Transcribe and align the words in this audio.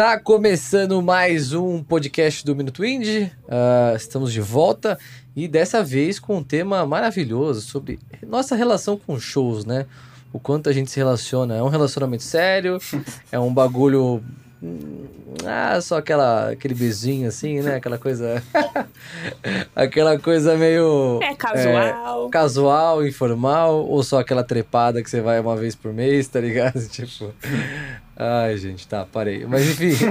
Tá 0.00 0.18
começando 0.18 1.02
mais 1.02 1.52
um 1.52 1.82
podcast 1.82 2.42
do 2.42 2.56
Minuto 2.56 2.82
Indie. 2.82 3.30
Uh, 3.44 3.94
estamos 3.94 4.32
de 4.32 4.40
volta 4.40 4.98
e 5.36 5.46
dessa 5.46 5.84
vez 5.84 6.18
com 6.18 6.38
um 6.38 6.42
tema 6.42 6.86
maravilhoso 6.86 7.60
sobre 7.60 7.98
nossa 8.26 8.56
relação 8.56 8.96
com 8.96 9.20
shows, 9.20 9.66
né? 9.66 9.84
O 10.32 10.40
quanto 10.40 10.70
a 10.70 10.72
gente 10.72 10.90
se 10.90 10.96
relaciona. 10.96 11.54
É 11.54 11.62
um 11.62 11.68
relacionamento 11.68 12.22
sério, 12.22 12.78
é 13.30 13.38
um 13.38 13.52
bagulho. 13.52 14.24
hum, 14.62 15.04
Ah, 15.44 15.78
só 15.82 15.98
aquela, 15.98 16.48
aquele 16.48 16.72
beijinho 16.72 17.28
assim, 17.28 17.60
né? 17.60 17.74
Aquela 17.74 17.98
coisa. 17.98 18.42
aquela 19.76 20.18
coisa 20.18 20.56
meio. 20.56 21.20
É 21.22 21.34
casual. 21.34 22.30
casual, 22.30 23.06
informal, 23.06 23.86
ou 23.86 24.02
só 24.02 24.20
aquela 24.20 24.44
trepada 24.44 25.02
que 25.02 25.10
você 25.10 25.20
vai 25.20 25.38
uma 25.38 25.56
vez 25.56 25.74
por 25.74 25.92
mês, 25.92 26.26
tá 26.26 26.40
ligado? 26.40 26.80
Tipo. 26.88 27.34
Ai, 28.22 28.56
gente, 28.58 28.86
tá, 28.86 29.06
parei. 29.10 29.46
Mas 29.46 29.62
enfim. 29.66 29.94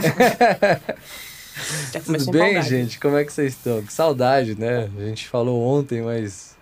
Tudo 2.05 2.31
bem, 2.31 2.41
empolgado. 2.53 2.67
gente? 2.67 2.99
Como 2.99 3.15
é 3.17 3.23
que 3.23 3.31
vocês 3.31 3.53
estão? 3.53 3.83
Que 3.83 3.93
saudade, 3.93 4.55
né? 4.59 4.89
A 4.97 5.01
gente 5.01 5.27
falou 5.27 5.61
ontem, 5.61 6.01
mas. 6.01 6.57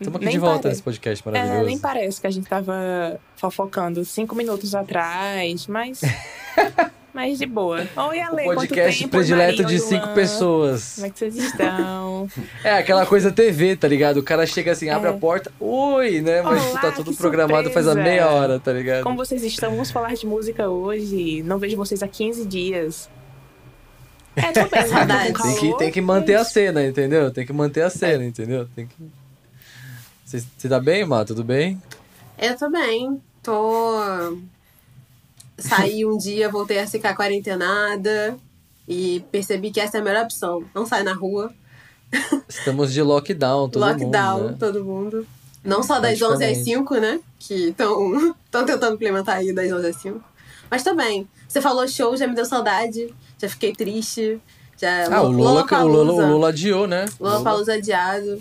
Estamos 0.00 0.16
aqui 0.16 0.24
Nem 0.26 0.34
de 0.34 0.38
volta 0.38 0.62
parece. 0.62 0.68
nesse 0.68 0.82
podcast 0.82 1.28
É, 1.28 1.30
maravilhoso. 1.32 1.66
nem 1.66 1.78
parece 1.78 2.20
que 2.20 2.26
a 2.26 2.30
gente 2.30 2.48
tava 2.48 3.20
fofocando 3.36 4.02
cinco 4.04 4.34
minutos 4.34 4.74
atrás, 4.74 5.66
mas. 5.66 6.00
mas 7.18 7.36
de 7.36 7.46
boa. 7.46 7.84
Oi, 7.96 8.20
Ale, 8.20 8.48
o 8.48 8.54
podcast 8.54 9.00
tempo? 9.02 9.10
predileto 9.10 9.62
Maria, 9.64 9.76
de 9.76 9.82
cinco 9.82 10.06
pessoas. 10.14 10.92
Como 10.94 11.06
é 11.08 11.10
que 11.10 11.18
vocês 11.18 11.34
estão? 11.36 12.28
É 12.62 12.74
aquela 12.74 13.04
coisa 13.06 13.32
TV, 13.32 13.74
tá 13.74 13.88
ligado? 13.88 14.18
O 14.18 14.22
cara 14.22 14.46
chega 14.46 14.70
assim, 14.70 14.88
abre 14.88 15.08
É. 15.08 15.12
a 15.12 15.16
porta, 15.16 15.50
oi, 15.58 16.20
né? 16.20 16.42
Mas 16.42 16.64
Olá, 16.70 16.80
tá 16.80 16.92
tudo 16.92 17.12
programado 17.16 17.70
faz 17.70 17.88
a 17.88 17.92
surpresa. 17.92 18.08
meia 18.08 18.28
hora, 18.30 18.60
tá 18.60 18.72
ligado? 18.72 19.02
Como 19.02 19.16
vocês 19.16 19.42
estão? 19.42 19.72
Vamos 19.72 19.90
falar 19.90 20.14
de 20.14 20.26
música 20.28 20.68
hoje. 20.68 21.42
Não 21.42 21.58
vejo 21.58 21.76
vocês 21.76 22.04
há 22.04 22.06
15 22.06 22.46
dias. 22.46 23.10
É, 24.36 24.52
tô 24.52 24.60
bem, 24.68 25.34
Tem 25.42 25.56
que, 25.72 25.76
tem 25.78 25.90
que 25.90 26.00
manter 26.00 26.36
a 26.36 26.44
cena, 26.44 26.86
entendeu? 26.86 27.32
Tem 27.32 27.44
que 27.44 27.52
manter 27.52 27.82
a 27.82 27.90
cena, 27.90 28.24
entendeu? 28.24 28.68
Tem 28.76 28.86
que. 28.86 28.94
Você 30.24 30.44
você 30.56 30.68
tá 30.68 30.78
bem, 30.78 31.04
Má? 31.04 31.24
Tudo 31.24 31.42
bem? 31.42 31.82
Eu 32.38 32.56
tô 32.56 32.70
bem. 32.70 33.20
Tô. 33.42 34.38
Saí 35.58 36.06
um 36.06 36.16
dia, 36.16 36.48
voltei 36.48 36.78
a 36.78 36.86
ficar 36.86 37.16
quarentenada 37.16 38.36
e 38.86 39.24
percebi 39.32 39.70
que 39.70 39.80
essa 39.80 39.98
é 39.98 40.00
a 40.00 40.04
melhor 40.04 40.24
opção. 40.24 40.64
Não 40.74 40.86
sai 40.86 41.02
na 41.02 41.12
rua. 41.12 41.52
Estamos 42.48 42.92
de 42.92 43.02
lockdown, 43.02 43.68
todo 43.68 43.84
Lockdown, 43.84 44.38
mundo. 44.38 44.50
Né? 44.50 44.56
todo 44.58 44.84
mundo. 44.84 45.26
Não 45.64 45.82
só 45.82 45.98
das 46.00 46.12
11 46.14 46.22
às 46.22 46.38
Praticamente. 46.38 46.64
5, 46.64 46.94
né? 46.96 47.20
Que 47.38 47.68
estão 47.68 48.34
tentando 48.64 48.94
implementar 48.94 49.36
aí 49.36 49.52
das 49.52 49.70
11 49.70 49.86
às 49.86 49.96
5. 49.96 50.24
Mas 50.70 50.82
também. 50.82 51.28
Você 51.46 51.60
falou 51.60 51.86
show, 51.88 52.16
já 52.16 52.26
me 52.26 52.34
deu 52.34 52.44
saudade. 52.44 53.12
Já 53.38 53.48
fiquei 53.48 53.72
triste. 53.72 54.40
Já... 54.76 55.06
Ah, 55.14 55.22
o 55.22 55.28
Lula, 55.30 55.66
o 55.70 55.86
Lula, 55.86 56.12
o. 56.12 56.32
Lula 56.32 56.48
adiou, 56.48 56.86
né? 56.86 57.06
Lula 57.20 57.42
Palusa 57.42 57.74
adiado. 57.74 58.40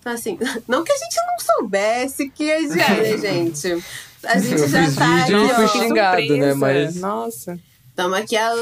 Então, 0.00 0.12
assim, 0.12 0.38
não 0.66 0.82
que 0.82 0.92
a 0.92 0.96
gente 0.96 1.16
não 1.16 1.38
soubesse 1.38 2.28
que 2.30 2.44
ia 2.44 2.56
adiar, 2.58 2.96
né, 2.96 3.16
gente? 3.18 3.84
A 4.24 4.38
gente 4.38 4.68
já 4.68 4.90
tá 4.92 5.16
vídeo 5.24 5.44
aqui, 5.44 5.54
fui 5.54 5.64
ó. 5.64 5.68
Xingado, 5.68 6.18
surpresa. 6.20 6.46
né, 6.46 6.54
mas- 6.54 6.96
Nossa. 6.96 7.58
Estamos 7.88 8.18
aqui 8.18 8.36
há 8.36 8.52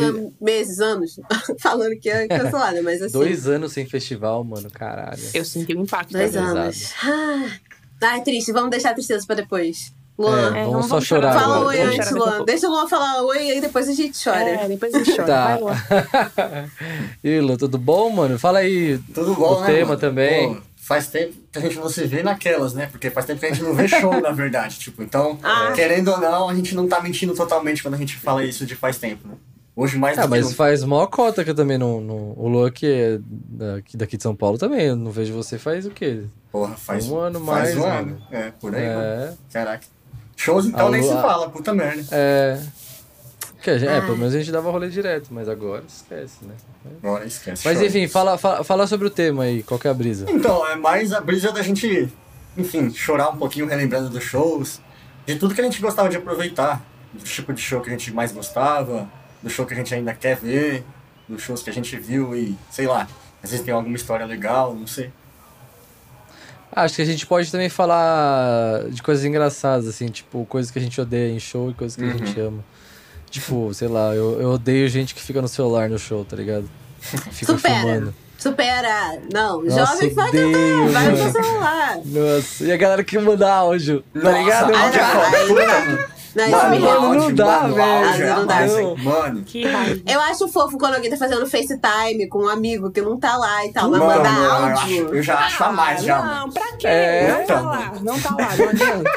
meses, 0.40 0.80
anos, 0.80 1.20
falando 1.60 1.96
que 2.00 2.08
ia 2.08 2.26
cancelar, 2.26 2.72
né? 2.72 2.80
Mas 2.80 3.00
assim, 3.00 3.12
Dois 3.12 3.46
anos 3.46 3.72
sem 3.72 3.86
festival, 3.86 4.42
mano, 4.42 4.68
caralho. 4.70 5.22
Eu 5.32 5.44
senti 5.44 5.74
o 5.74 5.80
impacto. 5.82 6.12
dois 6.12 6.32
da 6.32 6.40
vez. 6.40 6.54
anos. 6.56 6.92
Ah, 7.04 7.46
Ai, 8.02 8.22
triste, 8.22 8.50
vamos 8.52 8.70
deixar 8.70 8.90
a 8.90 8.94
tristeza 8.94 9.24
pra 9.26 9.36
depois. 9.36 9.92
Luan, 10.18 10.56
É, 10.56 10.60
É, 10.62 10.64
vamos 10.64 10.86
só 10.86 10.88
vamos 10.94 11.06
chorar 11.06 11.32
chorar 11.32 11.40
fala 11.40 11.56
agora. 11.58 11.68
oi 11.68 11.76
Vamos 11.76 11.94
antes, 11.94 12.10
Luan. 12.10 12.28
pouco. 12.30 12.44
Deixa 12.44 12.66
o 12.66 12.70
Luan 12.70 12.88
falar 12.88 13.22
oi 13.22 13.36
e 13.46 13.50
aí 13.52 13.60
depois 13.60 13.88
a 13.88 13.92
gente 13.92 14.24
chora. 14.24 14.40
É, 14.48 14.66
depois 14.68 14.92
a 14.94 14.98
gente 14.98 15.12
chora. 15.16 15.26
Tá. 15.26 15.44
Vai, 15.46 15.60
Luan. 15.60 17.40
Lu, 17.46 17.56
tudo 17.56 17.78
bom, 17.78 18.10
mano? 18.10 18.38
Fala 18.38 18.58
aí 18.60 18.98
Tudo 19.14 19.34
bom, 19.34 19.58
o 19.58 19.60
né? 19.60 19.66
tema 19.66 19.88
mano? 19.90 20.00
também. 20.00 20.54
Pô, 20.54 20.60
faz 20.88 21.06
tempo 21.08 21.34
que 21.52 21.58
a 21.58 21.60
gente 21.62 21.76
não 21.76 21.88
se 21.88 22.04
vê 22.06 22.22
naquelas, 22.22 22.72
né? 22.72 22.88
Porque 22.90 23.10
faz 23.10 23.26
tempo 23.26 23.38
que 23.38 23.46
a 23.46 23.50
gente 23.52 23.62
não 23.62 23.74
vê 23.74 23.86
show, 23.86 24.18
na 24.22 24.30
verdade. 24.30 24.78
Tipo, 24.78 25.02
então, 25.02 25.38
Ah. 25.42 25.70
querendo 25.74 26.08
ou 26.10 26.18
não, 26.18 26.48
a 26.48 26.54
gente 26.54 26.74
não 26.74 26.88
tá 26.88 27.00
mentindo 27.00 27.34
totalmente 27.34 27.82
quando 27.82 27.94
a 27.94 27.98
gente 27.98 28.16
fala 28.16 28.42
isso 28.42 28.64
de 28.64 28.74
faz 28.74 28.96
tempo, 28.96 29.28
né? 29.28 29.34
Hoje 29.76 29.96
mais 29.96 30.18
Ah, 30.18 30.22
do 30.22 30.24
que 30.24 30.30
mas 30.30 30.44
nunca. 30.46 30.56
faz 30.56 30.82
mó 30.82 31.06
cota 31.06 31.44
que 31.44 31.50
eu 31.50 31.54
também 31.54 31.78
não. 31.78 32.00
não 32.00 32.32
o 32.36 32.48
Lu 32.48 32.68
que 32.72 32.86
é 32.86 33.18
daqui, 33.22 33.96
daqui 33.96 34.16
de 34.16 34.22
São 34.24 34.34
Paulo 34.34 34.58
também. 34.58 34.86
Eu 34.86 34.96
não 34.96 35.10
vejo 35.12 35.32
você 35.34 35.56
faz 35.56 35.86
o 35.86 35.90
quê? 35.90 36.22
Porra, 36.50 36.74
faz 36.74 37.06
um 37.08 37.16
ano 37.18 37.38
faz 37.44 37.74
mais, 37.74 37.76
um 37.76 37.80
mano. 37.82 37.92
ano. 37.98 38.22
É, 38.32 38.50
por 38.58 38.74
aí, 38.74 38.88
mano. 38.88 39.00
É. 39.02 39.32
Caraca. 39.52 39.86
Shows 40.36 40.66
então 40.66 40.88
nem 40.90 41.02
se 41.02 41.10
Lua- 41.10 41.22
fala, 41.22 41.48
puta 41.50 41.72
merda. 41.74 42.02
É. 42.10 42.60
Que 43.68 43.74
a 43.74 43.78
gente, 43.78 43.90
é, 43.90 44.00
pelo 44.00 44.16
menos 44.16 44.34
a 44.34 44.38
gente 44.38 44.50
dava 44.50 44.70
rolê 44.70 44.88
direto, 44.88 45.28
mas 45.30 45.46
agora 45.46 45.84
esquece, 45.86 46.42
né? 46.42 46.54
Agora 47.02 47.26
esquece. 47.26 47.66
Mas 47.66 47.82
enfim, 47.82 48.08
fala, 48.08 48.38
fala, 48.38 48.64
fala 48.64 48.86
sobre 48.86 49.06
o 49.06 49.10
tema 49.10 49.42
aí, 49.42 49.62
qual 49.62 49.78
que 49.78 49.86
é 49.86 49.90
a 49.90 49.94
brisa? 49.94 50.24
Então, 50.30 50.66
é 50.66 50.74
mais 50.74 51.12
a 51.12 51.20
brisa 51.20 51.52
da 51.52 51.60
gente, 51.60 52.08
enfim, 52.56 52.90
chorar 52.90 53.28
um 53.28 53.36
pouquinho 53.36 53.66
relembrando 53.66 54.08
dos 54.08 54.24
shows, 54.24 54.80
de 55.26 55.36
tudo 55.36 55.54
que 55.54 55.60
a 55.60 55.64
gente 55.64 55.82
gostava 55.82 56.08
de 56.08 56.16
aproveitar, 56.16 56.82
do 57.12 57.22
tipo 57.22 57.52
de 57.52 57.60
show 57.60 57.82
que 57.82 57.90
a 57.90 57.92
gente 57.92 58.10
mais 58.10 58.32
gostava, 58.32 59.06
do 59.42 59.50
show 59.50 59.66
que 59.66 59.74
a 59.74 59.76
gente 59.76 59.94
ainda 59.94 60.14
quer 60.14 60.36
ver, 60.36 60.82
dos 61.28 61.42
shows 61.42 61.62
que 61.62 61.68
a 61.68 61.72
gente 61.74 61.94
viu 61.94 62.34
e, 62.34 62.56
sei 62.70 62.86
lá, 62.86 63.06
às 63.42 63.50
vezes 63.50 63.62
tem 63.66 63.74
alguma 63.74 63.96
história 63.96 64.24
legal, 64.24 64.74
não 64.74 64.86
sei. 64.86 65.10
Ah, 66.72 66.84
Acho 66.84 66.96
que 66.96 67.02
a 67.02 67.04
gente 67.04 67.26
pode 67.26 67.52
também 67.52 67.68
falar 67.68 68.88
de 68.88 69.02
coisas 69.02 69.26
engraçadas, 69.26 69.86
assim, 69.86 70.06
tipo, 70.06 70.46
coisas 70.46 70.70
que 70.70 70.78
a 70.78 70.82
gente 70.82 70.98
odeia 70.98 71.30
em 71.30 71.38
show 71.38 71.70
e 71.70 71.74
coisas 71.74 71.96
que 71.96 72.04
a 72.04 72.16
gente 72.16 72.40
ama. 72.40 72.64
Tipo, 73.30 73.72
sei 73.74 73.88
lá, 73.88 74.14
eu, 74.14 74.40
eu 74.40 74.50
odeio 74.52 74.88
gente 74.88 75.14
que 75.14 75.20
fica 75.22 75.40
no 75.42 75.48
celular 75.48 75.88
no 75.90 75.98
show, 75.98 76.24
tá 76.24 76.34
ligado? 76.36 76.68
Fica 77.00 77.52
Supera. 77.52 77.80
filmando. 77.80 78.14
Supera! 78.38 79.18
Não, 79.32 79.62
Nossa, 79.64 79.92
jovem 79.94 80.14
vai 80.14 80.28
odeio, 80.28 80.52
tentar, 80.86 80.92
vai 80.92 81.08
no 81.10 81.32
celular. 81.32 81.98
Nossa, 82.04 82.64
e 82.64 82.72
a 82.72 82.76
galera 82.76 83.02
que 83.04 83.18
manda 83.18 83.52
áudio, 83.52 84.04
tá 84.14 84.20
Nossa, 84.20 84.38
ligado? 84.38 84.74
áudio 84.74 85.00
é 85.00 85.02
Ah, 85.02 85.14
não, 85.14 85.54
mano. 85.54 85.98
Não, 86.36 86.48
Mano, 86.50 86.78
não, 86.78 87.04
áudio, 87.22 87.34
dá, 87.34 87.44
mano, 87.62 87.74
velho. 87.74 88.06
áudio 88.08 88.24
é 88.24 88.30
Ah, 88.30 88.36
não 88.36 88.46
dá. 88.46 88.66
Não. 88.66 88.96
Mano. 88.96 89.44
Eu 90.06 90.20
acho 90.20 90.46
fofo 90.48 90.78
quando 90.78 90.94
alguém 90.94 91.10
tá 91.10 91.16
fazendo 91.16 91.44
FaceTime 91.48 92.28
com 92.28 92.44
um 92.44 92.48
amigo 92.48 92.90
que 92.92 93.00
não 93.00 93.18
tá 93.18 93.36
lá 93.36 93.64
e 93.66 93.72
tal, 93.72 93.90
mas 93.90 93.98
mano, 93.98 94.16
mandar 94.22 94.38
eu, 94.38 94.52
acho, 94.52 94.80
áudio. 94.82 95.14
eu 95.16 95.22
já 95.22 95.38
acho 95.38 95.64
a 95.64 95.72
mais, 95.72 96.02
já, 96.04 96.16
Ah, 96.18 96.22
Não, 96.22 96.32
mano. 96.42 96.52
pra 96.52 96.72
quê? 96.76 96.86
É. 96.86 97.28
Não 97.38 97.46
tá 97.46 97.60
lá, 97.60 97.92
não 98.02 98.20
tá 98.20 98.30
lá, 98.38 98.56
não 98.56 98.68
adianta. 98.68 99.10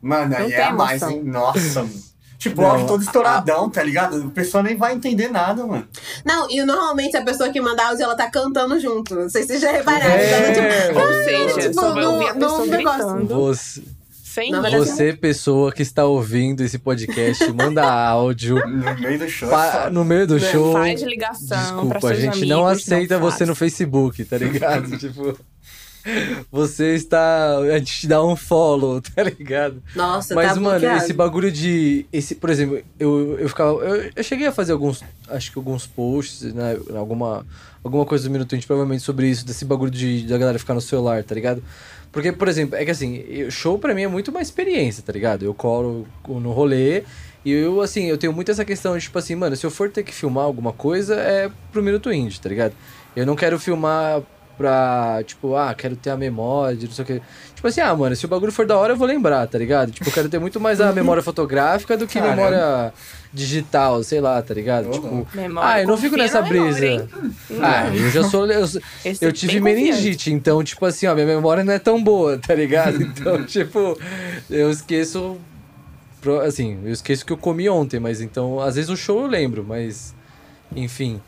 Mano, 0.00 0.36
aí 0.36 0.42
Não 0.50 0.56
é 0.56 0.62
a 0.62 0.72
mais, 0.72 1.02
hein? 1.02 1.22
Nossa, 1.24 1.82
mano. 1.82 2.07
Tipo, 2.38 2.62
Não, 2.62 2.68
o 2.68 2.72
áudio 2.72 2.86
todo 2.86 3.02
estouradão, 3.02 3.68
tá 3.68 3.82
ligado? 3.82 4.22
A 4.28 4.30
pessoa 4.30 4.62
nem 4.62 4.76
vai 4.76 4.94
entender 4.94 5.28
nada, 5.28 5.66
mano. 5.66 5.88
Não, 6.24 6.48
e 6.48 6.62
normalmente 6.64 7.16
a 7.16 7.22
pessoa 7.24 7.50
que 7.50 7.60
manda 7.60 7.84
áudio, 7.88 8.04
ela 8.04 8.14
tá 8.14 8.30
cantando 8.30 8.78
junto. 8.78 9.12
Não 9.16 9.28
sei 9.28 9.42
se 9.42 9.48
vocês 9.48 9.60
já 9.60 9.72
repararam. 9.72 10.06
É. 10.06 10.30
Ela, 10.30 10.52
tipo, 10.92 11.00
Ou 11.00 11.12
seja, 11.24 11.60
tipo, 11.68 11.74
só 11.74 11.92
vai 11.92 12.04
no- 12.04 12.12
ouvir 12.12 12.28
a 12.28 12.34
pessoa 12.34 12.66
gritando. 12.68 13.26
Você, 13.34 13.82
Sem 14.22 14.52
verdade, 14.52 14.76
você, 14.76 15.12
pessoa 15.14 15.72
que 15.72 15.82
está 15.82 16.04
ouvindo 16.04 16.62
esse 16.62 16.78
podcast, 16.78 17.52
manda 17.52 17.82
áudio 17.82 18.54
No 18.68 18.94
meio 19.00 19.18
do 19.18 19.28
show. 19.28 19.50
é 19.52 19.90
no 19.90 20.04
meio 20.04 20.26
do 20.28 20.38
show. 20.38 20.72
Faz 20.74 21.02
ligação 21.02 21.88
pra 21.88 21.98
Desculpa, 21.98 22.08
a 22.10 22.14
gente 22.14 22.28
amigos, 22.34 22.48
não 22.48 22.66
aceita 22.68 23.18
você 23.18 23.38
faz. 23.38 23.48
no 23.48 23.54
Facebook, 23.56 24.24
tá 24.24 24.38
ligado? 24.38 24.94
tipo, 24.96 25.36
você 26.50 26.94
está. 26.94 27.58
A 27.58 27.78
gente 27.78 28.00
te 28.00 28.06
dá 28.06 28.24
um 28.24 28.36
follow, 28.36 29.00
tá 29.14 29.22
ligado? 29.22 29.82
Nossa, 29.94 30.34
Mas, 30.34 30.48
tá 30.48 30.54
mano, 30.54 30.80
bloqueado. 30.80 31.04
esse 31.04 31.12
bagulho 31.12 31.50
de. 31.50 32.06
Esse, 32.12 32.34
por 32.34 32.50
exemplo, 32.50 32.80
eu, 32.98 33.38
eu 33.38 33.48
ficava. 33.48 33.72
Eu, 33.82 34.10
eu 34.14 34.22
cheguei 34.24 34.46
a 34.46 34.52
fazer 34.52 34.72
alguns. 34.72 35.02
Acho 35.28 35.52
que 35.52 35.58
alguns 35.58 35.86
posts, 35.86 36.52
né? 36.54 36.78
Alguma, 36.96 37.46
alguma 37.82 38.04
coisa 38.04 38.24
do 38.24 38.30
Minuto 38.30 38.54
Indie, 38.54 38.66
provavelmente 38.66 39.02
sobre 39.02 39.28
isso, 39.28 39.46
desse 39.46 39.64
bagulho 39.64 39.90
de, 39.90 40.26
da 40.26 40.38
galera 40.38 40.58
ficar 40.58 40.74
no 40.74 40.80
celular, 40.80 41.22
tá 41.24 41.34
ligado? 41.34 41.62
Porque, 42.10 42.32
por 42.32 42.48
exemplo, 42.48 42.76
é 42.76 42.84
que 42.84 42.90
assim, 42.90 43.22
show 43.50 43.78
pra 43.78 43.94
mim 43.94 44.02
é 44.02 44.08
muito 44.08 44.30
uma 44.30 44.40
experiência, 44.40 45.02
tá 45.02 45.12
ligado? 45.12 45.44
Eu 45.44 45.52
colo 45.52 46.06
no 46.26 46.52
rolê 46.52 47.04
e 47.44 47.52
eu, 47.52 47.80
assim, 47.80 48.06
eu 48.06 48.18
tenho 48.18 48.32
muito 48.32 48.50
essa 48.50 48.64
questão 48.64 48.96
de, 48.96 49.04
tipo 49.04 49.18
assim, 49.18 49.34
mano, 49.34 49.54
se 49.56 49.64
eu 49.64 49.70
for 49.70 49.90
ter 49.90 50.02
que 50.02 50.12
filmar 50.12 50.44
alguma 50.44 50.72
coisa, 50.72 51.14
é 51.14 51.50
pro 51.72 51.82
Minuto 51.82 52.12
Indie, 52.12 52.40
tá 52.40 52.48
ligado? 52.48 52.74
Eu 53.14 53.24
não 53.26 53.36
quero 53.36 53.58
filmar 53.58 54.22
pra, 54.58 55.22
tipo, 55.24 55.54
ah, 55.54 55.72
quero 55.72 55.94
ter 55.94 56.10
a 56.10 56.16
memória, 56.16 56.76
de 56.76 56.86
não 56.86 56.92
sei 56.92 57.04
o 57.04 57.06
que. 57.06 57.22
Tipo 57.54 57.68
assim, 57.68 57.80
ah, 57.80 57.94
mano, 57.94 58.14
se 58.14 58.24
o 58.24 58.28
bagulho 58.28 58.52
for 58.52 58.66
da 58.66 58.76
hora, 58.76 58.92
eu 58.92 58.96
vou 58.96 59.06
lembrar, 59.06 59.46
tá 59.46 59.56
ligado? 59.56 59.92
Tipo, 59.92 60.08
eu 60.08 60.12
quero 60.12 60.28
ter 60.28 60.38
muito 60.38 60.60
mais 60.60 60.80
a 60.80 60.92
memória 60.92 61.22
fotográfica 61.22 61.96
do 61.96 62.06
que 62.06 62.18
Caramba. 62.18 62.36
memória 62.36 62.92
digital, 63.32 64.02
sei 64.02 64.20
lá, 64.20 64.40
tá 64.42 64.52
ligado? 64.52 64.90
Tipo. 64.90 65.26
Memória, 65.34 65.70
ah, 65.70 65.80
eu 65.82 65.88
não 65.88 65.96
fico 65.96 66.16
nessa 66.16 66.42
memória, 66.42 66.62
brisa. 66.72 66.86
hein? 66.86 67.08
Ah, 67.62 67.88
eu 67.94 68.10
já 68.10 68.24
sou. 68.24 68.46
Eu, 68.46 68.66
eu 69.20 69.28
é 69.28 69.32
tive 69.32 69.60
bem 69.60 69.74
confiante. 69.74 69.82
meningite, 70.02 70.32
então, 70.32 70.62
tipo 70.64 70.84
assim, 70.84 71.06
ó, 71.06 71.14
minha 71.14 71.26
memória 71.26 71.62
não 71.64 71.72
é 71.72 71.78
tão 71.78 72.02
boa, 72.02 72.36
tá 72.38 72.54
ligado? 72.54 72.98
Então, 73.02 73.44
tipo, 73.44 73.98
eu 74.50 74.70
esqueço. 74.70 75.36
Assim, 76.44 76.78
eu 76.84 76.92
esqueço 76.92 77.24
que 77.24 77.32
eu 77.32 77.36
comi 77.36 77.68
ontem, 77.68 78.00
mas 78.00 78.20
então, 78.20 78.60
às 78.60 78.74
vezes 78.74 78.90
o 78.90 78.96
show 78.96 79.20
eu 79.22 79.26
lembro, 79.26 79.64
mas. 79.66 80.14
Enfim. 80.74 81.20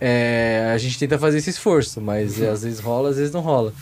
É, 0.00 0.70
a 0.74 0.78
gente 0.78 0.98
tenta 0.98 1.18
fazer 1.18 1.38
esse 1.38 1.50
esforço, 1.50 2.00
mas 2.00 2.40
é, 2.40 2.50
às 2.50 2.62
vezes 2.62 2.80
rola, 2.80 3.10
às 3.10 3.16
vezes 3.16 3.32
não 3.32 3.40
rola. 3.40 3.72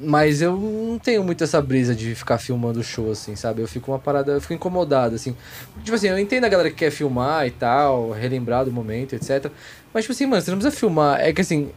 Mas 0.00 0.40
eu 0.40 0.56
não 0.56 0.98
tenho 0.98 1.22
muito 1.22 1.44
essa 1.44 1.60
brisa 1.60 1.94
de 1.94 2.14
ficar 2.14 2.38
filmando 2.38 2.80
o 2.80 2.82
show, 2.82 3.10
assim, 3.12 3.36
sabe? 3.36 3.62
Eu 3.62 3.68
fico 3.68 3.92
uma 3.92 3.98
parada, 3.98 4.32
eu 4.32 4.40
fico 4.40 4.54
incomodado, 4.54 5.14
assim. 5.14 5.36
Tipo 5.84 5.94
assim, 5.94 6.08
eu 6.08 6.18
entendo 6.18 6.44
a 6.44 6.48
galera 6.48 6.70
que 6.70 6.76
quer 6.76 6.90
filmar 6.90 7.46
e 7.46 7.50
tal, 7.50 8.10
relembrar 8.10 8.64
do 8.64 8.72
momento, 8.72 9.14
etc. 9.14 9.50
Mas, 9.92 10.04
tipo 10.04 10.12
assim, 10.12 10.26
mano, 10.26 10.42
você 10.42 10.50
não 10.50 10.58
precisa 10.58 10.76
filmar. 10.76 11.20
É 11.20 11.32
que 11.32 11.42
assim, 11.42 11.70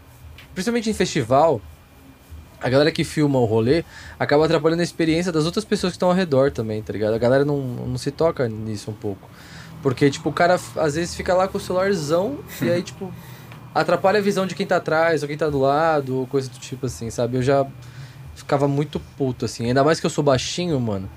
principalmente 0.54 0.90
em 0.90 0.94
festival, 0.94 1.62
a 2.62 2.70
galera 2.70 2.92
que 2.92 3.04
filma 3.04 3.38
o 3.38 3.46
rolê 3.46 3.84
acaba 4.18 4.46
atrapalhando 4.46 4.82
a 4.82 4.84
experiência 4.84 5.32
das 5.32 5.46
outras 5.46 5.66
pessoas 5.66 5.92
que 5.94 5.98
estão 5.98 6.10
ao 6.10 6.16
redor 6.16 6.52
também, 6.52 6.82
tá 6.82 6.94
ligado? 6.94 7.14
A 7.14 7.20
galera 7.20 7.46
não, 7.46 7.60
não 7.60 7.98
se 7.98 8.10
toca 8.10 8.48
nisso 8.48 8.90
um 8.90 8.94
pouco. 8.94 9.30
Porque, 9.84 10.10
tipo, 10.10 10.30
o 10.30 10.34
cara 10.34 10.60
às 10.78 10.96
vezes 10.96 11.14
fica 11.14 11.34
lá 11.36 11.48
com 11.48 11.60
o 11.60 11.62
celularzão 11.62 12.40
e 12.62 12.72
aí, 12.72 12.82
tipo, 12.82 13.14
atrapalha 13.76 14.20
a 14.20 14.22
visão 14.22 14.48
de 14.48 14.56
quem 14.56 14.66
tá 14.66 14.78
atrás 14.78 15.22
ou 15.22 15.28
quem 15.28 15.38
tá 15.38 15.50
do 15.50 15.60
lado, 15.60 16.20
ou 16.20 16.28
coisa 16.28 16.50
do 16.50 16.58
tipo 16.58 16.86
assim, 16.86 17.10
sabe? 17.10 17.38
Eu 17.38 17.44
já 17.44 17.68
ficava 18.34 18.68
muito 18.68 19.00
puto, 19.18 19.46
assim. 19.46 19.66
Ainda 19.68 19.84
mais 19.84 20.00
que 20.00 20.06
eu 20.06 20.10
sou 20.10 20.24
baixinho, 20.24 20.80
mano. 20.80 21.10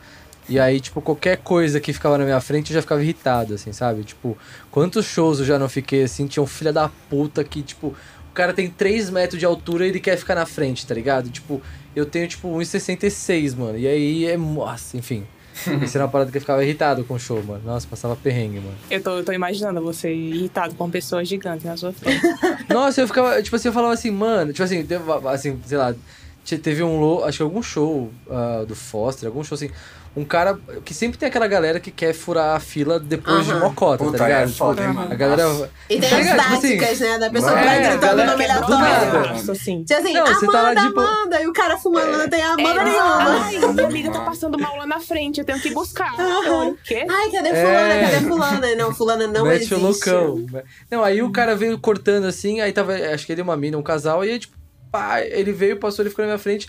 E 0.48 0.58
aí, 0.58 0.80
tipo, 0.80 1.00
qualquer 1.02 1.36
coisa 1.36 1.78
que 1.78 1.92
ficava 1.92 2.16
na 2.16 2.24
minha 2.24 2.40
frente 2.40 2.70
eu 2.70 2.74
já 2.74 2.80
ficava 2.80 3.02
irritado, 3.02 3.54
assim, 3.54 3.72
sabe? 3.72 4.02
Tipo, 4.02 4.36
quantos 4.70 5.04
shows 5.04 5.40
eu 5.40 5.44
já 5.44 5.58
não 5.58 5.68
fiquei 5.68 6.02
assim? 6.02 6.26
Tinha 6.26 6.42
um 6.42 6.46
filho 6.46 6.72
da 6.72 6.88
puta 7.08 7.44
que, 7.44 7.62
tipo, 7.62 7.88
o 7.88 8.32
cara 8.32 8.54
tem 8.54 8.68
3 8.68 9.10
metros 9.10 9.38
de 9.38 9.44
altura 9.44 9.86
e 9.86 9.90
ele 9.90 10.00
quer 10.00 10.16
ficar 10.16 10.34
na 10.34 10.46
frente, 10.46 10.86
tá 10.86 10.94
ligado? 10.94 11.28
Tipo, 11.28 11.60
eu 11.94 12.06
tenho, 12.06 12.26
tipo, 12.26 12.48
1,66, 12.48 13.54
mano. 13.56 13.78
E 13.78 13.86
aí 13.86 14.26
é. 14.26 14.36
Nossa, 14.36 14.96
enfim. 14.96 15.26
Isso 15.82 15.96
era 15.96 16.04
uma 16.04 16.10
parada 16.10 16.30
que 16.30 16.36
eu 16.36 16.40
ficava 16.40 16.62
irritado 16.64 17.04
com 17.04 17.14
o 17.14 17.18
show, 17.18 17.42
mano. 17.42 17.62
Nossa, 17.64 17.86
passava 17.86 18.14
perrengue, 18.16 18.60
mano. 18.60 18.74
Eu 18.90 19.02
tô, 19.02 19.18
eu 19.18 19.24
tô 19.24 19.32
imaginando 19.32 19.80
você 19.82 20.12
irritado 20.12 20.74
com 20.74 20.88
pessoas 20.90 21.28
gigantes 21.28 21.64
na 21.64 21.76
sua 21.76 21.92
frente. 21.92 22.20
Nossa, 22.68 23.00
eu 23.00 23.06
ficava, 23.06 23.42
tipo 23.42 23.56
assim, 23.56 23.68
eu 23.68 23.72
falava 23.72 23.94
assim, 23.94 24.10
mano, 24.10 24.52
tipo 24.52 24.62
assim, 24.62 24.84
teve, 24.84 25.04
assim, 25.30 25.58
sei 25.66 25.78
lá, 25.78 25.94
te- 26.44 26.58
teve 26.58 26.82
um, 26.82 27.24
acho 27.24 27.38
que 27.38 27.42
algum 27.42 27.62
show 27.62 28.10
ah, 28.30 28.64
do 28.66 28.74
Foster, 28.74 29.26
algum 29.28 29.42
show 29.44 29.56
assim, 29.56 29.70
um 30.16 30.24
cara 30.24 30.58
que 30.84 30.92
sempre 30.92 31.16
tem 31.16 31.28
aquela 31.28 31.46
galera 31.46 31.78
que 31.78 31.90
quer 31.92 32.12
furar 32.12 32.56
a 32.56 32.60
fila 32.60 32.98
depois 32.98 33.44
de 33.44 33.52
Aham. 33.52 33.60
mocota, 33.60 34.02
Puta, 34.02 34.18
tá 34.18 34.24
ligado? 34.24 34.42
é 34.42 34.46
Tipo, 34.46 34.58
foda, 34.58 34.88
mano? 34.88 35.12
a 35.12 35.14
galera. 35.14 35.44
Nossa. 35.48 35.70
E 35.88 36.00
tem 36.00 36.10
Tá 36.10 36.16
as 36.16 36.22
ligado? 36.22 36.40
Tipo 36.42 36.54
assim, 36.56 36.76
táticas, 36.78 37.00
né? 37.00 37.18
Da 37.18 37.30
pessoa 37.30 37.52
é, 37.52 37.58
que 37.60 37.64
vai 37.68 37.82
gritando 37.82 38.16
nome 38.16 38.22
é 38.22 38.26
do 38.26 38.32
aleatório. 38.32 38.78
nada. 38.78 39.28
Nossa, 39.28 39.52
assim. 39.52 39.84
Tipo 39.84 40.00
assim, 40.00 40.12
Não, 40.14 40.26
você 40.26 40.44
Amanda, 40.46 40.52
tá 40.52 40.62
lá, 40.62 40.86
tipo- 40.86 41.00
Amanda. 41.00 41.42
E 41.42 41.46
o 41.46 41.52
cara 41.52 41.76
fumando, 41.78 42.18
não 42.18 42.28
tem 42.28 42.42
Amanda 42.42 42.80
É, 42.80 42.84
nenhuma. 42.84 43.44
Ai, 43.44 43.58
minha 43.58 43.86
amiga 43.86 44.10
tá 44.10 44.20
passando 44.20 44.58
mal 44.58 44.76
lá 44.76 44.86
na 44.86 44.98
frente, 44.98 45.38
eu 45.38 45.44
tenho 45.44 45.60
que 45.60 45.70
buscar. 45.72 46.12
Eu 46.18 46.52
olho, 46.54 46.70
o 46.72 46.76
quê? 46.82 47.06
Ai, 47.08 47.30
cadê 47.30 47.48
É. 47.50 47.64
fulana? 47.64 48.10
Cadê 48.10 48.26
fulana? 48.28 48.74
Não, 48.74 48.94
fulana 48.94 49.26
não 49.28 49.44
mete 49.44 49.56
existe. 49.56 49.74
o 49.74 49.78
loucão. 49.78 50.46
Não, 50.90 51.04
aí 51.04 51.22
o 51.22 51.30
cara 51.30 51.54
veio 51.54 51.78
cortando 51.78 52.24
assim, 52.24 52.60
aí 52.60 52.72
tava, 52.72 52.94
acho 52.94 53.24
que 53.24 53.32
ele 53.32 53.40
e 53.40 53.44
uma 53.44 53.56
mina, 53.56 53.78
um 53.78 53.82
casal, 53.82 54.24
e 54.24 54.30
aí, 54.30 54.38
tipo, 54.40 54.56
pá, 54.90 55.20
ele 55.20 55.52
veio, 55.52 55.78
passou, 55.78 56.02
ele 56.02 56.10
ficou 56.10 56.24
na 56.24 56.30
minha 56.32 56.38
frente. 56.38 56.68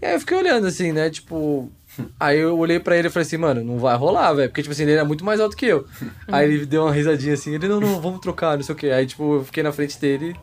E 0.00 0.06
aí 0.06 0.14
eu 0.14 0.20
fiquei 0.20 0.36
olhando 0.38 0.66
assim, 0.66 0.92
né? 0.92 1.10
Tipo. 1.10 1.70
Aí 2.18 2.38
eu 2.38 2.58
olhei 2.58 2.78
pra 2.78 2.96
ele 2.96 3.08
e 3.08 3.10
falei 3.10 3.26
assim, 3.26 3.36
mano, 3.36 3.62
não 3.62 3.78
vai 3.78 3.96
rolar, 3.96 4.32
velho. 4.32 4.48
Porque, 4.48 4.62
tipo 4.62 4.72
assim, 4.72 4.82
ele 4.82 4.92
era 4.92 5.04
muito 5.04 5.24
mais 5.24 5.40
alto 5.40 5.56
que 5.56 5.66
eu. 5.66 5.86
Aí 6.28 6.52
ele 6.52 6.66
deu 6.66 6.82
uma 6.82 6.92
risadinha 6.92 7.34
assim, 7.34 7.54
ele, 7.54 7.68
não, 7.68 7.80
não, 7.80 8.00
vamos 8.00 8.20
trocar, 8.20 8.56
não 8.56 8.62
sei 8.62 8.74
o 8.74 8.78
quê. 8.78 8.88
Aí, 8.88 9.06
tipo, 9.06 9.36
eu 9.36 9.44
fiquei 9.44 9.62
na 9.62 9.72
frente 9.72 9.98
dele. 9.98 10.36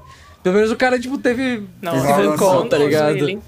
Pelo 0.44 0.56
menos 0.56 0.72
o 0.72 0.76
cara, 0.76 1.00
tipo, 1.00 1.18
teve. 1.18 1.64
Não, 1.82 1.96
eu 1.96 2.32
rancor, 2.32 2.68
tá 2.68 2.78
ligado? 2.78 3.18
Ele. 3.18 3.42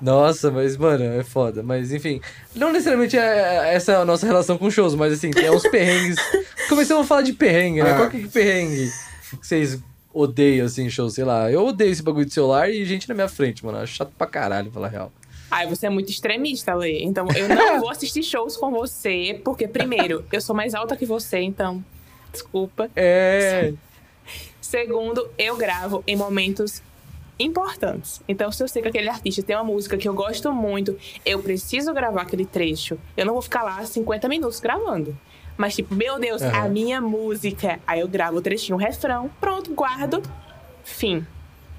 Nossa, 0.00 0.50
mas, 0.50 0.76
mano, 0.76 1.04
é 1.04 1.22
foda. 1.22 1.62
Mas, 1.62 1.92
enfim, 1.92 2.20
não 2.54 2.70
necessariamente 2.72 3.16
é 3.16 3.74
essa 3.74 3.98
a 3.98 4.04
nossa 4.04 4.26
relação 4.26 4.58
com 4.58 4.70
shows, 4.70 4.94
mas, 4.94 5.12
assim, 5.12 5.30
tem 5.30 5.50
uns 5.50 5.66
perrengues. 5.68 6.16
Começamos 6.68 7.04
a 7.04 7.06
falar 7.06 7.22
de 7.22 7.32
perrengue, 7.32 7.82
né? 7.82 7.92
Ah. 7.92 7.96
Qual 7.96 8.10
que 8.10 8.22
é 8.22 8.26
o 8.26 8.30
perrengue 8.30 8.92
que 9.40 9.46
vocês 9.46 9.78
odeiam, 10.12 10.66
assim, 10.66 10.90
show? 10.90 11.08
Sei 11.08 11.24
lá, 11.24 11.50
eu 11.50 11.64
odeio 11.66 11.90
esse 11.90 12.02
bagulho 12.02 12.26
de 12.26 12.34
celular 12.34 12.70
e 12.70 12.84
gente 12.84 13.08
na 13.08 13.14
minha 13.14 13.28
frente, 13.28 13.64
mano. 13.64 13.78
Acho 13.78 13.94
chato 13.94 14.12
pra 14.16 14.26
caralho, 14.26 14.70
falar 14.70 14.88
real. 14.88 15.10
Ai, 15.50 15.66
você 15.66 15.86
é 15.86 15.90
muito 15.90 16.10
extremista, 16.10 16.74
Lê. 16.74 17.02
Então, 17.02 17.26
eu 17.36 17.48
não 17.48 17.78
vou 17.80 17.90
assistir 17.90 18.22
shows 18.22 18.56
com 18.56 18.70
você, 18.70 19.40
porque, 19.44 19.68
primeiro, 19.68 20.24
eu 20.32 20.40
sou 20.40 20.54
mais 20.54 20.74
alta 20.74 20.96
que 20.96 21.06
você, 21.06 21.38
então. 21.40 21.84
Desculpa. 22.32 22.90
É. 22.96 23.72
Segundo, 24.60 25.30
eu 25.38 25.56
gravo 25.56 26.02
em 26.06 26.16
momentos 26.16 26.82
importantes. 27.38 28.20
Então, 28.26 28.50
se 28.50 28.62
eu 28.62 28.68
sei 28.68 28.82
que 28.82 28.88
aquele 28.88 29.08
artista 29.08 29.42
tem 29.42 29.54
uma 29.54 29.64
música 29.64 29.96
que 29.96 30.08
eu 30.08 30.14
gosto 30.14 30.52
muito, 30.52 30.96
eu 31.24 31.40
preciso 31.40 31.92
gravar 31.92 32.22
aquele 32.22 32.44
trecho. 32.44 32.98
Eu 33.16 33.24
não 33.26 33.34
vou 33.34 33.42
ficar 33.42 33.62
lá 33.62 33.84
50 33.84 34.28
minutos 34.28 34.58
gravando. 34.58 35.16
Mas, 35.56 35.74
tipo, 35.74 35.94
meu 35.94 36.18
Deus, 36.18 36.42
a 36.42 36.48
Aham. 36.48 36.68
minha 36.68 37.00
música. 37.00 37.78
Aí 37.86 38.00
eu 38.00 38.08
gravo 38.08 38.38
o 38.38 38.42
trechinho, 38.42 38.76
o 38.76 38.80
refrão, 38.80 39.30
pronto, 39.40 39.72
guardo. 39.74 40.22
Fim. 40.84 41.26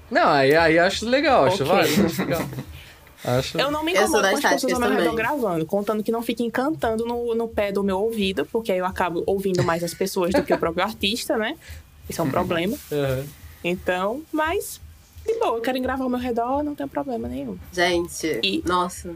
Não, 0.09 0.29
aí, 0.29 0.55
aí 0.55 0.79
acho 0.79 1.07
legal, 1.07 1.45
acho 1.45 1.63
Ok. 1.63 1.65
válido, 1.75 2.05
acho 2.05 2.21
legal. 2.21 2.41
Acho. 3.23 3.59
Eu 3.59 3.71
não 3.71 3.83
me 3.83 3.93
Eu 3.93 4.03
incomodo 4.03 4.29
com 4.29 4.35
as 4.37 4.43
pessoas 4.43 4.73
ao 4.73 4.79
meu 4.79 4.89
redor 4.89 5.03
também. 5.03 5.15
gravando, 5.15 5.65
contando 5.65 6.03
que 6.03 6.11
não 6.11 6.21
fiquem 6.21 6.49
cantando 6.49 7.05
no, 7.05 7.33
no 7.35 7.47
pé 7.47 7.71
do 7.71 7.83
meu 7.83 7.99
ouvido, 7.99 8.45
porque 8.45 8.71
aí 8.71 8.77
eu 8.77 8.85
acabo 8.85 9.23
ouvindo 9.25 9.63
mais 9.63 9.83
as 9.83 9.93
pessoas 9.93 10.33
do 10.33 10.43
que 10.43 10.53
o 10.53 10.57
próprio 10.57 10.83
artista, 10.83 11.35
né? 11.37 11.57
Isso 12.09 12.21
é 12.21 12.23
um 12.23 12.29
problema. 12.29 12.77
Aham. 12.91 13.25
Então, 13.63 14.21
mas, 14.31 14.79
de 15.25 15.33
boa, 15.39 15.59
querem 15.59 15.81
gravar 15.81 16.03
ao 16.03 16.09
meu 16.09 16.19
redor, 16.19 16.63
não 16.63 16.75
tem 16.75 16.87
problema 16.87 17.27
nenhum. 17.27 17.57
Gente, 17.73 18.39
E- 18.43 18.61
nossa. 18.65 19.13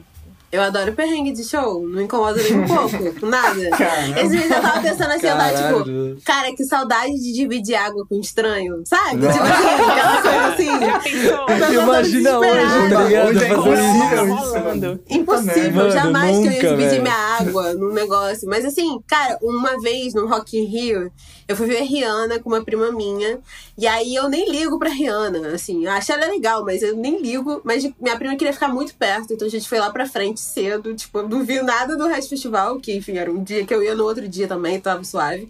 Eu 0.51 0.61
adoro 0.61 0.91
perrengue 0.93 1.31
de 1.31 1.43
show. 1.45 1.87
Não 1.87 2.01
incomoda 2.01 2.41
nem 2.43 2.59
um 2.59 2.67
pouco. 2.67 2.97
Nada. 3.25 3.69
Caramba. 3.69 4.19
Esse 4.19 4.29
dia 4.37 4.45
eu 4.57 4.61
tava 4.61 4.81
pensando 4.81 5.11
assim, 5.11 5.27
eu 5.27 5.37
tava 5.37 5.49
tipo... 5.49 5.79
Caralho. 5.85 6.17
Cara, 6.25 6.55
que 6.55 6.63
saudade 6.65 7.13
de 7.13 7.33
dividir 7.33 7.75
água 7.75 8.05
com 8.07 8.19
estranho, 8.19 8.81
sabe? 8.85 9.27
Tipo 9.27 9.43
assim, 9.43 9.89
aquela 9.89 10.21
coisa 10.21 10.47
assim. 10.47 10.79
Já 10.81 11.45
pensou? 11.45 11.83
Imagina 11.83 12.39
hoje, 12.39 12.89
tá 12.89 13.03
ligado? 13.03 13.29
Hoje 13.29 13.43
é 13.43 13.49
impossível 13.49 14.25
isso. 14.25 14.53
rolando. 14.53 14.99
Impossível, 15.09 15.71
Mano, 15.73 15.91
jamais 15.91 16.37
que 16.39 16.47
eu 16.47 16.51
ia 16.51 16.51
nunca, 16.51 16.67
dividir 16.69 16.89
velho. 16.89 17.01
minha 17.03 17.37
água 17.39 17.73
num 17.73 17.93
negócio. 17.93 18.49
Mas 18.49 18.65
assim, 18.65 18.99
cara, 19.07 19.37
uma 19.41 19.79
vez 19.81 20.13
no 20.13 20.27
Rock 20.27 20.57
in 20.57 20.65
Rio, 20.65 21.11
eu 21.51 21.55
fui 21.55 21.67
ver 21.67 21.81
Rihanna 21.83 22.39
com 22.39 22.49
uma 22.49 22.63
prima 22.63 22.91
minha. 22.91 23.39
E 23.77 23.85
aí 23.85 24.15
eu 24.15 24.29
nem 24.29 24.49
ligo 24.49 24.79
pra 24.79 24.89
Rihanna, 24.89 25.49
assim. 25.49 25.85
Eu 25.85 25.91
acho 25.91 26.11
ela 26.11 26.25
legal, 26.27 26.63
mas 26.63 26.81
eu 26.81 26.95
nem 26.95 27.21
ligo. 27.21 27.61
Mas 27.63 27.83
minha 27.99 28.17
prima 28.17 28.35
queria 28.35 28.53
ficar 28.53 28.67
muito 28.67 28.95
perto, 28.95 29.33
então 29.33 29.47
a 29.47 29.51
gente 29.51 29.67
foi 29.67 29.79
lá 29.79 29.89
pra 29.89 30.07
frente 30.07 30.39
cedo. 30.39 30.93
Tipo, 30.95 31.19
eu 31.19 31.29
não 31.29 31.43
vi 31.43 31.61
nada 31.61 31.95
do 31.95 32.07
resto 32.07 32.27
do 32.27 32.29
festival, 32.29 32.79
que 32.79 32.95
enfim, 32.95 33.17
era 33.17 33.31
um 33.31 33.43
dia 33.43 33.65
que 33.65 33.73
eu 33.73 33.83
ia 33.83 33.95
no 33.95 34.03
outro 34.03 34.27
dia 34.27 34.47
também, 34.47 34.79
tava 34.79 35.03
suave. 35.03 35.49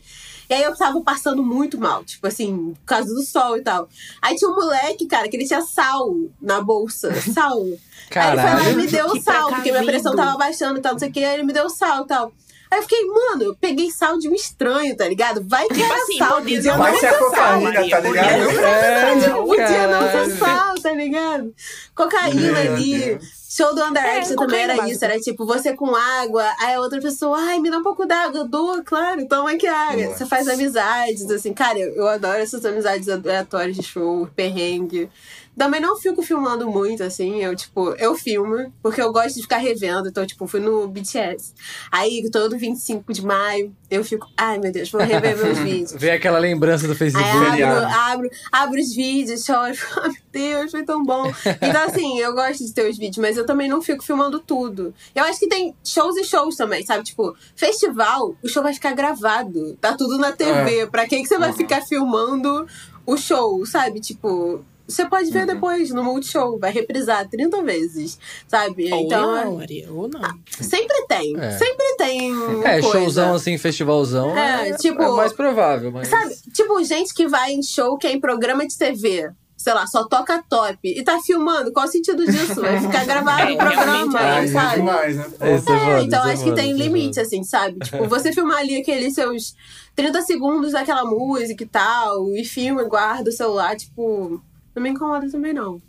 E 0.50 0.54
aí 0.54 0.64
eu 0.64 0.76
tava 0.76 1.00
passando 1.02 1.42
muito 1.42 1.80
mal, 1.80 2.04
tipo 2.04 2.28
assim, 2.28 2.74
por 2.74 2.86
causa 2.86 3.14
do 3.14 3.22
sol 3.22 3.56
e 3.56 3.62
tal. 3.62 3.88
Aí 4.22 4.36
tinha 4.36 4.52
um 4.52 4.56
moleque, 4.56 5.06
cara, 5.06 5.30
que 5.30 5.38
ele 5.38 5.48
tinha 5.48 5.62
sal 5.62 6.14
na 6.42 6.60
bolsa. 6.62 7.10
Sal. 7.22 7.62
Aí 7.62 7.68
ele 7.68 7.78
foi 8.10 8.20
lá 8.20 8.34
e 8.34 8.46
Caralho. 8.46 8.76
me 8.76 8.88
deu 8.88 9.22
sal, 9.22 9.50
porque 9.50 9.72
minha 9.72 9.86
pressão 9.86 10.14
tava 10.14 10.38
baixando 10.38 10.80
e 10.80 10.82
tal, 10.82 10.92
não 10.92 11.00
sei 11.00 11.08
o 11.08 11.12
que. 11.14 11.24
Aí 11.24 11.36
ele 11.36 11.44
me 11.44 11.54
deu 11.54 11.70
sal 11.70 12.04
e 12.04 12.08
tal. 12.08 12.34
Aí 12.72 12.80
eu 12.80 12.84
fiquei, 12.84 13.06
mano, 13.06 13.44
eu 13.44 13.56
peguei 13.60 13.92
sal 13.92 14.18
de 14.18 14.30
um 14.30 14.34
estranho, 14.34 14.96
tá 14.96 15.06
ligado? 15.08 15.44
Vai 15.46 15.68
que 15.68 15.82
era 15.82 15.94
assim, 15.94 16.18
sal, 16.18 16.38
podia 16.38 16.62
ser 16.62 16.70
não 16.70 16.78
Vai 16.78 16.96
ser 16.96 17.10
sal. 17.10 17.20
cocaína, 17.20 17.72
Maria, 17.74 17.90
tá 17.92 18.00
ligado? 18.00 18.50
É, 18.60 19.20
Tipo, 19.20 19.44
podia 19.46 19.88
não 19.88 20.12
ser 20.12 20.38
sal, 20.38 20.76
tá 20.82 20.92
ligado? 20.94 21.54
Cocaína 21.94 22.42
Meu 22.54 22.74
ali. 22.74 23.00
Deus. 23.00 23.42
Show 23.52 23.76
do 23.76 23.84
Under 23.84 24.02
É, 24.02 24.20
Action 24.20 24.38
também 24.38 24.62
era 24.62 24.90
isso. 24.90 25.04
Era 25.04 25.20
tipo, 25.20 25.46
você 25.46 25.76
com 25.76 25.94
água, 25.94 26.50
aí 26.62 26.76
a 26.76 26.80
outra 26.80 27.02
pessoa, 27.02 27.38
ai, 27.38 27.60
me 27.60 27.70
dá 27.70 27.80
um 27.80 27.84
pouco 27.84 28.06
d'água. 28.06 28.40
Eu 28.40 28.48
dou, 28.48 28.82
claro, 28.82 29.28
toma 29.28 29.52
aqui 29.52 29.68
água. 29.68 30.06
Nossa. 30.06 30.20
Você 30.20 30.26
faz 30.26 30.48
amizades, 30.48 31.30
assim. 31.30 31.54
Cara, 31.54 31.78
eu, 31.78 31.94
eu 31.96 32.08
adoro 32.08 32.38
essas 32.38 32.64
amizades 32.64 33.10
aleatórias 33.10 33.76
de 33.76 33.84
show, 33.84 34.26
perrengue. 34.34 35.10
Também 35.58 35.80
não 35.82 35.96
fico 35.98 36.24
filmando 36.24 36.70
muito, 36.70 37.04
assim. 37.04 37.44
Eu, 37.44 37.56
tipo, 37.56 37.92
eu 38.00 38.16
filmo, 38.16 38.74
porque 38.82 39.02
eu 39.02 39.12
gosto 39.12 39.36
de 39.36 39.42
ficar 39.42 39.58
revendo. 39.58 40.08
Então, 40.08 40.26
tipo, 40.26 40.48
fui 40.48 40.60
no 40.60 40.88
BTS. 40.88 41.54
Aí, 41.92 42.28
todo 42.32 42.58
25 42.58 43.12
de 43.14 43.24
maio, 43.24 43.76
eu 43.90 44.04
fico, 44.04 44.26
ai, 44.38 44.58
meu 44.58 44.72
Deus, 44.72 44.90
vou 44.90 45.02
rever 45.02 45.38
meus 45.38 45.58
vídeos. 45.60 45.92
Vê 45.94 46.12
aquela 46.12 46.40
lembrança 46.40 46.88
do 46.88 46.96
Facebook. 46.96 47.28
Aí 47.30 47.62
abro, 47.64 47.86
abro, 47.86 48.30
abro 48.52 48.80
os 48.80 48.96
vídeos, 48.96 49.44
choro. 49.44 49.76
Ai, 50.02 50.10
meu 50.10 50.18
Deus, 50.32 50.72
foi 50.72 50.84
tão 50.84 51.04
bom. 51.04 51.32
Então, 51.62 51.84
assim, 51.86 52.18
eu 52.20 52.34
gosto 52.34 52.66
de 52.66 52.74
ter 52.74 52.90
os 52.90 52.98
vídeos, 52.98 53.18
mas 53.18 53.38
eu 53.38 53.46
também 53.46 53.68
não 53.70 53.82
fico 53.82 54.04
filmando 54.04 54.40
tudo. 54.40 54.94
Eu 55.14 55.24
acho 55.26 55.40
que 55.40 55.48
tem 55.50 55.76
shows 55.84 56.16
e 56.18 56.24
shows 56.24 56.56
também, 56.56 56.86
sabe? 56.86 57.04
Tipo, 57.04 57.36
festival, 57.56 58.36
o 58.42 58.48
show 58.48 58.64
vai 58.64 58.74
ficar 58.74 58.94
gravado. 58.94 59.78
Tá 59.82 59.94
tudo 59.96 60.18
na 60.18 60.32
TV. 60.32 60.88
Pra 60.88 61.08
que, 61.08 61.22
que 61.22 61.28
você 61.28 61.38
vai 61.38 61.50
Uhum. 61.52 61.58
ficar 61.58 61.82
filmando 61.82 62.66
o 63.06 63.18
show, 63.18 63.66
sabe? 63.66 64.00
Tipo. 64.00 64.64
Você 64.88 65.06
pode 65.08 65.32
ver 65.32 65.42
Uhum. 65.42 65.46
depois 65.48 65.90
no 65.92 66.04
Multishow, 66.04 66.60
vai 66.60 66.72
reprisar 66.72 67.28
30 67.30 67.62
vezes, 67.64 68.18
sabe? 68.48 68.92
Ou 68.92 69.00
então, 69.02 69.32
não, 69.46 69.58
Maria, 69.58 69.88
ou 69.92 70.08
não. 70.10 70.22
sempre 70.60 71.06
tem. 71.08 71.36
É. 71.40 71.52
Sempre 71.58 71.96
tem. 71.98 72.32
É, 72.64 72.82
coisa. 72.82 72.92
showzão 73.00 73.34
assim, 73.36 73.58
festivalzão. 73.58 74.38
É, 74.38 74.70
É, 74.70 74.74
tipo- 74.78 75.02
é 75.02 75.10
mais 75.12 75.34
provável, 75.34 75.92
mas. 75.92 76.08
Sabe, 76.08 76.34
tipo, 76.54 76.84
gente 76.84 77.14
que 77.14 77.28
vai 77.28 77.52
em 77.54 77.64
show 77.64 77.98
que 77.98 78.08
é 78.08 78.12
em 78.12 78.20
programa 78.20 78.68
de 78.68 78.78
TV. 78.78 79.32
Sei 79.58 79.72
lá, 79.76 79.86
só 79.86 80.08
toca 80.08 80.44
top. 80.50 80.80
E 80.84 81.04
tá 81.04 81.20
filmando. 81.24 81.72
Qual 81.72 81.86
o 81.86 81.88
sentido 81.88 82.26
disso? 82.26 82.60
Vai 82.60 82.82
ficar 82.82 83.06
gravado 83.06 83.44
É, 83.44 83.54
o 83.54 83.58
programa, 83.58 84.20
é 84.20 84.48
sabe? 84.48 84.76
demais, 84.78 85.16
né? 85.18 85.26
É 85.40 85.52
É, 85.52 85.58
foda, 85.60 86.02
então 86.02 86.28
é 86.28 86.34
acho 86.34 86.44
que 86.44 86.50
foda, 86.50 86.56
tem 86.64 86.72
esse 86.72 86.82
é 86.82 86.84
limite, 86.84 87.10
foda. 87.16 87.22
assim, 87.28 87.44
sabe? 87.44 87.78
Tipo, 87.80 88.08
você 88.08 88.34
filmar 88.34 88.58
ali 88.58 88.78
aqueles 88.82 89.14
seus 89.14 89.56
30 89.96 90.20
segundos 90.24 90.72
daquela 90.72 91.06
música 91.06 91.64
e 91.64 91.68
tal, 91.68 92.36
e 92.36 92.44
filma, 92.44 92.84
guarda 92.86 93.30
o 93.30 93.32
celular, 93.34 93.76
tipo, 93.76 94.42
não 94.76 94.82
me 94.84 94.90
incomoda 94.90 95.30
também, 95.30 95.54
não. 95.54 95.82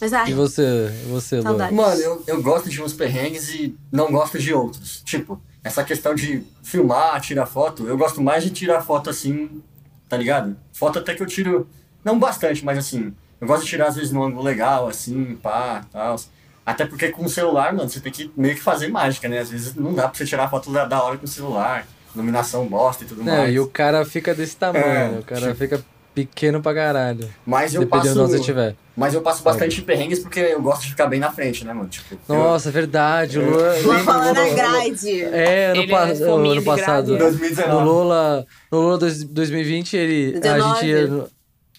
Mas 0.00 0.12
ai, 0.14 0.30
E 0.30 0.34
você, 0.34 0.90
você. 1.08 1.40
Mano, 1.42 2.00
eu, 2.00 2.22
eu 2.26 2.42
gosto 2.42 2.70
de 2.70 2.82
uns 2.82 2.92
perrengues 2.92 3.50
e 3.50 3.76
não 3.92 4.10
gosto 4.10 4.38
de 4.38 4.52
outros. 4.54 5.02
Tipo, 5.04 5.40
essa 5.62 5.84
questão 5.84 6.14
de 6.14 6.42
filmar, 6.62 7.20
tirar 7.20 7.44
foto, 7.46 7.86
eu 7.86 7.98
gosto 7.98 8.22
mais 8.22 8.42
de 8.42 8.50
tirar 8.50 8.80
foto 8.82 9.10
assim, 9.10 9.62
tá 10.08 10.16
ligado? 10.16 10.56
Foto 10.72 10.98
até 10.98 11.14
que 11.14 11.22
eu 11.22 11.26
tiro, 11.26 11.68
não 12.02 12.18
bastante, 12.18 12.64
mas 12.64 12.78
assim, 12.78 13.12
eu 13.40 13.46
gosto 13.46 13.64
de 13.64 13.68
tirar 13.68 13.88
às 13.88 13.96
vezes 13.96 14.10
num 14.10 14.22
ângulo 14.22 14.42
legal, 14.42 14.88
assim, 14.88 15.36
pá, 15.42 15.84
tal. 15.92 16.16
Até 16.64 16.86
porque 16.86 17.08
com 17.08 17.24
o 17.24 17.28
celular, 17.28 17.74
mano, 17.74 17.88
você 17.90 18.00
tem 18.00 18.12
que 18.12 18.30
meio 18.36 18.54
que 18.54 18.62
fazer 18.62 18.88
mágica, 18.88 19.28
né? 19.28 19.38
Às 19.40 19.50
vezes 19.50 19.74
não 19.74 19.92
dá 19.92 20.08
pra 20.08 20.16
você 20.16 20.24
tirar 20.24 20.48
foto 20.48 20.70
da 20.72 20.86
da 20.86 21.02
hora 21.02 21.18
com 21.18 21.24
o 21.26 21.28
celular, 21.28 21.86
iluminação 22.14 22.66
bosta 22.66 23.04
e 23.04 23.06
tudo 23.06 23.22
Não, 23.22 23.36
mais. 23.36 23.54
e 23.54 23.58
o 23.60 23.66
cara 23.66 24.02
fica 24.06 24.34
desse 24.34 24.56
tamanho, 24.56 24.84
É, 24.84 25.18
o 25.18 25.22
cara 25.24 25.40
tipo- 25.48 25.54
fica 25.56 25.84
pequeno 26.14 26.60
pra 26.60 26.74
caralho. 26.74 27.28
Mas 27.46 27.74
eu 27.74 27.86
passo. 27.86 28.02
de 28.12 28.18
onde 28.18 28.30
você 28.32 28.38
estiver. 28.38 28.74
Mas 28.96 29.14
eu 29.14 29.22
passo 29.22 29.42
bastante 29.42 29.80
perrengues 29.82 30.18
porque 30.18 30.40
eu 30.40 30.60
gosto 30.60 30.82
de 30.82 30.88
ficar 30.90 31.06
bem 31.06 31.18
na 31.18 31.30
frente, 31.32 31.64
né, 31.64 31.72
mano? 31.72 31.88
Tipo, 31.88 32.18
eu- 32.28 32.34
Nossa, 32.36 32.68
é 32.68 32.72
verdade. 32.72 33.38
O 33.38 33.50
Lula, 33.50 33.72
Vou 33.82 33.92
lembro 33.92 34.04
falar 34.04 34.34
na 34.34 34.44
do- 34.44 34.54
grade. 34.54 35.22
É, 35.22 35.66
ano, 35.70 35.80
Ele 35.82 35.90
pa- 35.90 36.08
é 36.08 36.12
ano 36.22 36.62
passado. 36.64 37.06
grade, 37.16 37.22
é. 37.22 37.30
2019. 37.30 37.72
No 37.72 37.84
Lola, 37.84 38.46
no 38.70 38.98
dois- 38.98 39.24
2020, 39.24 39.96
ele. 39.96 40.36
A 40.36 40.40
19. 40.40 40.74
gente 40.80 40.86
ia. 40.90 41.06
no- 41.06 41.28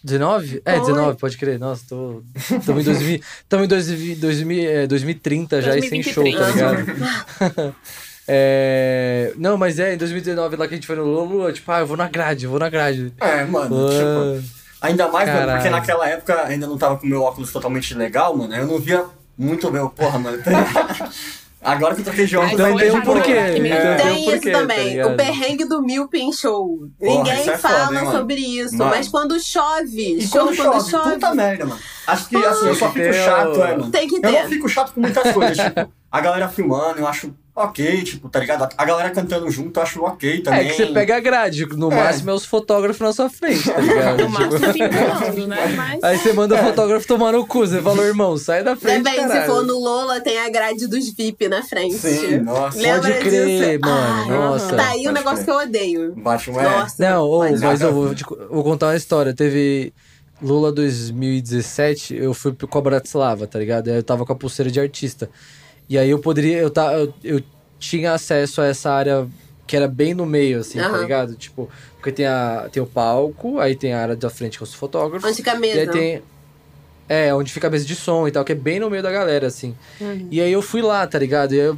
19? 0.03 0.61
É, 0.65 0.71
Foi. 0.77 0.79
19, 0.87 1.17
pode 1.19 1.37
crer. 1.37 1.59
Nossa, 1.59 1.83
tô. 1.87 2.23
Estamos 2.35 2.81
em 2.81 2.85
2000, 2.85 3.21
tamo 3.47 3.63
em 3.65 3.67
2000, 3.67 4.15
2000, 4.15 4.69
é, 4.69 4.87
2030 4.87 5.61
já 5.61 5.77
e 5.77 5.87
sem 5.87 6.01
show, 6.01 6.23
tá 6.23 6.39
2023. 6.39 6.87
ligado? 6.87 7.75
É, 8.33 9.33
não, 9.37 9.57
mas 9.57 9.77
é, 9.77 9.93
em 9.93 9.97
2019 9.97 10.55
lá 10.55 10.65
que 10.65 10.73
a 10.73 10.77
gente 10.77 10.87
foi 10.87 10.95
no 10.95 11.03
Lola, 11.03 11.51
tipo, 11.51 11.69
ah, 11.69 11.81
eu 11.81 11.85
vou 11.87 11.97
na 11.97 12.07
grade, 12.07 12.45
eu 12.45 12.49
vou 12.51 12.59
na 12.59 12.69
grade. 12.69 13.13
É, 13.19 13.43
mano, 13.43 13.89
tipo. 13.89 14.55
Ah, 14.81 14.87
Ainda 14.87 15.09
mais, 15.09 15.29
mano, 15.29 15.51
porque 15.51 15.69
naquela 15.69 16.07
época 16.07 16.41
ainda 16.45 16.65
não 16.65 16.77
tava 16.77 16.97
com 16.97 17.05
o 17.05 17.09
meu 17.09 17.21
óculos 17.21 17.51
totalmente 17.51 17.93
legal, 17.93 18.35
mano. 18.35 18.55
Eu 18.55 18.65
não 18.65 18.79
via 18.79 19.03
muito 19.37 19.69
meu, 19.69 19.89
porra, 19.89 20.17
mano. 20.17 20.37
Agora 21.63 21.93
que 21.93 22.01
eu 22.01 22.05
troquei 22.05 22.25
de 22.25 22.35
óculos, 22.35 22.53
Então 22.53 22.75
tem 22.75 22.91
um 22.91 23.01
porquê. 23.01 23.31
Então 23.33 23.53
tem 23.53 23.97
Tem 24.15 24.23
porquê, 24.25 24.49
isso 24.49 24.51
tá 24.51 24.59
também. 24.61 24.89
ligado? 24.89 25.13
o 25.13 25.17
perrengue 25.17 25.65
do 25.65 25.81
Milpin 25.83 26.33
Show. 26.33 26.87
Porra, 26.97 27.17
Ninguém 27.17 27.41
isso 27.41 27.51
é 27.51 27.57
fala 27.59 27.85
foda, 27.85 27.99
hein, 27.99 28.11
sobre 28.11 28.35
isso. 28.35 28.77
Mano. 28.77 28.89
Mas 28.89 29.07
quando 29.07 29.39
chove, 29.39 30.15
E 30.17 30.21
show 30.27 30.51
quando 30.55 30.89
chove, 30.89 31.13
puta 31.13 31.35
merda, 31.35 31.65
mano. 31.67 31.79
Acho 32.07 32.29
que 32.29 32.35
assim, 32.37 32.67
eu 32.67 32.73
só 32.75 32.91
fico 32.91 33.13
chato, 33.13 33.61
é, 33.61 33.77
mano. 33.77 33.91
Tem 33.91 34.07
que 34.07 34.15
Eu 34.15 34.21
ter. 34.21 34.31
não 34.41 34.49
fico 34.49 34.67
chato 34.67 34.93
com 34.93 35.01
muitas 35.01 35.31
coisas, 35.31 35.55
tipo, 35.55 35.93
a 36.11 36.19
galera 36.21 36.49
filmando, 36.49 36.97
eu 37.01 37.07
acho 37.07 37.31
ok, 37.55 38.03
tipo, 38.03 38.29
tá 38.29 38.39
ligado? 38.39 38.69
A 38.77 38.85
galera 38.85 39.09
cantando 39.11 39.49
junto, 39.51 39.77
eu 39.77 39.83
acho 39.83 40.01
ok 40.03 40.41
também. 40.41 40.59
É 40.61 40.63
que 40.65 40.73
você 40.77 40.85
pega 40.87 41.17
a 41.17 41.19
grade, 41.19 41.65
no 41.65 41.91
É. 41.91 41.95
máximo 41.95 42.29
é 42.31 42.33
os 42.33 42.45
fotógrafos 42.45 42.99
na 43.01 43.11
sua 43.13 43.29
frente, 43.29 43.69
tá 43.69 43.79
ligado? 43.79 44.23
No 44.23 44.29
máximo 44.29 44.73
Tipo, 44.73 45.47
né? 45.47 45.67
Mas. 45.75 46.03
Aí 46.03 46.17
você 46.17 46.33
manda 46.33 46.55
o 46.55 46.57
fotógrafo 46.57 47.05
tomar 47.07 47.33
no 47.33 47.45
cu, 47.45 47.59
você 47.59 47.81
falou, 47.81 48.05
irmão, 48.05 48.37
sai 48.37 48.63
da 48.63 48.75
frente, 48.75 49.03
Também, 49.03 49.21
se 49.21 49.27
caralho. 49.27 49.51
for 49.51 49.65
no 49.65 49.77
Lola, 49.79 50.21
tem 50.21 50.39
a 50.39 50.49
grade 50.49 50.87
dos 50.87 51.09
VIP 51.13 51.47
na 51.49 51.61
frente. 51.63 51.95
Sim, 51.95 52.37
nossa. 52.39 52.77
Lembra 52.79 53.11
Pode 53.11 53.19
crer, 53.29 53.77
disso? 53.77 53.79
mano, 53.89 54.23
Ai, 54.23 54.29
nossa. 54.29 54.75
Tá 54.75 54.89
aí 54.89 55.07
um 55.07 55.11
negócio 55.11 55.43
crer. 55.43 55.45
que 55.45 55.51
eu 55.51 55.67
odeio. 55.67 56.13
Bate 56.15 56.49
um 56.49 56.59
é. 56.59 56.63
Nossa. 56.63 56.95
Não, 56.99 57.23
ô, 57.29 57.39
Mas 57.39 57.61
mas 57.61 57.81
eu 57.81 57.93
vou, 57.93 58.15
te- 58.15 58.23
eu 58.29 58.49
vou 58.49 58.63
contar 58.63 58.87
uma 58.87 58.95
história. 58.95 59.33
Teve 59.33 59.93
Lula 60.41 60.71
2017, 60.71 62.15
eu 62.15 62.33
fui 62.33 62.55
a 62.71 62.81
Bratislava, 62.81 63.45
tá 63.47 63.59
ligado? 63.59 63.89
Aí 63.89 63.95
eu 63.97 64.03
tava 64.03 64.25
com 64.25 64.33
a 64.33 64.35
pulseira 64.35 64.71
de 64.71 64.79
artista. 64.79 65.29
E 65.91 65.97
aí 65.97 66.09
eu 66.09 66.19
poderia, 66.19 66.57
eu, 66.57 66.69
tá, 66.69 66.93
eu, 66.93 67.13
eu 67.21 67.41
tinha 67.77 68.13
acesso 68.13 68.61
a 68.61 68.65
essa 68.67 68.89
área 68.89 69.27
que 69.67 69.75
era 69.75 69.89
bem 69.89 70.13
no 70.13 70.25
meio, 70.25 70.59
assim, 70.61 70.79
tá 70.79 70.85
Aham. 70.87 71.01
ligado? 71.01 71.35
Tipo, 71.35 71.69
porque 71.97 72.13
tem, 72.13 72.25
a, 72.25 72.69
tem 72.71 72.81
o 72.81 72.85
palco, 72.85 73.59
aí 73.59 73.75
tem 73.75 73.93
a 73.93 74.01
área 74.01 74.15
da 74.15 74.29
frente 74.29 74.57
com 74.57 74.63
os 74.63 74.73
fotógrafos. 74.73 75.27
Onde 75.27 75.35
fica 75.35 75.51
a 75.51 75.55
E 75.59 75.69
aí 75.71 75.77
mesa. 75.79 75.91
tem. 75.91 76.21
É, 77.09 77.35
onde 77.35 77.51
fica 77.51 77.67
a 77.67 77.69
mesa 77.69 77.83
de 77.83 77.93
som 77.93 78.25
e 78.25 78.31
tal, 78.31 78.45
que 78.45 78.53
é 78.53 78.55
bem 78.55 78.79
no 78.79 78.89
meio 78.89 79.03
da 79.03 79.11
galera, 79.11 79.47
assim. 79.47 79.75
E 80.29 80.39
aí 80.39 80.49
eu 80.53 80.61
fui 80.61 80.81
lá, 80.81 81.05
tá 81.05 81.19
ligado? 81.19 81.53
E 81.53 81.59
aí 81.59 81.65
eu 81.65 81.77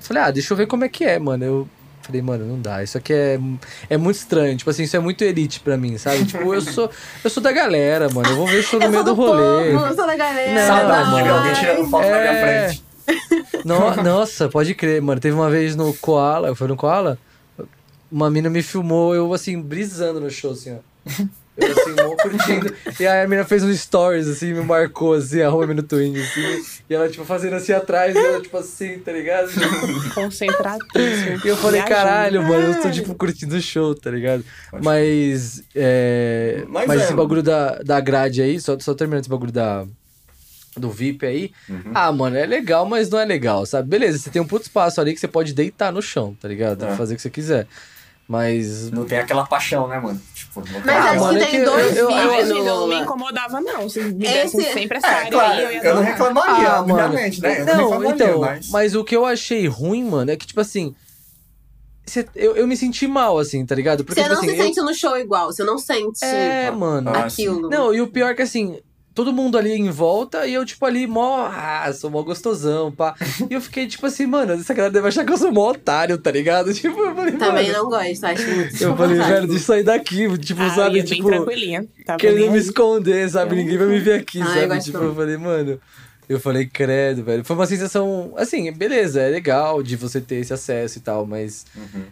falei, 0.00 0.22
ah, 0.24 0.30
deixa 0.30 0.52
eu 0.52 0.56
ver 0.58 0.66
como 0.66 0.84
é 0.84 0.88
que 0.90 1.02
é, 1.02 1.18
mano. 1.18 1.42
Eu 1.42 1.68
falei, 2.02 2.20
mano, 2.20 2.44
não 2.44 2.60
dá. 2.60 2.82
Isso 2.82 2.98
aqui 2.98 3.14
é, 3.14 3.40
é 3.88 3.96
muito 3.96 4.16
estranho. 4.16 4.54
Tipo 4.54 4.68
assim, 4.68 4.82
isso 4.82 4.94
é 4.96 5.00
muito 5.00 5.24
elite 5.24 5.60
pra 5.60 5.78
mim, 5.78 5.96
sabe? 5.96 6.24
tipo, 6.28 6.52
eu 6.52 6.60
sou, 6.60 6.90
eu 7.24 7.30
sou 7.30 7.42
da 7.42 7.52
galera, 7.52 8.10
mano. 8.10 8.28
Eu 8.28 8.36
vou 8.36 8.46
ver 8.46 8.62
show 8.62 8.78
no 8.78 8.84
Eu 8.84 8.90
meio 8.90 9.02
sou 9.02 9.14
do 9.14 9.22
do 9.22 9.26
rolê. 9.26 9.72
povo, 9.72 9.86
eu 9.86 9.94
sou 9.96 10.06
da 10.06 10.14
galera. 10.16 10.60
Não, 10.60 10.66
Saudade 10.66 11.08
de 11.08 11.16
ver 11.16 11.22
mano. 11.24 11.34
alguém 11.38 11.52
tirando 11.54 11.88
foto 11.90 12.02
na 12.10 12.18
minha 12.18 12.32
É. 12.32 12.68
frente. 12.68 12.85
No- 13.64 14.02
nossa, 14.02 14.48
pode 14.48 14.74
crer, 14.74 15.02
mano. 15.02 15.20
Teve 15.20 15.34
uma 15.34 15.50
vez 15.50 15.74
no 15.74 15.92
Koala, 15.94 16.54
foi 16.54 16.68
no 16.68 16.76
Koala? 16.76 17.18
Uma 18.10 18.30
mina 18.30 18.48
me 18.48 18.62
filmou, 18.62 19.14
eu 19.14 19.32
assim, 19.34 19.60
brisando 19.60 20.20
no 20.20 20.30
show, 20.30 20.52
assim, 20.52 20.74
ó. 20.76 21.22
Eu 21.56 21.72
assim, 21.72 21.90
mó 21.92 22.14
curtindo. 22.16 22.72
E 23.00 23.06
aí 23.06 23.24
a 23.24 23.28
mina 23.28 23.44
fez 23.44 23.64
um 23.64 23.74
stories, 23.74 24.28
assim, 24.28 24.52
me 24.52 24.60
marcou, 24.60 25.14
assim, 25.14 25.40
arroba 25.40 25.72
no 25.74 25.82
Twin, 25.82 26.14
assim. 26.16 26.62
E 26.88 26.94
ela, 26.94 27.08
tipo, 27.08 27.24
fazendo 27.24 27.56
assim 27.56 27.72
atrás, 27.72 28.14
e 28.14 28.18
ela, 28.18 28.40
tipo, 28.40 28.56
assim, 28.56 28.98
tá 28.98 29.10
ligado? 29.10 29.48
Concentradíssimo. 30.14 31.40
E 31.44 31.48
eu 31.48 31.56
falei, 31.56 31.82
caralho, 31.82 32.42
mano, 32.42 32.74
eu 32.74 32.82
tô, 32.82 32.90
tipo, 32.90 33.14
curtindo 33.14 33.56
o 33.56 33.60
show, 33.60 33.94
tá 33.94 34.10
ligado? 34.10 34.44
Pode 34.70 34.84
Mas, 34.84 35.64
é, 35.74 36.62
Mas 36.68 36.86
mas, 36.86 37.00
é, 37.00 37.04
esse 37.04 37.12
mano. 37.12 37.22
bagulho 37.24 37.42
da, 37.42 37.78
da 37.78 38.00
grade 38.00 38.42
aí, 38.42 38.60
só, 38.60 38.78
só 38.78 38.94
terminando 38.94 39.22
esse 39.22 39.30
bagulho 39.30 39.50
da, 39.52 39.84
do 40.78 40.90
VIP 40.90 41.24
aí. 41.26 41.52
Uhum. 41.68 41.92
Ah, 41.94 42.10
mano, 42.12 42.36
é 42.36 42.46
legal, 42.46 42.84
mas 42.86 43.08
não 43.10 43.18
é 43.18 43.24
legal, 43.24 43.64
sabe? 43.66 43.88
Beleza, 43.88 44.18
você 44.18 44.30
tem 44.30 44.40
um 44.42 44.46
puto 44.46 44.62
espaço 44.66 45.00
ali 45.00 45.12
que 45.14 45.20
você 45.20 45.28
pode 45.28 45.52
deitar 45.54 45.92
no 45.92 46.00
chão, 46.02 46.36
tá 46.40 46.46
ligado? 46.48 46.84
É. 46.84 46.96
Fazer 46.96 47.14
o 47.14 47.16
que 47.16 47.22
você 47.22 47.30
quiser. 47.30 47.66
Mas. 48.28 48.90
Não 48.90 49.04
tem 49.04 49.18
aquela 49.18 49.46
paixão, 49.46 49.86
né, 49.86 50.00
mano? 50.00 50.20
Tipo, 50.34 50.58
não 50.60 50.66
tem 50.66 50.82
Mas 50.84 51.04
acho 51.06 51.20
mano, 51.20 51.38
que 51.38 51.44
é 51.44 51.46
tem 51.46 51.60
que 51.60 51.64
dois 51.64 51.96
eu- 51.96 52.10
eu- 52.10 52.46
no 52.46 52.64
não 52.64 52.88
me 52.88 52.96
incomodava, 52.96 53.60
não. 53.60 53.88
Se 53.88 54.00
me 54.00 54.24
Esse- 54.24 54.34
dessem 54.56 54.72
sempre 54.72 54.98
essa 54.98 55.06
É, 55.06 55.14
área 55.14 55.30
claro, 55.30 55.52
aí, 55.52 55.64
eu 55.64 55.72
ia 55.72 55.82
eu 55.84 55.94
não 55.94 56.02
reclamaria, 56.02 56.68
Ah, 56.68 56.82
mano. 56.82 56.94
obviamente, 57.04 57.40
né? 57.40 57.60
Eu 57.60 57.66
não, 57.66 57.74
Não, 57.76 57.82
reclamaria, 57.84 58.14
então, 58.26 58.40
mas... 58.40 58.68
mas 58.70 58.94
o 58.96 59.04
que 59.04 59.14
eu 59.16 59.24
achei 59.24 59.68
ruim, 59.68 60.02
mano, 60.04 60.30
é 60.32 60.36
que, 60.36 60.44
tipo 60.46 60.60
assim. 60.60 60.92
cê- 62.04 62.26
eu, 62.34 62.56
eu 62.56 62.66
me 62.66 62.76
senti 62.76 63.06
mal, 63.06 63.38
assim, 63.38 63.64
tá 63.64 63.74
ligado? 63.76 64.04
Porque, 64.04 64.20
Você 64.20 64.24
tipo 64.28 64.34
não 64.34 64.42
assim, 64.42 64.54
se 64.54 64.58
eu- 64.60 64.64
sente 64.64 64.80
no 64.80 64.94
show 64.94 65.16
igual, 65.16 65.52
você 65.52 65.62
não 65.64 65.78
sente 65.78 66.24
É, 66.24 66.70
mano. 66.70 67.10
Ah, 67.10 67.26
aquilo. 67.26 67.68
Não, 67.70 67.92
e 67.94 68.00
o 68.00 68.08
pior 68.08 68.30
é 68.30 68.34
que 68.34 68.42
assim, 68.42 68.78
todo 69.16 69.32
mundo 69.32 69.56
ali 69.56 69.72
em 69.72 69.90
volta 69.90 70.46
e 70.46 70.52
eu, 70.52 70.64
tipo, 70.64 70.84
ali, 70.84 71.06
mó. 71.06 71.48
Ah, 71.50 71.90
sou 71.92 72.10
mó 72.10 72.22
gostosão, 72.22 72.92
pá. 72.92 73.14
E 73.50 73.54
eu 73.54 73.60
fiquei, 73.62 73.86
tipo 73.86 74.04
assim, 74.06 74.26
mano, 74.26 74.52
essa 74.52 74.74
galera 74.74 74.92
deve 74.92 75.08
achar 75.08 75.24
que 75.24 75.32
eu 75.32 75.38
sou 75.38 75.50
mó 75.50 75.70
otário, 75.70 76.18
tá 76.18 76.30
ligado? 76.30 76.72
Tipo, 76.76 77.00
eu 77.00 77.14
falei, 77.16 77.32
Também 77.32 77.72
mano, 77.72 77.78
não 77.84 77.90
gosto, 77.90 78.24
acho 78.24 78.46
muito. 78.54 78.82
Eu 78.82 78.94
falei, 78.96 79.16
velho, 79.16 79.46
deixa 79.48 79.62
eu 79.62 79.66
sair 79.66 79.82
daqui, 79.82 80.38
tipo, 80.38 80.60
Ah, 80.62 80.70
sabe? 80.70 80.94
bem 81.02 81.04
Tipo, 81.04 81.28
tranquilinha. 81.28 81.86
Tava 82.04 82.18
querendo 82.18 82.52
me 82.52 82.58
esconder, 82.58 83.28
sabe? 83.30 83.56
Ninguém 83.56 83.78
vai 83.78 83.86
me 83.88 83.98
ver 83.98 84.20
aqui, 84.20 84.40
Ah, 84.42 84.44
eu 84.44 84.48
sabe? 84.54 84.66
gosto 84.68 84.84
Tipo, 84.84 84.98
eu 84.98 85.14
falei, 85.14 85.36
mano. 85.38 85.80
Eu 86.28 86.40
falei, 86.40 86.66
credo, 86.66 87.22
velho. 87.24 87.44
Foi 87.44 87.54
uma 87.56 87.66
sensação, 87.66 88.34
assim, 88.36 88.70
beleza, 88.72 89.20
é 89.22 89.30
legal 89.30 89.80
de 89.82 89.94
você 89.96 90.20
ter 90.20 90.36
esse 90.36 90.52
acesso 90.52 90.98
e 90.98 91.00
tal, 91.00 91.24
mas. 91.24 91.64
Uhum. 91.74 92.02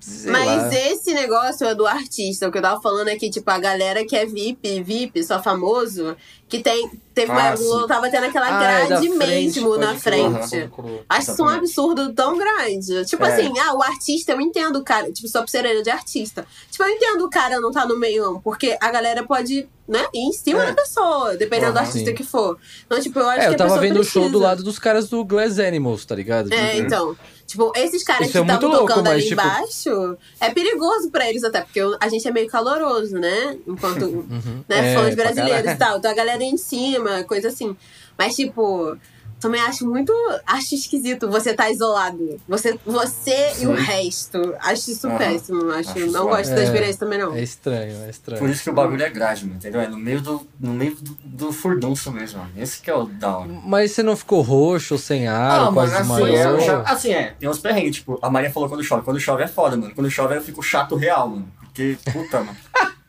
Sei 0.00 0.30
Mas 0.32 0.46
lá. 0.46 0.74
esse 0.74 1.12
negócio 1.14 1.66
é 1.66 1.74
do 1.74 1.86
artista. 1.86 2.48
O 2.48 2.52
que 2.52 2.58
eu 2.58 2.62
tava 2.62 2.80
falando 2.80 3.08
é 3.08 3.16
que, 3.16 3.28
tipo, 3.30 3.50
a 3.50 3.58
galera 3.58 4.04
que 4.04 4.16
é 4.16 4.24
VIP, 4.26 4.82
VIP, 4.82 5.22
só 5.22 5.42
famoso, 5.42 6.16
que 6.48 6.60
tem. 6.62 6.90
Teve 7.12 7.32
uma 7.32 7.50
Ah, 7.50 7.56
sim. 7.56 7.86
tava 7.88 8.08
tendo 8.08 8.24
aquela 8.26 8.46
Ah, 8.46 8.62
é 8.82 8.86
grade 8.86 9.08
frente, 9.10 9.60
mesmo 9.60 9.76
na 9.76 9.94
frente. 9.96 10.48
crer. 10.48 10.70
Acho 11.08 11.32
isso 11.32 11.42
um 11.42 11.48
absurdo 11.48 12.12
tão 12.14 12.38
grande. 12.38 13.04
Tipo 13.04 13.24
É. 13.24 13.32
assim, 13.34 13.52
ah, 13.58 13.74
o 13.74 13.82
artista, 13.82 14.32
eu 14.32 14.40
entendo 14.40 14.76
o 14.76 14.84
cara. 14.84 15.12
Tipo, 15.12 15.28
sua 15.28 15.42
pulseira 15.42 15.82
de 15.82 15.90
artista. 15.90 16.46
Tipo, 16.70 16.84
eu 16.84 16.88
entendo 16.90 17.24
o 17.24 17.28
cara 17.30 17.60
não 17.60 17.70
tá 17.72 17.84
no 17.84 17.98
meio, 17.98 18.40
porque 18.42 18.76
a 18.80 18.90
galera 18.90 19.22
pode, 19.24 19.68
né, 19.86 20.06
ir 20.14 20.20
em 20.20 20.32
cima 20.32 20.62
É. 20.62 20.66
da 20.68 20.72
pessoa, 20.74 21.36
dependendo 21.36 21.72
do 21.72 21.78
Aham. 21.78 21.86
artista 21.86 22.08
Sim. 22.10 22.14
que 22.14 22.24
for. 22.24 22.56
Então, 22.86 22.98
tipo, 23.00 23.18
eu 23.18 23.28
acho 23.28 23.40
É, 23.40 23.46
que 23.48 23.54
eu 23.54 23.58
tava 23.58 23.78
vendo 23.78 24.00
o 24.00 24.04
show 24.04 24.30
do 24.30 24.38
lado 24.38 24.62
dos 24.62 24.78
caras 24.78 25.08
do 25.10 25.22
Glass 25.24 25.58
Animals, 25.58 26.04
tá 26.06 26.14
ligado? 26.14 26.50
É, 26.52 26.74
Tipo, 26.76 26.86
então. 26.86 27.16
Tipo, 27.50 27.72
esses 27.74 28.04
caras 28.04 28.28
Isso 28.28 28.32
que 28.32 28.38
é 28.38 28.42
estavam 28.42 28.70
louco, 28.70 28.86
tocando 28.86 29.08
ali 29.08 29.22
tipo- 29.22 29.32
embaixo, 29.32 30.16
é 30.40 30.50
perigoso 30.50 31.10
pra 31.10 31.28
eles 31.28 31.42
até, 31.42 31.60
porque 31.62 31.80
a 32.00 32.08
gente 32.08 32.28
é 32.28 32.30
meio 32.30 32.46
caloroso, 32.46 33.16
né? 33.18 33.56
Enquanto, 33.66 34.04
Uhum. 34.06 34.62
né, 34.68 34.92
É, 34.92 34.94
fãs 34.94 35.16
brasileiros 35.16 35.72
e 35.72 35.74
tal. 35.76 35.98
Então 35.98 36.08
a 36.08 36.14
galera 36.14 36.44
em 36.44 36.56
cima, 36.56 37.24
coisa 37.24 37.48
assim. 37.48 37.76
Mas, 38.16 38.36
tipo, 38.36 38.96
também 39.40 39.60
acho 39.62 39.86
muito. 39.88 40.12
Acho 40.46 40.74
esquisito 40.74 41.28
você 41.30 41.54
tá 41.54 41.70
isolado. 41.70 42.40
Você, 42.48 42.78
você 42.84 43.54
e 43.60 43.66
o 43.66 43.72
resto. 43.74 44.54
Acho 44.60 44.90
isso 44.90 45.06
Aham. 45.06 45.18
péssimo. 45.18 45.70
Acho, 45.70 45.90
Acho 45.90 45.98
não 46.00 46.10
zoado. 46.24 46.28
gosto 46.28 46.54
da 46.54 46.60
É. 46.60 46.64
experiência 46.64 46.98
também, 47.00 47.18
não. 47.18 47.34
É 47.34 47.42
estranho, 47.42 48.04
é 48.04 48.10
estranho. 48.10 48.40
Por 48.40 48.50
isso 48.50 48.62
que 48.62 48.70
o 48.70 48.72
bagulho 48.72 49.02
é 49.02 49.10
grade, 49.10 49.44
mano, 49.44 49.56
entendeu? 49.56 49.80
É 49.80 49.88
no 49.88 49.96
meio 49.96 50.20
do, 50.20 50.46
no 50.60 50.72
meio 50.74 50.94
do, 50.96 51.16
do 51.24 51.52
furdunço 51.52 52.10
mesmo, 52.12 52.38
mano. 52.40 52.50
Esse 52.56 52.80
que 52.80 52.90
é 52.90 52.94
o 52.94 53.04
da 53.06 53.38
hora. 53.38 53.48
Mas 53.64 53.92
você 53.92 54.02
não 54.02 54.16
ficou 54.16 54.40
roxo, 54.42 54.96
sem 54.98 55.26
ar, 55.26 55.68
Ah, 55.68 55.72
quase 55.72 55.92
mano, 55.92 56.14
assim, 56.14 56.24
desmaiou? 56.32 56.58
eu 56.58 56.60
já- 56.60 56.82
assim, 56.82 57.12
é, 57.12 57.34
tem 57.38 57.48
uns 57.48 57.58
perrengues, 57.58 57.96
tipo, 57.96 58.18
a 58.20 58.30
Maria 58.30 58.50
falou 58.52 58.68
quando 58.68 58.82
chove. 58.84 59.02
Quando 59.02 59.18
chove 59.18 59.42
é 59.42 59.48
foda, 59.48 59.76
mano. 59.76 59.94
Quando 59.94 60.10
chove 60.10 60.36
eu 60.36 60.42
fico 60.42 60.62
chato 60.62 60.94
real, 60.96 61.28
mano. 61.28 61.48
Porque, 61.60 61.96
puta, 62.12 62.40
mano. 62.40 62.56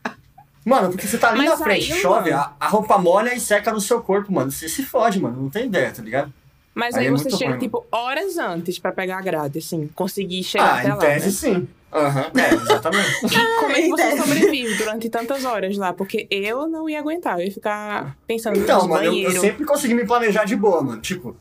Mano, 0.64 0.90
porque 0.90 1.08
você 1.08 1.18
tá 1.18 1.30
ali 1.30 1.40
Mas 1.40 1.50
na 1.50 1.66
frente, 1.66 1.92
aí, 1.92 2.00
chove, 2.00 2.32
a, 2.32 2.52
a 2.60 2.68
roupa 2.68 2.98
molha 2.98 3.34
e 3.34 3.40
seca 3.40 3.72
no 3.72 3.82
seu 3.82 4.02
corpo, 4.02 4.32
mano. 4.32 4.52
Você 4.52 4.70
se 4.70 4.84
fode, 4.84 5.20
mano. 5.20 5.42
Não 5.42 5.50
tem 5.50 5.66
ideia, 5.66 5.92
tá 5.92 6.04
ligado? 6.04 6.32
Mas 6.74 6.96
Aí 6.96 7.02
aí, 7.02 7.08
é 7.08 7.12
você 7.12 7.30
chega, 7.30 7.52
ruim, 7.52 7.60
tipo, 7.60 7.86
horas 7.92 8.38
antes 8.38 8.80
pra 8.80 8.92
pegar 8.92 9.18
a 9.18 9.22
grade, 9.22 9.60
assim. 9.60 9.90
Conseguir 9.96 10.44
chegar 10.44 10.66
ah, 10.66 10.80
até 10.80 10.88
em 10.88 10.92
lá, 10.92 10.98
tese 10.98 11.26
né? 11.26 11.32
sim. 11.32 11.68
Aham, 11.94 12.32
é, 12.36 12.54
exatamente. 12.54 13.10
Como 13.60 13.72
é 13.72 13.82
que 13.82 13.90
você 13.90 14.18
sobrevive 14.18 14.76
durante 14.76 15.10
tantas 15.10 15.44
horas 15.44 15.76
lá? 15.78 15.92
Porque 15.92 16.26
eu 16.32 16.68
não 16.68 16.88
ia 16.88 17.00
aguentar, 17.00 17.40
eu 17.40 17.46
ia 17.46 17.52
ficar 17.52 18.16
pensando 18.26 18.58
Então, 18.58 18.84
no 18.84 18.90
mano, 18.90 19.04
eu, 19.04 19.30
eu 19.30 19.42
sempre 19.42 19.66
consegui 19.66 19.94
me 19.94 20.06
planejar 20.06 20.46
de 20.46 20.56
boa, 20.56 20.82
mano. 20.82 21.02
Tipo, 21.02 21.36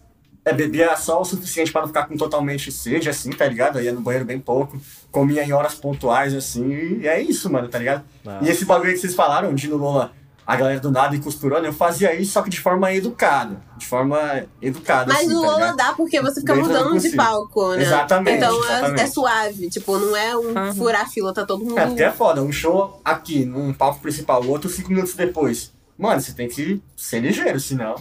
é, 0.45 0.53
bebia 0.53 0.97
só 0.97 1.21
o 1.21 1.25
suficiente 1.25 1.71
pra 1.71 1.83
não 1.83 1.89
ficar 1.89 2.07
com 2.07 2.17
totalmente 2.17 2.73
sede, 2.73 3.09
assim, 3.09 3.31
tá 3.31 3.47
ligado? 3.47 3.79
Eu 3.79 3.85
ia 3.85 3.93
no 3.93 4.01
banheiro 4.01 4.25
bem 4.25 4.41
pouco, 4.41 4.81
comia 5.11 5.45
em 5.45 5.53
horas 5.53 5.75
pontuais, 5.75 6.35
assim, 6.35 6.99
e 7.01 7.07
é 7.09 7.21
isso, 7.21 7.51
mano, 7.51 7.69
tá 7.69 7.79
ligado? 7.79 8.05
Ah. 8.27 8.39
E 8.43 8.49
esse 8.49 8.65
bagulho 8.65 8.93
que 8.93 8.99
vocês 8.99 9.15
falaram, 9.15 9.55
de 9.55 9.69
no 9.69 9.77
Lola, 9.77 10.13
a 10.47 10.57
galera 10.57 10.81
do 10.81 10.91
nada 10.91 11.15
e 11.15 11.21
costurando, 11.21 11.67
eu 11.67 11.73
fazia 11.73 12.13
isso, 12.15 12.33
só 12.33 12.43
que 12.43 12.51
de 12.51 12.61
forma 12.61 12.93
educada. 12.93 13.61
De 13.77 13.87
forma 13.87 14.45
educada, 14.61 15.13
Mas 15.13 15.27
assim, 15.27 15.35
no 15.35 15.41
tá 15.43 15.47
Lola 15.47 15.59
ligado? 15.61 15.77
dá 15.77 15.93
porque 15.95 16.21
você 16.21 16.41
fica 16.41 16.55
mudando 16.57 16.99
de 16.99 17.11
palco, 17.11 17.69
né? 17.75 17.83
Exatamente, 17.83 18.37
Então 18.39 18.55
é- 18.57 18.59
exatamente. 18.67 19.01
É, 19.03 19.07
suave. 19.07 19.71
Tipo, 19.71 19.99
não 19.99 20.17
é 20.17 20.37
um 20.37 20.49
Uhum. 20.67 20.75
furar 20.75 21.09
fila, 21.09 21.33
tá 21.33 21.45
todo 21.47 21.65
mundo. 21.65 21.79
É, 21.79 21.87
porque 21.87 22.03
é 22.03 22.11
foda, 22.11 22.43
um 22.43 22.51
show 22.51 23.01
aqui, 23.05 23.45
num 23.45 23.73
palco 23.73 24.01
principal, 24.01 24.43
o 24.43 24.49
outro 24.49 24.69
cinco 24.69 24.91
minutos 24.91 25.15
depois. 25.15 25.73
Mano, 25.97 26.21
você 26.21 26.33
tem 26.33 26.49
que 26.49 26.83
ser 26.97 27.21
ligeiro, 27.21 27.61
senão... 27.61 27.95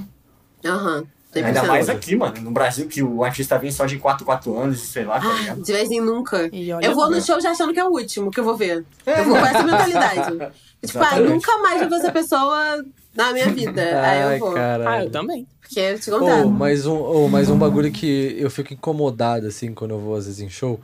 Aham. 0.66 1.04
Ainda 1.36 1.62
100%. 1.62 1.68
mais 1.68 1.90
aqui, 1.90 2.16
mano, 2.16 2.42
no 2.42 2.50
Brasil, 2.52 2.88
que 2.88 3.04
o 3.04 3.24
artista 3.24 3.58
vem 3.60 3.72
só 3.72 3.86
de 3.86 3.98
4 4.00 4.26
4 4.26 4.60
anos, 4.60 4.80
sei 4.82 5.06
lá, 5.06 5.20
tá 5.20 5.28
Ah, 5.30 5.40
ligado? 5.40 5.62
de 5.64 5.72
vez 5.72 5.92
em 5.92 6.02
nunca. 6.02 6.50
Eu 6.82 6.96
vou 6.96 7.10
no 7.10 7.22
show 7.22 7.40
já 7.40 7.52
achando 7.52 7.72
que 7.72 7.80
é 7.80 7.84
o 7.86 7.92
último 7.92 8.32
que 8.32 8.40
eu 8.40 8.44
vou 8.44 8.58
ver. 8.58 8.84
Eu 9.06 9.24
vou 9.26 9.38
com 9.38 9.46
essa 9.46 9.64
mentalidade. 9.64 10.52
tipo, 10.86 11.00
ah, 11.04 11.20
nunca 11.20 11.58
mais 11.60 11.80
vou 11.82 11.90
ver 11.90 11.96
essa 11.98 12.12
pessoa 12.12 12.84
na 13.16 13.32
minha 13.32 13.48
vida. 13.50 13.80
Aí 14.02 14.24
Ai, 14.24 14.36
eu 14.36 14.40
vou. 14.40 14.54
caralho. 14.54 14.90
Ah, 14.90 15.04
eu 15.04 15.10
também. 15.12 15.46
Porque 15.62 15.80
eu 15.80 16.00
te 16.00 16.10
contar. 16.10 16.46
Oh, 16.46 16.50
mais 16.50 16.88
um, 16.88 16.98
oh, 16.98 17.28
mais 17.28 17.48
um 17.48 17.58
bagulho 17.60 17.92
que 17.92 18.36
eu 18.40 18.50
fico 18.50 18.74
incomodado, 18.74 19.46
assim, 19.46 19.72
quando 19.72 19.92
eu 19.92 20.00
vou 20.00 20.16
às 20.16 20.26
vezes 20.26 20.42
em 20.42 20.50
show. 20.50 20.80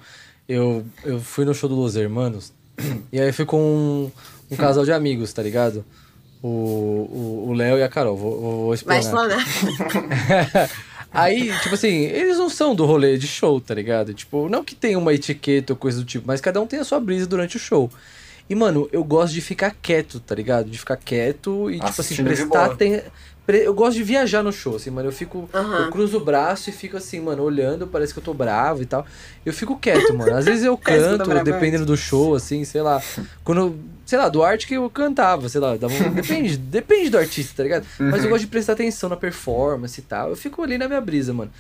Eu, 0.48 0.86
eu 1.04 1.20
fui 1.20 1.44
no 1.44 1.56
show 1.56 1.68
do 1.68 1.76
Los 1.76 1.96
Hermanos, 1.96 2.54
e 3.12 3.20
aí 3.20 3.32
ficou 3.32 3.60
um, 3.60 4.12
um 4.52 4.56
casal 4.56 4.86
de 4.86 4.92
amigos, 4.92 5.34
tá 5.34 5.42
ligado? 5.42 5.84
O 6.48 7.54
Léo 7.54 7.78
e 7.78 7.84
a 7.84 7.90
Carol, 7.90 8.16
vou, 8.16 8.40
vou, 8.40 8.52
vou 8.58 8.76
Vai 8.86 9.00
explanar. 9.00 9.40
explanar. 9.40 10.70
Aí, 11.12 11.50
tipo 11.60 11.76
assim, 11.76 12.04
eles 12.06 12.38
não 12.38 12.50
são 12.50 12.76
do 12.76 12.86
rolê 12.86 13.18
de 13.18 13.26
show, 13.26 13.62
tá 13.62 13.74
ligado? 13.74 14.14
Tipo, 14.14 14.50
não 14.50 14.64
que 14.66 14.76
tenha 14.76 15.00
uma 15.00 15.14
etiqueta 15.14 15.72
ou 15.72 15.78
coisa 15.78 16.00
do 16.00 16.06
tipo, 16.06 16.28
mas 16.28 16.42
cada 16.42 16.62
um 16.62 16.68
tem 16.68 16.80
a 16.80 16.84
sua 16.84 17.00
brisa 17.00 17.26
durante 17.26 17.56
o 17.56 17.60
show. 17.60 17.90
E, 18.50 18.54
mano, 18.54 18.90
eu 18.92 19.04
gosto 19.04 19.34
de 19.34 19.42
ficar 19.42 19.74
quieto, 19.82 20.20
tá 20.20 20.36
ligado? 20.36 20.70
De 20.70 20.78
ficar 20.78 20.98
quieto 20.98 21.72
e, 21.72 21.76
tipo 21.76 21.86
assim, 21.86 22.02
Assistindo 22.02 22.28
prestar 22.28 22.66
boa. 22.66 23.04
Eu 23.48 23.74
gosto 23.76 23.96
de 23.98 24.04
viajar 24.04 24.42
no 24.42 24.52
show, 24.52 24.76
assim, 24.76 24.90
mano. 24.90 25.08
Eu 25.10 25.12
fico. 25.12 25.48
Aham. 25.54 25.86
Eu 25.86 25.92
cruzo 25.92 26.18
o 26.18 26.20
braço 26.20 26.70
e 26.70 26.74
fico 26.74 26.98
assim, 26.98 27.20
mano, 27.20 27.44
olhando, 27.44 27.86
parece 27.86 28.12
que 28.14 28.20
eu 28.20 28.24
tô 28.24 28.34
bravo 28.34 28.82
e 28.82 28.86
tal. 28.86 29.06
Eu 29.46 29.54
fico 29.54 29.78
quieto, 29.78 30.14
mano. 30.16 30.36
Às 30.36 30.46
vezes 30.46 30.64
eu 30.64 30.76
canto, 31.20 31.30
dependendo 31.52 31.86
do 31.86 31.96
show, 31.96 32.34
assim, 32.36 32.64
sei 32.66 32.82
lá. 32.82 33.02
Quando. 33.44 33.78
Sei 34.06 34.18
lá, 34.20 34.30
do 34.30 34.44
arte 34.44 34.68
que 34.68 34.76
eu 34.76 34.90
cantava, 34.90 35.48
sei 35.50 35.60
lá. 35.62 35.76
Dava 35.78 35.94
depende, 36.12 36.58
depende 36.58 37.10
do 37.10 37.18
artista, 37.18 37.54
tá 37.58 37.64
ligado? 37.64 37.86
Mas 38.00 38.24
eu 38.24 38.30
gosto 38.30 38.42
de 38.42 38.48
prestar 38.48 38.74
atenção 38.74 39.10
na 39.10 39.16
performance 39.16 40.00
e 40.00 40.04
tal. 40.04 40.30
Eu 40.30 40.36
fico 40.36 40.62
ali 40.64 40.78
na 40.78 40.88
minha 40.88 41.02
brisa, 41.02 41.34
mano. 41.34 41.52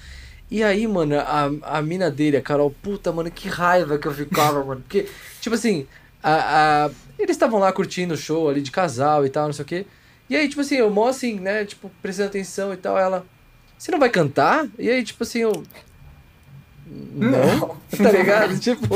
E 0.50 0.63
aí, 0.63 0.88
mano, 0.88 1.15
a, 1.20 1.50
a 1.77 1.82
mina 1.82 2.10
dele, 2.12 2.38
a 2.38 2.42
Carol, 2.42 2.70
puta, 2.84 3.12
mano, 3.12 3.32
que 3.32 3.48
raiva 3.50 3.98
que 3.98 4.08
eu 4.08 4.13
ficava, 4.13 4.63
mano. 4.63 4.82
Porque, 4.82 5.08
tipo 5.42 5.56
assim, 5.56 5.88
a, 6.22 6.86
a- 6.86 6.89
eles 7.18 7.36
estavam 7.36 7.60
lá 7.60 7.72
curtindo 7.72 8.13
o 8.13 8.18
show 8.18 8.48
ali 8.48 8.62
de 8.62 8.70
casal 8.70 9.25
e 9.25 9.30
tal, 9.30 9.46
não 9.48 9.54
sei 9.54 9.63
o 9.63 9.68
quê. 9.68 9.86
E 10.29 10.36
aí, 10.36 10.48
tipo 10.50 10.62
assim, 10.62 10.75
eu 10.75 10.89
mó 10.89 11.08
assim, 11.08 11.39
né, 11.39 11.65
tipo, 11.65 11.91
prestando 12.01 12.29
atenção 12.29 12.74
e 12.74 12.77
tal, 12.77 12.98
ela. 12.98 13.25
Você 13.77 13.91
não 13.91 14.00
vai 14.00 14.10
cantar? 14.10 14.67
E 14.79 14.89
aí, 14.89 15.03
tipo 15.03 15.24
assim, 15.24 15.39
eu. 15.39 15.63
Não, 16.88 17.77
tá 17.98 18.12
ligado? 18.12 18.58
tipo, 18.60 18.96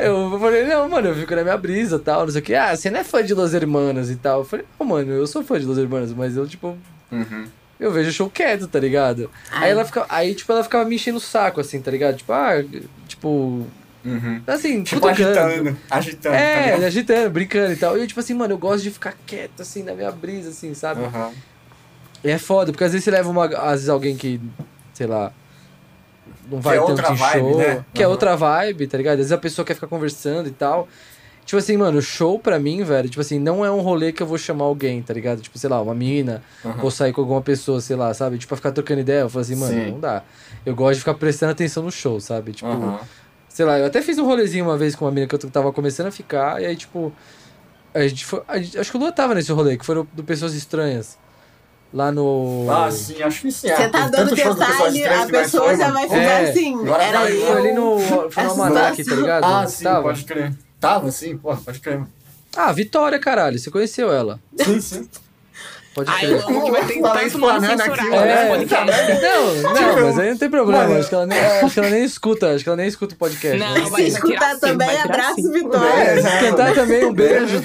eu 0.00 0.38
falei, 0.38 0.64
não, 0.64 0.88
mano, 0.88 1.08
eu 1.08 1.14
fico 1.14 1.34
na 1.34 1.42
minha 1.42 1.56
brisa 1.56 1.96
e 1.96 1.98
tal, 2.00 2.24
não 2.24 2.30
sei 2.32 2.40
o 2.40 2.44
que. 2.44 2.54
Ah, 2.54 2.74
você 2.74 2.90
não 2.90 3.00
é 3.00 3.04
fã 3.04 3.22
de 3.24 3.34
Los 3.34 3.52
Hermanos 3.52 4.10
e 4.10 4.16
tal. 4.16 4.40
Eu 4.40 4.44
falei, 4.44 4.64
não, 4.78 4.86
mano, 4.86 5.10
eu 5.12 5.26
sou 5.26 5.42
fã 5.42 5.58
de 5.58 5.66
Los 5.66 5.78
Hermanos, 5.78 6.12
mas 6.12 6.36
eu, 6.36 6.46
tipo, 6.46 6.76
Uhum. 7.10 7.46
eu 7.80 7.90
vejo 7.92 8.10
o 8.10 8.12
show 8.12 8.30
quieto, 8.30 8.68
tá 8.68 8.78
ligado? 8.78 9.28
Ai. 9.50 9.64
Aí 9.64 9.70
ela 9.72 9.84
fica, 9.84 10.06
aí, 10.08 10.34
tipo, 10.34 10.52
ela 10.52 10.62
ficava 10.62 10.84
me 10.88 10.94
enchendo 10.94 11.18
o 11.18 11.20
saco, 11.20 11.60
assim, 11.60 11.80
tá 11.82 11.90
ligado? 11.90 12.16
Tipo, 12.16 12.32
ah, 12.32 12.64
tipo, 13.08 13.66
Uhum. 14.04 14.40
assim, 14.46 14.82
Tipo, 14.82 15.00
cutucando. 15.00 15.38
agitando, 15.40 15.78
agitando. 15.90 16.34
tá 16.34 16.40
É, 16.40 16.64
ligado? 16.66 16.84
agitando, 16.84 17.30
brincando 17.30 17.72
e 17.72 17.76
tal. 17.76 17.96
E 17.98 18.00
eu, 18.00 18.06
tipo 18.06 18.20
assim, 18.20 18.34
mano, 18.34 18.54
eu 18.54 18.58
gosto 18.58 18.82
de 18.82 18.90
ficar 18.90 19.14
quieto, 19.26 19.60
assim, 19.62 19.82
na 19.82 19.92
minha 19.94 20.10
brisa, 20.10 20.50
assim, 20.50 20.72
sabe? 20.74 21.02
Uhum. 21.02 21.32
E 22.24 22.30
é 22.30 22.38
foda, 22.38 22.72
porque 22.72 22.84
às 22.84 22.92
vezes 22.92 23.04
você 23.04 23.10
leva 23.10 23.28
uma. 23.28 23.46
Às 23.46 23.72
vezes 23.72 23.88
alguém 23.88 24.16
que, 24.16 24.40
sei 24.94 25.06
lá. 25.06 25.32
Não 26.50 26.60
vai 26.60 26.76
é 26.78 26.80
tanto 26.84 27.00
em 27.12 27.14
vibe, 27.14 27.38
show. 27.40 27.58
né? 27.58 27.84
Que 27.94 28.02
é 28.02 28.06
Uhum. 28.06 28.12
outra 28.12 28.36
vibe, 28.36 28.86
tá 28.86 28.96
ligado? 28.98 29.12
Às 29.14 29.18
vezes 29.18 29.32
a 29.32 29.38
pessoa 29.38 29.64
quer 29.64 29.74
ficar 29.74 29.86
conversando 29.86 30.48
e 30.48 30.52
tal. 30.52 30.88
Tipo 31.46 31.58
assim, 31.58 31.76
mano, 31.76 32.00
show 32.02 32.38
pra 32.38 32.58
mim, 32.60 32.82
velho, 32.84 33.08
tipo 33.08 33.20
assim, 33.20 33.38
não 33.38 33.64
é 33.64 33.70
um 33.70 33.80
rolê 33.80 34.12
que 34.12 34.22
eu 34.22 34.26
vou 34.26 34.38
chamar 34.38 34.64
alguém, 34.66 35.02
tá 35.02 35.12
ligado? 35.12 35.40
Tipo, 35.40 35.58
sei 35.58 35.68
lá, 35.70 35.80
uma 35.80 35.94
mina, 35.94 36.42
Uhum. 36.64 36.74
ou 36.84 36.90
sair 36.90 37.12
com 37.12 37.20
alguma 37.22 37.40
pessoa, 37.42 37.80
sei 37.80 37.96
lá, 37.96 38.12
sabe? 38.14 38.38
Tipo, 38.38 38.48
pra 38.50 38.56
ficar 38.56 38.72
trocando 38.72 39.00
ideia. 39.00 39.20
Eu 39.20 39.30
falo 39.30 39.42
assim, 39.42 39.56
mano, 39.56 39.72
Sim. 39.72 39.90
não 39.92 40.00
dá. 40.00 40.22
Eu 40.64 40.74
gosto 40.74 40.94
de 40.94 40.98
ficar 41.00 41.14
prestando 41.14 41.52
atenção 41.52 41.82
no 41.82 41.90
show, 41.90 42.20
sabe? 42.20 42.52
Tipo, 42.52 42.68
Uhum. 42.70 42.98
Sei 43.50 43.66
lá, 43.66 43.78
eu 43.78 43.84
até 43.86 44.00
fiz 44.00 44.16
um 44.16 44.24
rolezinho 44.24 44.64
uma 44.64 44.78
vez 44.78 44.94
com 44.96 45.04
uma 45.04 45.10
mina 45.10 45.26
que 45.26 45.34
eu 45.34 45.50
tava 45.50 45.70
começando 45.72 46.06
a 46.06 46.10
ficar, 46.10 46.62
e 46.62 46.64
aí, 46.66 46.74
tipo. 46.76 47.12
A 47.92 48.06
gente 48.06 48.24
foi. 48.24 48.40
a 48.48 48.56
gente- 48.58 48.78
acho 48.78 48.90
que 48.90 48.96
o 48.96 49.00
Lua 49.00 49.10
tava 49.12 49.34
nesse 49.34 49.50
rolê, 49.52 49.76
que 49.76 49.84
no- 49.92 50.08
do 50.12 50.22
Pessoas 50.24 50.54
Estranhas. 50.54 51.18
Lá 51.92 52.12
no. 52.12 52.68
Ah, 52.70 52.88
sim, 52.88 53.20
acho 53.20 53.42
que 53.42 53.50
sim. 53.50 53.66
Você 53.66 53.88
tá 53.88 54.08
dando 54.08 54.32
detalhe, 54.32 55.04
a 55.04 55.26
pessoa 55.26 55.76
já 55.76 55.90
vai 55.90 56.04
ficar 56.04 56.16
É, 56.20 56.50
assim. 56.50 56.80
agora 56.82 57.02
Era 57.02 57.18
vai, 57.18 57.32
eu. 57.36 57.46
Foi 57.46 57.56
ali 57.58 57.72
no. 57.72 57.98
Foi 58.30 58.44
no 58.44 58.50
Almanac, 58.50 59.04
tá 59.04 59.14
ligado? 59.16 59.44
Ah, 59.44 59.66
sim, 59.66 59.82
Tava? 59.84 60.02
pode 60.02 60.24
crer. 60.24 60.54
Tava, 60.78 61.10
sim, 61.10 61.36
pô, 61.36 61.56
pode 61.56 61.80
crer. 61.80 62.00
Ah, 62.56 62.72
Vitória, 62.72 63.18
caralho. 63.18 63.58
Você 63.58 63.72
conheceu 63.72 64.12
ela. 64.12 64.38
Sim, 64.56 64.80
sim. 64.80 65.08
Pode 65.94 66.08
Ai, 66.10 66.20
crer. 66.20 66.30
eu 66.30 66.46
amo 66.48 66.64
que 66.64 66.70
vai 66.70 66.86
ter 66.86 67.00
tanto 67.02 67.38
planando 67.40 67.68
censurado 67.82 68.00
aqui, 68.00 68.10
nesse 68.10 68.38
É, 68.38 68.48
podcast. 68.48 69.12
não, 69.22 69.54
não, 69.62 69.74
Tipo, 69.74 70.00
mas 70.04 70.18
aí 70.20 70.30
não 70.30 70.36
tem 70.38 70.50
problema. 70.50 70.82
mano. 70.84 71.00
Acho 71.00 71.08
que, 71.08 71.14
ela 71.16 71.26
nem, 71.26 71.38
acho 71.40 71.74
que 71.74 71.80
ela 71.80 71.90
nem 71.90 72.04
escuta. 72.04 72.54
Acho 72.54 72.62
que 72.62 72.68
ela 72.70 72.76
nem 72.76 72.86
escuta 72.86 73.14
o 73.14 73.18
podcast. 73.18 73.58
Não, 73.58 73.74
né? 73.74 73.96
Se 73.96 74.02
escutar 74.06 74.54
sim, 74.54 74.60
também, 74.60 74.88
tirar 74.88 75.04
abraço, 75.04 75.34
sim. 75.42 75.52
Vitória. 75.52 76.02
É, 76.02 76.22
Se 76.22 76.38
cantar 76.46 76.74
também 76.74 77.04
um 77.04 77.12
beijo. 77.12 77.62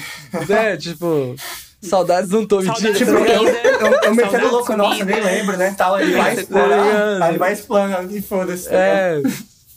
né? 0.48 0.76
Tipo, 0.78 1.36
saudades 1.80 2.30
não 2.30 2.44
tô 2.44 2.56
mentindo. 2.60 2.74
Saudades 2.74 2.98
Tipo, 2.98 3.12
tá 3.12 3.18
comida. 3.18 3.38
ligado? 3.38 3.64
eu, 3.66 3.86
eu, 3.86 3.92
eu 4.02 4.14
metendo 4.14 4.30
Saudades 4.32 4.50
louco, 4.52 4.76
nossa, 4.76 5.04
nem 5.04 5.20
lembro, 5.20 5.56
né? 5.56 5.74
Tal, 5.78 6.00
ele 6.00 6.12
vai 6.16 6.34
Tá 6.34 6.40
explorar, 6.42 7.28
ele 7.28 7.38
vai 7.38 7.52
explanando 7.52 8.16
e 8.16 8.20
foda-se. 8.20 8.68
tá 8.68 8.74
É. 8.74 9.22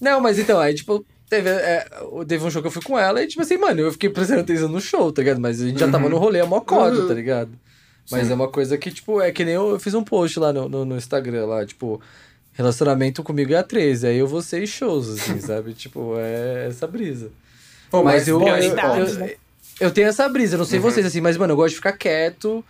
Não, 0.02 0.20
mas 0.22 0.40
então, 0.40 0.60
aí, 0.60 0.74
tipo, 0.74 1.06
teve, 1.30 1.50
é, 1.50 1.86
teve 2.28 2.44
um 2.44 2.50
show 2.50 2.62
que 2.64 2.68
eu 2.68 2.72
fui 2.72 2.82
com 2.82 2.98
ela 2.98 3.22
e, 3.22 3.28
tipo 3.28 3.44
assim, 3.44 3.58
mano, 3.58 3.82
eu 3.82 3.92
fiquei 3.92 4.10
prestando 4.10 4.40
atenção 4.42 4.70
no 4.70 4.82
show, 4.82 5.12
tá 5.12 5.22
ligado? 5.22 5.40
Mas 5.40 5.62
a 5.62 5.68
gente 5.68 5.80
já 5.80 5.88
tava 5.88 6.06
Uhum. 6.06 6.10
no 6.12 6.18
rolê, 6.18 6.40
a 6.40 6.46
mó 6.48 6.60
código, 6.62 7.04
Uhum. 7.04 7.08
tá 7.10 7.14
ligado? 7.14 7.52
Mas 8.12 8.26
Sim. 8.26 8.32
é 8.32 8.36
uma 8.36 8.48
coisa 8.48 8.78
que, 8.78 8.92
tipo, 8.92 9.22
é 9.22 9.32
que 9.32 9.46
nem 9.46 9.54
eu, 9.54 9.72
eu 9.72 9.80
fiz 9.80 9.94
um 9.94 10.04
post 10.04 10.40
lá 10.40 10.52
no, 10.52 10.68
no, 10.68 10.86
no 10.86 10.98
Instagram, 10.98 11.46
lá, 11.46 11.66
tipo, 11.66 12.02
relacionamento 12.54 13.24
comigo 13.24 13.54
é 13.54 13.58
a 13.58 13.64
13. 13.64 14.08
Aí 14.08 14.18
eu 14.18 14.28
vou 14.28 14.42
ser 14.42 14.66
shows, 14.68 15.10
assim, 15.10 15.40
sabe? 15.42 15.74
Tipo, 15.74 16.16
é 16.18 16.68
essa 16.68 16.88
brisa. 16.88 17.32
Pô, 17.90 18.04
mas 18.04 18.28
eu, 18.28 18.42
eu, 18.42 18.56
eu, 18.56 19.14
né? 19.16 19.34
eu 19.80 19.92
tenho 19.92 20.08
essa 20.08 20.28
brisa, 20.30 20.56
eu 20.56 20.60
não 20.60 20.66
sei 20.66 20.78
Uhum. 20.80 20.84
vocês, 20.84 21.06
assim, 21.06 21.22
mas, 21.22 21.38
mano, 21.38 21.54
eu 21.54 21.58
gosto 21.58 21.70
de 21.70 21.76
ficar 21.76 21.94
quieto, 21.94 22.64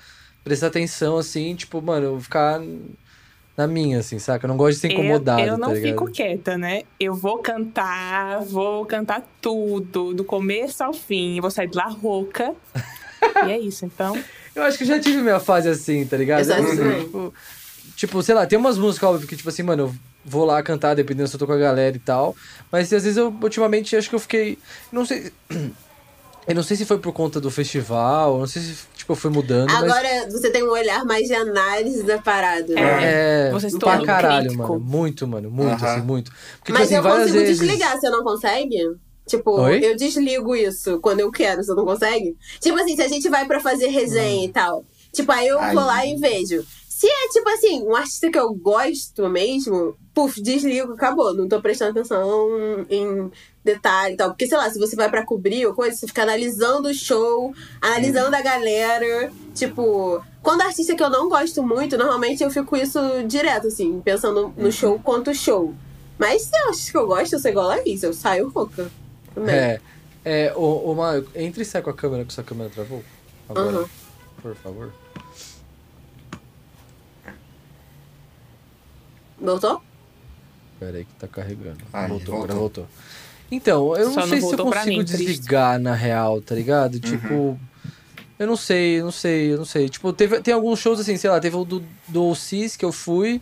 prestar 0.43 0.67
atenção, 0.67 1.17
assim, 1.17 1.56
tipo, 1.56 1.82
mano, 1.82 2.19
ficar 2.21 2.62
na 3.58 3.67
minha, 3.67 3.99
assim, 3.99 4.17
saca? 4.19 4.45
Eu 4.45 4.47
não 4.47 4.56
gosto 4.56 4.75
de 4.75 4.80
ser 4.80 4.93
incomodado, 4.93 5.41
eu, 5.41 5.47
eu 5.47 5.58
não 5.58 5.67
tá 5.67 5.73
ligado? 5.73 5.91
fico 5.91 6.12
quieta, 6.12 6.58
né? 6.58 6.84
Eu 6.97 7.13
vou 7.13 7.39
cantar, 7.39 8.39
vou 8.45 8.86
cantar 8.86 9.28
tudo, 9.41 10.13
do 10.13 10.23
começo 10.23 10.82
ao 10.82 10.93
fim. 10.93 11.41
Vou 11.41 11.52
sair 11.52 11.67
de 11.67 11.75
lá 11.75 11.88
rouca. 11.88 12.56
e 13.45 13.52
é 13.52 13.60
isso, 13.60 13.86
então. 13.86 14.17
Eu 14.55 14.63
acho 14.63 14.77
que 14.77 14.83
eu 14.83 14.88
já 14.88 14.99
tive 14.99 15.17
minha 15.21 15.39
fase 15.39 15.69
assim, 15.69 16.05
tá 16.05 16.17
ligado? 16.17 16.39
Exato, 16.41 16.62
Eu 16.62 16.67
não 16.67 16.75
sei, 16.75 16.83
também. 16.83 17.03
tipo, 17.05 17.33
tipo, 17.95 18.23
sei 18.23 18.35
lá, 18.35 18.45
tem 18.45 18.57
umas 18.59 18.77
músicas, 18.77 19.09
óbvio, 19.09 19.27
que, 19.27 19.35
tipo 19.35 19.49
assim, 19.49 19.63
mano, 19.63 19.83
eu 19.83 19.95
vou 20.25 20.45
lá 20.45 20.62
cantar, 20.63 20.95
dependendo 20.95 21.27
se 21.29 21.35
eu 21.35 21.39
tô 21.39 21.45
com 21.47 21.53
a 21.53 21.57
galera 21.57 21.95
e 21.95 21.99
tal. 21.99 22.35
Mas 22.71 22.91
às 22.93 23.03
vezes 23.03 23.17
eu, 23.17 23.27
ultimamente, 23.41 23.95
acho 23.95 24.09
que 24.09 24.15
eu 24.15 24.19
fiquei. 24.19 24.57
Não 24.91 25.05
sei. 25.05 25.31
Eu 26.47 26.55
não 26.55 26.63
sei 26.63 26.75
se 26.75 26.83
foi 26.83 26.97
por 26.97 27.13
conta 27.13 27.39
do 27.39 27.51
festival, 27.51 28.39
não 28.39 28.47
sei 28.47 28.59
se, 28.63 28.75
tipo, 28.95 29.13
foi 29.13 29.29
mudando, 29.29 29.71
mas. 29.71 29.83
Agora 29.83 30.31
você 30.31 30.49
tem 30.49 30.63
um 30.63 30.71
olhar 30.71 31.05
mais 31.05 31.27
de 31.27 31.33
análise 31.35 32.01
da 32.01 32.17
parada. 32.17 32.73
né? 32.73 33.49
É, 33.49 33.51
Você 33.51 33.69
se 33.69 33.77
pra 33.77 33.91
torna 33.97 34.05
caralho, 34.05 34.47
crítico. 34.47 34.67
mano. 34.73 34.79
Muito, 34.83 35.27
mano. 35.27 35.51
Muito, 35.51 35.85
assim, 35.85 36.01
muito. 36.01 36.31
Porque, 36.57 36.73
Mas 36.73 36.88
tipo 36.89 37.01
assim, 37.01 37.07
eu 37.07 37.17
consigo 37.19 37.39
vezes. 37.39 37.59
desligar, 37.59 37.99
você 37.99 38.09
não 38.09 38.23
consegue? 38.23 38.79
Tipo, 39.29 39.61
Oi? 39.61 39.79
eu 39.83 39.95
desligo 39.95 40.55
isso 40.55 40.99
quando 40.99 41.19
eu 41.19 41.31
quero, 41.31 41.63
você 41.63 41.73
não 41.75 41.85
consegue? 41.85 42.35
Tipo 42.59 42.79
assim, 42.79 42.95
se 42.95 43.03
a 43.03 43.07
gente 43.07 43.29
vai 43.29 43.45
pra 43.45 43.59
fazer 43.59 43.87
resenha 43.87 44.43
e 44.43 44.49
tal. 44.49 44.83
Tipo, 45.13 45.31
aí 45.31 45.47
eu 45.47 45.59
Ai. 45.59 45.73
vou 45.73 45.85
lá 45.85 46.03
e 46.03 46.15
vejo. 46.15 46.65
Se 46.89 47.07
é, 47.07 47.29
tipo 47.31 47.47
assim, 47.47 47.83
um 47.83 47.95
artista 47.95 48.29
que 48.29 48.39
eu 48.39 48.51
gosto 48.53 49.29
mesmo, 49.29 49.95
puf, 50.13 50.41
desligo, 50.41 50.93
acabou. 50.93 51.33
Não 51.33 51.47
tô 51.47 51.61
prestando 51.61 51.91
atenção 51.91 52.49
em 52.89 53.31
detalhe 53.63 54.15
e 54.15 54.17
tal. 54.17 54.29
Porque, 54.31 54.47
sei 54.47 54.57
lá, 54.57 54.69
se 54.69 54.79
você 54.79 54.95
vai 54.95 55.09
pra 55.09 55.25
cobrir 55.25 55.65
ou 55.65 55.73
coisa, 55.73 55.95
você 55.95 56.07
fica 56.07 56.23
analisando 56.23 56.89
o 56.89 56.93
show, 56.93 57.53
analisando 57.79 58.35
a 58.35 58.41
galera. 58.41 59.31
Tipo, 59.53 60.21
quando 60.41 60.61
artista 60.61 60.95
que 60.95 61.03
eu 61.03 61.09
não 61.09 61.29
gosto 61.29 61.63
muito, 61.63 61.97
normalmente 61.97 62.43
eu 62.43 62.49
fico 62.49 62.75
isso 62.75 62.99
direto, 63.27 63.67
assim, 63.67 64.01
pensando 64.01 64.53
no 64.57 64.71
show 64.71 64.99
quanto 65.01 65.33
show. 65.33 65.73
Mas 66.17 66.41
se 66.41 66.51
eu 66.53 66.69
acho 66.69 66.91
que 66.91 66.97
eu 66.97 67.07
gosto, 67.07 67.31
eu 67.31 67.39
sou 67.39 67.49
igual 67.49 67.71
a 67.71 67.75
Laís, 67.75 68.03
eu 68.03 68.11
saio 68.13 68.49
rouca. 68.49 68.91
Também. 69.35 69.55
É. 69.55 69.81
É, 70.25 70.53
ô, 70.55 70.91
ô 70.91 70.95
Maio, 70.95 71.27
entre 71.35 71.61
e 71.61 71.65
sai 71.65 71.81
com 71.81 71.89
a 71.89 71.93
câmera, 71.93 72.25
que 72.25 72.33
sua 72.33 72.43
câmera 72.43 72.69
travou. 72.69 73.03
Agora, 73.47 73.79
Uhum. 73.79 73.87
por 74.41 74.55
favor. 74.55 74.91
Voltou? 79.39 79.81
Pera 80.79 80.97
aí 80.97 81.05
que 81.05 81.13
tá 81.13 81.27
carregando. 81.27 81.77
Aí, 81.93 82.07
voltou, 82.07 82.25
voltou. 82.25 82.35
agora 82.43 82.53
voltou. 82.59 82.87
Então, 83.51 83.95
eu 83.95 84.09
Só 84.11 84.19
não 84.21 84.21
não 84.21 84.27
sei 84.27 84.41
se 84.41 84.53
eu 84.53 84.57
consigo 84.57 84.85
mim, 84.87 85.05
triste. 85.05 85.25
desligar 85.25 85.79
na 85.79 85.93
real, 85.95 86.41
tá 86.41 86.53
ligado? 86.53 86.99
Tipo, 86.99 87.59
eu 88.37 88.47
não 88.47 88.55
sei, 88.55 88.99
eu 88.99 89.05
não 89.05 89.11
sei, 89.11 89.53
eu 89.53 89.57
não 89.57 89.65
sei. 89.65 89.89
Tipo, 89.89 90.13
teve, 90.13 90.41
tem 90.41 90.53
alguns 90.53 90.79
shows 90.79 90.99
assim, 90.99 91.17
sei 91.17 91.29
lá, 91.29 91.39
teve 91.39 91.55
o 91.55 91.63
do, 91.65 91.83
do 92.07 92.35
Cis 92.35 92.75
que 92.75 92.85
eu 92.85 92.91
fui 92.91 93.41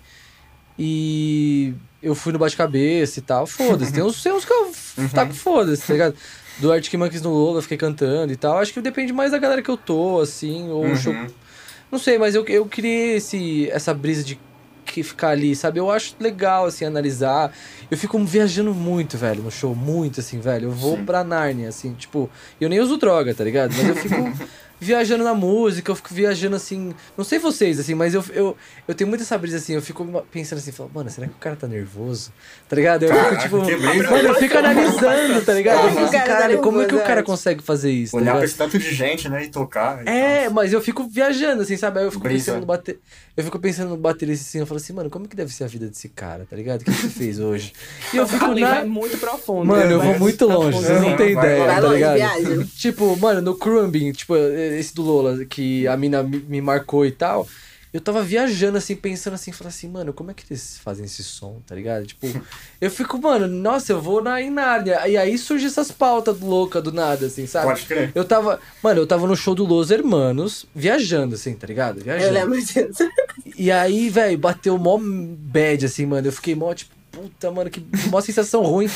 e 0.80 1.73
eu 2.02 2.15
fui 2.15 2.32
no 2.32 2.39
bate-cabeça 2.39 3.19
e 3.19 3.21
tal. 3.21 3.45
Foda-se, 3.45 3.91
tem 3.91 4.04
uns, 4.04 4.21
tem 4.23 4.32
uns 4.32 4.45
que 4.45 4.54
eu 4.54 4.71
f- 4.98 5.14
tá 5.16 5.26
com 5.26 5.34
foda-se, 5.34 5.86
tá 5.86 5.94
ligado? 5.94 6.16
Do 6.60 6.72
Arctic 6.72 6.94
Monkeys 6.96 7.22
no 7.22 7.30
Lola, 7.32 7.62
fiquei 7.62 7.78
cantando 7.78 8.34
e 8.34 8.36
tal. 8.36 8.58
Acho 8.58 8.74
que 8.74 8.82
depende 8.82 9.14
mais 9.14 9.32
da 9.32 9.38
galera 9.38 9.62
que 9.62 9.70
eu 9.70 9.78
tô, 9.78 10.20
assim, 10.20 10.70
ou 10.70 10.86
o 10.92 10.96
show 10.96 11.14
Uhum. 11.14 11.28
não 11.92 12.00
sei, 12.00 12.18
mas 12.18 12.34
eu, 12.36 12.44
eu 12.48 12.66
criei 12.66 13.18
esse, 13.18 13.70
essa 13.72 13.94
brisa 13.94 14.24
de 14.24 14.40
que 14.86 15.04
ficar 15.04 15.30
ali, 15.30 15.54
sabe? 15.56 15.80
Eu 15.80 15.92
acho 15.92 16.16
legal, 16.20 16.66
assim, 16.66 16.86
analisar. 16.86 17.54
Eu 17.92 17.98
fico 17.98 18.18
viajando 18.24 18.74
muito, 18.74 19.18
velho, 19.18 19.44
no 19.44 19.52
show. 19.52 19.76
Muito, 19.76 20.22
assim, 20.22 20.40
velho. 20.40 20.70
Eu 20.70 20.72
vou 20.72 20.96
Sim. 20.98 21.04
pra 21.06 21.24
Nárnia, 21.26 21.68
assim, 21.70 21.94
tipo... 21.94 22.30
Eu 22.60 22.70
nem 22.70 22.80
uso 22.80 22.96
droga, 22.98 23.34
tá 23.36 23.44
ligado? 23.44 23.74
Mas 23.76 23.86
eu 23.90 23.96
fico 23.96 24.16
viajando 24.80 25.24
na 25.24 25.34
música, 25.34 25.92
eu 25.92 25.96
fico 25.96 26.13
viajando, 26.13 26.56
assim... 26.56 26.94
Não 27.18 27.24
sei 27.26 27.40
vocês, 27.40 27.80
assim, 27.80 27.96
mas 27.96 28.13
eu, 28.13 28.24
eu, 28.34 28.56
eu 28.88 28.94
tenho 28.96 29.08
muito 29.08 29.22
essa 29.22 29.38
brisa, 29.38 29.58
assim. 29.58 29.74
Eu 29.74 29.82
fico 29.82 30.06
pensando 30.32 30.60
assim, 30.60 30.72
falando, 30.72 30.94
mano, 30.94 31.10
será 31.10 31.28
que 31.28 31.34
o 31.34 31.38
cara 31.38 31.56
tá 31.56 31.68
nervoso? 31.68 32.32
Tá 32.70 32.76
ligado? 32.76 33.04
Eu 33.04 33.13
fico, 33.13 33.42
tipo... 33.42 33.58
Mano, 33.58 34.28
eu 34.28 34.36
fico 34.36 34.58
analisando, 34.58 35.42
tá 35.46 35.54
ligado? 35.54 35.86
Eu 35.88 35.94
fico 35.96 36.12
tá 36.12 36.22
caralho, 36.22 36.60
como 36.60 36.82
é 36.82 36.86
que 36.86 36.96
o 36.96 37.04
cara 37.04 37.24
consegue 37.24 37.62
fazer 37.63 37.92
isso, 37.92 38.12
tá 38.13 38.18
Olhar 38.18 38.36
pra 38.36 38.46
esse 38.46 38.56
tanto 38.56 38.78
de 38.78 38.94
gente, 38.94 39.28
né? 39.30 39.44
E 39.46 39.48
tocar. 39.50 40.04
e 40.06 40.10
É, 40.10 40.44
tal. 40.46 40.54
mas 40.54 40.74
eu 40.74 40.82
fico 40.82 41.08
viajando, 41.08 41.62
assim, 41.63 41.78
sabe? 41.78 42.00
Aí 42.00 42.06
eu 42.06 42.12
fico 42.12 42.24
Brisa. 42.24 42.46
pensando 42.46 42.60
no 42.62 42.66
bater. 42.68 43.00
Eu 43.36 43.44
fico 43.44 43.60
pensando 43.60 43.90
no 43.90 43.98
baterista 43.98 44.44
assim, 44.48 44.60
eu 44.60 44.66
falo 44.66 44.80
assim, 44.80 44.94
mano, 44.94 45.10
como 45.12 45.28
que 45.28 45.36
deve 45.36 45.54
ser 45.54 45.63
a 45.63 45.68
vida 45.68 45.88
desse 45.88 46.10
cara, 46.10 46.46
tá 46.50 46.56
ligado? 46.56 46.82
O 46.82 46.86
que 46.86 46.90
ele 46.90 47.10
fez 47.10 47.40
hoje? 47.40 47.72
E 48.13 48.18
eu 48.18 48.28
fico 48.28 48.46
Ali 48.46 48.62
na. 48.62 48.76
vai 48.76 48.86
muito 48.86 49.18
profundo. 49.20 49.66
Mano, 49.66 49.92
eu 49.92 50.00
vai 50.00 50.08
vou 50.10 50.20
muito 50.20 50.46
longe, 50.46 50.70
profundo. 50.72 50.86
vocês 50.88 51.02
não 51.02 51.16
têm 51.16 51.32
ideia, 51.34 51.66
vai 51.66 51.76
tá 51.76 51.82
longe, 51.82 51.96
ligado? 52.04 52.66
Tipo, 52.78 53.16
mano, 53.18 53.42
no 53.42 53.56
Crumbing, 53.56 54.12
tipo, 54.13 54.36
esse 54.73 54.93
do 54.93 55.01
Lola, 55.03 55.45
que 55.45 55.88
a 55.88 55.95
mina 55.95 56.23
me, 56.23 56.39
me 56.39 56.62
marcou 56.62 57.06
e 57.06 57.12
tal. 57.12 57.47
Eu 57.93 58.01
tava 58.01 58.21
viajando, 58.21 58.77
assim, 58.77 58.95
pensando 58.95 59.34
assim, 59.34 59.51
falando 59.51 59.69
assim, 59.69 59.88
mano, 59.88 60.12
como 60.13 60.30
é 60.30 60.34
que 60.34 60.43
eles 60.49 60.77
fazem 60.84 61.06
esse 61.06 61.23
som, 61.23 61.62
tá 61.65 61.73
ligado? 61.73 62.06
Tipo, 62.06 62.27
eu 62.82 62.91
fico, 62.91 63.17
mano, 63.17 63.47
nossa, 63.47 63.93
eu 63.93 64.01
vou 64.01 64.21
na 64.21 64.41
em 64.41 64.49
Nárnia. 64.49 65.08
E 65.08 65.15
aí 65.15 65.38
surge 65.38 65.65
essas 65.65 65.89
pautas 65.89 66.39
loucas 66.39 66.84
do 66.84 66.91
nada, 66.91 67.25
assim, 67.25 67.47
sabe? 67.47 67.67
Pode 67.67 67.86
crer. 67.86 68.12
Eu 68.13 68.25
tava. 68.25 68.60
Mano, 68.84 69.01
eu 69.01 69.08
tava 69.08 69.25
no 69.25 69.36
show 69.36 69.56
do 69.56 69.63
Los 69.65 69.89
Hermanos, 69.89 70.65
viajando, 70.75 71.36
assim, 71.36 71.56
tá 71.56 71.65
ligado? 71.65 71.99
Eu 71.99 72.03
Viajando. 72.03 72.34
lembro 72.34 72.60
disso. 72.60 73.10
E 73.58 73.71
aí, 73.71 74.10
velho, 74.10 74.38
bateu 74.38 74.77
mó 74.77 74.99
bad, 75.01 75.86
assim, 75.86 76.06
mano. 76.06 76.27
Eu 76.27 76.32
fiquei 76.34 76.56
mó, 76.56 76.73
tipo, 76.73 76.97
puta, 77.12 77.52
mano, 77.52 77.70
que 77.70 77.86
mó 78.10 78.22
sensação 78.22 78.62
ruim. 78.63 78.89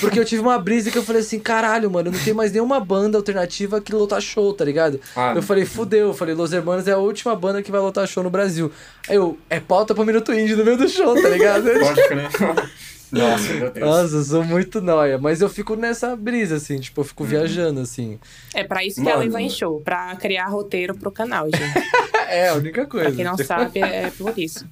Porque 0.00 0.18
eu 0.18 0.24
tive 0.24 0.40
uma 0.42 0.58
brisa 0.58 0.90
que 0.90 0.98
eu 0.98 1.02
falei 1.02 1.22
assim, 1.22 1.38
caralho, 1.38 1.90
mano, 1.90 2.10
não 2.10 2.18
tem 2.18 2.32
mais 2.32 2.52
nenhuma 2.52 2.80
banda 2.80 3.18
alternativa 3.18 3.80
que 3.80 3.92
lotar 3.92 4.20
show, 4.20 4.52
tá 4.52 4.64
ligado? 4.64 5.00
Ah. 5.14 5.32
Eu 5.34 5.42
falei, 5.42 5.64
fudeu. 5.64 6.08
Eu 6.08 6.14
falei, 6.14 6.34
Los 6.34 6.52
Hermanos 6.52 6.88
é 6.88 6.92
a 6.92 6.98
última 6.98 7.34
banda 7.36 7.62
que 7.62 7.70
vai 7.70 7.80
lotar 7.80 8.06
show 8.06 8.22
no 8.22 8.30
Brasil. 8.30 8.72
Aí 9.08 9.16
eu, 9.16 9.38
é 9.50 9.60
pauta 9.60 9.94
pro 9.94 10.04
Minuto 10.04 10.32
Indie 10.32 10.56
no 10.56 10.64
meio 10.64 10.76
do 10.76 10.88
show, 10.88 11.20
tá 11.20 11.28
ligado? 11.28 11.64
Pode 11.78 12.08
crer. 12.08 12.30
Nossa, 13.12 13.52
meu 13.52 13.70
Deus. 13.70 13.86
Nossa, 13.86 14.16
eu 14.16 14.24
sou 14.24 14.44
muito 14.44 14.80
nóia. 14.80 15.16
Mas 15.18 15.40
eu 15.40 15.48
fico 15.48 15.76
nessa 15.76 16.16
brisa, 16.16 16.56
assim, 16.56 16.78
tipo, 16.80 17.00
eu 17.00 17.04
fico 17.04 17.24
viajando, 17.24 17.80
assim. 17.80 18.18
É 18.52 18.64
pra 18.64 18.84
isso 18.84 18.96
que 18.96 19.02
Mano. 19.02 19.22
ela 19.22 19.30
vai 19.30 19.44
em 19.44 19.50
show, 19.50 19.80
pra 19.80 20.14
criar 20.16 20.46
roteiro 20.46 20.94
pro 20.94 21.10
canal, 21.10 21.46
gente. 21.46 21.86
É, 22.28 22.48
a 22.48 22.54
única 22.54 22.84
coisa. 22.86 23.06
pra 23.06 23.14
quem 23.14 23.24
não 23.24 23.38
sabe, 23.38 23.78
é 23.78 24.10
por 24.10 24.36
isso. 24.36 24.66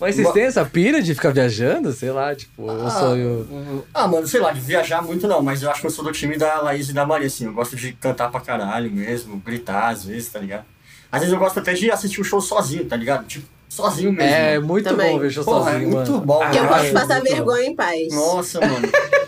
Mas 0.00 0.14
vocês 0.14 0.26
Ma- 0.26 0.32
têm 0.32 0.42
essa 0.44 0.64
pira 0.64 1.02
de 1.02 1.14
ficar 1.14 1.32
viajando? 1.32 1.92
Sei 1.92 2.10
lá, 2.10 2.34
tipo, 2.34 2.68
eu 2.70 2.90
sou 2.90 3.16
eu. 3.16 3.84
Ah, 3.94 4.06
mano, 4.08 4.26
sei 4.26 4.40
lá, 4.40 4.52
de 4.52 4.60
viajar 4.60 5.02
muito 5.02 5.26
não, 5.28 5.42
mas 5.42 5.62
eu 5.62 5.70
acho 5.70 5.80
que 5.80 5.86
eu 5.86 5.90
sou 5.90 6.04
do 6.04 6.12
time 6.12 6.36
da 6.36 6.60
Laís 6.60 6.88
e 6.88 6.92
da 6.92 7.06
Maria, 7.06 7.26
assim. 7.26 7.46
Eu 7.46 7.52
gosto 7.52 7.76
de 7.76 7.92
cantar 7.92 8.30
pra 8.30 8.40
caralho 8.40 8.90
mesmo, 8.90 9.36
gritar 9.38 9.88
às 9.88 10.04
vezes, 10.04 10.28
tá 10.28 10.38
ligado? 10.38 10.64
Às 11.10 11.20
vezes 11.20 11.32
eu 11.32 11.38
gosto 11.38 11.58
até 11.60 11.72
de 11.74 11.90
assistir 11.90 12.20
o 12.20 12.24
show 12.24 12.40
sozinho, 12.40 12.84
tá 12.86 12.96
ligado? 12.96 13.24
Tipo, 13.26 13.46
sozinho 13.68 14.12
mesmo. 14.12 14.34
É, 14.34 14.58
muito 14.58 14.88
Também. 14.88 15.12
bom 15.12 15.18
ver 15.20 15.30
show 15.30 15.44
Porra, 15.44 15.70
sozinho, 15.72 15.88
é 15.90 15.94
muito 15.94 16.10
mano. 16.12 16.24
bom, 16.24 16.50
Que 16.50 16.58
eu 16.58 16.64
Ah, 16.64 16.68
posso 16.68 16.84
é 16.86 16.92
passar 16.92 17.14
muito 17.20 17.28
bom. 17.30 17.34
vergonha 17.36 17.66
em 17.66 17.74
paz. 17.76 18.08
Nossa, 18.14 18.60
mano. 18.60 18.88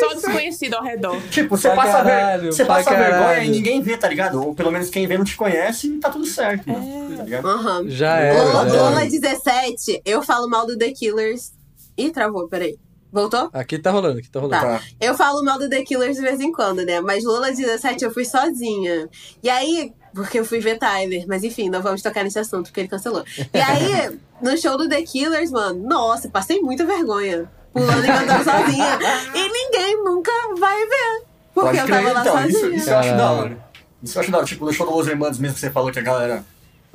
Só 0.00 0.14
desconhecido 0.14 0.74
ao 0.74 0.82
redor. 0.82 1.20
Tipo, 1.30 1.56
você 1.56 1.68
Pra 1.68 1.76
passa, 1.76 2.02
ver- 2.04 2.10
caralho, 2.10 2.52
você 2.52 2.64
pra 2.64 2.74
passa 2.76 2.90
vergonha 2.94 3.44
e 3.44 3.48
ninguém 3.50 3.80
vê, 3.82 3.96
tá 3.96 4.08
ligado? 4.08 4.42
Ou 4.42 4.54
pelo 4.54 4.70
menos 4.70 4.90
quem 4.90 5.06
vê 5.06 5.16
não 5.18 5.24
te 5.24 5.36
conhece 5.36 5.86
e 5.88 5.98
tá 5.98 6.10
tudo 6.10 6.26
certo, 6.26 6.68
mano. 6.70 7.16
Tá 7.16 7.22
ligado? 7.24 7.48
Aham. 7.48 7.84
Já 7.88 8.16
Lola 8.32 9.00
era. 9.02 9.10
17, 9.10 10.02
eu 10.04 10.22
falo 10.22 10.48
mal 10.48 10.66
do 10.66 10.76
The 10.78 10.90
Killers. 10.92 11.52
Ih, 11.96 12.10
travou, 12.10 12.48
peraí. 12.48 12.76
Voltou? 13.12 13.48
Aqui 13.52 13.78
tá 13.78 13.92
rolando, 13.92 14.18
aqui 14.18 14.28
tá 14.28 14.40
rolando. 14.40 14.60
Tá. 14.60 14.78
Tá. 14.78 14.82
Eu 15.00 15.14
falo 15.14 15.44
mal 15.44 15.56
do 15.58 15.68
The 15.68 15.82
Killers 15.82 16.16
de 16.16 16.22
vez 16.22 16.40
em 16.40 16.50
quando, 16.50 16.84
né? 16.84 17.00
Mas 17.00 17.22
Lola 17.24 17.52
17 17.52 18.04
eu 18.04 18.10
fui 18.12 18.24
sozinha. 18.24 19.08
E 19.40 19.48
aí, 19.48 19.92
porque 20.12 20.40
eu 20.40 20.44
fui 20.44 20.58
ver 20.58 20.78
Tyler, 20.78 21.24
mas 21.28 21.44
enfim, 21.44 21.70
não 21.70 21.80
vamos 21.80 22.02
tocar 22.02 22.24
nesse 22.24 22.40
assunto, 22.40 22.64
porque 22.66 22.80
ele 22.80 22.88
cancelou. 22.88 23.22
E 23.54 23.58
aí, 23.60 24.18
no 24.42 24.58
show 24.58 24.76
do 24.76 24.88
The 24.88 25.00
Killers, 25.02 25.52
mano, 25.52 25.86
nossa, 25.88 26.28
passei 26.28 26.60
muita 26.60 26.84
vergonha. 26.84 27.48
Pulando 27.74 28.04
e 28.04 28.06
cantando 28.06 28.44
sozinha. 28.50 28.98
E 29.34 29.48
ninguém 29.52 30.02
nunca 30.02 30.32
vai 30.58 30.78
ver. 30.86 31.22
Porque 31.52 31.68
Pode 31.68 31.78
eu 31.78 31.84
crer, 31.86 31.96
tava 32.04 32.12
lá 32.12 32.20
então. 32.22 32.46
Isso, 32.48 32.60
sozinha. 32.60 32.76
isso 32.78 32.90
eu 32.90 32.98
acho 32.98 33.16
da 33.16 33.30
hora. 33.32 33.58
Isso 34.02 34.16
eu 34.18 34.22
acho 34.22 34.30
da 34.30 34.38
hora. 34.38 34.46
Tipo, 34.46 34.64
no 34.64 34.72
show 34.72 34.86
do 34.86 34.96
Los 34.96 35.06
Hermanos 35.08 35.38
mesmo 35.38 35.54
que 35.54 35.60
você 35.60 35.70
falou 35.70 35.92
que 35.92 35.98
a 35.98 36.02
galera 36.02 36.44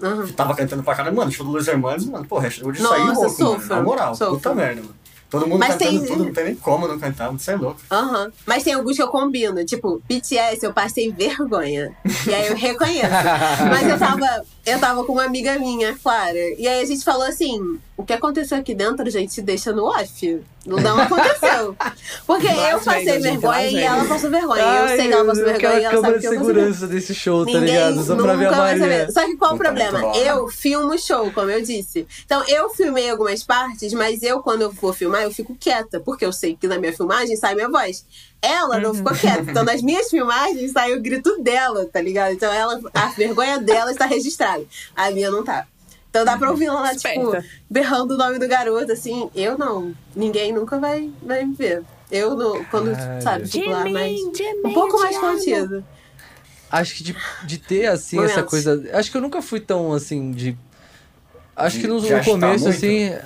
Aham. 0.01 0.27
tava 0.29 0.55
cantando 0.55 0.81
pra 0.83 0.95
caralho. 0.95 1.15
Mano, 1.15 1.31
show 1.31 1.45
do 1.45 1.51
Los 1.51 1.67
Hermanos, 1.67 2.05
mano, 2.05 2.25
porra, 2.25 2.47
é 2.47 2.49
show 2.49 2.71
de 2.71 2.81
Nossa, 2.81 2.95
sair 2.95 3.05
louco, 3.05 3.21
mano. 3.21 3.35
sofro, 3.37 3.75
Na 3.75 3.81
moral, 3.81 4.15
sofro. 4.15 4.35
puta 4.35 4.55
merda, 4.55 4.81
mano. 4.81 4.95
Todo 5.29 5.45
mundo 5.45 5.59
Mas 5.59 5.73
cantando 5.75 5.91
tem- 5.99 6.07
tudo, 6.07 6.25
não 6.25 6.33
tem 6.33 6.43
nem 6.45 6.55
como 6.55 6.87
não 6.87 6.97
cantar, 6.97 7.27
mano, 7.27 7.37
você 7.37 7.51
é 7.51 7.55
louco. 7.55 7.79
Aham. 7.91 8.31
Mas 8.47 8.63
tem 8.63 8.73
alguns 8.73 8.95
que 8.95 9.01
eu 9.03 9.09
combino. 9.09 9.63
Tipo, 9.63 10.01
BTS, 10.09 10.65
eu 10.65 10.73
passei 10.73 11.11
vergonha. 11.13 11.95
E 12.27 12.33
aí 12.33 12.47
eu 12.47 12.55
reconheço. 12.55 13.05
Mas 13.69 13.87
eu 13.87 13.99
tava, 13.99 14.25
eu 14.69 14.79
tava 14.79 15.03
com 15.03 15.13
uma 15.13 15.25
amiga 15.25 15.57
minha, 15.59 15.97
Clara. 15.97 16.37
E 16.57 16.67
aí 16.67 16.81
a 16.81 16.85
gente 16.85 17.03
falou 17.03 17.23
assim: 17.23 17.79
o 17.97 18.03
que 18.03 18.13
aconteceu 18.13 18.57
aqui 18.57 18.73
dentro, 18.73 19.09
gente, 19.09 19.33
se 19.33 19.41
deixa 19.41 19.73
no 19.73 19.85
off. 19.85 20.41
Não 20.65 20.99
aconteceu. 20.99 21.75
Porque 22.25 22.47
eu 22.47 22.79
passei 22.79 23.05
gente, 23.05 23.21
vergonha 23.23 23.69
e 23.69 23.77
ela 23.77 24.05
passou 24.05 24.29
vergonha. 24.29 24.61
eu 24.61 24.87
sei 24.87 25.07
que 25.07 25.13
ela 25.13 25.25
passou 25.25 25.45
vergonha 25.45 25.79
e 25.79 25.85
a 25.85 25.91
ela 25.91 26.01
sabe 26.01 26.19
que 26.19 26.27
eu 26.27 26.31
segurança 26.31 26.87
desse 26.87 27.15
show, 27.15 27.45
tá 27.45 27.51
Ninguém 27.51 27.73
ligado? 27.73 28.03
Só 28.03 28.15
pra 28.15 28.35
ver 28.35 28.45
a 28.45 28.51
nunca 28.51 28.61
vai 28.61 28.79
Maria. 28.79 28.99
saber. 28.99 29.11
Só 29.11 29.25
que 29.25 29.37
qual 29.37 29.55
o 29.55 29.57
problema? 29.57 29.99
bom. 29.99 30.13
Eu 30.15 30.47
filmo 30.47 30.93
o 30.93 30.97
show, 30.99 31.31
como 31.31 31.49
eu 31.49 31.61
disse. 31.61 32.05
Então, 32.25 32.43
eu 32.47 32.69
filmei 32.69 33.09
algumas 33.09 33.43
partes, 33.43 33.93
mas 33.93 34.21
eu, 34.21 34.41
quando 34.41 34.61
eu 34.61 34.73
for 34.73 34.93
filmar, 34.93 35.23
eu 35.23 35.31
fico 35.31 35.55
quieta. 35.59 35.99
Porque 35.99 36.25
eu 36.25 36.31
sei 36.31 36.55
que 36.55 36.67
na 36.67 36.77
minha 36.77 36.93
filmagem 36.93 37.35
sai 37.35 37.55
minha 37.55 37.69
voz. 37.69 38.05
Ela 38.41 38.79
não 38.79 38.93
ficou 38.93 39.13
quieta. 39.13 39.51
Então, 39.51 39.63
nas 39.63 39.81
minhas 39.81 40.09
filmagens, 40.09 40.71
sai 40.71 40.93
o 40.93 41.01
grito 41.01 41.41
dela, 41.41 41.85
tá 41.85 42.01
ligado? 42.01 42.33
Então, 42.33 42.51
ela, 42.51 42.79
a 42.93 43.07
vergonha 43.07 43.59
dela 43.59 43.91
está 43.91 44.05
registrada. 44.05 44.63
A 44.95 45.11
minha 45.11 45.29
não 45.29 45.43
tá. 45.43 45.67
Então, 46.09 46.25
dá 46.25 46.37
pra 46.37 46.49
ouvir 46.49 46.65
ela 46.65 46.79
lá, 46.81 46.95
tipo, 46.95 47.07
Esperta. 47.07 47.45
berrando 47.69 48.13
o 48.15 48.17
nome 48.17 48.39
do 48.39 48.47
garoto, 48.47 48.91
assim. 48.91 49.29
Eu 49.35 49.57
não. 49.57 49.93
Ninguém 50.15 50.51
nunca 50.53 50.79
vai, 50.79 51.11
vai 51.21 51.45
me 51.45 51.53
ver. 51.53 51.83
Eu, 52.09 52.35
não, 52.35 52.63
quando, 52.65 52.91
Caralho. 52.95 53.21
sabe, 53.21 53.47
fico 53.47 53.69
lá, 53.69 53.85
mas... 53.87 54.17
Jimmy, 54.35 54.61
Um 54.65 54.73
pouco 54.73 54.97
mais 54.99 55.17
contido. 55.17 55.85
Acho 56.71 56.95
que 56.95 57.03
de, 57.03 57.15
de 57.43 57.57
ter, 57.57 57.87
assim, 57.87 58.15
Momentos. 58.15 58.37
essa 58.37 58.47
coisa. 58.47 58.89
Acho 58.93 59.11
que 59.11 59.17
eu 59.17 59.21
nunca 59.21 59.41
fui 59.41 59.59
tão, 59.59 59.91
assim, 59.91 60.31
de. 60.31 60.57
Acho 61.55 61.79
que 61.79 61.87
no, 61.87 61.99
no 61.99 62.23
começo, 62.23 62.65
muito? 62.65 63.21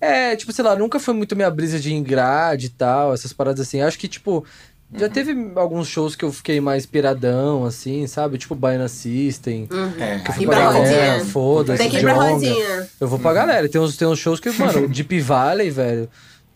É, 0.00 0.36
tipo, 0.36 0.52
sei 0.52 0.64
lá, 0.64 0.76
nunca 0.76 0.98
foi 1.00 1.14
muito 1.14 1.34
minha 1.34 1.50
brisa 1.50 1.78
de 1.80 1.92
engrade 1.94 2.66
e 2.66 2.70
tal, 2.70 3.14
essas 3.14 3.32
paradas 3.32 3.60
assim. 3.66 3.80
Acho 3.80 3.98
que, 3.98 4.08
tipo. 4.08 4.44
Uhum. 4.92 5.00
Já 5.00 5.08
teve 5.08 5.34
alguns 5.56 5.88
shows 5.88 6.14
que 6.14 6.24
eu 6.24 6.30
fiquei 6.32 6.60
mais 6.60 6.86
piradão, 6.86 7.64
assim, 7.64 8.06
sabe? 8.06 8.38
Tipo 8.38 8.54
Baiana 8.54 8.86
System. 8.86 9.68
É, 9.98 10.18
Que 10.20 10.30
eu 10.30 10.34
fui 10.34 10.46
pra 10.46 10.54
pra 10.56 10.64
galera, 10.72 11.12
rodinha? 11.14 11.24
foda-se. 11.32 11.78
Tem 11.82 11.90
que 11.90 11.96
ir 11.96 12.02
pra 12.02 12.12
rodinha. 12.14 12.88
Eu 13.00 13.08
vou 13.08 13.18
pra 13.18 13.32
galera. 13.32 13.68
Tem 13.68 13.80
uns, 13.80 13.96
tem 13.96 14.06
uns 14.06 14.18
shows 14.20 14.38
que, 14.38 14.48
mano, 14.50 14.86
Deep 14.88 15.18
Valley, 15.20 15.70
velho, 15.70 16.08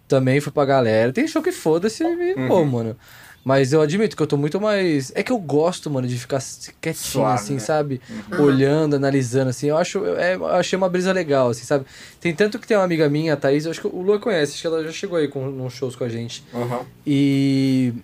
também 0.07 0.41
fui 0.41 0.53
pra 0.53 0.65
galera. 0.65 1.13
Tem 1.13 1.27
show 1.27 1.43
que 1.43 1.51
foda-se 1.51 2.05
e, 2.05 2.35
Uhum. 2.35 2.47
pô, 2.49 2.65
mano. 2.65 2.97
Mas 3.43 3.73
eu 3.73 3.81
admito 3.81 4.17
que 4.17 4.23
eu 4.23 4.27
tô 4.27 4.37
muito 4.37 4.61
mais. 4.61 5.13
É 5.15 5.23
que 5.23 5.33
eu 5.33 5.39
gosto, 5.39 5.91
mano, 5.91 6.07
de 6.07 6.19
ficar 6.19 6.43
quietinho, 6.81 6.95
Suave, 6.95 7.35
assim, 7.35 7.55
né? 7.55 7.61
sabe? 7.61 8.01
Olhando, 8.39 8.97
analisando, 8.97 9.51
assim. 9.51 9.69
Eu 9.69 9.79
acho. 9.79 10.05
é, 10.17 10.35
eu 10.35 10.47
achei 10.47 10.77
uma 10.77 10.89
brisa 10.89 11.13
legal, 11.13 11.49
assim, 11.49 11.65
sabe? 11.65 11.87
Tem 12.21 12.35
tanto 12.35 12.59
que 12.59 12.67
tem 12.67 12.77
uma 12.77 12.85
amiga 12.85 13.09
minha, 13.09 13.35
a 13.35 13.37
Thaís, 13.37 13.65
eu 13.65 13.71
acho 13.71 13.81
que 13.81 13.87
o 13.87 14.03
Lua 14.03 14.19
conhece, 14.19 14.53
acho 14.53 14.61
que 14.61 14.67
ela 14.67 14.85
já 14.85 14.93
chegou 14.93 15.17
aí 15.17 15.29
com, 15.29 15.51
nos 15.51 15.73
shows 15.73 15.97
com 15.97 16.05
a 16.05 16.09
gente. 16.09 16.45
Aham. 16.55 16.85
E 17.07 17.95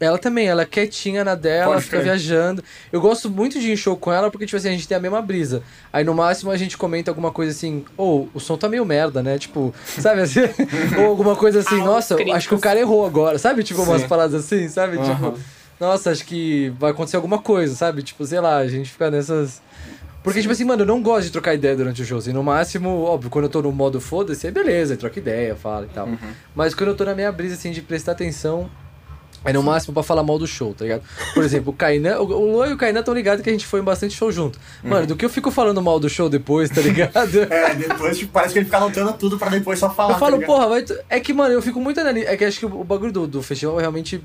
Ela 0.00 0.18
também, 0.18 0.46
ela 0.48 0.62
é 0.62 0.66
quietinha 0.66 1.22
na 1.24 1.34
dela, 1.34 1.74
Pode 1.74 1.84
fica 1.84 2.00
viajando. 2.00 2.62
Eu 2.92 3.00
gosto 3.00 3.30
muito 3.30 3.60
de 3.60 3.68
ir 3.68 3.72
em 3.72 3.76
show 3.76 3.96
com 3.96 4.12
ela 4.12 4.30
porque, 4.30 4.44
tipo 4.44 4.56
assim, 4.56 4.68
a 4.68 4.72
gente 4.72 4.88
tem 4.88 4.96
a 4.96 5.00
mesma 5.00 5.22
brisa. 5.22 5.62
Aí 5.92 6.02
no 6.04 6.12
máximo 6.12 6.50
a 6.50 6.56
gente 6.56 6.76
comenta 6.76 7.10
alguma 7.10 7.30
coisa 7.30 7.52
assim, 7.52 7.84
ou 7.96 8.28
o 8.34 8.40
som 8.40 8.56
tá 8.56 8.68
meio 8.68 8.84
merda, 8.84 9.22
né? 9.22 9.38
Tipo, 9.38 9.72
sabe 9.86 10.22
assim? 10.22 10.40
ou 10.98 11.06
alguma 11.06 11.36
coisa 11.36 11.60
assim, 11.60 11.80
Ah, 11.80 11.84
nossa, 11.84 12.14
os 12.14 12.18
críticos. 12.18 12.36
acho 12.36 12.48
que 12.48 12.54
o 12.54 12.58
cara 12.58 12.80
errou 12.80 13.06
agora, 13.06 13.38
sabe? 13.38 13.62
Tipo, 13.62 13.82
umas 13.82 14.02
Sim. 14.02 14.08
paradas 14.08 14.44
assim, 14.44 14.68
sabe? 14.68 14.98
Aham. 14.98 15.14
Tipo, 15.14 15.38
nossa, 15.78 16.10
acho 16.10 16.24
que 16.24 16.72
vai 16.78 16.90
acontecer 16.90 17.16
alguma 17.16 17.38
coisa, 17.38 17.74
sabe? 17.74 18.02
Tipo, 18.02 18.26
sei 18.26 18.40
lá, 18.40 18.56
a 18.58 18.66
gente 18.68 18.90
fica 18.90 19.10
nessas. 19.10 19.62
Porque, 20.24 20.40
tipo 20.40 20.52
assim, 20.52 20.64
mano, 20.64 20.82
eu 20.82 20.86
não 20.86 21.02
gosto 21.02 21.26
de 21.26 21.30
trocar 21.32 21.54
ideia 21.54 21.76
durante 21.76 22.00
o 22.02 22.04
show. 22.04 22.18
Assim, 22.18 22.32
no 22.32 22.42
máximo, 22.42 23.02
óbvio, 23.02 23.30
quando 23.30 23.44
eu 23.44 23.50
tô 23.50 23.60
no 23.62 23.70
modo 23.70 24.00
foda-se, 24.00 24.46
aí 24.46 24.52
beleza, 24.52 24.96
troca 24.96 25.18
ideia, 25.18 25.54
fala 25.54 25.84
e 25.84 25.94
tal. 25.94 26.06
Uhum. 26.06 26.16
Mas 26.54 26.74
quando 26.74 26.88
eu 26.90 26.96
tô 26.96 27.04
na 27.04 27.14
minha 27.14 27.30
brisa, 27.30 27.54
assim, 27.54 27.70
de 27.70 27.82
prestar 27.82 28.12
atenção, 28.12 28.70
é 29.44 29.52
no 29.52 29.62
máximo 29.62 29.92
pra 29.92 30.02
falar 30.02 30.22
mal 30.22 30.38
do 30.38 30.46
show, 30.46 30.72
tá 30.74 30.84
ligado? 30.84 31.02
Por 31.34 31.44
exemplo, 31.44 31.72
o 31.72 31.76
Kainan, 31.76 32.18
o 32.18 32.24
Luan 32.24 32.68
e 32.68 32.72
o 32.72 32.76
Kainan 32.76 33.00
estão 33.00 33.12
ligados 33.14 33.42
que 33.42 33.50
a 33.50 33.52
gente 33.52 33.66
foi 33.66 33.80
em 33.80 33.82
bastante 33.84 34.14
show 34.16 34.32
junto. 34.32 34.58
Mano, 34.82 35.06
do 35.06 35.14
que 35.16 35.24
eu 35.24 35.28
fico 35.28 35.50
falando 35.50 35.82
mal 35.82 36.00
do 36.00 36.08
show 36.08 36.28
depois, 36.28 36.70
tá 36.70 36.80
ligado? 36.80 37.12
É, 37.50 37.74
depois 37.74 38.16
tipo, 38.18 38.32
parece 38.32 38.52
que 38.52 38.58
ele 38.60 38.64
fica 38.66 38.78
anotando 38.78 39.12
tudo 39.14 39.38
pra 39.38 39.48
depois 39.50 39.78
só 39.78 39.90
falar. 39.90 40.14
Eu 40.14 40.18
falo, 40.18 40.38
tá 40.40 40.46
porra, 40.46 40.68
vai. 40.68 40.82
tu- 40.82 40.96
É 41.08 41.20
que, 41.20 41.32
mano, 41.32 41.52
eu 41.54 41.60
fico 41.62 41.78
muito 41.80 42.00
analisando. 42.00 42.32
É 42.32 42.36
que 42.36 42.44
acho 42.44 42.58
que 42.58 42.66
o 42.66 42.84
bagulho 42.84 43.12
do, 43.12 43.26
do 43.26 43.42
festival 43.42 43.76
realmente 43.76 44.22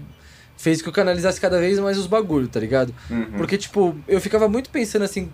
fez 0.58 0.82
que 0.82 0.90
eu 0.90 0.94
canalizasse 0.94 1.40
cada 1.40 1.60
vez 1.60 1.80
mais 1.80 1.98
os 1.98 2.08
bagulhos, 2.08 2.50
tá 2.50 2.60
ligado? 2.60 2.94
Uhum. 3.10 3.26
Porque, 3.38 3.58
tipo, 3.58 3.96
eu 4.08 4.20
ficava 4.22 4.48
muito 4.50 4.70
pensando 4.70 5.04
assim 5.04 5.30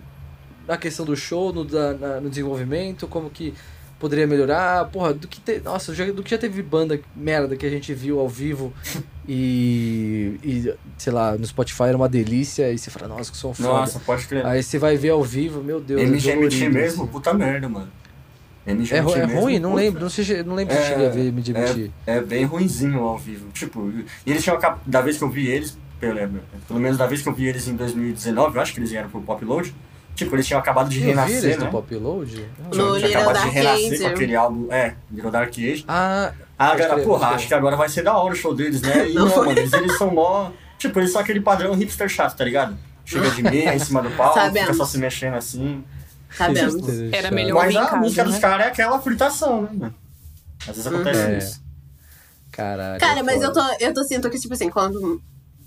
na 0.66 0.76
questão 0.76 1.04
do 1.04 1.16
show, 1.16 1.52
no, 1.52 1.64
da- 1.64 1.94
na- 1.94 2.20
no 2.20 2.28
desenvolvimento, 2.28 3.06
como 3.06 3.30
que 3.30 3.54
poderia 3.98 4.26
melhorar. 4.26 4.86
Porra, 4.86 5.14
do 5.14 5.26
que 5.28 5.40
te, 5.40 5.60
Nossa, 5.60 5.92
do 5.92 6.22
que 6.22 6.30
já 6.30 6.38
teve 6.38 6.62
banda 6.62 7.00
merda 7.14 7.56
que 7.56 7.66
a 7.66 7.70
gente 7.70 7.92
viu 7.94 8.20
ao 8.20 8.28
vivo 8.28 8.72
e. 9.28 10.38
e 10.42 10.74
sei 10.98 11.12
lá, 11.12 11.36
no 11.36 11.46
Spotify 11.46 11.84
era 11.84 11.96
uma 11.96 12.08
delícia, 12.08 12.72
e 12.72 12.78
você 12.78 12.90
fala, 12.90 13.08
nossa, 13.08 13.30
que 13.30 13.36
som 13.36 13.52
foda. 13.52 13.68
Nossa, 13.68 14.00
pode 14.00 14.26
crer. 14.26 14.46
Aí 14.46 14.62
você 14.62 14.78
vai 14.78 14.96
ver 14.96 15.10
ao 15.10 15.22
vivo, 15.22 15.62
meu 15.62 15.80
Deus. 15.80 16.00
é 16.00 16.04
MGMT 16.04 16.68
mesmo, 16.68 17.02
assim. 17.04 17.12
puta 17.12 17.34
merda, 17.34 17.68
mano. 17.68 17.88
É, 18.64 18.72
MGMT 18.72 19.12
é 19.12 19.26
mesmo, 19.26 19.40
ruim? 19.40 19.58
Não 19.58 19.74
lembro, 19.74 20.00
não, 20.00 20.10
sei, 20.10 20.42
não 20.42 20.54
lembro 20.54 20.74
se 20.74 20.80
É, 20.80 20.84
cheguei 20.88 21.06
a 21.06 21.10
ver 21.10 21.32
MGMT. 21.32 21.90
É 22.06 22.20
bem 22.20 22.44
ruinzinho 22.44 23.00
ao 23.00 23.16
vivo. 23.16 23.48
Tipo, 23.52 23.92
e 24.24 24.30
eles 24.30 24.42
tinham 24.42 24.58
da 24.84 25.00
vez 25.00 25.18
que 25.18 25.24
eu 25.24 25.30
vi 25.30 25.46
eles, 25.46 25.78
pelo, 26.00 26.18
pelo 26.66 26.80
menos 26.80 26.98
da 26.98 27.06
vez 27.06 27.22
que 27.22 27.28
eu 27.28 27.32
vi 27.32 27.46
eles 27.46 27.66
em 27.68 27.76
2019, 27.76 28.56
eu 28.56 28.62
acho 28.62 28.72
que 28.72 28.80
eles 28.80 28.90
vieram 28.90 29.08
pro 29.08 29.20
Pop 29.20 29.44
Load. 29.44 29.72
Tipo, 30.16 30.34
eles 30.34 30.46
tinham 30.46 30.58
acabado 30.58 30.88
de 30.88 30.98
Eu 30.98 31.04
eles 31.10 31.14
renascer, 31.16 31.58
do 31.58 31.64
né? 31.66 31.70
Pop 31.70 31.94
Load? 31.94 32.48
Não. 32.58 32.70
No 32.70 32.96
Little 32.96 33.10
acabado 33.20 33.34
de 33.36 33.40
Dark 33.44 33.52
renascer 33.54 33.92
Age. 33.92 34.00
com 34.02 34.06
aquele 34.08 34.34
álbum. 34.34 34.72
É, 34.72 34.94
Little 35.12 35.30
Dark 35.30 35.50
Age. 35.52 35.84
Ah, 35.86 36.32
Ah, 36.58 36.74
galera, 36.74 37.02
porra, 37.02 37.28
acho 37.28 37.46
que 37.46 37.54
agora 37.54 37.76
vai 37.76 37.88
ser 37.88 38.02
da 38.02 38.16
hora 38.16 38.32
o 38.32 38.36
show 38.36 38.54
deles, 38.54 38.80
né? 38.82 39.06
E 39.10 39.12
Não 39.14 39.26
não, 39.28 39.36
mano, 39.36 39.50
eles, 39.52 39.72
eles 39.72 39.96
são 39.98 40.10
mó. 40.10 40.50
Tipo, 40.78 40.98
eles 41.00 41.12
são 41.12 41.20
aquele 41.20 41.40
padrão 41.40 41.74
hipster 41.74 42.08
chato, 42.08 42.34
tá 42.36 42.44
ligado? 42.44 42.76
Chega 43.04 43.30
de 43.30 43.42
meia 43.42 43.74
em 43.74 43.78
cima 43.78 44.02
do 44.02 44.10
palco, 44.10 44.34
fica 44.40 44.46
Sabemos. 44.46 44.76
só 44.78 44.84
se 44.86 44.98
mexendo 44.98 45.34
assim. 45.34 45.84
Sabemos. 46.30 46.74
Era 47.12 47.30
melhor 47.30 47.54
Mas 47.66 47.76
a 47.76 47.84
casa, 47.84 47.96
música 47.96 48.24
né? 48.24 48.30
dos 48.30 48.38
caras 48.40 48.66
é 48.66 48.68
aquela 48.70 48.98
fritação, 49.00 49.62
né, 49.62 49.68
mano? 49.72 49.94
Às 50.62 50.66
vezes 50.76 50.86
acontece 50.86 51.20
É. 51.20 51.38
isso. 51.38 51.62
Caralho. 52.50 52.98
Cara, 53.00 53.22
mas 53.22 53.42
eu 53.42 53.52
foda. 53.54 53.76
tô, 53.78 53.84
eu 53.84 53.92
tô 53.94 54.02
sinto 54.04 54.30
que, 54.30 54.38
tipo 54.40 54.54
assim, 54.54 54.70
quando. 54.70 55.20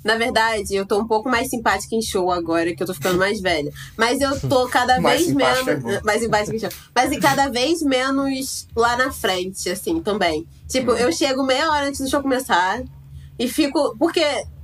Na 0.03 0.15
verdade, 0.15 0.73
eu 0.75 0.85
tô 0.85 0.97
um 0.99 1.05
pouco 1.07 1.29
mais 1.29 1.49
simpática 1.49 1.93
em 1.95 2.01
show 2.01 2.31
agora, 2.31 2.73
que 2.73 2.81
eu 2.81 2.87
tô 2.87 2.93
ficando 2.93 3.17
mais 3.17 3.41
velha. 3.41 3.71
Mas 3.97 4.21
eu 4.21 4.39
tô 4.39 4.67
cada 4.67 4.99
Mais 5.01 5.25
vez 5.25 5.31
é 5.31 5.63
menos. 5.65 5.83
bom. 5.83 5.99
mais 6.05 6.21
simpática 6.21 6.55
em 6.55 6.59
show. 6.59 6.69
Mas 6.95 7.11
e 7.11 7.19
cada 7.19 7.49
vez 7.49 7.81
menos 7.81 8.67
lá 8.75 8.95
na 8.95 9.11
frente, 9.11 9.69
assim, 9.69 9.99
também. 10.01 10.47
Tipo, 10.67 10.93
Hum. 10.93 10.97
eu 10.97 11.11
chego 11.11 11.43
meia 11.43 11.69
hora 11.69 11.87
antes 11.87 11.99
do 11.99 12.09
show 12.09 12.21
começar 12.21 12.81
e 13.37 13.47
fico. 13.47 13.95
Porque. 13.97 14.23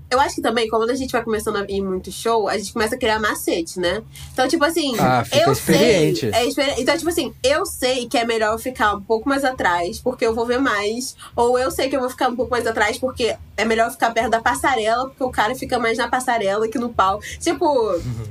Eu 0.10 0.20
acho 0.20 0.36
que 0.36 0.42
também, 0.42 0.68
quando 0.70 0.90
a 0.90 0.96
gente 0.96 1.12
vai 1.12 1.24
começando 1.24 1.56
a 1.58 1.66
ir 1.68 1.82
muito 1.82 2.12
show, 2.12 2.48
a 2.48 2.58
gente 2.58 2.72
começa 2.72 2.96
a 2.96 2.98
criar 2.98 3.20
macete, 3.20 3.80
né? 3.80 4.04
Então, 4.32 4.48
tipo 4.48 4.64
assim, 4.64 4.96
Ah, 5.00 5.24
eu 5.32 5.52
experiente. 5.52 6.20
sei. 6.20 6.30
É 6.32 6.80
Então, 6.80 6.96
tipo 6.98 7.10
assim, 7.10 7.34
eu 7.44 7.66
sei 7.66 8.08
que 8.08 8.18
é 8.18 8.26
melhor 8.26 8.54
eu 8.54 8.60
ficar 8.60 8.94
um 8.96 9.02
pouco 9.02 9.28
mais 9.28 9.44
atrás, 9.44 10.00
porque 10.00 10.26
eu 10.26 10.34
vou 10.36 10.46
ver 10.46 10.60
mais. 10.60 11.16
Ou 11.36 11.58
eu 11.58 11.72
sei 11.72 11.90
que 11.90 11.96
eu 11.96 12.00
vou 12.00 12.10
ficar 12.10 12.30
um 12.30 12.36
pouco 12.36 12.52
mais 12.52 12.68
atrás, 12.68 12.98
porque 12.98 13.36
é 13.58 13.66
melhor 13.66 13.88
eu 13.88 13.92
ficar 13.92 14.12
perto 14.12 14.30
da 14.30 14.42
passarela, 14.42 15.06
porque 15.10 15.24
o 15.24 15.32
cara 15.32 15.56
fica 15.56 15.80
mais 15.80 15.98
na 15.98 16.08
passarela 16.08 16.68
que 16.68 16.78
no 16.78 16.90
pau. 16.90 17.20
Tipo, 17.40 17.66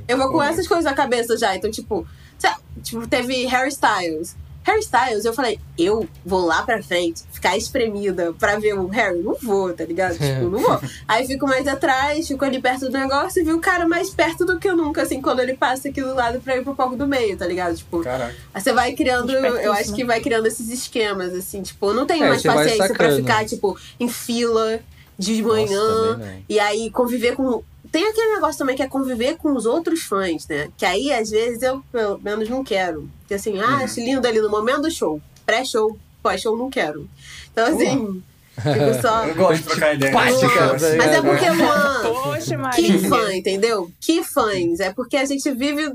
eu 0.07 0.17
vou 0.17 0.31
com 0.31 0.41
essas 0.41 0.67
coisas 0.67 0.85
na 0.85 0.93
cabeça 0.93 1.37
já. 1.37 1.55
Então, 1.55 1.69
tipo, 1.69 2.07
tipo, 2.83 3.07
teve 3.07 3.45
Harry 3.45 3.69
Styles. 3.69 4.35
Harry 4.65 4.79
Styles, 4.79 5.25
eu 5.25 5.33
falei, 5.33 5.59
eu 5.77 6.07
vou 6.25 6.43
lá 6.43 6.63
pra 6.63 6.81
frente, 6.81 7.21
ficar 7.31 7.55
espremida 7.55 8.33
pra 8.39 8.57
ver 8.57 8.73
o 8.73 8.87
Harry. 8.87 9.19
Não 9.21 9.35
vou, 9.41 9.71
tá 9.71 9.85
ligado? 9.85 10.13
Tipo, 10.17 10.49
não 10.49 10.59
vou. 10.59 10.81
Aí 11.07 11.25
fico 11.27 11.45
mais 11.47 11.67
atrás, 11.67 12.27
fico 12.27 12.43
ali 12.43 12.59
perto 12.59 12.87
do 12.89 12.91
negócio 12.91 13.41
e 13.41 13.45
vi 13.45 13.53
o 13.53 13.59
cara 13.61 13.87
mais 13.87 14.09
perto 14.09 14.43
do 14.43 14.57
que 14.57 14.67
eu 14.67 14.75
nunca, 14.75 15.03
assim, 15.03 15.21
quando 15.21 15.39
ele 15.39 15.53
passa 15.55 15.89
aqui 15.89 16.01
do 16.01 16.15
lado 16.15 16.41
pra 16.41 16.57
ir 16.57 16.63
pro 16.63 16.73
palco 16.75 16.95
do 16.95 17.05
meio, 17.07 17.37
tá 17.37 17.45
ligado? 17.45 17.75
Tipo, 17.75 18.01
Caraca. 18.01 18.35
Aí 18.53 18.61
você 18.61 18.73
vai 18.73 18.93
criando, 18.93 19.31
eu 19.31 19.71
acho 19.71 19.93
que 19.93 20.03
vai 20.03 20.19
criando 20.19 20.47
esses 20.47 20.67
esquemas, 20.69 21.33
assim, 21.33 21.61
tipo, 21.61 21.87
eu 21.89 21.93
não 21.93 22.05
tenho 22.07 22.25
É, 22.25 22.29
mais 22.29 22.41
paciência 22.41 22.93
pra 22.95 23.15
ficar, 23.15 23.45
tipo, 23.45 23.77
em 23.99 24.09
fila 24.09 24.79
de 25.17 25.41
Nossa, 25.41 25.53
manhã 25.55 25.79
também 25.79 26.27
não. 26.27 26.43
e 26.49 26.59
aí 26.59 26.89
conviver 26.89 27.35
com. 27.35 27.63
Tem 27.95 28.09
aquele 28.09 28.33
negócio 28.33 28.57
também 28.57 28.75
que 28.75 28.83
é 28.83 28.89
conviver 28.89 29.37
com 29.37 29.55
os 29.55 29.65
outros 29.65 30.01
fãs, 30.01 30.45
né? 30.49 30.67
Que 30.77 30.85
aí, 30.85 31.13
às 31.13 31.29
vezes, 31.29 31.61
eu 31.61 31.81
pelo 31.93 32.19
menos 32.19 32.49
não 32.49 32.61
quero. 32.61 33.09
Porque 33.19 33.35
assim, 33.35 33.57
ah, 33.57 33.77
acho 33.77 34.01
lindo 34.01 34.27
ali 34.27 34.41
no 34.41 34.49
momento 34.49 34.81
do 34.81 34.91
show. 34.91 35.21
Pré-show, 35.45 35.97
pós-show, 36.21 36.57
não 36.57 36.69
quero. 36.69 37.09
Então, 37.53 37.65
assim, 37.67 38.21
fico 38.53 39.01
só. 39.01 39.23
Eu 39.25 39.35
gosto 39.35 39.61
de 39.61 39.69
trocar 39.69 39.95
ideia. 39.95 40.19
Assim. 40.19 40.97
Mas 40.97 41.07
é 41.07 41.15
É, 41.15 41.21
porque, 41.21 41.49
Luan, 41.49 42.01
Poxa, 42.01 42.45
que 42.49 42.57
Maria. 42.57 43.09
fã, 43.09 43.33
entendeu? 43.33 43.89
Que 44.01 44.21
fãs. 44.25 44.81
É 44.81 44.91
porque 44.91 45.15
a 45.15 45.23
gente 45.23 45.49
vive 45.51 45.93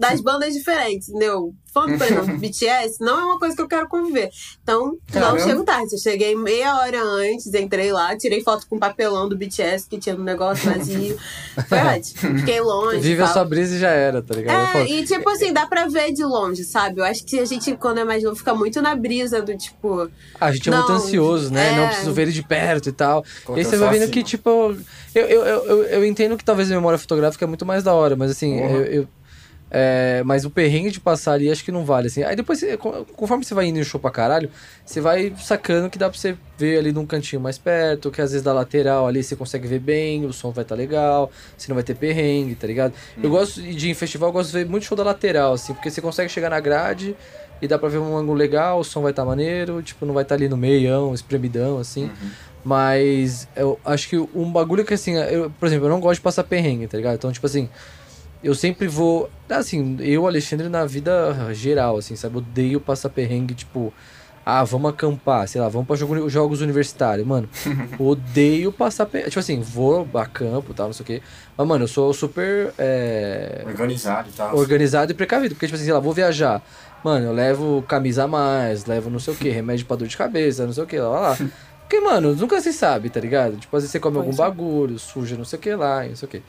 das 0.00 0.20
bandas 0.22 0.54
diferentes, 0.54 1.10
entendeu? 1.10 1.52
Fã, 1.72 1.82
por 1.96 2.04
exemplo, 2.04 2.36
BTS 2.38 2.96
não 3.00 3.20
é 3.20 3.24
uma 3.26 3.38
coisa 3.38 3.54
que 3.54 3.62
eu 3.62 3.68
quero 3.68 3.86
conviver. 3.86 4.28
Então, 4.62 4.86
não 4.86 5.20
Caramba. 5.20 5.38
chego 5.40 5.62
tarde. 5.62 5.94
Eu 5.94 5.98
cheguei 6.00 6.34
meia 6.34 6.74
hora 6.78 7.00
antes, 7.00 7.52
entrei 7.54 7.92
lá, 7.92 8.16
tirei 8.16 8.42
foto 8.42 8.66
com 8.68 8.76
papelão 8.78 9.28
do 9.28 9.36
BTS 9.36 9.86
que 9.88 9.98
tinha 9.98 10.16
no 10.16 10.24
negócio 10.24 10.68
vazio. 10.68 11.16
Foi 11.68 11.78
ótimo. 11.78 12.38
Fiquei 12.40 12.60
longe. 12.60 12.98
Vive 12.98 13.22
a 13.22 13.26
sua 13.28 13.44
brisa 13.44 13.76
e 13.76 13.78
já 13.78 13.90
era, 13.90 14.20
tá 14.20 14.34
ligado? 14.34 14.78
É, 14.78 14.88
e 14.88 15.04
tipo 15.04 15.28
assim, 15.30 15.52
dá 15.52 15.64
pra 15.66 15.86
ver 15.86 16.12
de 16.12 16.24
longe, 16.24 16.64
sabe? 16.64 17.00
Eu 17.00 17.04
acho 17.04 17.24
que 17.24 17.38
a 17.38 17.44
gente, 17.44 17.76
quando 17.76 17.98
é 17.98 18.04
mais 18.04 18.24
novo, 18.24 18.34
fica 18.34 18.52
muito 18.54 18.82
na 18.82 18.96
brisa 18.96 19.40
do 19.40 19.56
tipo. 19.56 20.10
Ah, 20.40 20.46
a 20.46 20.52
gente 20.52 20.68
é 20.68 20.72
muito 20.74 20.88
Não, 20.88 20.96
ansioso, 20.96 21.52
né? 21.52 21.72
é. 21.72 21.76
Não 21.76 21.86
preciso 21.86 22.12
ver 22.12 22.22
ele 22.22 22.32
de 22.32 22.42
perto 22.42 22.88
e 22.88 22.92
tal. 22.92 23.22
Pô, 23.44 23.54
e 23.54 23.58
aí 23.60 23.64
você 23.64 23.76
vai 23.76 23.90
vendo 23.90 24.02
assim, 24.04 24.12
que, 24.12 24.24
tipo. 24.24 24.50
Eu, 25.14 25.26
eu, 25.26 25.44
eu, 25.44 25.64
eu, 25.66 25.82
eu 25.84 26.04
entendo 26.06 26.36
que 26.36 26.44
talvez 26.44 26.68
a 26.70 26.74
memória 26.74 26.98
fotográfica 26.98 27.44
é 27.44 27.48
muito 27.48 27.64
mais 27.66 27.84
da 27.84 27.92
hora, 27.94 28.16
mas 28.16 28.30
assim, 28.32 28.54
Uhum. 28.60 28.70
eu. 28.76 28.84
eu- 28.86 29.08
é, 29.70 30.22
mas 30.24 30.44
o 30.44 30.50
perrengue 30.50 30.90
de 30.90 30.98
passar 30.98 31.32
ali 31.32 31.50
acho 31.50 31.64
que 31.64 31.70
não 31.70 31.84
vale, 31.84 32.08
assim. 32.08 32.22
Aí 32.22 32.34
depois, 32.34 32.60
conforme 33.14 33.44
você 33.44 33.54
vai 33.54 33.66
indo 33.66 33.78
em 33.78 33.84
show 33.84 34.00
pra 34.00 34.10
caralho, 34.10 34.50
você 34.84 35.00
vai 35.00 35.32
sacando 35.38 35.88
que 35.88 35.98
dá 35.98 36.10
pra 36.10 36.18
você 36.18 36.36
ver 36.58 36.78
ali 36.78 36.92
num 36.92 37.06
cantinho 37.06 37.40
mais 37.40 37.56
perto, 37.56 38.10
que 38.10 38.20
às 38.20 38.32
vezes 38.32 38.44
da 38.44 38.52
lateral 38.52 39.06
ali 39.06 39.22
você 39.22 39.36
consegue 39.36 39.68
ver 39.68 39.78
bem, 39.78 40.26
o 40.26 40.32
som 40.32 40.50
vai 40.50 40.62
estar 40.62 40.74
legal, 40.74 41.30
você 41.56 41.68
não 41.68 41.76
vai 41.76 41.84
ter 41.84 41.94
perrengue, 41.94 42.54
tá 42.56 42.66
ligado? 42.66 42.92
Eu 43.22 43.30
gosto 43.30 43.62
de 43.62 43.88
ir 43.88 43.90
em 43.90 43.94
festival, 43.94 44.30
eu 44.30 44.32
gosto 44.32 44.48
de 44.50 44.58
ver 44.58 44.66
muito 44.66 44.84
show 44.84 44.96
da 44.96 45.04
lateral, 45.04 45.52
assim, 45.52 45.72
porque 45.72 45.90
você 45.90 46.00
consegue 46.00 46.28
chegar 46.28 46.50
na 46.50 46.58
grade 46.58 47.14
e 47.62 47.68
dá 47.68 47.78
pra 47.78 47.88
ver 47.88 47.98
um 47.98 48.16
ângulo 48.16 48.36
legal, 48.36 48.80
o 48.80 48.84
som 48.84 49.02
vai 49.02 49.12
estar 49.12 49.24
maneiro, 49.24 49.82
tipo, 49.82 50.04
não 50.04 50.14
vai 50.14 50.22
estar 50.22 50.34
ali 50.34 50.48
no 50.48 50.56
meião, 50.56 51.14
espremidão, 51.14 51.78
assim. 51.78 52.10
Mas 52.64 53.48
eu 53.56 53.78
acho 53.84 54.08
que 54.08 54.18
um 54.18 54.50
bagulho 54.50 54.84
que, 54.84 54.94
assim, 54.94 55.14
eu, 55.14 55.50
por 55.50 55.66
exemplo, 55.66 55.86
eu 55.86 55.90
não 55.90 56.00
gosto 56.00 56.16
de 56.16 56.20
passar 56.22 56.44
perrengue, 56.44 56.86
tá 56.86 56.96
ligado? 56.96 57.14
Então, 57.14 57.32
tipo 57.32 57.46
assim, 57.46 57.68
eu 58.42 58.54
sempre 58.54 58.86
vou. 58.88 59.30
Assim, 59.48 59.96
eu, 60.00 60.26
Alexandre, 60.26 60.68
na 60.68 60.84
vida 60.84 61.52
geral, 61.52 61.98
assim, 61.98 62.16
sabe? 62.16 62.38
Odeio 62.38 62.80
passar 62.80 63.08
perrengue, 63.10 63.54
tipo. 63.54 63.92
Ah, 64.44 64.64
vamos 64.64 64.90
acampar, 64.90 65.46
sei 65.46 65.60
lá, 65.60 65.68
vamos 65.68 65.86
pra 65.86 65.94
jogo, 65.96 66.28
jogos 66.28 66.60
universitários, 66.62 67.26
mano. 67.26 67.48
odeio 68.00 68.72
passar 68.72 69.04
perrengue. 69.06 69.30
Tipo 69.30 69.40
assim, 69.40 69.60
vou 69.60 70.08
a 70.14 70.26
campo 70.26 70.72
e 70.72 70.74
tal, 70.74 70.86
não 70.86 70.92
sei 70.94 71.04
o 71.04 71.06
quê. 71.06 71.22
Mas, 71.56 71.66
mano, 71.68 71.84
eu 71.84 71.88
sou 71.88 72.12
super. 72.14 72.72
é, 72.78 73.62
Organizado 73.66 74.28
e 74.30 74.32
tal. 74.32 74.56
organizado 74.56 75.12
e 75.12 75.14
precavido. 75.14 75.54
Porque, 75.54 75.66
tipo 75.66 75.76
assim, 75.76 75.84
sei 75.84 75.92
lá, 75.92 76.00
vou 76.00 76.14
viajar. 76.14 76.62
Mano, 77.04 77.26
eu 77.26 77.32
levo 77.32 77.82
camisa 77.86 78.24
a 78.24 78.28
mais, 78.28 78.86
levo 78.86 79.08
não 79.10 79.18
sei 79.18 79.34
o 79.34 79.36
que, 79.36 79.48
remédio 79.50 79.86
pra 79.86 79.96
dor 79.96 80.08
de 80.08 80.16
cabeça, 80.16 80.64
não 80.66 80.72
sei 80.72 80.84
o 80.84 80.86
que, 80.86 80.98
lá, 80.98 81.08
lá, 81.08 81.20
lá. 81.30 81.38
Porque, 81.80 82.00
mano, 82.00 82.34
nunca 82.34 82.60
se 82.60 82.72
sabe, 82.72 83.10
tá 83.10 83.20
ligado? 83.20 83.56
Tipo, 83.56 83.76
às 83.76 83.82
vezes 83.82 83.92
você 83.92 84.00
come 84.00 84.16
Pois 84.16 84.26
algum 84.26 84.42
é. 84.42 84.48
bagulho, 84.48 84.98
suja 84.98 85.36
não 85.36 85.44
sei 85.44 85.58
o 85.58 85.62
que 85.62 85.74
lá, 85.74 86.04
não 86.04 86.16
sei 86.16 86.26
o 86.26 86.30
que. 86.30 86.42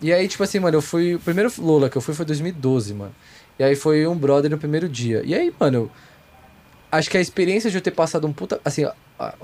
E 0.00 0.12
aí, 0.12 0.28
tipo 0.28 0.42
assim, 0.42 0.58
mano, 0.58 0.76
eu 0.76 0.82
fui. 0.82 1.14
O 1.14 1.20
primeiro 1.20 1.52
Lola 1.58 1.88
que 1.88 1.96
eu 1.96 2.02
fui 2.02 2.14
foi 2.14 2.24
2012, 2.24 2.94
mano. 2.94 3.14
E 3.58 3.64
aí 3.64 3.74
foi 3.74 4.06
um 4.06 4.16
brother 4.16 4.50
no 4.50 4.58
primeiro 4.58 4.88
dia. 4.88 5.22
E 5.24 5.34
aí, 5.34 5.52
mano, 5.58 5.78
eu 5.78 5.90
acho 6.92 7.10
que 7.10 7.16
a 7.16 7.20
experiência 7.20 7.70
de 7.70 7.76
eu 7.76 7.82
ter 7.82 7.90
passado 7.90 8.26
um 8.26 8.32
puta. 8.32 8.60
Assim, 8.64 8.86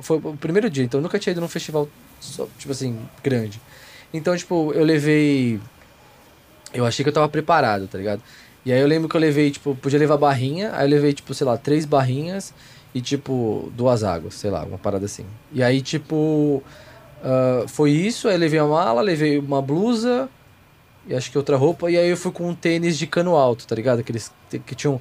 foi 0.00 0.18
o 0.18 0.36
primeiro 0.36 0.68
dia, 0.68 0.84
então 0.84 0.98
eu 0.98 1.02
nunca 1.02 1.18
tinha 1.18 1.32
ido 1.32 1.40
num 1.40 1.48
festival, 1.48 1.88
só, 2.20 2.46
tipo 2.58 2.72
assim, 2.72 2.98
grande. 3.22 3.60
Então, 4.12 4.36
tipo, 4.36 4.72
eu 4.74 4.84
levei. 4.84 5.60
Eu 6.74 6.86
achei 6.86 7.02
que 7.02 7.08
eu 7.08 7.12
tava 7.12 7.28
preparado, 7.28 7.86
tá 7.86 7.98
ligado? 7.98 8.22
E 8.64 8.72
aí 8.72 8.80
eu 8.80 8.86
lembro 8.86 9.08
que 9.08 9.16
eu 9.16 9.20
levei, 9.20 9.50
tipo, 9.50 9.74
podia 9.74 9.98
levar 9.98 10.16
barrinha, 10.16 10.70
aí 10.74 10.86
eu 10.86 10.90
levei, 10.90 11.12
tipo, 11.12 11.34
sei 11.34 11.46
lá, 11.46 11.56
três 11.56 11.84
barrinhas 11.84 12.54
e, 12.94 13.00
tipo, 13.00 13.72
duas 13.76 14.04
águas, 14.04 14.34
sei 14.34 14.50
lá, 14.50 14.62
uma 14.64 14.78
parada 14.78 15.06
assim. 15.06 15.26
E 15.52 15.62
aí, 15.62 15.80
tipo. 15.80 16.62
Ah, 17.22 17.64
foi 17.68 17.90
isso, 17.90 18.28
aí 18.28 18.36
levei 18.36 18.58
a 18.58 18.66
mala, 18.66 19.00
levei 19.00 19.38
uma 19.38 19.62
blusa 19.62 20.28
e 21.06 21.14
acho 21.14 21.30
que 21.30 21.38
outra 21.38 21.56
roupa, 21.56 21.90
e 21.90 21.96
aí 21.98 22.08
eu 22.10 22.16
fui 22.16 22.30
com 22.32 22.48
um 22.48 22.54
tênis 22.54 22.96
de 22.98 23.06
cano 23.06 23.34
alto, 23.36 23.66
tá 23.66 23.74
ligado? 23.74 24.00
Aqueles 24.00 24.30
que 24.66 24.74
tinham 24.74 25.00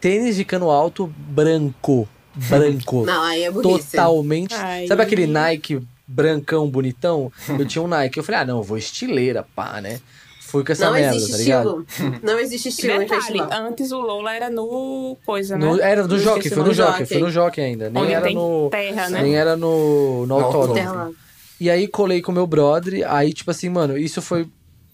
tênis 0.00 0.36
de 0.36 0.44
cano 0.44 0.70
alto 0.70 1.12
branco. 1.16 2.08
Branco. 2.34 3.04
Não, 3.06 3.22
aí 3.22 3.42
é 3.42 3.50
burrice. 3.50 3.90
totalmente. 3.90 4.54
Ai. 4.54 4.86
Sabe 4.86 5.02
aquele 5.02 5.26
Nike 5.26 5.82
brancão, 6.06 6.68
bonitão? 6.68 7.32
Eu 7.48 7.66
tinha 7.66 7.82
um 7.82 7.88
Nike. 7.88 8.18
Eu 8.18 8.22
falei, 8.24 8.40
ah, 8.40 8.44
não, 8.44 8.58
eu 8.58 8.62
vou 8.62 8.78
estileira, 8.78 9.44
pá, 9.54 9.80
né? 9.80 10.00
Fui 10.40 10.64
com 10.64 10.72
essa 10.72 10.86
Não 10.86 10.92
merda, 10.94 11.14
existe 11.16 11.30
tá 11.32 11.38
ligado? 11.38 11.86
estilo. 11.88 12.16
Não 12.22 12.38
existe 12.38 12.68
estilo 12.70 12.92
em 12.94 12.98
Detalhe, 13.00 13.20
festival. 13.22 13.48
antes 13.52 13.92
o 13.92 14.00
Lola 14.00 14.34
era 14.34 14.50
no 14.50 15.16
coisa, 15.26 15.56
né? 15.58 15.64
No- 15.66 15.80
era 15.80 16.02
no 16.02 16.08
No 16.08 16.18
Jockey, 16.18 16.48
foi 16.50 16.62
no 16.64 16.72
Jockey, 16.74 17.06
foi 17.06 17.18
no 17.18 17.30
Jockey 17.30 17.60
ainda. 17.60 17.90
Nem 17.90 18.02
Onde 18.02 18.12
era 18.12 18.24
tem 18.24 18.34
no. 18.34 18.68
terra, 18.70 19.08
né? 19.10 19.22
Nem 19.22 19.36
era 19.36 19.56
no, 19.56 20.20
no 20.26 20.38
No 20.38 20.44
autódromo. 20.44 21.14
E 21.60 21.68
aí 21.68 21.86
colei 21.86 22.22
com 22.22 22.32
o 22.32 22.34
meu 22.34 22.46
brother, 22.46 23.04
aí, 23.06 23.32
tipo 23.32 23.50
assim, 23.50 23.68
mano, 23.68 23.96
isso 23.98 24.22
foi. 24.22 24.48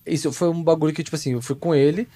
Isso 0.05 0.33
foi 0.33 0.48
um 0.48 0.62
bagulho 0.62 0.92
que, 0.92 1.02
tipo 1.02 1.16
assim, 1.16 1.33
eu 1.33 1.42
fui 1.42 1.57
com 1.57 1.74
ele. 1.74 2.09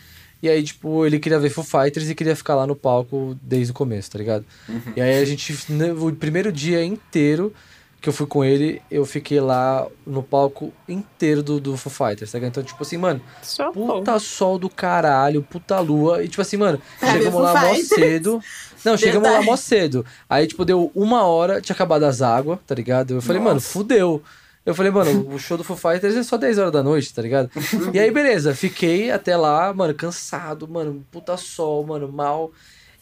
E 0.42 0.48
aí, 0.48 0.62
tipo, 0.62 1.04
ele 1.04 1.18
queria 1.18 1.38
ver 1.38 1.50
Foo 1.50 1.62
Fighters 1.64 2.08
e 2.08 2.14
queria 2.14 2.34
ficar 2.34 2.54
lá 2.54 2.66
no 2.66 2.74
palco 2.74 3.36
desde 3.42 3.72
o 3.72 3.74
começo, 3.74 4.10
tá 4.10 4.18
ligado? 4.18 4.44
E 4.96 5.00
aí 5.00 5.18
a 5.20 5.24
gente, 5.24 5.56
no 5.68 6.08
o 6.08 6.14
primeiro 6.16 6.50
dia 6.50 6.82
inteiro 6.84 7.52
que 8.00 8.08
eu 8.08 8.12
fui 8.12 8.26
com 8.26 8.42
ele, 8.42 8.80
eu 8.90 9.04
fiquei 9.04 9.38
lá 9.40 9.86
no 10.06 10.22
palco 10.22 10.72
inteiro 10.88 11.42
do, 11.42 11.60
do 11.60 11.76
Foo 11.76 11.92
Fighters, 11.92 12.32
tá 12.32 12.38
ligado? 12.38 12.52
Então, 12.52 12.62
tipo 12.62 12.82
assim, 12.82 12.96
mano, 12.96 13.20
Socorro. 13.42 13.98
puta 13.98 14.18
sol 14.18 14.58
do 14.58 14.70
caralho, 14.70 15.42
puta 15.42 15.78
lua. 15.80 16.24
E 16.24 16.28
tipo 16.28 16.40
assim, 16.40 16.56
mano, 16.56 16.80
É, 17.02 17.12
chegamos 17.12 17.42
lá 17.42 17.60
mó 17.60 17.74
cedo. 17.74 18.42
Não, 18.82 18.96
chegamos 18.96 19.28
lá 19.30 19.42
mó 19.42 19.56
cedo. 19.56 20.06
Aí, 20.28 20.46
tipo, 20.46 20.64
deu 20.64 20.90
uma 20.94 21.24
hora, 21.24 21.60
tinha 21.60 21.74
acabado 21.74 22.04
as 22.04 22.22
águas, 22.22 22.58
tá 22.66 22.74
ligado? 22.74 23.14
Eu 23.14 23.20
falei, 23.20 23.42
mano, 23.42 23.54
Nossa. 23.56 23.68
fudeu. 23.68 24.22
Eu 24.64 24.75
falei, 24.75 24.92
mano, 24.92 25.35
o 25.35 25.38
show 25.38 25.57
do 25.57 25.64
Foo 25.64 25.77
Fighters 25.77 26.14
é 26.14 26.23
só 26.23 26.37
10 26.37 26.59
horas 26.59 26.73
da 26.73 26.83
noite, 26.83 27.14
tá 27.14 27.23
ligado? 27.23 27.51
e 27.94 27.99
aí, 27.99 28.11
beleza, 28.11 28.55
fiquei 28.55 29.11
até 29.11 29.37
lá, 29.37 29.73
mano, 29.73 29.94
cansado, 29.94 30.68
mano, 30.68 31.05
puta 31.11 31.37
sol, 31.37 31.85
mano, 31.87 32.11
mal. 32.12 32.53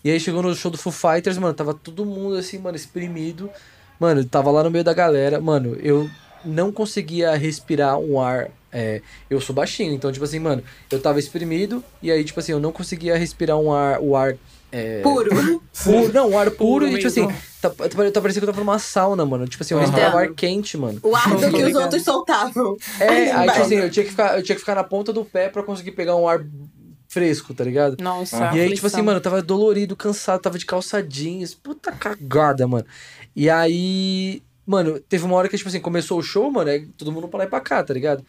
E 0.04 0.10
aí 0.10 0.20
chegou 0.20 0.42
no 0.42 0.54
show 0.54 0.70
do 0.70 0.78
Foo 0.78 0.92
Fighters, 0.92 1.36
mano, 1.36 1.52
tava 1.52 1.74
todo 1.74 2.06
mundo 2.06 2.36
assim, 2.36 2.58
mano, 2.58 2.76
exprimido. 2.76 3.50
Mano, 3.98 4.24
tava 4.24 4.50
lá 4.52 4.62
no 4.62 4.70
meio 4.70 4.84
da 4.84 4.94
galera, 4.94 5.40
mano, 5.40 5.76
eu 5.82 6.08
não 6.44 6.70
conseguia 6.70 7.34
respirar 7.34 7.98
um 7.98 8.20
ar. 8.20 8.50
É, 8.70 9.00
eu 9.28 9.40
sou 9.40 9.54
baixinho, 9.54 9.92
então, 9.92 10.12
tipo 10.12 10.24
assim, 10.24 10.38
mano, 10.38 10.62
eu 10.90 11.00
tava 11.00 11.18
exprimido, 11.18 11.82
e 12.02 12.12
aí, 12.12 12.22
tipo 12.22 12.38
assim, 12.38 12.52
eu 12.52 12.60
não 12.60 12.70
conseguia 12.70 13.16
respirar 13.16 13.56
um 13.58 13.72
ar, 13.72 13.98
o 14.00 14.14
ar. 14.14 14.36
É, 14.70 15.00
Puro. 15.00 15.30
puro, 15.82 16.12
não, 16.12 16.30
um 16.30 16.38
ar 16.38 16.50
puro, 16.50 16.84
Puro 16.84 16.88
e 16.88 16.96
tipo 16.96 17.08
assim, 17.08 17.26
mesmo. 17.26 17.42
Tá, 17.60 17.70
tá, 17.70 17.88
tá 17.88 18.20
parecendo 18.20 18.44
que 18.46 18.50
eu 18.50 18.52
tava 18.54 18.60
numa 18.64 18.78
sauna, 18.78 19.24
mano. 19.26 19.46
Tipo 19.46 19.62
assim, 19.62 19.74
eu 19.74 19.78
Aham. 19.78 19.86
respirava 19.86 20.20
ar 20.20 20.28
quente, 20.34 20.76
mano. 20.76 20.98
O 21.02 21.14
ar 21.14 21.28
do 21.30 21.38
que 21.38 21.46
os 21.46 21.54
Obrigado. 21.54 21.82
outros 21.82 22.02
soltavam. 22.04 22.76
É, 23.00 23.32
aí, 23.32 23.48
tipo 23.50 23.62
assim, 23.62 23.74
eu 23.76 23.90
tinha, 23.90 24.04
que 24.04 24.10
ficar, 24.10 24.36
eu 24.36 24.42
tinha 24.42 24.54
que 24.56 24.60
ficar 24.60 24.74
na 24.74 24.84
ponta 24.84 25.12
do 25.12 25.24
pé 25.24 25.48
pra 25.48 25.62
conseguir 25.62 25.92
pegar 25.92 26.16
um 26.16 26.28
ar 26.28 26.44
fresco, 27.08 27.54
tá 27.54 27.64
ligado? 27.64 27.96
Nossa, 28.02 28.50
E 28.54 28.60
aí, 28.60 28.74
tipo 28.74 28.86
assim, 28.86 29.02
mano, 29.02 29.18
eu 29.18 29.22
tava 29.22 29.40
dolorido, 29.42 29.96
cansado, 29.96 30.40
tava 30.42 30.58
de 30.58 30.66
calça 30.66 31.02
jeans, 31.02 31.54
puta 31.54 31.90
cagada, 31.90 32.66
mano. 32.66 32.84
E 33.34 33.48
aí, 33.48 34.42
mano, 34.66 35.00
teve 35.00 35.24
uma 35.24 35.34
hora 35.36 35.48
que, 35.48 35.56
tipo 35.56 35.68
assim, 35.68 35.80
começou 35.80 36.18
o 36.18 36.22
show, 36.22 36.50
mano, 36.50 36.70
aí 36.70 36.86
todo 36.98 37.10
mundo 37.10 37.26
pra 37.28 37.38
lá 37.38 37.44
e 37.44 37.48
pra 37.48 37.60
cá, 37.60 37.82
tá 37.82 37.94
ligado? 37.94 38.24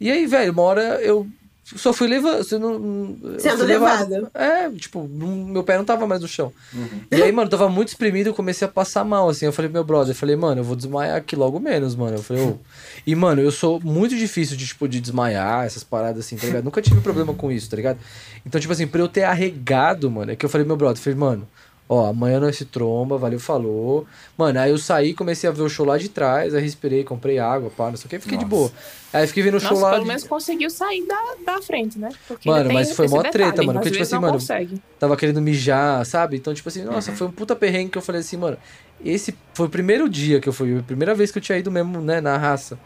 E 0.00 0.10
aí, 0.10 0.26
velho, 0.26 0.52
uma 0.52 0.62
hora 0.62 0.82
eu 1.02 1.26
só 1.76 1.92
fui 1.92 2.08
levando. 2.08 2.38
Você 2.44 2.58
não, 2.58 3.16
Sendo 3.38 3.58
fui 3.58 3.66
levado. 3.66 4.30
É, 4.34 4.68
tipo, 4.70 5.08
não- 5.12 5.28
meu 5.46 5.62
pé 5.62 5.76
não 5.76 5.84
tava 5.84 6.06
mais 6.06 6.20
no 6.20 6.28
chão. 6.28 6.52
Uhum. 6.74 6.88
E 7.10 7.22
aí, 7.22 7.32
mano, 7.32 7.46
eu 7.46 7.50
tava 7.50 7.68
muito 7.68 7.88
exprimido, 7.88 8.28
eu 8.28 8.34
comecei 8.34 8.66
a 8.66 8.70
passar 8.70 9.04
mal, 9.04 9.28
assim. 9.28 9.46
Eu 9.46 9.52
falei 9.52 9.68
pro 9.68 9.74
meu 9.74 9.84
brother, 9.84 10.12
eu 10.12 10.16
falei, 10.18 10.36
mano, 10.36 10.60
eu 10.60 10.64
vou 10.64 10.76
desmaiar 10.76 11.16
aqui 11.16 11.36
logo 11.36 11.58
menos, 11.60 11.94
mano. 11.94 12.16
Eu 12.16 12.22
falei, 12.22 12.42
ô. 12.42 12.58
E, 13.06 13.14
mano, 13.14 13.40
eu 13.40 13.50
sou 13.50 13.80
muito 13.80 14.16
difícil 14.16 14.56
de, 14.56 14.66
tipo, 14.66 14.88
de 14.88 15.00
desmaiar, 15.00 15.64
essas 15.64 15.82
paradas 15.84 16.24
assim, 16.26 16.36
tá 16.36 16.46
ligado? 16.46 16.64
Nunca 16.64 16.82
tive 16.82 17.00
problema 17.00 17.32
com 17.34 17.50
isso, 17.50 17.68
tá 17.70 17.76
ligado? 17.76 17.98
Então, 18.44 18.60
tipo 18.60 18.72
assim, 18.72 18.86
pra 18.86 19.00
eu 19.00 19.08
ter 19.08 19.24
arregado, 19.24 20.10
mano, 20.10 20.32
é 20.32 20.36
que 20.36 20.44
eu 20.44 20.48
falei 20.50 20.64
pro 20.64 20.70
meu 20.70 20.76
brother, 20.76 20.98
eu 20.98 21.02
falei, 21.04 21.18
mano, 21.18 21.48
ó, 21.92 22.06
amanhã 22.06 22.38
nós 22.38 22.56
se 22.56 22.64
tromba, 22.64 23.18
valeu, 23.18 23.40
falou. 23.40 24.06
Mano, 24.38 24.60
aí 24.60 24.70
eu 24.70 24.78
saí, 24.78 25.12
comecei 25.12 25.50
a 25.50 25.52
ver 25.52 25.62
o 25.62 25.68
show 25.68 25.84
lá 25.84 25.98
de 25.98 26.08
trás, 26.08 26.54
aí 26.54 26.62
respirei, 26.62 27.02
comprei 27.02 27.40
água, 27.40 27.68
pá, 27.76 27.90
não 27.90 27.96
sei 27.96 28.06
o 28.06 28.08
que, 28.08 28.20
fiquei 28.20 28.38
de 28.38 28.44
Nossa. 28.44 28.56
boa. 28.56 28.72
Aí 29.12 29.26
fiquei 29.26 29.42
vendo 29.42 29.56
o 29.56 29.60
show 29.60 29.70
Nossa, 29.72 29.82
lá. 29.82 29.90
pelo 29.90 30.02
de- 30.02 30.08
menos 30.08 30.22
conseguiu 30.22 30.70
sair 30.70 31.04
da, 31.04 31.54
da 31.54 31.60
frente, 31.62 31.98
né? 31.98 32.08
Porque 32.28 32.48
Mano, 32.48 32.72
mas 32.72 32.92
foi 32.92 33.08
mó 33.08 33.16
detalhe, 33.16 33.32
treta, 33.32 33.62
mano, 33.64 33.80
porque, 33.80 33.90
tipo 33.90 34.02
assim, 34.04 34.14
não 34.14 34.20
mano, 34.20 34.34
consegue. 34.34 34.80
tava 35.00 35.16
querendo 35.16 35.42
mijar, 35.42 36.06
sabe? 36.06 36.36
Então, 36.36 36.54
tipo 36.54 36.68
assim, 36.68 36.84
nossa, 36.84 37.10
foi 37.12 37.26
um 37.26 37.32
puta 37.32 37.56
perrengue 37.56 37.90
que 37.90 37.98
eu 37.98 38.02
falei 38.02 38.20
assim, 38.20 38.36
mano, 38.36 38.56
esse 39.04 39.34
foi 39.52 39.66
o 39.66 39.70
primeiro 39.70 40.08
dia 40.08 40.38
que 40.38 40.48
eu 40.48 40.52
fui, 40.52 40.78
a 40.78 40.82
primeira 40.84 41.12
vez 41.12 41.32
que 41.32 41.38
eu 41.38 41.42
tinha 41.42 41.58
ido 41.58 41.72
mesmo, 41.72 42.00
né, 42.00 42.20
na 42.20 42.36
raça. 42.36 42.78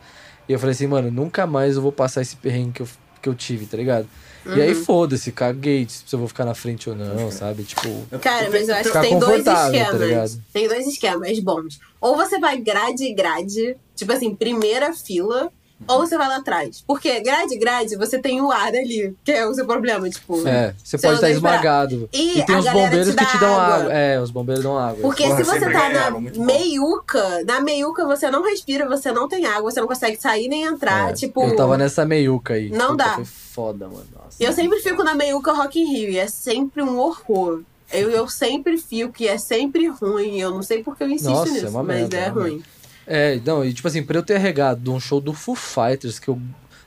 E 0.49 0.53
eu 0.55 0.59
falei 0.59 0.73
assim, 0.73 0.87
mano, 0.87 1.11
nunca 1.11 1.47
mais 1.47 1.77
eu 1.77 1.83
vou 1.83 1.93
passar 1.93 2.23
esse 2.23 2.37
perrengue 2.37 2.73
que 2.73 2.83
eu, 2.83 2.89
que 3.21 3.29
eu 3.29 3.35
tive, 3.35 3.67
tá 3.67 3.77
ligado? 3.77 4.07
E 4.47 4.61
aí 4.61 4.75
foda-se, 4.75 5.33
caguei 5.33 5.87
se 5.89 6.03
eu 6.13 6.19
vou 6.19 6.29
ficar 6.29 6.45
na 6.45 6.55
frente 6.55 6.91
ou 6.91 6.97
não, 6.97 7.31
sabe? 7.31 7.63
Tipo, 7.65 7.89
Cara, 8.21 8.49
mas 8.51 8.69
eu 8.69 8.75
acho 8.75 8.83
que 8.85 8.89
Ficar 8.89 9.01
tem 9.01 9.19
dois 9.19 9.39
confortável, 9.45 9.73
tá 9.73 9.83
esquemas. 9.85 10.09
ligado? 10.09 10.43
tem 10.53 10.69
dois 10.69 10.87
esquemas 10.87 11.39
bons. 11.41 11.81
Ou 12.01 12.17
você 12.17 12.39
vai 12.39 12.59
grade 12.59 13.13
grade, 13.15 13.77
tipo 13.97 14.13
assim, 14.13 14.35
primeira 14.35 14.93
fila, 14.93 15.51
ou 15.89 15.99
você 15.99 16.17
vai 16.17 16.29
lá 16.29 16.37
atrás. 16.37 16.83
Porque 16.87 17.21
grade 17.21 17.59
grade, 17.59 17.97
você 17.97 18.19
tem 18.19 18.41
o 18.41 18.51
ar 18.51 18.69
ali, 18.69 19.15
que 19.25 19.33
é 19.33 19.47
o 19.47 19.53
seu 19.55 19.67
problema, 19.67 20.09
tipo. 20.09 20.47
é, 20.47 20.73
você 20.83 20.97
Você 20.97 20.99
pode 20.99 21.07
não 21.09 21.15
estar 21.17 21.31
esmagado. 21.31 22.09
E 22.13 22.39
E, 22.39 22.47
tem 22.47 22.55
a 22.55 22.59
os 22.59 22.65
bombeiros 22.71 23.09
te 23.09 23.17
que 23.17 23.27
te 23.27 23.39
dão 23.39 23.59
água. 23.59 23.77
água. 23.77 23.93
É, 23.93 24.21
os 24.21 24.31
bombeiros 24.31 24.63
dão 24.63 24.79
água. 24.79 25.01
Porque 25.03 25.25
Porra, 25.25 25.37
se 25.37 25.45
você 25.45 25.61
tá 25.61 25.71
ganha 25.71 26.11
na 26.11 26.21
meiuca, 26.21 27.45
na 27.45 27.61
meiuca 27.61 28.07
você 28.07 28.31
não 28.31 28.43
respira, 28.43 28.87
você 28.89 29.13
não 29.13 29.29
tem 29.29 29.45
água, 29.47 29.71
você 29.71 29.81
não 29.81 29.89
consegue 29.89 30.17
sair 30.17 30.49
nem 30.49 30.63
entrar. 30.65 31.11
É, 31.11 31.13
tipo. 31.13 31.43
Eu 31.43 31.57
tava 31.57 31.77
nessa 31.77 32.05
meiuca 32.07 32.55
aí. 32.55 32.71
Não 32.71 32.93
Puta, 32.93 33.05
dá. 33.05 33.15
Foi 33.17 33.25
foda, 33.25 33.87
mano. 33.89 34.05
Nossa. 34.25 34.43
Eu 34.43 34.53
sempre 34.53 34.81
fico 34.81 35.03
na 35.05 35.15
meiuca 35.15 35.53
Rock 35.53 35.81
in 35.81 35.93
Rio 35.93 36.11
e 36.11 36.19
é 36.19 36.27
sempre 36.27 36.83
um 36.83 36.99
horror. 36.99 37.63
Eu, 37.93 38.11
eu 38.11 38.29
sempre 38.29 38.77
fico 38.79 39.23
e 39.23 39.29
é 39.29 39.39
sempre 39.39 39.87
ruim. 39.89 40.41
Eu 40.41 40.51
não 40.51 40.63
sei 40.63 40.83
porque 40.83 41.05
eu 41.05 41.09
insisto 41.11 41.31
Nossa, 41.31 41.53
nisso, 41.53 41.67
é 41.67 41.69
uma 41.69 41.83
mas 41.83 41.97
merda, 42.01 42.17
é 42.17 42.21
é 42.21 42.29
ruim. 42.29 42.63
É, 43.07 43.41
não, 43.45 43.65
e 43.65 43.73
tipo 43.73 43.87
assim, 43.87 44.03
pra 44.03 44.19
eu 44.19 44.23
ter 44.23 44.37
arregado 44.37 44.81
de 44.81 44.91
um 44.91 44.99
show 44.99 45.21
do 45.21 45.33
Foo 45.35 45.55
Fighters, 45.55 46.19
que 46.19 46.29
eu 46.29 46.41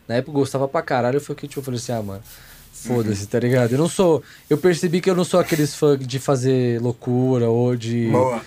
na 0.07 0.15
época 0.15 0.37
gostava 0.39 0.67
pra 0.67 0.81
caralho, 0.81 1.21
foi 1.21 1.35
que 1.35 1.47
tipo, 1.47 1.59
eu 1.59 1.63
falei 1.63 1.79
assim, 1.79 1.91
ah, 1.91 2.01
mano, 2.01 2.23
foda-se, 2.73 3.27
tá 3.27 3.39
ligado? 3.39 3.71
Eu 3.73 3.77
não 3.77 3.87
sou. 3.87 4.23
Eu 4.49 4.57
percebi 4.57 4.99
que 4.99 5.09
eu 5.09 5.15
não 5.15 5.23
sou 5.23 5.39
aqueles 5.39 5.75
fãs 5.75 5.99
de 6.05 6.19
fazer 6.19 6.81
loucura 6.81 7.49
ou 7.49 7.75
de. 7.75 8.09
Boa. 8.09 8.41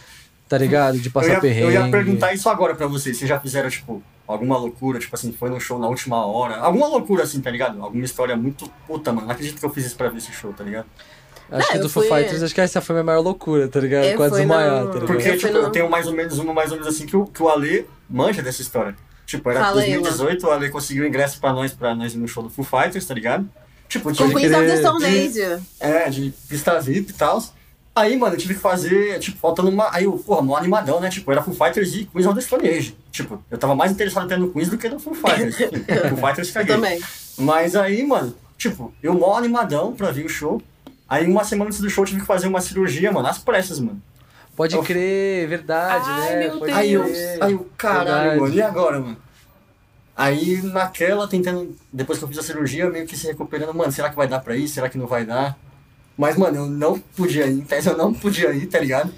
Tá 0.48 0.58
ligado? 0.58 0.98
De 0.98 1.06
Eu 1.06 1.12
passar 1.12 1.34
ia, 1.34 1.40
perrengue. 1.40 1.62
eu 1.66 1.70
ia 1.70 1.88
perguntar 1.88 2.34
isso 2.34 2.48
agora 2.48 2.74
pra 2.74 2.88
vocês. 2.88 3.16
Vocês 3.16 3.28
já 3.28 3.38
fizeram, 3.38 3.70
tipo, 3.70 4.02
alguma 4.30 4.56
loucura, 4.58 4.98
tipo 4.98 5.14
assim, 5.14 5.32
foi 5.32 5.50
no 5.50 5.60
show 5.60 5.78
na 5.78 5.88
última 5.88 6.24
hora? 6.26 6.56
Alguma 6.58 6.86
loucura 6.88 7.24
assim, 7.24 7.40
tá 7.40 7.50
ligado? 7.50 7.82
Alguma 7.82 8.04
história 8.04 8.36
muito 8.36 8.70
puta, 8.86 9.12
mano. 9.12 9.26
Não 9.26 9.32
acredito 9.34 9.58
que 9.58 9.64
eu 9.66 9.70
fiz 9.70 9.86
isso 9.86 9.96
pra 9.96 10.08
ver 10.08 10.18
esse 10.18 10.32
show, 10.32 10.52
tá 10.52 10.64
ligado? 10.64 10.86
Acho 11.50 11.66
Ah, 11.68 11.72
que 11.72 11.78
eu 11.78 11.82
do 11.82 11.88
Foo 11.88 12.02
fui- 12.04 12.16
Fighters, 12.16 12.42
acho 12.44 12.54
que 12.54 12.60
essa 12.60 12.80
foi 12.80 12.94
a 12.94 12.96
minha 12.98 13.04
maior 13.04 13.20
loucura, 13.20 13.66
tá 13.68 13.80
ligado? 13.80 14.04
Eu 14.04 14.16
Quase 14.16 14.36
desmaiar, 14.36 14.70
no- 14.84 14.86
tá 14.86 14.92
ligado? 14.94 15.06
Porque, 15.06 15.28
Eu 15.28 15.38
tipo, 15.38 15.56
eu 15.58 15.70
tenho 15.70 15.90
mais 15.90 16.06
ou 16.06 16.12
menos 16.14 16.38
uma 16.38 16.54
mais 16.54 16.70
ou 16.70 16.78
menos 16.78 16.94
assim 16.94 17.06
que 17.06 17.16
o, 17.16 17.26
que 17.26 17.42
o 17.42 17.48
Ale 17.48 17.86
manja 18.08 18.40
dessa 18.40 18.62
história. 18.62 18.94
Tipo, 19.26 19.50
era 19.50 19.60
Fala 19.60 19.80
aí, 19.80 19.92
2018, 19.94 20.46
o 20.46 20.50
Ale 20.50 20.70
conseguiu 20.70 21.06
ingresso 21.06 21.40
pra 21.40 21.52
nós, 21.52 21.72
pra 21.72 21.94
nós 21.94 22.14
ir 22.14 22.18
no 22.18 22.28
show 22.28 22.42
do 22.42 22.50
Foo 22.50 22.64
Fighters, 22.64 23.04
tá 23.06 23.14
ligado? 23.14 23.48
Tipo, 23.88 24.10
Com 24.10 24.14
tive 24.14 24.34
Queens 24.34 24.52
of 24.56 24.66
the. 24.66 24.76
Stone 24.76 25.04
Age. 25.06 25.62
É, 25.80 26.08
de 26.08 26.32
pista 26.48 26.80
VIP 26.80 27.10
e 27.10 27.14
tal. 27.14 27.42
Aí, 27.94 28.16
mano, 28.16 28.34
eu 28.34 28.38
tive 28.38 28.54
que 28.54 28.60
fazer, 28.60 29.18
tipo, 29.18 29.36
faltando 29.38 29.68
uma. 29.68 29.88
Aí, 29.94 30.04
eu, 30.04 30.12
porra, 30.12 30.42
mó 30.42 30.56
animadão, 30.56 31.00
né? 31.00 31.10
Tipo, 31.10 31.30
era 31.32 31.42
Foo 31.42 31.52
Fighters 31.52 31.92
e 31.94 32.04
Queens 32.06 32.26
of 32.26 32.34
the 32.36 32.40
Stone 32.40 32.68
Age. 32.68 32.96
Tipo, 33.10 33.42
eu 33.50 33.58
tava 33.58 33.74
mais 33.74 33.90
interessado 33.90 34.24
até 34.26 34.36
no 34.36 34.50
Queens 34.52 34.68
do 34.68 34.78
que 34.78 34.88
no 34.88 34.98
Foo 35.00 35.12
Fighters. 35.14 35.56
Foo 36.08 36.16
Fighters 36.18 36.48
Eu 36.48 36.54
caguei. 36.54 36.74
também. 36.76 37.00
Mas 37.36 37.74
aí, 37.74 38.06
mano, 38.06 38.34
tipo, 38.56 38.94
eu 39.02 39.12
mó 39.14 39.36
animadão 39.36 39.92
pra 39.92 40.10
ver 40.12 40.24
o 40.24 40.28
show. 40.28 40.62
Aí, 41.08 41.26
uma 41.26 41.42
semana 41.42 41.68
antes 41.68 41.80
do 41.80 41.90
show, 41.90 42.04
eu 42.04 42.08
tive 42.08 42.20
que 42.20 42.26
fazer 42.26 42.46
uma 42.46 42.60
cirurgia, 42.60 43.10
mano, 43.10 43.26
às 43.26 43.38
pressas, 43.38 43.80
mano. 43.80 44.00
Pode 44.56 44.76
Eu- 44.76 44.82
crer, 44.82 45.48
verdade, 45.48 46.04
Ai, 46.06 46.36
né? 46.36 46.48
meu 46.54 46.64
Aí 46.74 46.92
eu, 46.92 47.04
aí 47.40 47.52
eu, 47.52 47.68
caralho, 47.76 48.06
Verdade. 48.06 48.40
mano, 48.40 48.54
e 48.54 48.62
agora, 48.62 49.00
mano? 49.00 49.16
Aí 50.16 50.60
naquela, 50.62 51.26
tentando, 51.26 51.74
depois 51.92 52.18
que 52.18 52.24
eu 52.24 52.28
fiz 52.28 52.38
a 52.38 52.42
cirurgia, 52.42 52.88
meio 52.90 53.06
que 53.06 53.16
se 53.16 53.26
recuperando, 53.26 53.72
mano, 53.74 53.90
será 53.90 54.10
que 54.10 54.16
vai 54.16 54.28
dar 54.28 54.38
pra 54.40 54.54
ir? 54.54 54.68
Será 54.68 54.88
que 54.88 54.98
não 54.98 55.06
vai 55.06 55.24
dar? 55.24 55.56
Mas, 56.20 56.36
mano, 56.36 56.54
eu 56.58 56.66
não 56.66 56.98
podia 56.98 57.46
ir, 57.46 57.54
em 57.54 57.60
tese 57.62 57.88
eu 57.88 57.96
não 57.96 58.12
podia 58.12 58.52
ir, 58.52 58.66
tá 58.66 58.78
ligado? 58.78 59.10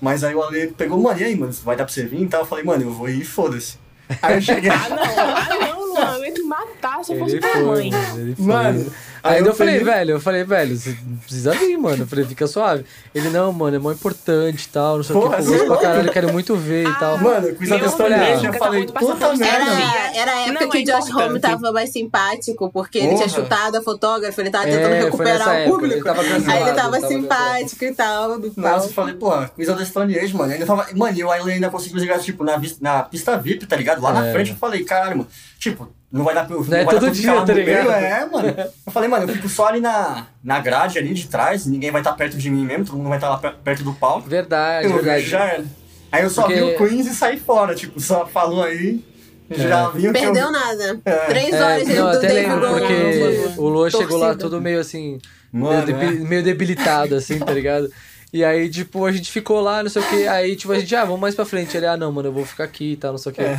Mas 0.00 0.24
aí 0.24 0.34
o 0.34 0.42
Ale 0.42 0.66
pegou, 0.76 1.00
mano, 1.00 1.20
e 1.20 1.22
aí, 1.22 1.36
mano, 1.36 1.52
vai 1.64 1.76
dar 1.76 1.84
pra 1.84 1.94
você 1.94 2.04
vir 2.04 2.22
e 2.22 2.26
tal? 2.26 2.40
Eu 2.40 2.46
falei, 2.46 2.64
mano, 2.64 2.82
eu 2.82 2.90
vou 2.90 3.08
ir, 3.08 3.24
foda-se. 3.24 3.78
Aí 4.20 4.34
eu 4.34 4.40
cheguei. 4.40 4.68
Ah, 4.68 4.88
não, 4.88 4.98
ah, 4.98 5.48
não, 5.48 5.86
Luan, 5.86 6.16
eu 6.16 6.24
ia 6.24 6.34
te 6.34 6.42
matar 6.42 7.04
se 7.04 7.12
eu 7.12 7.18
fosse 7.20 7.38
tua 7.38 7.60
mãe. 7.60 7.90
mano, 7.92 8.20
ele 8.20 8.34
foi. 8.34 8.44
Mano, 8.44 8.92
Aí, 9.22 9.34
Aí 9.34 9.40
eu, 9.40 9.46
eu 9.46 9.54
falei, 9.54 9.78
peguei- 9.78 9.92
velho, 9.94 10.10
eu 10.12 10.20
falei, 10.20 10.44
velho, 10.44 10.76
você 10.76 10.96
não 11.06 11.16
precisa 11.18 11.50
vir, 11.52 11.76
mano. 11.76 12.02
Eu 12.02 12.06
falei, 12.06 12.24
fica 12.24 12.46
suave. 12.46 12.84
Ele, 13.14 13.28
não, 13.30 13.52
mano, 13.52 13.76
é 13.76 13.78
mó 13.78 13.90
importante 13.92 14.64
e 14.64 14.68
tal, 14.68 14.96
não 14.98 15.02
sei 15.04 15.16
o 15.16 15.20
Porra, 15.20 15.36
que, 15.36 15.42
é 15.54 15.56
pra 15.58 15.66
louco? 15.66 15.82
caralho, 15.82 16.08
eu 16.08 16.12
quero 16.12 16.32
muito 16.32 16.56
ver 16.56 16.88
e 16.88 16.94
tal. 16.98 17.18
Mano, 17.18 17.48
Meu 17.58 17.78
the 17.80 17.88
Stone 17.88 18.14
Deus, 18.14 18.28
Age, 18.38 18.46
eu 18.46 18.52
tá 18.52 18.58
falei, 18.58 18.86
puta 18.86 19.36
merda. 19.36 19.70
Era, 19.70 20.16
era 20.16 20.32
a 20.32 20.40
época 20.40 20.52
Não, 20.64 20.70
que 20.70 20.78
é 20.78 20.80
o 20.80 20.84
Josh 20.84 21.08
importante. 21.08 21.28
Homme 21.30 21.40
tava 21.40 21.72
mais 21.72 21.90
simpático, 21.92 22.70
porque 22.72 22.98
ele 22.98 23.08
tinha 23.16 23.28
Porra. 23.28 23.42
chutado 23.42 23.76
a 23.78 23.82
fotógrafa, 23.82 24.40
ele 24.40 24.50
tava 24.50 24.68
É, 24.68 24.70
tentando 24.76 24.94
foi 24.94 25.04
recuperar 25.04 25.48
o 25.48 25.50
época, 25.52 25.70
público. 25.70 25.94
ele 25.94 26.04
tava 26.04 26.20
Aí 26.22 26.28
ele 26.32 26.44
tava 26.44 26.68
ele 26.68 26.74
tava 26.76 27.00
simpático 27.08 27.84
e 27.84 27.94
tal. 27.94 28.38
Do 28.38 28.52
Nossa, 28.56 28.86
eu 28.86 28.92
falei, 28.92 29.14
pô, 29.14 29.34
of 29.34 29.50
the 29.56 29.84
Stone 29.84 30.18
Age, 30.18 30.34
mano. 30.36 30.52
Ainda 30.52 30.66
tava, 30.66 30.86
mano, 30.94 31.16
e 31.16 31.20
eu 31.20 31.30
ainda 31.30 31.70
consegui 31.70 31.98
jogar, 32.00 32.18
tipo, 32.20 32.44
na, 32.44 32.60
na 32.80 33.02
pista 33.02 33.36
VIP, 33.36 33.66
tá 33.66 33.76
ligado? 33.76 34.00
Lá 34.02 34.12
na 34.12 34.26
É. 34.26 34.32
frente 34.32 34.50
eu 34.50 34.56
falei, 34.56 34.84
caralho, 34.84 35.18
mano. 35.18 35.28
Tipo, 35.58 35.88
não 36.10 36.24
vai 36.24 36.34
dar 36.34 36.46
pra 36.46 36.56
eu 36.56 36.64
Não 36.64 36.76
é 36.76 36.84
vai 36.84 36.98
todo 36.98 37.10
dia, 37.10 37.34
lá 37.34 37.44
tá 37.44 37.52
ligado? 37.52 37.90
É, 37.90 38.26
mano. 38.26 38.54
Eu 38.86 38.92
falei, 38.92 39.08
mano, 39.08 39.24
eu 39.24 39.34
fico 39.34 39.48
só 39.48 39.66
ali 39.68 39.80
na, 39.80 40.26
na 40.42 40.58
grade 40.60 40.98
ali 40.98 41.12
de 41.14 41.28
trás, 41.28 41.66
ninguém 41.66 41.90
vai 41.90 42.00
estar 42.00 42.12
perto 42.14 42.36
de 42.36 42.50
mim 42.50 42.64
mesmo, 42.64 42.84
todo 42.86 42.96
mundo 42.96 43.08
vai 43.08 43.18
estar 43.18 43.28
lá 43.28 43.38
per- 43.38 43.54
perto 43.62 43.84
do 43.84 43.92
palco. 43.92 44.28
Verdade, 44.28 44.86
Eu 44.86 44.94
verdade. 44.94 45.24
já 45.26 45.44
era. 45.44 45.64
Aí 46.10 46.22
eu 46.22 46.30
só 46.30 46.42
Porque- 46.42 46.54
vi 46.56 46.62
o 46.62 46.76
Queens 46.78 47.06
e 47.06 47.14
saí 47.14 47.38
fora, 47.38 47.74
tipo, 47.74 48.00
só 48.00 48.26
falou 48.26 48.62
aí, 48.62 49.04
já 49.50 49.88
viu 49.90 50.12
que 50.12 50.18
eu... 50.18 50.32
Perdeu 50.32 50.50
nada. 50.50 51.00
É. 51.04 51.12
Três 51.26 51.52
É, 51.54 51.62
horas 51.62 51.88
não, 51.88 52.10
do 52.10 52.16
até 52.16 52.32
lembro, 52.32 52.68
porque 52.68 53.54
o 53.58 53.68
Lua 53.68 53.90
chegou 53.90 54.16
lá 54.18 54.34
todo 54.34 54.60
meio 54.60 54.80
assim, 54.80 55.18
Mano, 55.52 55.86
meio, 55.86 55.86
debi- 55.86 56.20
meio 56.26 56.42
debilitado, 56.42 57.14
assim, 57.14 57.38
tá 57.38 57.52
ligado? 57.52 57.90
E 58.32 58.44
aí, 58.44 58.68
tipo, 58.68 59.04
a 59.06 59.12
gente 59.12 59.30
ficou 59.30 59.60
lá, 59.60 59.82
não 59.82 59.88
sei 59.90 60.02
o 60.02 60.06
que, 60.06 60.26
aí, 60.28 60.54
tipo, 60.56 60.70
a 60.72 60.78
gente, 60.78 60.94
ah, 60.94 61.04
vamos 61.04 61.20
mais 61.20 61.34
pra 61.34 61.46
frente. 61.46 61.74
Ele, 61.76 61.86
ah, 61.86 61.96
não, 61.96 62.12
mano, 62.12 62.28
eu 62.28 62.32
vou 62.32 62.44
ficar 62.44 62.64
aqui 62.64 62.92
e 62.92 62.96
tal, 62.96 63.12
não 63.12 63.18
sei 63.18 63.32
o 63.32 63.34
que. 63.34 63.40
É. 63.40 63.58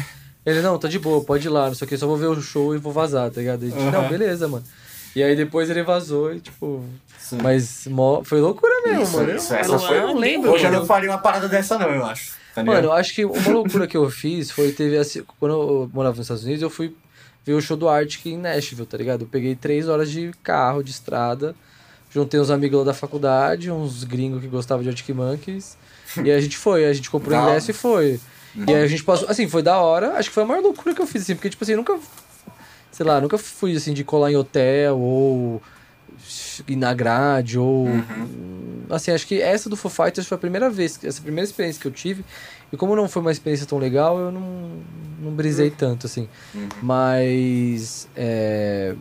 Ele, 0.49 0.61
não, 0.61 0.77
tá 0.77 0.87
de 0.87 0.97
boa, 0.99 1.23
pode 1.23 1.47
ir 1.47 1.49
lá, 1.49 1.67
não 1.67 1.75
sei 1.75 1.85
o 1.85 1.89
que, 1.89 1.97
só 1.97 2.07
vou 2.07 2.17
ver 2.17 2.27
o 2.27 2.41
show 2.41 2.73
e 2.73 2.77
vou 2.77 2.91
vazar, 2.91 3.29
tá 3.29 3.39
ligado? 3.39 3.63
A 3.63 3.69
gente, 3.69 3.77
não, 3.91 4.01
Uhum. 4.03 4.09
beleza, 4.09 4.47
mano. 4.47 4.63
E 5.15 5.23
aí 5.23 5.35
depois 5.35 5.69
ele 5.69 5.81
vazou 5.83 6.33
e, 6.33 6.39
tipo, 6.39 6.83
Sim. 7.17 7.39
mas 7.41 7.87
mó- 7.87 8.23
foi 8.23 8.39
loucura 8.39 8.73
mesmo, 8.85 9.03
Isso, 9.03 9.17
mano. 9.17 9.35
isso, 9.35 9.53
eu, 9.53 9.57
essa 9.59 9.71
eu 9.73 9.79
foi- 9.79 9.99
não 9.99 10.15
lembro. 10.17 10.51
Hoje 10.51 10.65
eu 10.65 10.71
não 10.71 10.85
faria 10.85 11.09
uma 11.09 11.17
parada 11.17 11.47
dessa 11.49 11.77
não, 11.77 11.89
eu 11.89 12.05
acho. 12.05 12.33
Tá? 12.53 12.63
Mano, 12.63 12.87
eu 12.87 12.93
acho 12.93 13.13
que 13.13 13.25
uma 13.25 13.49
loucura 13.51 13.87
que 13.87 13.97
eu 13.97 14.09
fiz 14.09 14.51
foi 14.51 14.71
teve 14.71 14.97
assim, 14.97 15.23
quando 15.39 15.51
eu 15.53 15.89
morava 15.93 16.15
nos 16.15 16.25
Estados 16.25 16.43
Unidos, 16.43 16.61
eu 16.61 16.69
fui 16.69 16.95
ver 17.45 17.53
o 17.53 17.61
show 17.61 17.75
do 17.77 17.87
Arctic 17.89 18.27
em 18.27 18.37
Nashville, 18.37 18.85
tá 18.85 18.97
ligado? 18.97 19.21
Eu 19.21 19.27
peguei 19.27 19.55
três 19.55 19.87
horas 19.87 20.09
de 20.11 20.31
carro, 20.43 20.83
de 20.83 20.91
estrada, 20.91 21.55
juntei 22.11 22.39
uns 22.39 22.49
amigos 22.51 22.77
lá 22.79 22.85
da 22.85 22.93
faculdade, 22.93 23.71
uns 23.71 24.03
gringos 24.03 24.41
que 24.41 24.47
gostavam 24.47 24.83
de 24.83 24.89
Arctic 24.89 25.09
Monkeys, 25.15 25.75
e 26.23 26.31
a 26.31 26.39
gente 26.39 26.57
foi, 26.57 26.85
a 26.85 26.93
gente 26.93 27.09
comprou 27.09 27.37
o 27.39 27.41
ingresso 27.43 27.71
e 27.71 27.73
foi. 27.73 28.19
E 28.67 28.73
aí 28.73 28.83
a 28.83 28.87
gente 28.87 29.03
passou, 29.03 29.29
assim, 29.29 29.47
foi 29.47 29.61
da 29.61 29.77
hora, 29.79 30.13
acho 30.13 30.29
que 30.29 30.35
foi 30.35 30.43
a 30.43 30.45
maior 30.45 30.61
loucura 30.61 30.93
que 30.93 31.01
eu 31.01 31.07
fiz, 31.07 31.23
assim, 31.23 31.35
porque, 31.35 31.49
tipo 31.49 31.63
assim, 31.63 31.73
eu 31.73 31.77
nunca, 31.77 31.97
sei 32.91 33.05
lá, 33.05 33.21
nunca 33.21 33.37
fui, 33.37 33.75
assim, 33.75 33.93
de 33.93 34.03
colar 34.03 34.31
em 34.31 34.35
hotel 34.35 34.97
ou 34.99 35.61
ir 36.67 36.75
na 36.75 36.93
grade 36.93 37.57
ou 37.57 37.87
assim 38.89 39.11
acho 39.11 39.25
que 39.25 39.41
essa 39.41 39.69
do 39.69 39.75
Foo 39.77 39.89
Fighters 39.89 40.27
foi 40.27 40.35
a 40.35 40.39
primeira 40.39 40.69
vez 40.69 40.99
essa 41.03 41.21
primeira 41.21 41.45
experiência 41.45 41.81
que 41.81 41.87
eu 41.87 41.91
tive 41.91 42.25
e 42.71 42.77
como 42.77 42.95
não 42.95 43.07
foi 43.07 43.21
uma 43.21 43.31
experiência 43.31 43.65
tão 43.65 43.77
legal 43.77 44.19
eu 44.19 44.31
não 44.31 44.81
não 45.19 45.31
brisei 45.31 45.69
tanto 45.69 46.05
assim. 46.07 46.27
Mas 46.81 48.07
é 48.15 48.95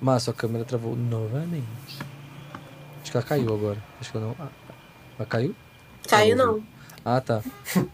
mas 0.00 0.22
sua 0.22 0.32
câmera 0.32 0.64
travou 0.64 0.96
novamente. 0.96 1.66
Acho 3.02 3.10
que 3.10 3.16
ela 3.16 3.26
caiu 3.26 3.54
agora. 3.54 3.78
Acho 4.00 4.10
que 4.10 4.16
ela 4.16 4.26
não 4.26 4.36
ah, 4.38 4.48
ela 5.18 5.26
caiu? 5.26 5.54
Caiu 6.08 6.36
não. 6.36 6.62
Ah, 7.04 7.20
tá. 7.20 7.42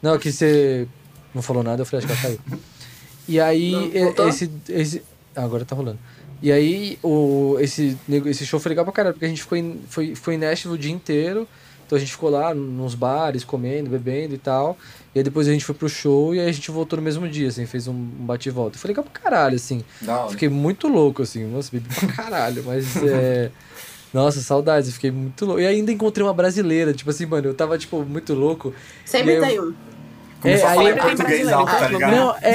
Não, 0.03 0.15
é 0.15 0.19
que 0.19 0.33
você 0.33 0.87
não 1.35 1.43
falou 1.43 1.63
nada, 1.63 1.83
eu 1.83 1.87
falei, 1.87 2.05
acho 2.05 2.15
que 2.15 2.27
ela 2.27 2.37
caiu. 2.37 2.61
E 3.29 3.41
aí, 3.41 3.73
Não, 3.73 4.29
esse, 4.29 4.51
esse. 4.69 5.03
ah, 5.35 5.43
agora 5.43 5.65
tá 5.65 5.75
rolando. 5.75 5.99
E 6.43 6.53
aí, 6.53 6.99
o, 7.03 7.57
esse, 7.61 7.97
esse 8.27 8.47
show 8.47 8.61
foi 8.61 8.71
legal 8.71 8.85
pra 8.85 8.93
caralho, 8.93 9.15
porque 9.15 9.25
a 9.25 9.29
gente 9.29 9.43
ficou 9.43 9.57
em, 9.59 9.81
foi, 9.89 10.15
foi 10.15 10.35
em 10.35 10.39
Nashville 10.39 10.75
o 10.75 10.79
dia 10.79 10.93
inteiro. 10.93 11.49
Então 11.87 11.97
a 11.97 12.01
gente 12.01 12.11
ficou 12.11 12.29
lá 12.29 12.53
nos 12.53 12.97
bares, 12.97 13.45
comendo, 13.45 13.89
bebendo 13.89 14.35
e 14.35 14.39
tal. 14.39 14.77
E 15.15 15.21
aí 15.21 15.23
depois 15.23 15.47
a 15.47 15.53
gente 15.53 15.65
foi 15.65 15.75
pro 15.75 15.89
show 15.89 16.35
e 16.35 16.41
aí 16.41 16.49
a 16.49 16.53
gente 16.53 16.69
voltou 16.71 16.97
no 16.97 17.03
mesmo 17.03 17.29
dia, 17.29 17.49
assim, 17.49 17.65
fez 17.65 17.87
um, 17.87 17.95
bate 17.95 18.49
e 18.49 18.53
volta. 18.53 18.77
Foi 18.77 18.89
legal 18.89 19.05
pra 19.05 19.21
caralho, 19.21 19.55
assim. 19.55 19.85
Hora. 20.07 20.29
Fiquei 20.31 20.49
muito 20.49 20.89
louco, 20.89 21.23
assim. 21.23 21.45
Nossa, 21.47 21.71
bebi 21.73 21.89
pra 21.95 22.09
caralho, 22.09 22.65
mas 22.67 22.97
é. 23.07 23.51
Nossa, 24.17 24.41
saudades, 24.41 24.89
eu 24.89 24.95
fiquei 24.95 25.11
muito 25.11 25.45
louco. 25.45 25.61
E 25.61 25.67
ainda 25.67 25.93
encontrei 25.93 26.27
uma 26.27 26.33
brasileira, 26.33 26.95
tipo 26.95 27.11
assim, 27.11 27.27
mano, 27.27 27.49
eu 27.49 27.55
tava, 27.55 27.77
tipo, 27.77 28.03
muito 28.03 28.33
louco. 28.33 28.73
Sempre 29.05 29.33
E 29.35 29.37
aí 29.37 29.37
eu- 29.37 29.43
tem 29.47 29.61
um. 29.61 29.75
É, 30.45 30.55
a 30.55 30.59
falar 30.59 30.81
aí- 30.81 30.89
em 30.93 30.97
português 30.97 31.49
alto, 31.53 31.71
tá 31.73 31.89
ligado? 31.89 32.17
Não, 32.17 32.35
é, 32.41 32.51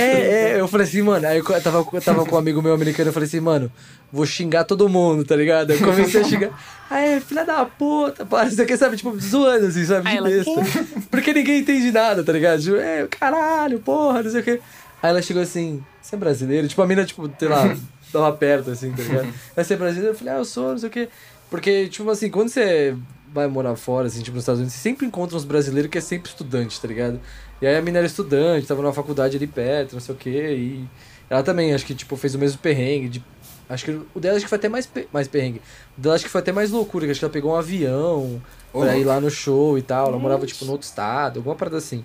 é, 0.53 0.59
eu 0.59 0.67
falei 0.67 0.87
assim, 0.87 1.01
mano, 1.03 1.27
aí 1.27 1.37
eu 1.37 1.61
tava, 1.61 1.85
eu 1.93 2.01
tava 2.01 2.25
com 2.25 2.35
um 2.35 2.39
amigo 2.39 2.61
meu 2.63 2.73
americano, 2.73 3.09
eu 3.09 3.13
falei 3.13 3.27
assim, 3.27 3.39
mano, 3.39 3.71
vou 4.11 4.25
xingar 4.25 4.63
todo 4.63 4.87
mundo, 4.89 5.23
tá 5.23 5.35
ligado? 5.35 5.71
Eu 5.71 5.77
comecei 5.79 6.21
a 6.21 6.23
xingar, 6.23 6.49
aí, 6.89 7.19
filha 7.19 7.43
da 7.45 7.63
puta, 7.65 8.25
para, 8.25 8.47
isso 8.47 8.61
aqui, 8.61 8.75
sabe, 8.77 8.97
tipo, 8.97 9.15
zoando, 9.19 9.67
assim, 9.67 9.83
sabe, 9.85 10.07
Aí 10.07 10.13
de 10.13 10.17
ela, 10.19 10.29
besta. 10.29 10.51
Porque 11.11 11.31
ninguém 11.33 11.59
entende 11.59 11.91
nada, 11.91 12.23
tá 12.23 12.31
ligado? 12.31 12.61
Tipo, 12.61 12.77
é, 12.77 13.07
caralho, 13.07 13.79
porra, 13.79 14.23
não 14.23 14.31
sei 14.31 14.41
o 14.41 14.43
quê. 14.43 14.61
Aí 15.03 15.09
ela 15.09 15.21
chegou 15.21 15.41
assim, 15.43 15.83
você 16.01 16.15
é 16.15 16.17
brasileiro? 16.19 16.67
Tipo, 16.67 16.81
a 16.83 16.87
mina, 16.87 17.03
tipo, 17.03 17.29
sei 17.37 17.47
lá, 17.49 17.75
tava 18.13 18.31
perto, 18.33 18.69
assim, 18.71 18.91
tá 18.91 19.01
ligado? 19.03 19.27
Aí 19.57 19.63
você 19.65 19.73
é 19.73 19.77
brasileiro? 19.77 20.13
Eu 20.13 20.17
falei, 20.17 20.33
ah, 20.33 20.37
eu 20.37 20.45
sou, 20.45 20.69
não 20.71 20.77
sei 20.77 20.87
o 20.87 20.91
quê. 20.91 21.09
Porque, 21.51 21.87
tipo 21.89 22.09
assim, 22.09 22.31
quando 22.31 22.49
você 22.49 22.97
vai 23.33 23.47
morar 23.47 23.75
fora, 23.75 24.07
assim, 24.07 24.21
tipo, 24.23 24.35
nos 24.35 24.43
Estados 24.43 24.59
Unidos, 24.61 24.73
você 24.73 24.81
sempre 24.81 25.05
encontra 25.05 25.37
uns 25.37 25.45
brasileiros 25.45 25.91
que 25.91 25.99
é 25.99 26.01
sempre 26.01 26.29
estudante, 26.31 26.81
tá 26.81 26.87
ligado? 26.87 27.19
E 27.61 27.67
aí 27.67 27.75
a 27.77 27.81
mina 27.83 27.99
era 27.99 28.07
estudante, 28.07 28.65
tava 28.65 28.81
numa 28.81 28.93
faculdade 28.93 29.37
ali 29.37 29.47
perto, 29.47 29.93
não 29.93 29.99
sei 30.01 30.15
o 30.15 30.17
quê, 30.17 30.55
e 30.57 30.85
ela 31.29 31.43
também, 31.43 31.73
acho 31.73 31.85
que, 31.85 31.93
tipo, 31.93 32.17
fez 32.17 32.33
o 32.35 32.39
mesmo 32.39 32.59
perrengue, 32.59 33.09
de... 33.09 33.23
Acho 33.69 33.85
que 33.85 33.91
o 34.15 34.19
dela 34.19 34.35
acho 34.37 34.45
que 34.45 34.49
foi 34.49 34.57
até 34.57 34.67
mais, 34.69 34.85
pe- 34.87 35.07
mais 35.13 35.27
perrengue. 35.29 35.61
O 35.97 36.01
dela 36.01 36.15
acho 36.15 36.25
que 36.25 36.29
foi 36.31 36.41
até 36.41 36.51
mais 36.51 36.71
loucura, 36.71 37.05
que 37.05 37.11
acho 37.11 37.19
que 37.21 37.25
ela 37.25 37.31
pegou 37.33 37.51
um 37.51 37.55
avião 37.55 38.41
Ô, 38.73 38.79
pra 38.81 38.97
ir 38.97 39.05
lá 39.05 39.19
no 39.21 39.29
show 39.29 39.77
e 39.77 39.81
tal. 39.81 40.07
Ela 40.09 40.19
morava, 40.19 40.45
tipo, 40.45 40.65
no 40.65 40.73
outro 40.73 40.85
estado, 40.87 41.37
alguma 41.39 41.55
parada 41.55 41.77
assim. 41.77 42.03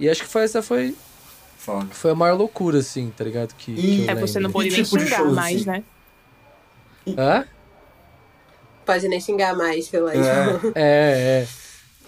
E 0.00 0.08
acho 0.08 0.22
que 0.22 0.28
foi, 0.28 0.42
essa 0.42 0.62
foi, 0.62 0.96
Foda. 1.56 1.86
foi 1.92 2.10
a 2.10 2.14
maior 2.16 2.36
loucura, 2.36 2.78
assim, 2.78 3.12
tá 3.16 3.22
ligado? 3.24 3.54
Que, 3.54 3.74
que 3.76 3.80
E- 3.80 4.06
eu 4.06 4.10
É, 4.10 4.14
você 4.16 4.40
não 4.40 4.50
pode 4.50 4.70
Que 4.70 4.74
nem 4.76 4.84
tipo 4.84 4.98
xingar 4.98 5.18
show, 5.18 5.32
mais, 5.34 5.56
assim? 5.56 5.66
né? 5.66 5.84
Hã? 7.16 7.44
Pode 8.88 9.06
nem 9.06 9.20
xingar 9.20 9.54
mais, 9.54 9.86
pela 9.86 10.14
É. 10.14 10.18
É, 10.74 11.42
é. 11.44 11.46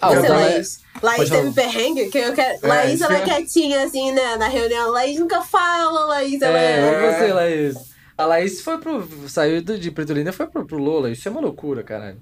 Ah, 0.01 0.09
Você, 0.15 0.27
da 0.27 0.33
Laís. 0.35 0.79
Laís 1.03 1.29
teve 1.29 1.41
falar. 1.43 1.53
perrengue? 1.53 2.09
Que 2.09 2.17
eu 2.17 2.33
quero... 2.33 2.65
É, 2.65 2.67
Laís, 2.67 3.01
ela 3.01 3.17
é- 3.17 3.21
é 3.21 3.23
quietinha, 3.23 3.83
assim, 3.83 4.11
né? 4.11 4.35
Na 4.35 4.47
reunião. 4.47 4.89
Laís 4.89 5.19
nunca 5.19 5.41
fala, 5.43 6.05
Laís, 6.05 6.41
ela 6.41 6.57
É, 6.57 6.79
é... 6.79 7.11
você, 7.19 7.33
Laís? 7.33 7.75
A 8.17 8.25
Laís 8.25 8.61
foi 8.61 8.79
pro. 8.79 9.07
Saiu 9.29 9.61
do- 9.61 9.77
de 9.77 9.91
Pretolina 9.91 10.31
e 10.31 10.33
foi 10.33 10.47
pro, 10.47 10.65
pro 10.65 10.79
Lola. 10.79 11.11
Isso 11.11 11.27
é 11.27 11.31
uma 11.31 11.39
loucura, 11.39 11.83
caralho. 11.83 12.17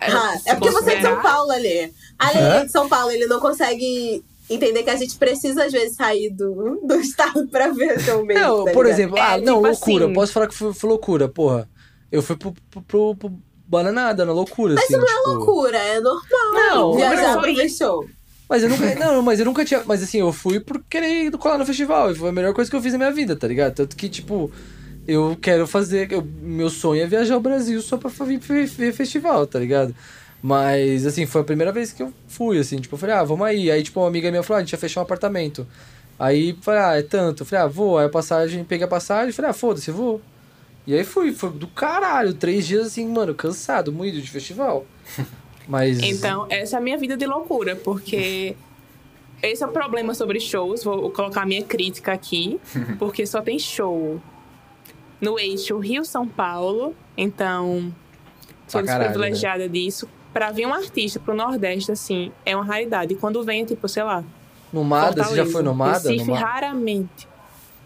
Ah, 0.00 0.36
é 0.46 0.54
porque 0.54 0.70
você 0.70 0.92
é 0.92 0.96
de 0.96 1.02
São 1.02 1.20
Paulo, 1.20 1.50
ali. 1.50 1.92
Ali 2.20 2.38
é 2.38 2.64
de 2.66 2.70
São 2.70 2.88
Paulo, 2.88 3.10
ele 3.10 3.26
não 3.26 3.40
consegue 3.40 4.24
entender 4.48 4.84
que 4.84 4.90
a 4.90 4.96
gente 4.96 5.16
precisa, 5.16 5.64
às 5.64 5.72
vezes, 5.72 5.96
sair 5.96 6.30
do, 6.30 6.80
do 6.86 6.94
estado 7.00 7.48
pra 7.48 7.66
ver 7.72 7.98
seu 8.00 8.24
meio. 8.24 8.38
Não, 8.38 8.64
tá 8.64 8.70
por 8.70 8.86
exemplo, 8.86 9.18
É, 9.18 9.20
ah, 9.20 9.38
não, 9.38 9.56
tipo 9.56 9.66
loucura. 9.68 10.04
assim- 10.04 10.14
Posso 10.14 10.32
falar 10.32 10.46
que 10.46 10.54
foi, 10.54 10.72
foi 10.72 10.88
loucura, 10.88 11.28
porra. 11.28 11.68
Eu 12.12 12.22
fui 12.22 12.36
pro, 12.36 12.54
pro, 12.86 13.14
pro 13.16 13.32
Bananada, 13.68 14.24
na 14.24 14.32
loucura, 14.32 14.74
Mas 14.74 14.84
assim. 14.84 14.94
isso 14.94 15.02
não 15.02 15.08
é 15.08 15.16
tipo... 15.18 15.28
loucura, 15.30 15.76
é 15.78 16.00
normal. 16.00 16.52
Não, 16.54 16.94
viajar 16.96 17.32
pro 17.38 17.54
foi- 17.54 17.68
show. 17.68 18.08
Mas 18.48 18.62
eu 18.62 18.70
nunca. 18.70 18.94
Não, 18.94 19.20
mas 19.22 19.38
eu 19.38 19.44
nunca 19.44 19.62
tinha. 19.64 19.82
Mas 19.84 20.02
assim, 20.02 20.20
eu 20.20 20.32
fui 20.32 20.58
por 20.58 20.82
querer 20.88 21.24
ir 21.26 21.30
colar 21.32 21.58
no 21.58 21.66
festival. 21.66 22.10
E 22.10 22.14
foi 22.14 22.30
a 22.30 22.32
melhor 22.32 22.54
coisa 22.54 22.70
que 22.70 22.74
eu 22.74 22.80
fiz 22.80 22.92
na 22.92 22.98
minha 22.98 23.12
vida, 23.12 23.36
tá 23.36 23.46
ligado? 23.46 23.74
Tanto 23.74 23.94
que, 23.94 24.08
tipo, 24.08 24.50
eu 25.06 25.36
quero 25.40 25.66
fazer. 25.66 26.10
eu- 26.10 26.26
meu 26.40 26.70
sonho 26.70 27.02
é 27.02 27.06
viajar 27.06 27.34
ao 27.34 27.40
Brasil 27.40 27.82
só 27.82 27.98
pra 27.98 28.08
vir 28.24 28.38
ver, 28.38 28.66
ver 28.66 28.92
festival, 28.94 29.46
tá 29.46 29.58
ligado? 29.58 29.94
Mas, 30.42 31.04
assim, 31.04 31.26
foi 31.26 31.42
a 31.42 31.44
primeira 31.44 31.72
vez 31.72 31.92
que 31.92 32.02
eu 32.02 32.10
fui, 32.26 32.58
assim, 32.58 32.78
tipo, 32.80 32.94
eu 32.94 32.98
falei, 32.98 33.16
ah, 33.16 33.24
vamos 33.24 33.46
aí. 33.46 33.70
Aí, 33.70 33.82
tipo, 33.82 34.00
uma 34.00 34.08
amiga 34.08 34.30
minha 34.30 34.42
falou, 34.42 34.56
ah, 34.56 34.60
a 34.60 34.64
gente 34.64 34.72
ia 34.72 34.78
fechar 34.78 35.00
um 35.00 35.02
apartamento. 35.02 35.66
Aí, 36.18 36.56
falei, 36.62 36.80
ah, 36.80 36.96
é 36.98 37.02
tanto. 37.02 37.42
Eu 37.42 37.46
falei, 37.46 37.64
ah, 37.66 37.68
vou. 37.68 37.98
Aí 37.98 38.06
a 38.06 38.08
passagem, 38.08 38.64
peguei 38.64 38.86
a 38.86 38.88
passagem, 38.88 39.30
falei, 39.32 39.50
ah, 39.50 39.54
foda-se, 39.54 39.90
vou. 39.90 40.22
E 40.88 40.94
aí 40.94 41.04
fui, 41.04 41.32
foi 41.34 41.50
do 41.50 41.66
caralho. 41.66 42.32
Três 42.32 42.66
dias, 42.66 42.86
assim, 42.86 43.06
mano, 43.06 43.34
cansado, 43.34 43.92
moído 43.92 44.22
de 44.22 44.30
festival. 44.30 44.86
Mas. 45.68 46.02
Então, 46.02 46.46
essa 46.48 46.76
é 46.76 46.78
a 46.78 46.80
minha 46.80 46.96
vida 46.96 47.14
de 47.14 47.26
loucura, 47.26 47.76
porque 47.76 48.56
esse 49.42 49.62
é 49.62 49.66
o 49.66 49.70
problema 49.70 50.14
sobre 50.14 50.40
shows. 50.40 50.82
Vou 50.82 51.10
colocar 51.10 51.42
a 51.42 51.46
minha 51.46 51.62
crítica 51.62 52.14
aqui, 52.14 52.58
porque 52.98 53.26
só 53.26 53.42
tem 53.42 53.58
show 53.58 54.18
no 55.20 55.38
eixo 55.38 55.76
Rio-São 55.78 56.26
Paulo. 56.26 56.96
Então, 57.18 57.94
sou 58.66 58.80
desprivilegiada 58.80 59.68
disso. 59.68 60.08
Pra 60.32 60.50
vir 60.52 60.66
um 60.66 60.72
artista 60.72 61.20
pro 61.20 61.34
Nordeste, 61.34 61.92
assim, 61.92 62.32
é 62.46 62.56
uma 62.56 62.64
raridade. 62.64 63.12
E 63.12 63.16
quando 63.16 63.44
vem, 63.44 63.60
é 63.60 63.66
tipo, 63.66 63.86
sei 63.88 64.04
lá. 64.04 64.24
No 64.72 64.82
Mada, 64.84 65.22
você 65.22 65.36
já 65.36 65.44
Fortaleza, 65.44 65.52
foi 65.52 65.62
no 65.62 65.74
Mada? 65.74 66.08
Recife, 66.10 66.30
No 66.30 66.32
raramente. 66.32 67.28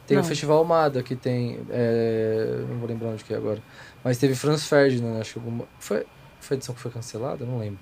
Tem 0.07 0.17
o 0.17 0.21
Não. 0.21 0.29
Festival 0.29 0.65
Mada 0.65 1.03
que 1.03 1.15
tem. 1.17 1.61
é, 1.71 2.65
não 2.69 2.79
vou 2.79 2.89
lembrar 2.89 3.09
onde 3.11 3.23
que 3.25 3.33
é 3.33 3.37
agora. 3.37 3.63
Mas 4.05 4.19
teve 4.19 4.35
Franz 4.35 4.67
Ferdinand, 4.67 5.21
acho 5.21 5.35
que 5.35 5.39
alguma. 5.39 5.65
Foi, 5.79 6.05
foi 6.41 6.55
a 6.55 6.59
edição 6.59 6.75
que 6.75 6.81
foi 6.81 6.91
cancelada? 6.91 7.45
Não 7.47 7.59
lembro. 7.59 7.79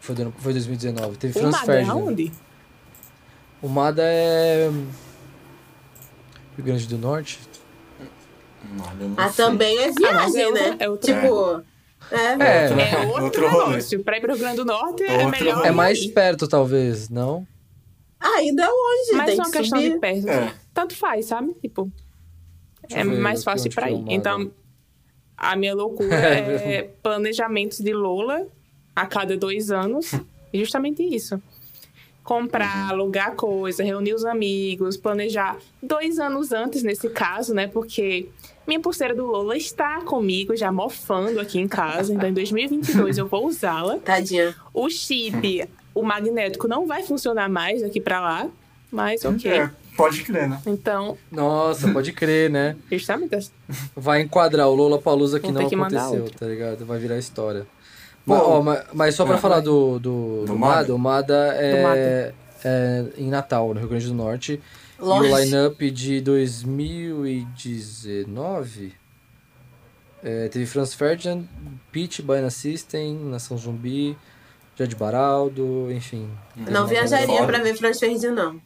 Foi, 0.00 0.14
do 0.14 0.32
foi 0.38 0.52
2019. 0.52 1.16
Teve 1.16 1.36
O 1.38 1.40
Franz 1.40 1.52
Mada 1.56 1.72
é 1.72 1.76
Ferdinand. 1.76 1.94
aonde? 1.94 2.32
O 3.62 3.68
Mada 3.68 4.02
é. 4.04 4.68
Rio 6.56 6.64
Grande 6.64 6.86
do 6.86 6.98
Norte? 6.98 7.40
Ah, 9.16 9.28
sei. 9.28 9.44
também 9.44 9.76
é 9.78 9.84
Ah, 9.84 9.92
mas 10.12 10.32
viagem, 10.32 10.40
é 10.42 10.50
né? 10.52 10.60
outro- 10.70 10.76
é 10.84 10.88
outro- 10.88 11.14
tipo. 11.14 11.62
É, 12.10 12.16
É, 12.16 12.66
É 12.94 13.06
outro, 13.06 13.24
Outro 13.24 13.48
rolê. 13.48 13.66
negócio. 13.70 14.04
Pra 14.04 14.16
ir 14.18 14.20
pro 14.20 14.30
Rio 14.32 14.40
Grande 14.40 14.56
do 14.56 14.64
Norte 14.64 15.02
é 15.04 15.12
Outro 15.24 15.30
melhor. 15.30 15.56
rolê. 15.56 15.68
É 15.68 15.70
mais 15.70 16.06
perto, 16.06 16.46
talvez, 16.46 17.08
não? 17.08 17.46
Ah, 18.20 18.36
ainda 18.38 18.62
é 18.64 18.66
longe, 18.68 19.12
Mas 19.14 19.26
tem 19.26 19.34
é 19.34 19.42
uma 19.42 19.50
que 19.50 19.58
questão 19.58 19.78
subir. 19.80 19.92
de 19.94 19.98
perto. 19.98 20.28
É. 20.28 20.54
Tanto 20.72 20.96
faz, 20.96 21.26
sabe? 21.26 21.54
Tipo, 21.60 21.90
Deixa 22.88 22.98
é 22.98 23.04
ver 23.04 23.20
mais 23.20 23.44
fácil 23.44 23.66
onde 23.66 23.74
pra 23.74 23.88
é 23.88 23.92
ir. 23.92 24.04
Então, 24.08 24.50
a 25.36 25.56
minha 25.56 25.74
loucura 25.74 26.14
é 26.14 26.82
planejamentos 27.02 27.78
de 27.78 27.92
Lola 27.92 28.46
a 28.94 29.06
cada 29.06 29.36
dois 29.36 29.70
anos. 29.70 30.12
E 30.52 30.58
justamente 30.58 31.02
isso. 31.02 31.40
Comprar, 32.22 32.90
alugar 32.90 33.34
coisa, 33.34 33.82
reunir 33.82 34.14
os 34.14 34.24
amigos, 34.24 34.96
planejar 34.96 35.58
dois 35.82 36.18
anos 36.18 36.52
antes, 36.52 36.82
nesse 36.82 37.08
caso, 37.08 37.52
né? 37.52 37.66
Porque 37.66 38.28
minha 38.66 38.78
pulseira 38.78 39.14
do 39.14 39.26
Lola 39.26 39.56
está 39.56 40.00
comigo, 40.02 40.54
já 40.56 40.70
mofando 40.70 41.40
aqui 41.40 41.58
em 41.58 41.66
casa. 41.66 42.12
Então, 42.12 42.28
em 42.28 42.32
2022 42.32 43.18
eu 43.18 43.26
vou 43.26 43.46
usá-la. 43.46 43.98
Tadinha. 43.98 44.54
O 44.72 44.88
chip, 44.88 45.68
o 45.94 46.02
magnético, 46.02 46.68
não 46.68 46.86
vai 46.86 47.02
funcionar 47.02 47.48
mais 47.48 47.82
daqui 47.82 48.00
pra 48.00 48.20
lá. 48.20 48.48
Mas 48.90 49.24
ok. 49.24 49.50
É, 49.50 49.70
pode 49.96 50.22
crer, 50.22 50.48
né? 50.48 50.60
Então, 50.66 51.16
Nossa, 51.30 51.90
pode 51.90 52.12
crer, 52.12 52.50
né? 52.50 52.76
justamente 52.90 53.34
assim. 53.34 53.50
Vai 53.94 54.22
enquadrar 54.22 54.68
o 54.68 54.74
Lola 54.74 55.00
Palusa 55.00 55.38
que 55.40 55.50
não 55.50 55.62
ter 55.62 55.68
que 55.68 55.74
aconteceu, 55.74 56.28
tá 56.30 56.46
ligado? 56.46 56.84
Vai 56.84 56.98
virar 56.98 57.18
história. 57.18 57.66
Pô, 58.24 58.34
Mas, 58.34 58.42
ó, 58.42 58.62
mas, 58.62 58.84
mas 58.92 59.14
só 59.14 59.24
pra 59.24 59.34
ah, 59.34 59.38
falar 59.38 59.56
vai. 59.56 59.64
do, 59.64 59.98
do, 59.98 60.40
Do 60.42 60.46
do 60.46 60.58
Mada? 60.58 60.76
Mada, 60.76 60.94
o 60.94 60.98
Mada 60.98 61.54
é, 61.56 62.32
é 62.64 63.04
em 63.18 63.28
Natal, 63.28 63.74
no 63.74 63.80
Rio 63.80 63.88
Grande 63.88 64.06
do 64.06 64.14
Norte. 64.14 64.60
E 64.98 65.02
Longe. 65.04 65.32
o 65.32 65.38
line-up 65.38 65.90
de 65.90 66.20
2019 66.20 68.94
é, 70.22 70.48
teve 70.48 70.66
Franz 70.66 70.94
Ferdinand, 70.94 71.42
Peach, 71.90 72.22
Baiana 72.22 72.50
System, 72.50 73.16
Nação 73.16 73.58
Zumbi, 73.58 74.16
Jade 74.76 74.94
Baraldo, 74.94 75.90
enfim. 75.90 76.30
Não 76.56 76.86
viajaria 76.86 77.44
pra 77.44 77.58
ver 77.58 77.74
Franz 77.74 77.98
Ferdinand, 77.98 78.34
não. 78.34 78.60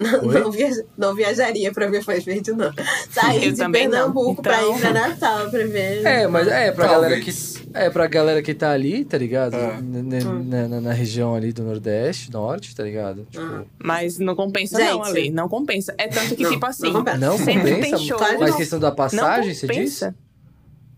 Não, 0.00 0.22
não, 0.22 0.50
via- 0.50 0.86
não 0.96 1.14
viajaria 1.14 1.70
pra 1.72 1.86
ver 1.86 2.02
Franz 2.02 2.24
Ferdinand, 2.24 2.56
não. 2.56 2.84
Sair 3.12 3.44
Eu 3.44 3.52
de 3.52 3.58
não. 3.58 3.70
Pernambuco 3.70 4.40
pra 4.42 4.56
Então- 4.62 4.76
ir 4.76 4.80
pra 4.80 4.92
Natal 4.94 5.50
pra 5.50 5.66
ver. 5.66 6.06
É, 6.06 6.26
mas 6.26 6.48
é 6.48 6.72
pra 6.72 6.86
Talvez. 6.88 7.02
galera 7.12 7.20
que 7.20 7.70
é 7.74 7.90
pra 7.90 8.06
galera 8.06 8.42
que 8.42 8.54
tá 8.54 8.70
ali, 8.70 9.04
tá 9.04 9.18
ligado? 9.18 9.54
É. 9.56 9.74
Hum. 9.78 10.44
Na, 10.46 10.68
na- 10.68 10.80
na 10.80 10.92
região 10.92 11.34
ali 11.34 11.52
do 11.52 11.62
Nordeste, 11.62 12.32
Norte, 12.32 12.74
tá 12.74 12.82
ligado? 12.82 13.26
Tipo. 13.30 13.66
Mas 13.78 14.18
não 14.18 14.34
compensa 14.34 14.78
não, 14.78 15.04
Gente. 15.04 15.08
Ale. 15.18 15.30
Não 15.30 15.48
compensa. 15.48 15.94
É 15.98 16.08
tanto 16.08 16.34
que, 16.34 16.44
Não, 16.44 16.50
tipo 16.50 16.64
assim, 16.66 16.86
não 16.86 16.92
compensa. 17.00 17.18
não 17.18 17.36
sempre 17.38 17.74
compensa, 17.74 17.96
tem 17.96 18.06
show. 18.08 18.18
Mas 18.18 18.50
não. 18.50 18.56
questão 18.56 18.78
da 18.80 18.90
passagem, 18.90 19.48
não 19.48 19.54
você 19.54 19.66
diz? 19.66 19.76
compensa. 19.76 20.14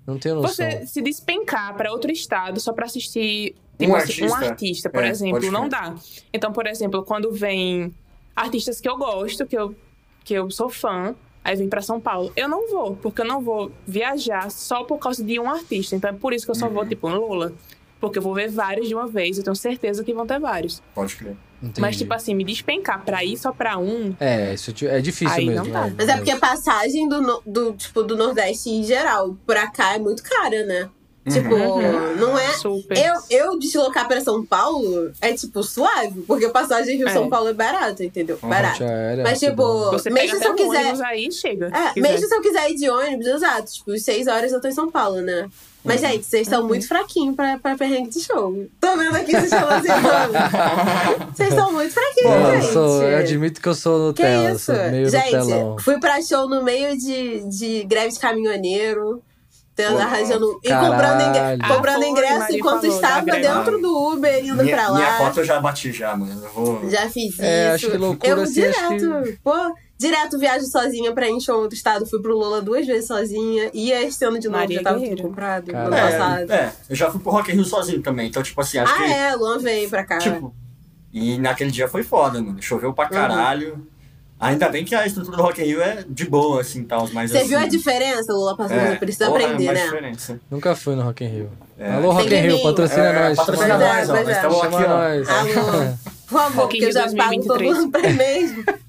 Não 0.06 0.18
tenho 0.18 0.36
noção. 0.36 0.54
Você 0.54 0.86
se 0.86 1.00
despencar 1.02 1.76
pra 1.76 1.90
outro 1.92 2.10
estado 2.10 2.58
só 2.60 2.72
pra 2.72 2.86
assistir 2.86 3.54
Um 3.80 3.84
tipo 3.84 3.96
assim, 3.96 4.22
um 4.22 4.24
artista. 4.34 4.46
artista, 4.50 4.90
por 4.90 5.04
É, 5.04 5.08
exemplo, 5.08 5.50
não 5.50 5.68
dá. 5.68 5.94
Então, 6.32 6.52
por 6.52 6.66
exemplo, 6.66 7.04
quando 7.04 7.30
vem 7.32 7.92
artistas 8.34 8.80
que 8.80 8.88
eu 8.88 8.96
gosto, 8.96 9.46
que 9.46 9.56
eu, 9.56 9.74
que 10.24 10.34
eu 10.34 10.50
sou 10.50 10.68
fã, 10.68 11.14
aí 11.44 11.56
vem 11.56 11.68
pra 11.68 11.82
São 11.82 12.00
Paulo, 12.00 12.32
eu 12.36 12.48
não 12.48 12.68
vou, 12.70 12.96
porque 12.96 13.20
eu 13.20 13.26
não 13.26 13.40
vou 13.40 13.70
viajar 13.86 14.50
só 14.50 14.84
por 14.84 14.98
causa 14.98 15.22
de 15.24 15.38
um 15.40 15.50
artista. 15.50 15.96
Então 15.96 16.10
é 16.10 16.12
por 16.12 16.32
isso 16.32 16.44
que 16.44 16.50
eu 16.50 16.54
só 16.54 16.66
Uhum. 16.66 16.72
vou, 16.74 16.86
tipo, 16.86 17.08
no 17.08 17.20
Lula. 17.20 17.52
Porque 18.00 18.18
eu 18.18 18.22
vou 18.22 18.34
ver 18.34 18.48
vários 18.50 18.88
de 18.88 18.94
uma 18.96 19.06
vez, 19.06 19.38
eu 19.38 19.44
tenho 19.44 19.54
certeza 19.54 20.02
que 20.02 20.12
vão 20.12 20.26
ter 20.26 20.40
vários. 20.40 20.82
Pode 20.94 21.14
crer. 21.14 21.36
Entendi. 21.62 21.80
Mas, 21.80 21.96
tipo 21.96 22.12
assim, 22.12 22.34
me 22.34 22.42
despencar 22.42 23.04
pra 23.04 23.22
ir 23.24 23.36
só 23.36 23.52
pra 23.52 23.78
um, 23.78 24.12
É, 24.18 24.52
isso 24.54 24.74
é 24.86 25.00
difícil 25.00 25.32
Aí 25.32 25.46
mesmo. 25.46 25.66
não 25.66 25.70
dá. 25.72 25.86
né? 25.86 25.94
Mas 25.96 26.08
é 26.08 26.16
porque 26.16 26.32
a 26.32 26.38
passagem 26.38 27.08
do, 27.08 27.40
do, 27.46 27.72
tipo, 27.74 28.02
do 28.02 28.16
Nordeste 28.16 28.68
em 28.68 28.82
geral 28.82 29.36
pra 29.46 29.70
cá 29.70 29.94
é 29.94 29.98
muito 30.00 30.24
cara, 30.24 30.64
né? 30.66 30.90
Tipo, 31.30 31.54
Uhum. 31.54 32.16
não 32.16 32.36
é. 32.36 32.48
super. 32.54 32.98
Eu, 32.98 33.14
eu 33.30 33.58
deslocar 33.58 34.08
pra 34.08 34.20
São 34.20 34.44
Paulo 34.44 35.12
é 35.20 35.32
tipo 35.32 35.62
suave, 35.62 36.20
porque 36.22 36.48
passagem 36.48 36.96
Rio-São 36.96 37.26
É. 37.26 37.28
Paulo 37.28 37.48
é 37.48 37.52
barata, 37.52 38.02
entendeu? 38.04 38.36
Uhum. 38.42 38.48
Barato. 38.48 38.78
Já 38.80 38.86
era, 38.90 39.22
Mas, 39.22 39.38
que 39.38 39.48
tipo. 39.48 39.90
Você 39.92 40.10
mesmo 40.10 40.36
se 40.38 40.44
eu 40.44 40.52
um 40.52 40.56
quiser- 40.56 41.04
aí 41.04 41.30
chega. 41.30 41.66
É, 41.72 41.88
se 41.88 41.94
quiser. 41.94 42.08
mesmo 42.10 42.26
se 42.28 42.34
eu 42.34 42.40
quiser 42.40 42.70
ir 42.70 42.74
de 42.74 42.90
ônibus, 42.90 43.26
exato. 43.26 43.72
Tipo, 43.72 43.96
seis 43.98 44.26
horas 44.26 44.50
eu 44.52 44.60
tô 44.60 44.66
em 44.66 44.72
São 44.72 44.90
Paulo, 44.90 45.20
né? 45.20 45.48
Mas, 45.84 46.00
gente, 46.00 46.24
vocês 46.24 46.42
estão 46.46 46.66
muito 46.66 46.86
fraquinhos 46.86 47.34
pra, 47.36 47.58
pra 47.58 47.76
perrengue 47.76 48.08
de 48.10 48.20
show. 48.20 48.66
Tô 48.80 48.96
vendo 48.96 49.16
aqui 49.16 49.32
vocês 49.32 49.50
falando 49.50 49.72
assim, 49.84 49.88
mano. 50.02 51.32
Vocês 51.34 51.48
estão 51.48 51.72
muito 51.72 51.92
fraquinhos, 51.92 52.32
Pô, 52.32 52.48
eu, 52.48 52.60
gente. 52.60 52.72
sou, 52.72 53.02
eu 53.02 53.18
admito 53.18 53.60
que 53.60 53.68
eu 53.68 53.74
sou 53.74 54.12
Que 54.14 54.22
Nutella, 54.22 54.52
isso? 54.52 54.64
sou 54.66 54.90
meio 54.90 55.08
Gente, 55.10 55.36
Nutelão. 55.36 55.76
fui 55.80 55.98
pra 55.98 56.22
show 56.22 56.48
no 56.48 56.62
meio 56.62 56.96
de, 56.96 57.40
de 57.48 57.84
greve 57.84 58.12
de 58.12 58.18
caminhoneiro. 58.20 59.22
Tendo, 59.74 59.98
arranjando. 59.98 60.60
E 60.62 60.68
comprando, 60.68 61.20
ingresso, 61.22 61.62
Ah, 61.62 61.68
comprando 61.74 62.00
foi, 62.00 62.08
ingresso 62.10 62.52
enquanto 62.56 62.80
falou 62.82 62.94
estava 62.96 63.24
dentro 63.24 63.80
do 63.80 64.12
Uber, 64.12 64.44
indo 64.44 64.62
minha, 64.62 64.76
pra 64.76 64.88
lá. 64.88 64.98
minha 64.98 65.16
foto 65.16 65.40
eu 65.40 65.44
já 65.44 65.60
bati 65.60 65.90
já, 65.92 66.14
mano. 66.14 66.42
Eu 66.44 66.50
vou. 66.50 66.90
Já 66.90 67.08
fiz 67.08 67.38
É, 67.38 67.66
isso. 67.66 67.74
acho 67.86 67.90
que 67.92 67.96
loucura, 67.96 68.32
eu 68.32 68.42
assim, 68.42 68.52
direto, 68.54 69.14
acho 69.14 69.38
pô, 69.42 69.54
direto 69.98 70.38
viajo 70.38 70.66
sozinha 70.66 71.12
pra 71.12 71.26
em 71.26 71.38
outro 71.50 71.74
estado. 71.74 72.04
Fui 72.06 72.20
pro 72.20 72.36
Lula 72.36 72.60
duas 72.60 72.86
vezes 72.86 73.06
sozinha. 73.06 73.70
Ia 73.72 74.02
esse 74.02 74.22
ano 74.24 74.38
de 74.38 74.46
novo, 74.48 74.58
Maria 74.60 74.76
já 74.78 74.82
tava 74.84 75.00
tudo 75.00 75.22
comprado 75.22 75.74
ano 75.74 75.90
passado. 75.90 76.50
É, 76.52 76.54
é, 76.56 76.72
eu 76.90 76.96
já 76.96 77.10
fui 77.10 77.20
pro 77.20 77.30
Rock 77.32 77.50
in 77.50 77.54
Rio 77.54 77.64
sozinho 77.64 78.02
também. 78.02 78.28
Então, 78.28 78.42
tipo 78.42 78.60
assim, 78.60 78.76
acho 78.76 78.92
ah, 78.92 78.98
que. 78.98 79.04
é, 79.04 79.34
Luan 79.34 79.58
veio 79.58 79.88
pra 79.88 80.04
cá. 80.04 80.18
Tipo, 80.18 80.54
e 81.10 81.38
naquele 81.38 81.70
dia 81.70 81.88
foi 81.88 82.02
foda, 82.02 82.42
mano. 82.42 82.60
Choveu 82.60 82.90
Uhum. 82.90 82.94
pra 82.94 83.06
caralho. 83.08 83.86
Ainda 84.42 84.68
bem 84.68 84.84
que 84.84 84.94
a 84.94 85.06
estrutura 85.06 85.36
do 85.36 85.42
Rock 85.42 85.60
in 85.62 85.64
Rio 85.64 85.80
é 85.82 86.04
de 86.08 86.24
boa, 86.26 86.60
assim, 86.60 86.82
tal, 86.84 87.08
mas 87.12 87.30
Você 87.30 87.38
assim, 87.38 87.48
viu 87.48 87.58
a 87.58 87.66
diferença, 87.68 88.32
Lula 88.32 88.56
passando? 88.56 88.78
é, 88.80 88.96
Precisa 88.96 89.26
porra, 89.26 89.44
aprender, 89.44 89.66
é 89.66 89.72
né? 89.72 89.84
diferença. 89.84 90.40
Nunca 90.50 90.74
fui 90.74 90.96
no 90.96 91.02
Rock 91.02 91.24
in 91.24 91.28
Rio. 91.28 91.50
É. 91.78 91.92
Alô, 91.92 92.10
Rock 92.10 92.34
in 92.34 92.40
Rio, 92.40 92.62
patrocina 92.62 93.02
É, 93.04 93.28
nós. 93.28 93.36
patrocina 93.38 93.68
Pois 93.76 93.80
é, 93.80 93.94
nós, 93.96 94.10
ó. 94.10 94.12
Nós 94.14 94.28
é. 94.28 94.32
estamos 94.32 94.62
aqui, 94.62 94.74
ó. 94.74 94.88
nós. 94.88 95.28
Alô, 95.28 95.96
por 96.28 96.38
favor, 96.40 96.62
porque 96.68 96.84
eu 96.84 96.92
já 96.92 97.02
pago 97.14 97.40
todo 97.46 97.58
2023. 97.58 97.76
mundo 97.78 97.90
pra 97.92 98.10
mesmo. 98.12 98.64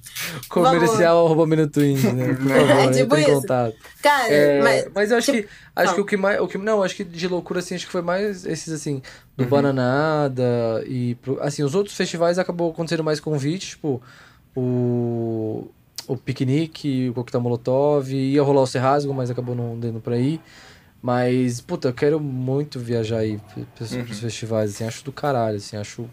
Comercial 0.48 1.26
arroba 1.26 1.46
Minuto 1.46 1.82
Indie, 1.82 2.12
né? 2.12 2.34
Por 2.34 2.48
favor, 2.48 2.70
É 2.70 2.90
tipo 2.90 3.16
isso. 3.16 3.30
contato. 3.32 3.74
Cara, 4.02 4.28
É, 4.32 4.62
mas. 4.62 4.86
mas, 4.94 5.10
eu 5.10 5.18
acho 5.18 5.32
tipo, 5.32 5.46
que 5.48 5.54
acho 5.76 5.84
fala. 5.86 5.94
que 5.94 6.00
o 6.00 6.04
que 6.04 6.16
mais 6.16 6.40
o 6.40 6.48
que 6.48 6.58
não 6.58 6.82
acho 6.82 6.94
que 6.96 7.04
de 7.04 7.28
loucura 7.28 7.60
assim 7.60 7.74
acho 7.74 7.86
que 7.86 7.92
foi 7.92 8.02
mais 8.02 8.44
esses 8.46 8.72
assim 8.72 8.94
Uhum. 8.94 9.02
do 9.38 9.44
Bananada 9.46 10.84
e 10.86 11.14
pro- 11.16 11.38
assim 11.42 11.62
os 11.62 11.74
outros 11.74 11.96
festivais 11.96 12.38
acabou 12.38 12.70
acontecendo 12.70 13.02
mais 13.04 13.20
convite 13.20 13.70
tipo 13.70 14.00
o 14.56 15.66
o 16.06 16.16
piquenique 16.16 17.08
o 17.08 17.14
coquetel 17.14 17.40
molotov 17.40 18.12
ia 18.12 18.42
rolar 18.42 18.62
o 18.62 18.66
Serrasgo 18.66 19.14
mas 19.14 19.30
acabou 19.30 19.54
não 19.54 19.78
dando 19.78 20.00
pra 20.00 20.18
ir. 20.18 20.40
Mas 21.02 21.60
puta 21.60 21.88
eu 21.88 21.92
quero 21.92 22.18
muito 22.18 22.78
viajar 22.78 23.18
aí 23.18 23.38
pros, 23.74 23.92
Uhum. 23.92 24.04
festivais 24.06 24.70
assim 24.70 24.84
acho 24.84 25.04
do 25.04 25.12
caralho 25.12 25.56
assim 25.58 25.76
acho 25.76 26.06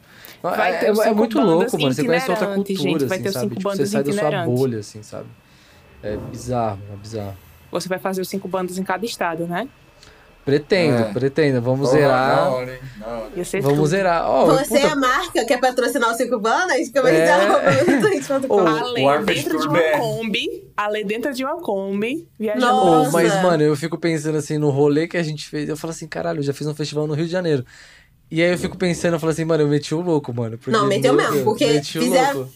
Vai 0.44 0.74
é, 0.74 0.80
ter 0.80 0.86
é, 0.88 1.08
é 1.10 1.14
muito 1.14 1.40
louco 1.40 1.78
mano 1.80 1.94
você 1.94 2.04
conhece 2.04 2.30
outra 2.30 2.56
cultura 2.56 2.78
gente, 2.78 3.06
vai 3.06 3.18
assim 3.18 3.32
sabe? 3.32 3.56
tipo, 3.56 3.70
você 3.70 3.86
sai 3.86 4.04
da 4.04 4.12
sua 4.12 4.46
bolha 4.46 4.80
assim 4.80 5.02
sabe? 5.02 5.28
É 6.04 6.18
bizarro 6.18 6.80
é 6.92 6.98
bizarro. 6.98 7.38
Você 7.72 7.88
vai 7.88 8.00
fazer 8.00 8.22
os 8.22 8.28
cinco 8.28 8.50
bandas 8.50 8.78
em 8.78 8.84
cada 8.84 9.06
estado, 9.06 9.48
né? 9.48 9.68
Pretendo, 10.44 11.04
É. 11.04 11.14
pretendo. 11.14 11.62
Vamos 11.62 11.88
Porra, 11.90 12.02
zerar. 12.02 12.36
da 12.36 12.50
hora, 12.50 12.74
hein? 12.74 12.80
Da 13.00 13.08
hora. 13.08 13.32
Ia 13.36 13.46
ser 13.46 13.62
Vamos 13.62 13.78
tudo. 13.78 13.88
zerar. 13.90 14.28
Ó, 14.30 14.46
Você 14.48 14.78
é 14.78 14.82
puta, 14.82 14.94
a 14.94 14.96
marca 14.96 15.46
que 15.46 15.54
é 15.54 15.58
patrocinar 15.58 16.10
os 16.12 16.18
cinco 16.18 16.40
bandas? 16.40 16.90
Como 16.90 17.08
é 17.08 17.12
que 17.12 17.18
É. 17.18 18.46
Ô, 18.50 18.60
Ale 18.60 19.06
o 19.22 19.26
dentro 19.26 19.60
de 19.60 19.68
uma. 19.68 19.80
Kombi, 20.00 20.72
Ale 20.76 21.04
dentro 21.04 21.34
de 21.34 21.44
uma 21.44 21.62
Kombi, 21.62 22.28
viajando. 22.40 22.66
Nossa. 22.66 23.12
mas, 23.12 23.42
mano, 23.44 23.64
eu 23.64 23.76
fico 23.76 23.98
pensando 23.98 24.38
assim, 24.38 24.58
no 24.58 24.70
rolê 24.70 25.08
que 25.08 25.18
a 25.18 25.24
gente 25.24 25.48
fez. 25.48 25.70
Eu 25.70 25.78
falo 25.78 25.92
assim, 25.92 26.08
caralho, 26.08 26.40
eu 26.40 26.44
já 26.44 26.54
fiz 26.54 26.66
um 26.68 26.76
festival 26.76 27.08
no 27.08 27.14
Rio 27.14 27.26
de 27.26 27.32
Janeiro. 27.32 27.66
E 28.30 28.42
aí 28.42 28.50
eu 28.52 28.58
fico 28.58 28.78
pensando, 28.78 29.14
eu 29.16 29.20
falo 29.20 29.32
assim, 29.32 29.44
mano, 29.44 29.64
eu 29.64 29.68
meti 29.68 29.94
o 29.94 30.00
louco, 30.02 30.34
mano. 30.34 30.58
porque, 30.58 30.72
Não, 30.72 30.88
meteu 30.88 31.14
meu 31.14 31.30
mesmo, 31.32 31.44
porque 31.46 31.66
meti 31.66 32.00
o 32.00 32.02
fizeram- 32.04 32.34
louco. 32.40 32.52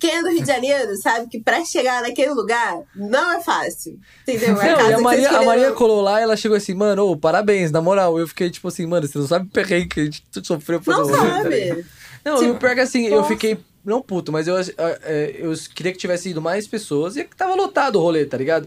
Quem 0.00 0.10
é 0.16 0.22
do 0.22 0.28
Rio 0.30 0.40
de 0.40 0.46
Janeiro 0.46 0.96
sabe 0.96 1.28
que 1.28 1.40
pra 1.40 1.64
chegar 1.64 2.02
naquele 2.02 2.32
lugar 2.32 2.80
não 2.96 3.32
é 3.32 3.40
fácil. 3.40 3.98
Entendeu? 4.22 4.60
É 4.60 4.72
Não, 4.76 4.90
e 4.90 4.94
a 4.94 4.98
Maria, 4.98 5.30
a 5.30 5.42
Maria 5.44 5.72
colou 5.72 6.00
lá 6.02 6.20
e 6.20 6.24
ela 6.24 6.36
chegou 6.36 6.56
assim, 6.56 6.74
mano, 6.74 7.06
ô, 7.06 7.16
parabéns, 7.16 7.70
na 7.70 7.80
moral. 7.80 8.18
Eu 8.18 8.26
fiquei 8.26 8.50
tipo 8.50 8.66
assim, 8.68 8.86
mano, 8.86 9.06
você 9.06 9.18
não 9.18 9.26
sabe 9.26 9.46
o 9.46 9.50
perrengue 9.50 9.88
que 9.88 10.00
a 10.00 10.04
gente 10.04 10.22
sofreu 10.42 10.80
pra 10.80 10.96
Não 10.96 11.06
tá 11.06 11.16
sabe. 11.16 11.86
Não, 12.24 12.34
Tipo, 12.36 12.44
e 12.48 12.50
o 12.50 12.56
pior 12.56 12.72
é 12.72 12.74
que 12.74 12.80
assim, 12.80 13.06
eu 13.06 13.16
nossa. 13.18 13.28
fiquei. 13.28 13.58
Não 13.84 14.00
puto, 14.00 14.32
mas 14.32 14.48
eu, 14.48 14.56
é, 14.58 15.34
eu 15.38 15.52
queria 15.74 15.92
que 15.92 15.98
tivesse 15.98 16.30
ido 16.30 16.40
mais 16.40 16.66
pessoas 16.66 17.16
e 17.16 17.24
que 17.24 17.36
tava 17.36 17.54
lotado 17.54 17.96
o 17.96 18.02
rolê, 18.02 18.24
tá 18.24 18.36
ligado? 18.36 18.66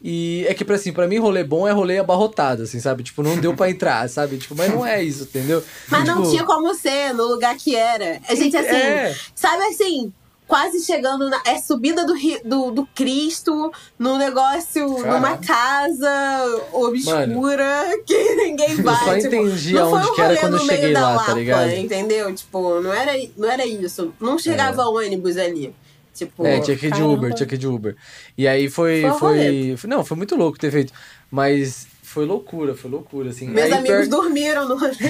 E 0.00 0.44
é 0.48 0.54
que, 0.54 0.64
pra, 0.64 0.74
assim, 0.76 0.92
pra 0.92 1.06
mim, 1.06 1.18
rolê 1.18 1.44
bom 1.44 1.66
é 1.66 1.70
rolê 1.72 1.98
abarrotado, 1.98 2.62
assim, 2.62 2.80
sabe? 2.80 3.02
Tipo, 3.04 3.22
não 3.22 3.36
deu 3.38 3.54
pra 3.54 3.70
entrar, 3.70 4.08
sabe? 4.10 4.36
Tipo, 4.38 4.54
mas 4.56 4.72
não 4.72 4.84
é 4.86 5.02
isso, 5.02 5.24
entendeu? 5.24 5.62
Mas 5.88 6.04
não 6.06 6.16
Tipo, 6.18 6.30
tinha 6.30 6.44
como 6.44 6.74
ser 6.74 7.12
no 7.12 7.24
lugar 7.26 7.56
que 7.56 7.76
era. 7.76 8.20
A 8.28 8.34
gente, 8.34 8.56
assim, 8.56 8.68
É. 8.76 9.16
sabe 9.34 9.62
assim, 9.64 10.12
quase 10.52 10.84
chegando 10.84 11.30
na. 11.30 11.40
É 11.46 11.56
subida 11.58 12.04
do, 12.04 12.12
do, 12.44 12.70
do 12.72 12.86
Cristo, 12.94 13.72
num 13.98 14.18
negócio, 14.18 14.96
Caraca. 14.96 15.12
numa 15.14 15.38
casa 15.38 16.66
obscura 16.74 17.88
que 18.06 18.34
ninguém 18.36 18.76
vai. 18.76 18.94
só 18.96 19.14
tipo, 19.18 19.34
entendi 19.34 19.72
não 19.72 19.94
aonde 19.94 20.10
um 20.10 20.14
que 20.14 20.20
era 20.20 20.36
quando 20.36 20.52
eu 20.56 20.58
no 20.60 20.66
meio 20.66 20.78
cheguei 20.80 20.92
da 20.94 21.00
lá, 21.00 21.06
tá 21.14 21.20
Lapa, 21.22 21.32
ligado? 21.32 21.70
Entendeu? 21.70 22.34
Tipo, 22.34 22.80
não 22.82 22.92
era, 22.92 23.12
não 23.34 23.50
era 23.50 23.64
isso. 23.64 24.12
Não 24.20 24.38
chegava 24.38 24.84
ônibus 24.84 25.38
ali. 25.38 25.74
Tipo, 26.14 26.46
É, 26.46 26.60
tinha 26.60 26.76
que 26.76 26.86
ir 26.88 26.90
de 26.90 26.98
Caramba. 26.98 27.14
Uber, 27.14 27.32
tinha 27.32 27.46
que 27.46 27.54
ir 27.54 27.58
de 27.58 27.66
Uber. 27.66 27.96
E 28.36 28.46
aí 28.46 28.68
foi. 28.68 29.00
Foi 29.18 29.74
foi, 29.78 29.88
não, 29.88 30.04
foi 30.04 30.16
muito 30.18 30.36
louco 30.36 30.58
ter 30.58 30.70
feito. 30.70 30.92
Mas 31.30 31.86
foi 32.02 32.26
loucura, 32.26 32.74
foi 32.74 32.90
loucura, 32.90 33.30
assim. 33.30 33.48
meus 33.48 33.64
Aí, 33.64 33.72
amigos 33.72 34.06
pior- 34.08 34.20
dormiram 34.20 34.68
no 34.68 34.76
rolê. 34.76 34.92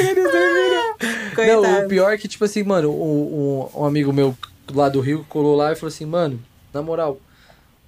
Eles 0.00 0.24
dormiram. 0.24 0.79
Não, 1.36 1.84
o 1.84 1.88
pior 1.88 2.12
é 2.12 2.18
que, 2.18 2.28
tipo 2.28 2.44
assim, 2.44 2.62
mano, 2.62 2.90
um, 2.90 3.68
um, 3.74 3.80
um 3.80 3.84
amigo 3.84 4.12
meu 4.12 4.36
lá 4.72 4.88
do 4.88 5.00
Rio 5.00 5.24
colou 5.28 5.56
lá 5.56 5.72
e 5.72 5.74
falou 5.74 5.88
assim, 5.88 6.04
mano, 6.06 6.40
na 6.72 6.82
moral, 6.82 7.18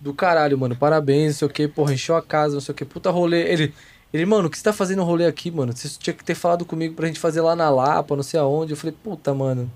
do 0.01 0.13
caralho, 0.13 0.59
mano, 0.59 0.75
parabéns, 0.75 1.33
não 1.33 1.39
sei 1.41 1.47
o 1.47 1.51
que, 1.51 1.69
porra, 1.69 1.95
encheu 1.95 2.17
a 2.17 2.23
casa, 2.23 2.55
não 2.55 2.61
sei 2.61 2.73
o 2.73 2.77
que, 2.77 2.85
puta 2.85 3.11
rolê. 3.11 3.43
Ele, 3.43 3.73
ele, 4.13 4.27
mano, 4.27 4.49
o 4.49 4.51
que 4.51 4.59
você 4.59 4.65
tá 4.65 4.73
fazendo 4.73 5.05
rolê 5.05 5.27
aqui, 5.27 5.51
mano? 5.51 5.73
Você 5.75 5.89
tinha 5.99 6.13
que 6.13 6.25
ter 6.25 6.35
falado 6.35 6.65
comigo 6.65 6.95
pra 6.95 7.07
gente 7.07 7.21
fazer 7.21 7.41
lá 7.41 7.55
na 7.55 7.71
Lapa, 7.71 8.17
não 8.17 8.23
sei 8.23 8.41
aonde. 8.41 8.73
Eu 8.73 8.77
falei, 8.77 8.95
puta, 9.03 9.33
mano, 9.33 9.71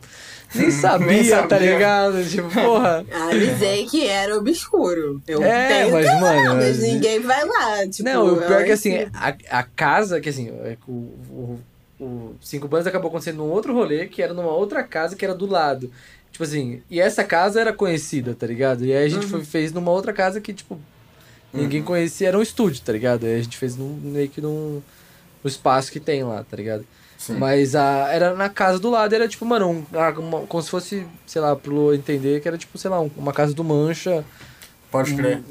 nem 0.55 0.71
sabia, 0.73 1.07
Nem 1.07 1.31
tá 1.31 1.49
sabia. 1.49 1.73
ligado? 1.73 2.29
Tipo, 2.29 2.51
porra. 2.51 3.07
Avisei 3.31 3.87
que 3.87 4.07
era 4.07 4.37
obscuro. 4.37 5.23
Eu 5.27 5.43
É, 5.43 5.89
mas, 5.91 6.07
câmera, 6.07 6.21
mano, 6.21 6.55
mas 6.57 6.79
ninguém 6.81 7.21
vai 7.21 7.45
lá. 7.47 7.87
Tipo, 7.89 8.09
Não, 8.09 8.35
o 8.35 8.37
pior 8.37 8.61
é 8.61 8.65
que 8.65 8.71
eu 8.71 8.75
assim, 8.75 8.97
a, 9.15 9.37
a 9.51 9.63
casa, 9.63 10.21
que 10.21 10.29
assim, 10.29 10.49
é 10.65 10.77
que 10.77 10.91
o, 10.91 10.93
o, 10.93 11.61
o 12.01 12.35
Cinco 12.41 12.69
Bandas 12.69 12.87
acabou 12.87 13.09
acontecendo 13.09 13.39
num 13.39 13.51
outro 13.51 13.73
rolê, 13.75 14.07
que 14.07 14.23
era 14.23 14.35
numa 14.35 14.51
outra 14.51 14.83
casa 14.83 15.17
que 15.17 15.25
era 15.25 15.35
do 15.35 15.47
lado. 15.47 15.91
Tipo 16.33 16.45
assim, 16.45 16.83
e 16.91 17.01
essa 17.01 17.25
casa 17.25 17.61
era 17.61 17.73
conhecida, 17.73 18.35
tá 18.35 18.47
ligado? 18.47 18.85
E 18.85 18.93
aí 18.93 19.05
a 19.07 19.09
gente 19.09 19.25
Uhum. 19.25 19.31
foi, 19.31 19.45
fez 19.45 19.73
numa 19.73 19.91
outra 19.91 20.13
casa 20.13 20.41
que, 20.41 20.53
tipo, 20.53 20.79
ninguém 21.53 21.83
conhecia, 21.83 22.29
era 22.29 22.39
um 22.39 22.43
estúdio, 22.43 22.83
tá 22.85 22.93
ligado? 22.93 23.25
Aí 23.25 23.37
a 23.39 23.43
gente 23.43 23.57
fez 23.57 23.77
num, 23.77 23.89
meio 24.03 24.29
que 24.29 24.41
num, 24.43 24.83
no 25.43 25.49
espaço 25.49 25.91
que 25.91 25.99
tem 25.99 26.23
lá, 26.23 26.45
tá 26.45 26.55
ligado? 26.57 26.85
Sim. 27.17 27.39
Mas 27.39 27.75
a, 27.75 28.13
era 28.13 28.35
na 28.35 28.51
casa 28.51 28.79
do 28.79 28.91
lado, 28.91 29.15
era 29.15 29.27
tipo, 29.27 29.47
mano, 29.47 29.71
um, 29.71 29.85
uma- 30.21 30.41
como 30.43 30.63
se 30.63 30.69
fosse, 30.69 31.07
sei 31.27 31.41
lá, 31.41 31.57
pro 31.57 31.95
entender 31.95 32.43
que 32.43 32.49
era 32.49 32.59
tipo, 32.59 32.77
sei 32.77 32.91
lá, 32.91 33.01
um- 33.01 33.11
uma 33.17 33.33
casa 33.33 33.55
do 33.55 33.65
Mancha 33.65 34.23
Pode 34.91 35.15
crer. 35.15 35.43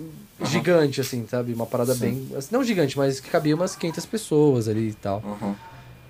gigante, 0.44 1.02
assim, 1.02 1.26
sabe? 1.28 1.54
Uma 1.54 1.66
parada 1.66 1.96
Sim. 1.96 2.00
bem. 2.28 2.38
assim, 2.38 2.50
Não 2.52 2.64
gigante, 2.64 2.96
mas 2.98 3.20
que 3.20 3.30
cabia 3.30 3.56
umas 3.56 3.76
500 3.76 4.06
pessoas 4.06 4.68
ali 4.68 4.90
e 4.90 4.94
tal. 4.94 5.24
Uhum. 5.26 5.56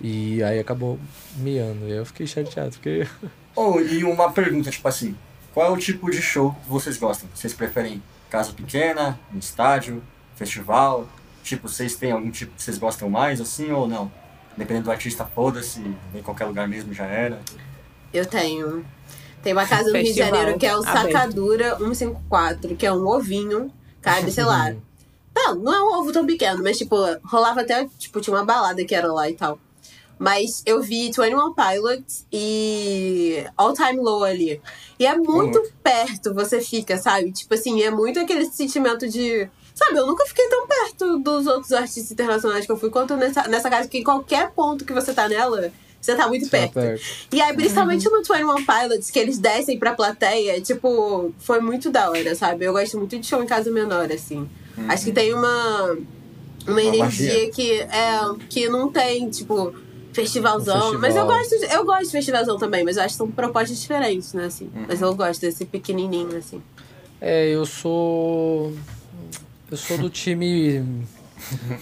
E 0.02 0.44
aí 0.44 0.60
acabou 0.60 1.00
miando. 1.38 1.88
E 1.88 1.92
eu 1.92 2.06
fiquei 2.06 2.28
chateado, 2.28 2.72
porque. 2.72 3.08
Oh, 3.58 3.80
e 3.80 4.04
uma 4.04 4.34
pergunta, 4.34 4.70
tipo 4.70 4.86
assim, 4.86 5.16
qual 5.54 5.68
é 5.68 5.70
o 5.70 5.78
tipo 5.78 6.12
de 6.12 6.22
show 6.22 6.52
que 6.52 6.70
vocês 6.70 6.98
gostam? 6.98 7.30
Vocês 7.34 7.54
preferem 7.54 8.04
casa 8.30 8.52
pequena, 8.52 9.18
um 9.34 9.38
estádio, 9.38 10.04
festival? 10.36 11.08
Tipo, 11.42 11.70
vocês 11.70 11.96
têm 11.96 12.12
algum 12.12 12.30
tipo 12.30 12.54
que 12.54 12.62
vocês 12.62 12.78
gostam 12.78 13.10
mais, 13.10 13.40
assim, 13.40 13.72
ou 13.72 13.88
não? 13.88 14.12
Dependendo 14.58 14.86
do 14.86 14.92
artista, 14.92 15.24
foda-se, 15.26 15.80
em 16.14 16.22
qualquer 16.22 16.44
lugar 16.44 16.68
mesmo, 16.68 16.94
já 16.94 17.06
era. 17.06 17.40
Eu 18.14 18.26
tenho. 18.26 18.86
Tem 19.42 19.54
uma 19.54 19.66
casa 19.66 19.90
no 19.90 19.96
Rio 19.96 20.04
de 20.04 20.08
Festival 20.08 20.30
Janeiro 20.32 20.60
que 20.60 20.66
é 20.66 20.76
o 20.76 20.80
aberto. 20.80 21.12
Sacadura 21.14 21.78
154, 21.78 22.76
que 22.76 22.86
é 22.86 22.92
um 22.92 23.08
ovinho. 23.08 23.72
Cabe, 24.02 24.32
sei 24.32 24.44
lá. 24.44 24.76
Não, 25.34 25.56
não 25.56 25.74
é 25.74 25.82
um 25.82 26.00
ovo 26.00 26.12
tão 26.12 26.26
pequeno, 26.26 26.64
mas 26.64 26.78
tipo, 26.78 26.96
rolava 27.24 27.62
até, 27.62 27.88
tipo, 27.98 28.20
tinha 28.20 28.36
uma 28.36 28.46
balada 28.46 28.84
que 28.84 28.94
era 28.94 29.12
lá 29.12 29.30
e 29.30 29.34
tal. 29.34 29.60
Mas 30.18 30.64
eu 30.66 30.82
vi 30.82 31.12
21 31.12 31.54
Pilots 31.54 32.26
e 32.32 33.46
All 33.58 33.74
Time 33.74 33.98
Low 33.98 34.24
ali. 34.24 34.62
E 34.98 35.06
é 35.06 35.16
muito 35.18 35.62
perto 35.84 36.34
você 36.34 36.62
fica, 36.62 36.98
sabe? 36.98 37.32
Tipo 37.32 37.54
assim, 37.54 37.82
é 37.84 37.92
muito 37.92 38.20
aquele 38.20 38.46
sentimento 38.46 39.08
de. 39.10 39.48
Sabe, 39.74 39.98
eu 39.98 40.06
nunca 40.08 40.26
fiquei 40.26 40.48
tão 40.48 40.66
perto 40.66 41.20
dos 41.20 41.46
outros 41.48 41.74
artistas 41.74 42.10
internacionais 42.12 42.66
que 42.66 42.72
eu 42.72 42.78
fui 42.78 42.90
quanto 42.90 43.18
nessa, 43.18 43.46
nessa 43.50 43.70
casa, 43.70 43.90
que 43.90 43.98
em 43.98 44.04
qualquer 44.04 44.52
ponto 44.52 44.86
que 44.86 44.94
você 44.94 45.14
tá 45.14 45.28
nela, 45.28 45.70
você 46.00 46.16
tá 46.16 46.30
muito 46.30 46.46
Tá 46.46 46.60
perto. 46.60 46.74
perto. 46.76 47.04
E 47.34 47.42
aí, 47.42 47.54
principalmente 47.54 48.06
no 48.10 48.20
21 48.24 48.66
Pilots, 48.66 49.12
que 49.12 49.20
eles 49.20 49.38
descem 49.38 49.78
pra 49.78 49.94
plateia, 49.94 50.62
tipo, 50.62 51.34
foi 51.40 51.60
muito 51.60 51.92
da 51.92 52.10
hora, 52.10 52.34
sabe? 52.36 52.64
Eu 52.64 52.72
gosto 52.72 52.98
muito 52.98 53.20
de 53.20 53.28
show 53.28 53.44
em 53.44 53.46
casa 53.46 53.70
menor, 53.70 54.10
assim. 54.14 54.48
Acho 54.88 55.04
que 55.06 55.12
tem 55.12 55.34
uma, 55.34 55.98
uma 56.66 56.82
energia 56.82 57.34
magia. 57.34 57.52
que, 57.52 57.72
é, 57.82 58.20
que 58.50 58.70
não 58.70 58.90
tem, 58.90 59.30
tipo, 59.30 59.76
festivalzão. 60.16 60.78
Um 60.78 61.00
festival. 61.00 61.02
Mas 61.02 61.16
eu 61.16 61.26
gosto, 61.26 61.60
de, 61.60 61.76
eu 61.76 61.86
gosto 61.86 62.06
de 62.06 62.12
festivalzão 62.12 62.58
também, 62.58 62.84
mas 62.84 62.98
eu 62.98 63.04
acho 63.04 63.14
que 63.14 63.18
são 63.18 63.30
propostas 63.30 63.80
diferentes, 63.80 64.34
né, 64.34 64.46
assim. 64.46 64.72
Uhum. 64.74 64.86
Mas 64.88 65.02
eu 65.02 65.14
gosto 65.14 65.42
desse 65.42 65.66
pequenininho, 65.66 66.36
assim. 66.38 66.62
É, 67.20 67.50
eu 67.50 67.66
sou. 67.66 68.74
Eu 69.70 69.78
sou 69.78 69.98
do 69.98 70.10
time. 70.10 70.84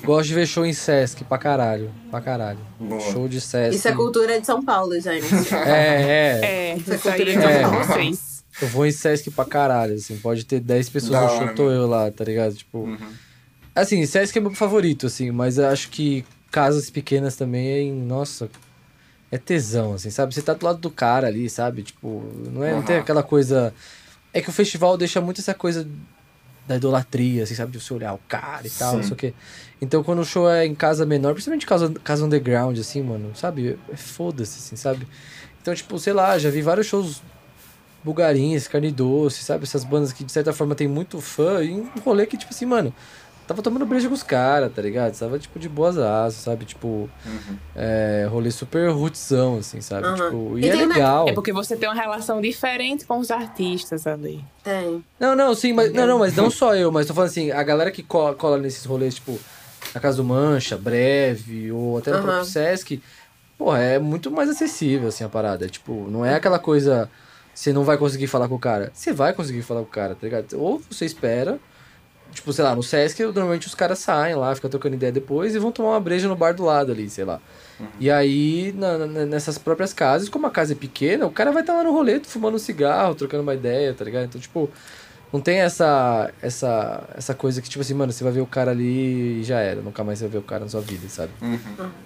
Gosto 0.03 0.29
de 0.29 0.33
ver 0.33 0.47
show 0.47 0.65
em 0.65 0.73
Sesc 0.73 1.23
pra 1.23 1.37
caralho. 1.37 1.91
Pra 2.09 2.19
caralho. 2.19 2.59
Boa. 2.79 2.99
Show 2.99 3.27
de 3.27 3.39
Sesc. 3.39 3.75
Isso 3.75 3.87
é 3.87 3.93
cultura 3.93 4.39
de 4.39 4.45
São 4.45 4.63
Paulo, 4.63 4.99
gente. 4.99 5.25
É, 5.53 6.01
é. 6.01 6.39
É, 6.43 6.75
isso 6.75 6.91
aí 6.91 6.99
cultura 6.99 7.31
é 7.31 7.35
de 7.35 7.41
São 7.41 7.71
Paulo. 7.71 7.85
vocês. 7.85 8.43
Eu 8.61 8.67
vou 8.67 8.85
em 8.85 8.91
Sesc 8.91 9.31
pra 9.31 9.45
caralho, 9.45 9.95
assim. 9.95 10.17
Pode 10.17 10.45
ter 10.45 10.59
10 10.59 10.89
pessoas 10.89 11.21
no 11.21 11.37
show, 11.37 11.55
tô 11.55 11.71
eu 11.71 11.87
lá, 11.87 12.11
tá 12.11 12.23
ligado? 12.23 12.53
Tipo. 12.55 12.79
Uhum. 12.79 12.97
Assim, 13.75 14.05
Sesc 14.05 14.37
é 14.37 14.41
meu 14.41 14.53
favorito, 14.53 15.07
assim, 15.07 15.31
mas 15.31 15.57
eu 15.57 15.67
acho 15.67 15.89
que 15.89 16.23
casas 16.53 16.91
pequenas 16.91 17.35
também 17.35 17.67
é, 17.67 17.91
nossa, 17.91 18.47
é 19.31 19.39
tesão, 19.39 19.93
assim, 19.93 20.11
sabe? 20.11 20.35
Você 20.35 20.41
tá 20.43 20.53
do 20.53 20.63
lado 20.63 20.77
do 20.77 20.91
cara 20.91 21.25
ali, 21.25 21.49
sabe? 21.49 21.81
Tipo, 21.81 22.23
não, 22.51 22.63
é, 22.63 22.73
não 22.73 22.83
tem 22.83 22.97
aquela 22.97 23.23
coisa. 23.23 23.73
É 24.31 24.39
que 24.39 24.51
o 24.51 24.53
festival 24.53 24.95
deixa 24.95 25.19
muito 25.19 25.41
essa 25.41 25.55
coisa 25.55 25.87
da 26.67 26.75
idolatria, 26.75 27.41
assim, 27.41 27.55
sabe? 27.55 27.71
De 27.71 27.81
você 27.81 27.91
olhar 27.91 28.13
o 28.13 28.19
cara 28.27 28.67
e 28.67 28.69
tal, 28.69 28.97
não 28.97 29.01
Sim. 29.01 29.07
sei 29.07 29.13
o 29.13 29.17
quê. 29.17 29.33
Então, 29.81 30.03
quando 30.03 30.19
o 30.19 30.25
show 30.25 30.47
é 30.47 30.63
em 30.63 30.75
casa 30.75 31.07
menor, 31.07 31.33
principalmente 31.33 31.65
casa, 31.65 31.91
casa 32.03 32.23
underground, 32.23 32.77
assim, 32.77 33.01
mano, 33.01 33.35
sabe? 33.35 33.79
É 33.91 33.97
foda-se, 33.97 34.59
assim, 34.59 34.75
sabe? 34.75 35.07
Então, 35.59 35.73
tipo, 35.73 35.97
sei 35.97 36.13
lá, 36.13 36.37
já 36.37 36.51
vi 36.51 36.61
vários 36.61 36.85
shows 36.85 37.23
bugarinhas, 38.03 38.67
carne 38.67 38.91
doce, 38.91 39.43
sabe? 39.43 39.63
Essas 39.63 39.83
bandas 39.83 40.13
que 40.13 40.23
de 40.23 40.31
certa 40.31 40.53
forma 40.53 40.75
tem 40.75 40.87
muito 40.87 41.19
fã 41.19 41.63
e 41.63 41.71
um 41.73 41.89
rolê 42.05 42.27
que, 42.27 42.37
tipo 42.37 42.53
assim, 42.53 42.67
mano, 42.67 42.93
tava 43.47 43.61
tomando 43.61 43.85
breja 43.85 44.07
com 44.07 44.13
os 44.13 44.23
caras, 44.23 44.71
tá 44.73 44.81
ligado? 44.81 45.17
Tava, 45.17 45.37
tipo, 45.39 45.59
de 45.59 45.67
boas 45.69 45.97
asas, 45.97 46.39
sabe? 46.41 46.65
Tipo, 46.65 47.09
Uhum. 47.25 47.57
é, 47.75 48.27
rolê 48.29 48.51
super 48.51 48.89
rootzão, 48.91 49.57
assim, 49.57 49.81
sabe? 49.81 50.07
Aham. 50.07 50.15
Tipo, 50.15 50.57
e, 50.59 50.65
E 50.65 50.69
é 50.69 50.75
legal. 50.75 51.27
É 51.29 51.33
porque 51.33 51.51
você 51.53 51.75
tem 51.75 51.87
uma 51.89 51.99
relação 51.99 52.39
diferente 52.41 53.05
com 53.05 53.17
os 53.19 53.31
artistas 53.31 54.05
ali. 54.07 54.43
Tem. 54.63 55.03
Não, 55.19 55.35
não, 55.35 55.53
sim, 55.55 55.73
mas 55.73 55.91
não, 55.93 56.05
não, 56.07 56.19
mas 56.19 56.35
não 56.35 56.49
só 56.49 56.75
eu, 56.75 56.91
mas 56.91 57.05
tô 57.07 57.13
falando 57.13 57.29
assim, 57.29 57.51
a 57.51 57.63
galera 57.63 57.91
que 57.91 58.03
cola, 58.03 58.33
cola 58.35 58.57
nesses 58.57 58.85
rolês, 58.85 59.15
tipo, 59.15 59.37
na 59.93 60.01
Casa 60.01 60.17
do 60.17 60.23
Mancha, 60.23 60.77
Breve, 60.77 61.71
ou 61.71 61.97
até 61.97 62.11
no 62.11 62.17
Aham. 62.17 62.23
próprio 62.25 62.45
Sesc, 62.45 63.01
porra, 63.57 63.79
é 63.79 63.99
muito 63.99 64.31
mais 64.31 64.49
acessível, 64.49 65.07
assim, 65.09 65.23
a 65.23 65.29
parada. 65.29 65.67
Tipo, 65.67 66.09
não 66.09 66.25
é 66.25 66.35
aquela 66.35 66.59
coisa, 66.59 67.09
você 67.53 67.71
não 67.71 67.83
vai 67.83 67.97
conseguir 67.97 68.27
falar 68.27 68.47
com 68.49 68.55
o 68.55 68.59
cara. 68.59 68.91
Você 68.93 69.13
vai 69.13 69.33
conseguir 69.33 69.61
falar 69.61 69.81
com 69.81 69.87
o 69.87 69.91
cara, 69.91 70.15
tá 70.15 70.21
ligado? 70.25 70.53
Ou 70.59 70.81
você 70.89 71.05
espera, 71.05 71.59
tipo, 72.33 72.51
sei 72.51 72.63
lá, 72.63 72.75
no 72.75 72.83
Sesc, 72.83 73.21
normalmente 73.23 73.67
os 73.67 73.75
caras 73.75 73.99
saem 73.99 74.35
lá, 74.35 74.53
ficam 74.55 74.69
trocando 74.69 74.95
ideia 74.95 75.11
depois 75.11 75.53
e 75.55 75.59
vão 75.59 75.71
tomar 75.71 75.91
uma 75.91 75.99
breja 75.99 76.27
no 76.27 76.35
bar 76.35 76.53
do 76.53 76.63
lado 76.63 76.91
ali, 76.91 77.09
sei 77.09 77.23
lá. 77.25 77.39
E 77.99 78.09
aí, 78.09 78.73
na- 78.77 78.97
na- 78.99 79.25
nessas 79.25 79.57
próprias 79.57 79.93
casas, 79.93 80.29
como 80.29 80.45
a 80.47 80.51
casa 80.51 80.73
é 80.73 80.75
pequena, 80.75 81.25
o 81.25 81.31
cara 81.31 81.51
vai 81.51 81.61
estar 81.63 81.73
lá 81.73 81.83
no 81.83 81.91
rolê, 81.91 82.19
fumando 82.21 82.55
um 82.55 82.59
cigarro, 82.59 83.15
trocando 83.15 83.43
uma 83.43 83.53
ideia, 83.53 83.93
tá 83.93 84.05
ligado? 84.05 84.25
Então, 84.25 84.39
tipo, 84.39 84.69
não 85.33 85.41
tem 85.41 85.57
essa, 85.61 86.31
essa, 86.41 87.03
essa 87.15 87.33
coisa 87.33 87.59
que, 87.59 87.67
tipo 87.67 87.81
assim, 87.81 87.95
mano, 87.95 88.13
você 88.13 88.23
vai 88.23 88.31
ver 88.31 88.41
o 88.41 88.45
cara 88.45 88.69
ali 88.71 89.39
e 89.39 89.43
já 89.43 89.59
era. 89.59 89.81
Nunca 89.81 90.03
mais 90.03 90.19
você 90.19 90.25
vai 90.25 90.31
ver 90.33 90.37
o 90.37 90.43
cara 90.43 90.63
na 90.63 90.69
sua 90.69 90.79
vida, 90.81 91.09
sabe? 91.09 91.31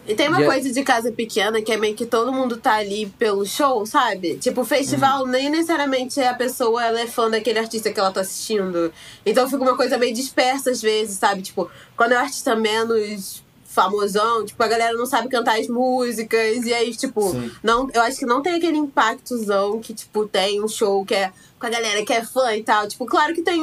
E 0.07 0.15
tem 0.15 0.29
uma 0.29 0.39
E 0.39 0.43
é- 0.43 0.47
coisa 0.47 0.71
de 0.71 0.81
casa 0.83 1.11
pequena 1.11 1.61
que 1.61 1.71
é 1.73 1.77
meio 1.77 1.93
que 1.93 2.05
todo 2.05 2.31
mundo 2.31 2.55
tá 2.55 2.75
ali 2.75 3.05
pelo 3.19 3.45
show, 3.45 3.85
sabe? 3.85 4.35
Tipo, 4.37 4.63
festival 4.63 5.27
nem 5.27 5.49
necessariamente 5.49 6.19
a 6.21 6.33
pessoa 6.33 6.83
ela 6.85 7.01
é 7.01 7.05
fã 7.07 7.29
daquele 7.29 7.59
artista 7.59 7.91
que 7.91 7.99
ela 7.99 8.11
tá 8.11 8.21
assistindo. 8.21 8.93
Então 9.25 9.49
fica 9.49 9.61
uma 9.61 9.75
coisa 9.75 9.97
meio 9.97 10.13
dispersa 10.13 10.71
às 10.71 10.81
vezes, 10.81 11.17
sabe? 11.17 11.41
Tipo, 11.41 11.69
quando 11.97 12.13
é 12.13 12.15
um 12.17 12.21
artista 12.21 12.55
menos 12.55 13.43
famosão, 13.77 14.43
tipo, 14.43 14.61
a 14.63 14.67
galera 14.67 14.97
não 14.97 15.05
sabe 15.05 15.29
cantar 15.29 15.59
as 15.59 15.67
músicas, 15.67 16.65
e 16.65 16.73
aí, 16.73 16.95
tipo, 16.95 17.21
Sim. 17.29 17.51
não, 17.61 17.87
eu 17.93 18.01
acho 18.01 18.17
que 18.17 18.25
não 18.25 18.41
tem 18.41 18.55
aquele 18.55 18.77
impactozão 18.77 19.79
que, 19.79 19.93
tipo, 19.93 20.27
tem 20.27 20.63
um 20.63 20.67
show 20.67 21.05
que 21.05 21.13
é 21.13 21.31
com 21.59 21.67
a 21.67 21.69
galera 21.69 22.03
que 22.03 22.11
é 22.11 22.23
fã 22.23 22.55
e 22.55 22.63
tal. 22.63 22.87
Tipo, 22.87 23.05
claro 23.05 23.35
que 23.35 23.43
tem, 23.43 23.61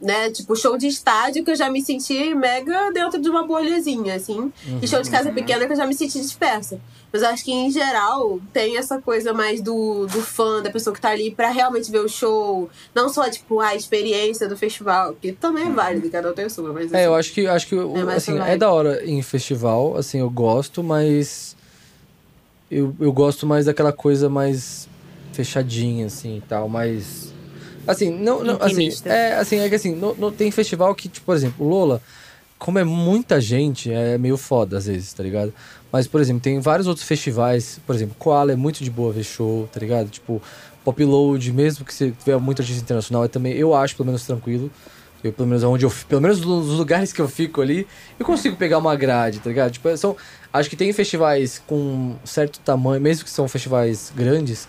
né, 0.00 0.30
tipo, 0.30 0.54
show 0.54 0.78
de 0.78 0.86
estádio 0.86 1.44
que 1.44 1.50
eu 1.50 1.56
já 1.56 1.68
me 1.68 1.82
senti 1.82 2.32
mega 2.34 2.92
dentro 2.92 3.20
de 3.20 3.28
uma 3.28 3.44
bolhazinha, 3.44 4.14
assim. 4.14 4.52
E 4.80 4.86
show 4.86 5.02
de 5.02 5.10
casa 5.10 5.32
pequena 5.32 5.66
que 5.66 5.72
eu 5.72 5.76
já 5.76 5.86
me 5.86 5.94
senti 5.94 6.20
dispersa. 6.20 6.80
Mas 7.12 7.22
eu 7.22 7.28
acho 7.28 7.44
que, 7.44 7.50
em 7.50 7.70
geral, 7.70 8.38
tem 8.52 8.76
essa 8.76 9.00
coisa 9.00 9.32
mais 9.32 9.60
do, 9.60 10.06
do 10.06 10.20
fã, 10.20 10.62
da 10.62 10.70
pessoa 10.70 10.94
que 10.94 11.00
tá 11.00 11.08
ali 11.08 11.30
pra 11.30 11.50
realmente 11.50 11.90
ver 11.90 12.00
o 12.00 12.08
show. 12.08 12.70
Não 12.94 13.08
só, 13.08 13.28
tipo, 13.28 13.60
a 13.60 13.74
experiência 13.74 14.46
do 14.48 14.56
festival, 14.56 15.16
que 15.20 15.32
também 15.32 15.66
é 15.66 15.70
válido, 15.70 16.08
cada 16.10 16.30
um 16.30 16.34
tem 16.34 16.48
sua, 16.48 16.72
mas 16.72 16.92
É, 16.92 17.06
eu 17.06 17.14
assim, 17.14 17.18
acho 17.20 17.32
que, 17.32 17.46
acho 17.46 17.66
que 17.66 17.74
É 17.74 18.14
assim, 18.14 18.38
é 18.38 18.56
da 18.56 18.70
hora 18.70 19.04
em 19.04 19.20
festival, 19.22 19.96
assim, 19.96 20.20
eu 20.20 20.30
gosto, 20.30 20.82
mas 20.82 21.56
eu, 22.70 22.94
eu 23.00 23.12
gosto 23.12 23.46
mais 23.46 23.66
daquela 23.66 23.92
coisa 23.92 24.28
mais 24.28 24.86
fechadinha, 25.32 26.06
assim, 26.06 26.36
e 26.36 26.40
tal, 26.42 26.68
mais... 26.68 27.32
Assim, 27.90 28.10
não, 28.10 28.44
não 28.44 28.58
assim, 28.60 28.90
é, 29.06 29.34
assim, 29.34 29.58
é 29.58 29.68
que 29.68 29.74
assim, 29.74 29.94
não, 29.94 30.14
não- 30.14 30.30
tem 30.32 30.50
festival 30.50 30.94
que, 30.94 31.08
tipo, 31.08 31.26
por 31.26 31.34
exemplo, 31.34 31.66
Lola, 31.66 32.00
como 32.58 32.78
é 32.78 32.84
muita 32.84 33.40
gente, 33.40 33.90
é 33.92 34.18
meio 34.18 34.36
foda 34.36 34.78
às 34.78 34.86
vezes, 34.86 35.12
tá 35.12 35.22
ligado? 35.22 35.52
Mas, 35.90 36.06
por 36.06 36.20
exemplo, 36.20 36.42
tem 36.42 36.60
vários 36.60 36.86
outros 36.86 37.06
festivais, 37.06 37.80
por 37.86 37.94
exemplo, 37.94 38.14
Koala 38.18 38.52
é 38.52 38.56
muito 38.56 38.84
de 38.84 38.90
boa 38.90 39.12
ver 39.12 39.24
show, 39.24 39.68
tá 39.72 39.80
ligado? 39.80 40.08
Tipo, 40.10 40.42
pop 40.84 41.02
load, 41.04 41.52
mesmo 41.52 41.84
que 41.84 41.94
você 41.94 42.10
tiver 42.10 42.36
muito 42.38 42.60
artista 42.60 42.82
internacional, 42.82 43.24
é 43.24 43.28
também, 43.28 43.54
eu 43.54 43.74
acho, 43.74 43.96
pelo 43.96 44.06
menos, 44.06 44.24
tranquilo. 44.26 44.70
Eu, 45.24 45.32
pelo 45.32 45.48
menos, 45.48 45.64
onde 45.64 45.84
eu, 45.84 45.92
pelo 46.08 46.20
menos 46.20 46.40
nos 46.40 46.68
lugares 46.78 47.12
que 47.12 47.20
eu 47.20 47.26
fico 47.28 47.60
ali, 47.60 47.86
eu 48.20 48.24
consigo 48.24 48.54
pegar 48.56 48.78
uma 48.78 48.94
grade, 48.94 49.40
tá 49.40 49.48
ligado? 49.48 49.72
Tipo, 49.72 49.96
são, 49.96 50.16
acho 50.52 50.70
que 50.70 50.76
tem 50.76 50.92
festivais 50.92 51.60
com 51.66 52.14
certo 52.24 52.60
tamanho, 52.60 53.00
mesmo 53.00 53.24
que 53.24 53.30
são 53.30 53.48
festivais 53.48 54.12
grandes, 54.14 54.68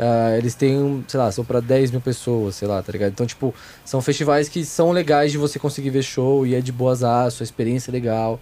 uh, 0.00 0.36
eles 0.36 0.54
têm, 0.54 1.04
sei 1.06 1.20
lá, 1.20 1.30
são 1.30 1.44
para 1.44 1.60
10 1.60 1.90
mil 1.90 2.00
pessoas, 2.00 2.56
sei 2.56 2.66
lá, 2.66 2.82
tá 2.82 2.90
ligado? 2.90 3.12
Então, 3.12 3.26
tipo, 3.26 3.54
são 3.84 4.00
festivais 4.00 4.48
que 4.48 4.64
são 4.64 4.90
legais 4.90 5.30
de 5.30 5.38
você 5.38 5.58
conseguir 5.58 5.90
ver 5.90 6.02
show 6.02 6.46
e 6.46 6.54
é 6.54 6.60
de 6.60 6.72
boas 6.72 7.04
aço, 7.04 7.38
sua 7.38 7.44
experiência 7.44 7.90
é 7.90 7.92
legal. 7.92 8.40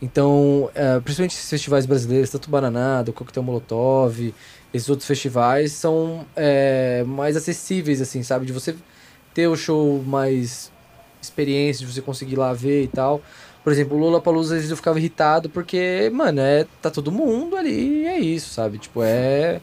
Então, 0.00 0.70
uh, 0.74 1.00
principalmente 1.02 1.36
esses 1.36 1.48
festivais 1.48 1.86
brasileiros, 1.86 2.30
tanto 2.30 2.46
o 2.46 2.50
Bananado, 2.50 3.12
Coquetel 3.12 3.42
Molotov, 3.42 4.34
esses 4.72 4.88
outros 4.88 5.06
festivais 5.06 5.72
são 5.72 6.26
é, 6.34 7.04
mais 7.06 7.36
acessíveis, 7.36 8.00
assim, 8.00 8.24
sabe? 8.24 8.44
De 8.44 8.52
você 8.52 8.74
ter 9.32 9.46
o 9.46 9.56
show 9.56 10.02
mais 10.02 10.72
experiência, 11.22 11.86
de 11.86 11.92
você 11.92 12.02
conseguir 12.02 12.36
lá 12.36 12.52
ver 12.52 12.82
e 12.82 12.88
tal. 12.88 13.22
Por 13.62 13.72
exemplo, 13.72 13.96
o 13.96 14.00
Lula 14.00 14.20
Palusa, 14.20 14.54
às 14.54 14.58
vezes 14.58 14.70
eu 14.70 14.76
ficava 14.76 14.98
irritado 14.98 15.48
porque, 15.48 16.10
mano, 16.12 16.40
é, 16.40 16.66
tá 16.82 16.90
todo 16.90 17.12
mundo 17.12 17.56
ali 17.56 18.04
é 18.04 18.18
isso, 18.18 18.52
sabe? 18.52 18.78
Tipo, 18.78 19.02
é, 19.02 19.60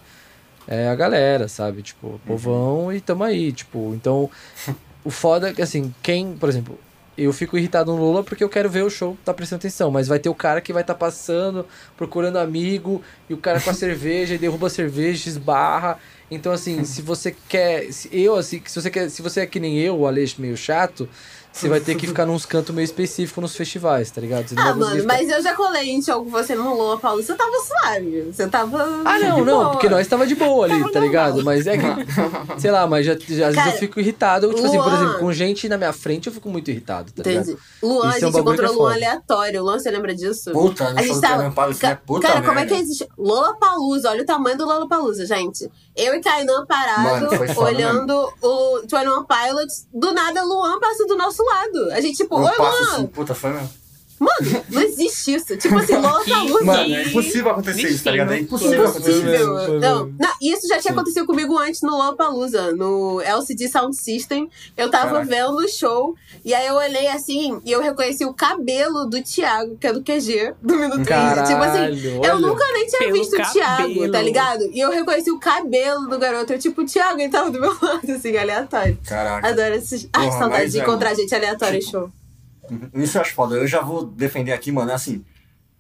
é 0.68 0.88
a 0.88 0.96
galera, 0.96 1.48
sabe? 1.48 1.82
Tipo, 1.82 2.20
povão 2.26 2.86
uhum. 2.86 2.94
e 2.94 3.02
tamo 3.02 3.24
aí, 3.24 3.52
tipo, 3.52 3.94
então 3.94 4.30
o 5.04 5.10
foda 5.10 5.50
é 5.50 5.54
que, 5.54 5.62
assim, 5.62 5.94
quem, 6.02 6.34
por 6.34 6.50
exemplo, 6.50 6.80
eu 7.18 7.32
fico 7.34 7.58
irritado 7.58 7.92
no 7.92 8.00
Lula 8.00 8.24
porque 8.24 8.44
eu 8.44 8.50
quero 8.50 8.70
ver 8.70 8.84
o 8.84 8.90
show, 8.90 9.18
tá 9.24 9.34
prestando 9.34 9.60
atenção. 9.60 9.92
Mas 9.92 10.08
vai 10.08 10.20
ter 10.20 10.30
o 10.30 10.36
cara 10.36 10.62
que 10.62 10.74
vai 10.74 10.82
estar 10.82 10.94
tá 10.94 11.00
passando, 11.00 11.66
procurando 12.02 12.38
amigo, 12.38 13.00
e 13.30 13.34
o 13.36 13.38
cara 13.38 13.62
com 13.62 13.70
a 13.70 13.74
cerveja, 13.76 14.34
e 14.34 14.38
derruba 14.40 14.66
a 14.66 14.70
cerveja, 14.72 15.30
esbarra. 15.30 16.00
Então, 16.32 16.52
assim, 16.52 16.84
se 16.84 17.02
você 17.02 17.36
quer. 17.48 17.92
Se 17.92 18.10
eu, 18.12 18.36
assim, 18.36 18.60
se 18.66 18.82
você 18.82 18.90
quer. 18.90 19.10
Se 19.10 19.22
você 19.22 19.42
é 19.42 19.46
que 19.46 19.60
nem 19.60 19.78
eu, 19.78 20.00
o 20.00 20.08
Aleixo 20.08 20.42
meio 20.42 20.58
chato, 20.58 21.08
você 21.52 21.68
vai 21.68 21.82
ter 21.82 21.96
que 21.96 22.08
ficar 22.08 22.26
nos 22.26 22.46
cantos 22.46 22.74
meio 22.74 22.86
específicos 22.86 23.42
nos 23.42 23.56
festivais, 23.56 24.10
tá 24.10 24.22
ligado? 24.22 24.48
Você 24.48 24.56
ah, 24.58 24.74
mano, 24.74 24.96
ficar... 24.96 25.06
mas 25.06 25.30
eu 25.30 25.44
já 25.44 25.54
colei 25.54 25.90
em 25.90 26.02
show 26.02 26.24
com 26.24 26.30
você 26.30 26.56
no 26.56 26.74
Lola 26.74 26.98
Paulo. 26.98 27.22
Você 27.22 27.36
tava 27.36 27.52
suave. 27.60 28.22
Você 28.32 28.48
tava. 28.48 29.02
Ah, 29.04 29.20
não, 29.20 29.44
não, 29.44 29.72
porque 29.72 29.90
nós 29.90 30.08
tava 30.08 30.26
de 30.26 30.34
boa 30.34 30.66
ali, 30.66 30.92
tá 30.92 31.00
ligado? 31.02 31.44
Mas 31.44 31.68
é 31.68 31.78
que. 31.78 31.86
sei 32.58 32.72
lá, 32.72 32.88
mas 32.88 33.06
já, 33.06 33.18
já 33.28 33.50
às 33.50 33.56
vezes 33.56 33.74
eu 33.74 33.80
fico 33.80 34.00
irritado. 34.00 34.48
Tipo 34.48 34.62
Luan... 34.62 34.70
assim, 34.70 34.78
por 34.82 34.94
exemplo, 34.94 35.20
com 35.20 35.34
gente 35.34 35.68
na 35.68 35.78
minha 35.78 35.92
frente 35.92 36.28
eu 36.28 36.34
fico 36.34 36.50
muito 36.50 36.72
irritado, 36.72 37.12
tá 37.12 37.22
ligado? 37.22 37.44
Entendi. 37.44 37.60
Luan, 37.84 38.00
Isso 38.00 38.08
a 38.08 38.12
gente 38.14 38.24
é 38.24 38.28
um 38.28 38.42
encontrou 38.42 38.68
é 38.68 38.72
Luan 38.72 38.94
aleatório. 38.94 39.64
Luan, 39.64 39.78
você 39.78 39.92
lembra 39.92 40.16
disso? 40.16 40.52
Puta, 40.52 40.88
a 40.96 41.02
gente 41.02 41.20
tava. 41.20 41.52
Ca... 41.96 42.02
Puta 42.06 42.28
cara, 42.28 42.42
como 42.42 42.60
é 42.60 42.66
que 42.66 42.74
existe? 42.74 43.08
Lola 43.18 43.56
Palusa, 43.56 44.10
olha 44.10 44.24
o 44.24 44.26
tamanho 44.26 44.58
do 44.58 44.66
Lola 44.66 44.88
Palusa, 44.88 45.26
gente. 45.26 45.70
Eu 45.96 46.16
e 46.16 46.22
Kainan 46.22 46.66
parado, 46.66 47.30
Mano, 47.30 47.62
olhando 47.62 48.34
o 48.42 48.82
21 48.82 49.26
Pilots. 49.26 49.88
Do 49.94 50.14
nada, 50.14 50.44
Luan 50.44 50.80
passa 50.80 51.06
do 51.06 51.18
nosso 51.18 51.44
lado. 51.44 51.92
A 51.92 52.02
gente 52.02 52.18
tipo, 52.18 52.36
oi, 52.38 52.52
Luan. 52.58 52.94
Assim, 52.94 53.08
puta, 53.08 53.36
foi 53.36 53.52
mesmo. 53.52 53.81
Mano, 54.22 54.64
não 54.70 54.82
existe 54.84 55.34
isso. 55.34 55.58
Tipo 55.58 55.80
assim, 55.80 55.96
Lola 55.98 56.24
Palusa. 56.24 56.64
Mano, 56.64 56.96
é 56.96 57.04
impossível 57.04 57.50
acontecer 57.52 57.88
isso, 57.90 58.04
tá 58.04 58.12
ligado? 58.12 58.34
É 58.34 58.40
impossível 58.40 58.88
acontecer 58.88 59.36
isso. 59.36 59.80
Não, 59.80 60.06
não, 60.20 60.30
isso 60.40 60.68
já 60.68 60.78
tinha 60.78 60.94
acontecido 60.94 61.26
comigo 61.26 61.58
antes 61.58 61.82
no 61.82 61.90
Lola 61.90 62.16
Palusa, 62.16 62.72
no 62.72 63.20
LCD 63.20 63.68
Sound 63.68 63.96
System. 63.96 64.48
Eu 64.78 64.92
tava 64.92 65.12
Caraca. 65.14 65.26
vendo 65.26 65.56
o 65.58 65.68
show, 65.68 66.16
e 66.46 66.54
aí 66.54 66.68
eu 66.68 66.76
olhei 66.76 67.08
assim, 67.08 67.60
e 67.66 67.72
eu 67.72 67.82
reconheci 67.82 68.24
o 68.24 68.32
cabelo 68.34 69.06
do 69.06 69.20
Thiago, 69.24 69.76
que 69.78 69.88
é 69.88 69.94
do 69.94 70.04
QG, 70.04 70.54
do 70.62 70.76
Minuto 70.76 71.04
Caralho, 71.04 71.48
Tipo 71.48 71.64
assim, 71.64 72.18
olha. 72.20 72.28
eu 72.28 72.40
nunca 72.40 72.64
nem 72.74 72.86
tinha 72.86 73.12
visto 73.12 73.32
cabelo. 73.36 73.50
o 73.50 73.54
Thiago, 73.54 74.12
tá 74.12 74.22
ligado? 74.22 74.64
E 74.72 74.80
eu 74.80 74.92
reconheci 74.92 75.32
o 75.32 75.40
cabelo 75.40 76.08
do 76.08 76.20
garoto. 76.20 76.54
Eu, 76.54 76.60
tipo, 76.60 76.84
o 76.84 76.86
Thiago, 76.86 77.20
ele 77.20 77.30
tava 77.30 77.50
do 77.50 77.60
meu 77.60 77.76
lado, 77.82 78.12
assim, 78.12 78.38
aleatório. 78.38 79.00
Caraca. 79.04 79.48
Adoro 79.48 79.74
esses. 79.74 80.08
Ai, 80.14 80.30
saudade 80.32 80.70
de 80.72 80.80
é, 80.80 80.84
encontrar 80.84 81.16
gente 81.16 81.34
aleatória 81.34 81.78
em 81.80 81.82
show. 81.82 82.08
Isso 82.94 83.18
eu 83.18 83.22
acho 83.22 83.34
foda. 83.34 83.56
Eu 83.56 83.68
já 83.68 83.82
vou 83.82 84.06
defender 84.06 84.52
aqui, 84.54 84.72
mano, 84.72 84.92
assim. 84.92 85.24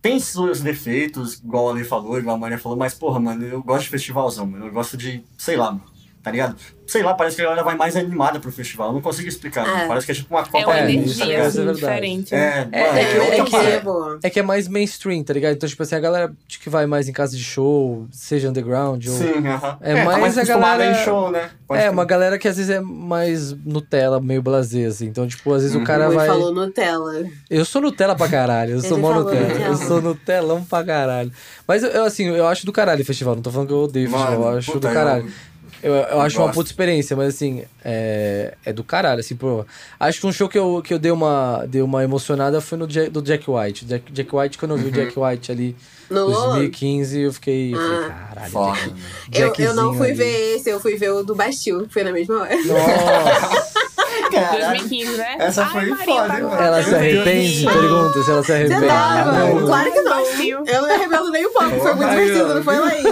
Tem 0.02 0.20
seus 0.20 0.62
defeitos, 0.62 1.40
igual 1.40 1.70
a 1.70 1.72
Ale 1.72 1.84
falou, 1.84 2.18
igual 2.18 2.36
a 2.36 2.40
Maria 2.40 2.58
falou, 2.58 2.78
mas, 2.78 2.94
porra, 2.94 3.20
mano, 3.20 3.46
eu 3.46 3.62
gosto 3.62 3.84
de 3.84 3.90
festivalzão, 3.90 4.48
mano. 4.48 4.66
Eu 4.68 4.72
gosto 4.72 4.98
de, 4.98 5.24
sei 5.38 5.56
lá, 5.56 5.72
mano 5.72 5.91
tá 6.24 6.32
ligado? 6.32 6.56
Sei 6.86 7.02
lá, 7.02 7.14
parece 7.14 7.38
que 7.38 7.42
a 7.42 7.46
galera 7.46 7.64
vai 7.64 7.76
mais 7.76 7.96
animada 7.96 8.38
pro 8.40 8.52
festival. 8.52 8.90
Eu 8.90 8.94
não 8.94 9.02
consigo 9.02 9.28
explicar. 9.28 9.66
É. 9.66 9.88
Parece 9.88 10.06
que 10.06 10.12
é 10.12 10.16
tipo 10.16 10.36
uma 10.36 10.44
Copa 10.44 10.60
É 10.60 10.66
uma 10.66 10.80
energia 10.80 11.38
é, 11.38 11.42
assim, 11.42 11.74
diferente. 11.74 12.36
É, 12.36 12.68
é, 12.70 12.82
é, 12.82 13.40
é, 13.40 13.44
que, 13.46 13.56
é, 13.56 13.84
é, 14.24 14.30
que 14.30 14.40
é 14.40 14.44
mais 14.44 14.68
mainstream, 14.68 15.24
tá 15.24 15.34
ligado? 15.34 15.54
Então, 15.54 15.70
tipo 15.70 15.82
assim, 15.82 15.96
a 15.96 16.00
galera 16.00 16.34
que 16.48 16.70
vai 16.70 16.86
mais 16.86 17.08
em 17.08 17.14
casa 17.14 17.38
de 17.38 17.44
show, 17.44 18.08
seja 18.12 18.50
underground, 18.50 19.06
ou... 19.08 19.14
Sim, 19.14 19.24
uh 19.24 19.42
-huh. 19.42 19.78
É, 19.80 20.04
mais, 20.04 20.16
tá 20.16 20.18
mais 20.20 20.38
a 20.38 20.44
galera... 20.44 20.92
em 20.92 21.06
show, 21.06 21.32
né? 21.32 21.50
Pode 21.66 21.80
é, 21.80 21.84
ter. 21.86 21.90
uma 21.92 22.04
galera 22.04 22.38
que 22.38 22.48
às 22.48 22.58
vezes 22.58 22.70
é 22.70 22.82
mais 22.82 23.54
Nutella, 23.54 24.20
meio 24.20 24.42
blasé, 24.42 24.86
assim. 24.86 25.06
Então, 25.06 25.26
tipo, 25.26 25.54
às 25.54 25.62
vezes 25.62 25.78
uhum. 25.78 25.84
o 25.84 25.86
cara 25.86 26.10
vai... 26.10 26.28
falou 26.28 26.54
Nutella. 26.54 27.24
Eu 27.50 27.64
sou 27.64 27.82
Nutella 27.82 28.18
pra 28.18 28.28
caralho. 28.28 28.74
Eu 28.74 28.82
sou 28.82 28.98
mó 28.98 29.14
Nutella. 29.14 29.48
Nutella. 29.48 29.66
Eu 29.66 29.76
sou 29.78 30.02
Nutelão 30.02 30.64
pra 30.66 30.84
caralho. 30.84 31.32
Mas, 31.66 31.84
eu, 31.84 32.04
assim, 32.04 32.28
eu 32.28 32.48
acho 32.48 32.66
do 32.66 32.74
caralho 32.74 33.02
o 33.02 33.06
festival. 33.06 33.36
Não 33.36 33.42
tô 33.42 33.50
falando 33.50 33.68
que 33.70 33.74
eu 33.74 33.84
odeio 33.84 34.10
o 34.10 34.12
festival. 34.12 34.52
Eu 34.52 34.58
acho 34.58 34.78
do 34.78 34.90
caralho. 34.90 35.26
Eu... 35.26 35.51
Eu, 35.84 35.94
eu 35.94 36.22
acho 36.22 36.38
Gosto. 36.38 36.48
uma 36.48 36.54
puta 36.54 36.70
experiência, 36.70 37.16
mas 37.16 37.30
assim, 37.30 37.64
é, 37.84 38.56
é 38.64 38.72
do 38.72 38.84
caralho, 38.84 39.20
assim, 39.20 39.36
pô. 39.36 39.66
Acho 40.00 40.22
que 40.22 40.28
um 40.28 40.32
show 40.32 40.48
que 40.48 40.58
eu, 40.58 40.82
que 40.84 40.94
eu 40.94 41.00
dei, 41.00 41.12
uma, 41.12 41.66
dei 41.68 41.82
uma 41.82 42.04
emocionada 42.04 42.62
foi 42.62 42.78
no 42.78 42.88
Jack, 42.88 43.10
do 43.10 43.22
Jack 43.22 43.50
White. 43.50 43.86
Jack, 43.86 44.12
Jack 44.12 44.36
White, 44.36 44.58
quando 44.58 44.72
eu 44.72 44.78
vi 44.78 44.86
uhum. 44.86 44.90
o 44.90 44.94
Jack 44.94 45.20
White 45.20 45.52
ali 45.52 45.76
no 46.10 46.26
2015, 46.28 47.20
eu 47.20 47.34
fiquei, 47.34 47.74
ah, 47.74 47.78
falei, 47.78 48.52
caralho, 48.52 48.96
Jack, 49.30 49.62
eu, 49.62 49.70
eu 49.70 49.76
não 49.76 49.94
fui 49.94 50.10
ali. 50.10 50.18
ver 50.18 50.56
esse, 50.56 50.70
eu 50.70 50.80
fui 50.80 50.98
ver 50.98 51.12
o 51.12 51.24
do 51.24 51.34
Bastil, 51.34 51.88
que 51.88 51.94
foi 51.94 52.04
na 52.04 52.12
mesma 52.12 52.42
hora. 52.42 52.56
Nossa! 52.64 53.82
2015, 54.40 55.18
né? 55.18 55.36
Essa 55.40 55.66
foi 55.66 55.92
Ai, 55.92 56.06
foda, 56.06 56.34
Ela 56.34 56.84
se 56.84 56.96
arrepende? 56.96 57.66
Pergunta 57.66 58.24
se 58.24 58.32
ela 58.32 58.44
se 58.44 58.52
arrepende. 58.54 58.86
Não, 58.86 59.66
claro 59.66 59.92
que 59.92 60.02
não. 60.02 60.22
Eu 60.66 60.82
não 60.82 60.88
me 60.88 60.94
arrependo 60.94 61.32
nem 61.32 61.46
um 61.46 61.54
pouco. 61.54 61.80
Foi 61.80 61.96
muito 61.96 62.10
divertido, 62.10 62.56
não 62.56 62.64
foi, 62.64 62.80
Laís? 62.80 63.04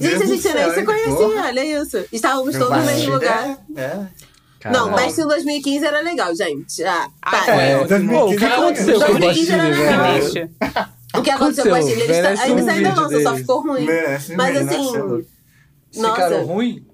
Gente, 0.00 0.22
a 0.22 0.26
gente 0.26 0.54
nem 0.54 0.74
se 0.74 0.82
conhecia, 0.82 1.42
olha 1.44 1.64
isso. 1.64 2.04
Estávamos 2.12 2.56
todos 2.56 2.76
no 2.76 2.84
mesmo 2.84 3.12
lugar. 3.14 3.58
É. 3.76 4.06
Caralho. 4.60 4.86
Não, 4.86 4.90
Bastille 4.90 5.28
2015 5.28 5.86
era 5.86 6.00
legal, 6.00 6.34
gente. 6.34 6.82
Ah, 6.82 7.08
tá. 7.22 7.54
É, 7.54 7.78
o 7.78 7.86
que 8.36 8.44
aconteceu 8.44 9.00
com 9.00 9.12
o 9.12 9.18
Bastille, 9.18 9.46
velho? 9.46 10.50
O 11.14 11.22
que 11.22 11.30
aconteceu 11.30 11.64
com 11.64 11.70
o 11.70 11.74
Bastille? 11.74 12.02
Eles 12.02 12.68
ainda 12.68 12.92
não, 12.92 13.22
só 13.22 13.36
ficou 13.36 13.60
ruim. 13.62 13.86
Mas 14.36 14.56
assim. 14.56 15.24
Ficaram 15.92 16.44
ruim? 16.44 16.84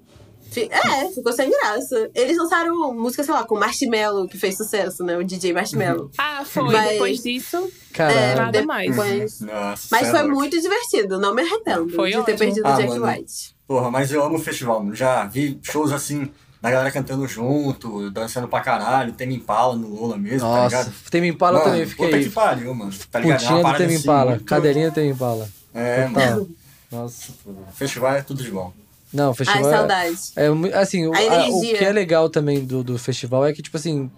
É, 0.60 1.10
ficou 1.12 1.32
sem 1.32 1.50
graça. 1.50 2.10
Eles 2.14 2.36
lançaram 2.36 2.94
música, 2.94 3.22
sei 3.22 3.34
lá, 3.34 3.44
com 3.44 3.58
Marshmello, 3.58 4.28
que 4.28 4.38
fez 4.38 4.56
sucesso, 4.56 5.04
né? 5.04 5.16
O 5.16 5.24
DJ 5.24 5.52
Marshmello. 5.52 6.10
Ah, 6.18 6.44
foi. 6.44 6.72
Mas... 6.72 6.90
Depois 6.90 7.22
disso, 7.22 7.70
é, 7.98 8.34
nada 8.34 8.64
mais. 8.64 8.96
Nossa, 9.40 9.88
mas 9.90 10.10
foi 10.10 10.22
muito 10.24 10.60
divertido, 10.60 11.18
não 11.18 11.34
me 11.34 11.42
arrependo 11.42 11.88
foi 11.90 12.10
de 12.10 12.16
ótimo. 12.16 12.24
ter 12.24 12.38
perdido 12.38 12.66
ah, 12.66 12.74
o 12.74 12.76
Jack 12.76 12.88
mano. 12.98 13.06
White. 13.06 13.54
Porra, 13.66 13.90
mas 13.90 14.12
eu 14.12 14.22
amo 14.22 14.36
o 14.36 14.40
festival, 14.40 14.84
Já 14.92 15.24
vi 15.24 15.58
shows 15.62 15.90
assim, 15.90 16.30
da 16.60 16.70
galera 16.70 16.90
cantando 16.90 17.26
junto, 17.26 18.10
dançando 18.10 18.48
pra 18.48 18.60
caralho, 18.60 19.12
Temi 19.12 19.36
Impala 19.36 19.76
no 19.76 19.88
Lula 19.88 20.16
mesmo, 20.16 20.40
tá 20.40 20.46
Nossa, 20.46 20.76
tá 20.76 20.82
ligado? 20.82 20.94
Temi 21.10 21.28
Impala 21.28 21.58
mano, 21.58 21.70
também, 21.70 21.86
fiquei... 21.86 22.06
Puta 22.06 22.18
que 22.18 22.30
pariu, 22.30 22.74
mano. 22.74 22.92
Tá 23.10 23.20
ligado? 23.20 23.40
Putinha 23.40 23.58
é 23.58 23.62
do 23.62 23.78
Temi 23.78 23.94
assim, 23.94 24.02
Impala, 24.02 24.30
muito... 24.30 24.44
cadeirinha 24.44 24.90
do 24.90 24.94
Temi 24.94 25.10
Impala. 25.10 25.48
É, 25.74 26.06
Total. 26.06 26.30
mano. 26.30 26.48
Nossa. 26.90 27.32
Festival 27.74 28.14
é 28.14 28.22
tudo 28.22 28.42
de 28.42 28.50
bom. 28.50 28.72
Não, 29.14 29.30
o 29.30 29.34
festival. 29.34 29.64
Ai, 29.64 29.72
é- 29.72 29.76
saudade. 29.76 30.18
É, 30.34 30.46
é 30.46 30.78
assim, 30.78 31.06
o, 31.06 31.14
a, 31.14 31.48
o 31.48 31.60
que 31.60 31.84
é 31.84 31.92
legal 31.92 32.28
também 32.28 32.64
do, 32.64 32.82
do 32.82 32.98
festival 32.98 33.46
é 33.46 33.52
que, 33.52 33.62
tipo 33.62 33.76
assim, 33.76 34.10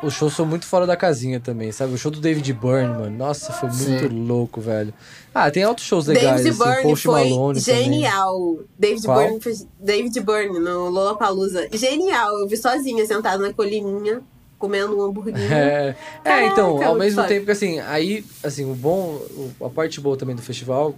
os 0.00 0.14
shows 0.14 0.34
são 0.34 0.46
muito 0.46 0.64
fora 0.64 0.86
da 0.86 0.96
casinha 0.96 1.40
também, 1.40 1.72
sabe? 1.72 1.92
O 1.92 1.98
show 1.98 2.10
do 2.10 2.20
David 2.20 2.52
Byrne, 2.52 2.94
mano, 2.94 3.16
nossa, 3.16 3.52
foi 3.52 3.68
muito 3.68 4.08
Sim. 4.08 4.26
louco, 4.26 4.60
velho. 4.60 4.94
Ah, 5.34 5.50
tem 5.50 5.66
outros 5.66 5.86
shows 5.86 6.06
legais, 6.06 6.42
David 6.42 6.50
assim, 6.50 6.58
Byrne 6.58 6.82
Post 6.82 7.04
foi 7.04 7.14
Malone 7.14 7.60
genial. 7.60 8.38
Também. 8.38 8.66
David 8.78 9.04
Qual? 9.04 9.18
Byrne 9.18 9.40
fez 9.40 9.66
David 9.80 10.20
Byrne 10.20 10.60
no 10.60 10.88
Lollapalooza. 10.88 11.68
Genial, 11.72 12.38
eu 12.38 12.48
vi 12.48 12.56
sozinha, 12.56 13.04
sentada 13.04 13.44
na 13.44 13.52
colininha 13.52 14.22
comendo 14.56 14.96
um 14.96 15.02
hambúrguer. 15.02 15.34
É, 15.52 15.96
é 16.24 16.46
então, 16.46 16.80
ao 16.80 16.94
mesmo 16.94 17.24
tempo 17.26 17.46
que 17.46 17.50
assim, 17.50 17.80
aí, 17.80 18.24
assim, 18.44 18.70
o 18.70 18.74
bom, 18.74 19.20
a 19.60 19.68
parte 19.68 20.00
boa 20.00 20.16
também 20.16 20.36
do 20.36 20.42
festival 20.42 20.94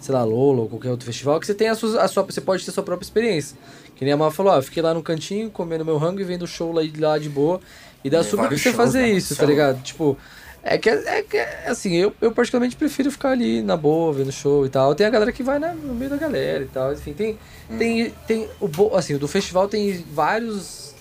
sei 0.00 0.14
lá, 0.14 0.24
Lola 0.24 0.62
ou 0.62 0.68
qualquer 0.68 0.90
outro 0.90 1.06
festival, 1.06 1.38
que 1.40 1.46
você 1.46 1.54
tem 1.54 1.68
a 1.68 1.74
sua, 1.74 2.02
a 2.02 2.08
sua 2.08 2.22
você 2.22 2.40
pode 2.40 2.64
ter 2.64 2.70
a 2.70 2.74
sua 2.74 2.82
própria 2.82 3.04
experiência. 3.04 3.56
Que 3.96 4.04
nem 4.04 4.14
a 4.14 4.16
Mal 4.16 4.30
falou, 4.30 4.52
ó, 4.52 4.62
fiquei 4.62 4.82
lá 4.82 4.94
no 4.94 5.02
cantinho, 5.02 5.50
comendo 5.50 5.84
meu 5.84 5.98
rango 5.98 6.20
e 6.20 6.24
vendo 6.24 6.42
o 6.42 6.46
show 6.46 6.72
lá, 6.72 6.82
lá 6.98 7.18
de 7.18 7.28
boa. 7.28 7.60
E 8.04 8.08
dá 8.08 8.22
super 8.22 8.48
pra 8.48 8.56
você 8.56 8.72
fazer 8.72 9.02
né? 9.02 9.10
isso, 9.10 9.34
tá 9.34 9.44
ligado? 9.44 9.82
Tipo, 9.82 10.16
é 10.62 10.78
que, 10.78 10.88
é 10.88 11.22
que 11.22 11.38
assim, 11.66 11.94
eu, 11.94 12.12
eu 12.20 12.30
particularmente 12.30 12.76
prefiro 12.76 13.10
ficar 13.10 13.30
ali 13.30 13.62
na 13.62 13.76
boa, 13.76 14.12
vendo 14.12 14.30
show 14.30 14.66
e 14.66 14.68
tal. 14.68 14.94
Tem 14.94 15.06
a 15.06 15.10
galera 15.10 15.32
que 15.32 15.42
vai 15.42 15.58
né, 15.58 15.76
no 15.82 15.94
meio 15.94 16.10
da 16.10 16.16
galera 16.16 16.64
e 16.64 16.68
tal. 16.68 16.92
Enfim, 16.92 17.12
tem, 17.12 17.38
hum. 17.70 17.78
tem, 17.78 18.14
tem 18.26 18.48
o 18.60 18.96
assim, 18.96 19.16
do 19.16 19.26
festival 19.26 19.68
tem 19.68 20.04
vários 20.12 20.94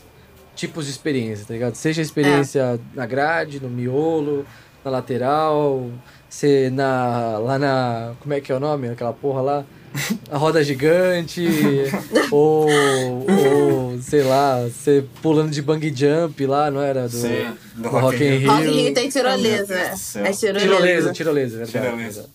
tipos 0.56 0.86
de 0.86 0.92
experiência, 0.92 1.46
tá 1.46 1.54
ligado? 1.54 1.76
Seja 1.76 2.02
a 2.02 2.04
experiência 2.04 2.60
é. 2.62 2.80
na 2.96 3.06
grade, 3.06 3.60
no 3.60 3.70
miolo, 3.70 4.46
na 4.84 4.90
lateral, 4.90 5.90
ser 6.30 6.72
na, 6.72 7.38
lá 7.40 7.58
na. 7.60 8.14
Como 8.20 8.34
é 8.34 8.42
que 8.42 8.52
é 8.52 8.56
o 8.56 8.60
nome? 8.60 8.90
Aquela 8.90 9.14
porra 9.14 9.42
lá? 9.42 9.66
A 10.30 10.38
roda 10.38 10.64
gigante, 10.64 11.48
ou, 12.30 12.68
ou, 12.70 14.00
sei 14.02 14.22
lá, 14.22 14.62
você 14.64 15.04
pulando 15.24 15.50
de 15.50 15.62
bang 15.62 15.92
jump 15.96 16.46
lá, 16.46 16.70
não 16.70 16.82
era? 16.82 17.04
Do, 17.08 17.18
Sim, 17.18 17.58
do 17.76 17.84
do 17.84 17.90
Rock 17.90 18.04
Rock 18.04 18.24
in 18.24 18.38
Rio. 18.38 18.52
Rock 18.52 18.68
in 18.68 18.72
Rio 18.72 18.94
tem 18.94 19.10
tirolesa. 19.10 19.74
É 19.76 20.32
tirolesa. 20.32 20.60
Tirolesa, 20.60 21.14
tirolesa, 21.14 21.58
verdade. 21.58 21.86
Tirolesa. 21.88 22.30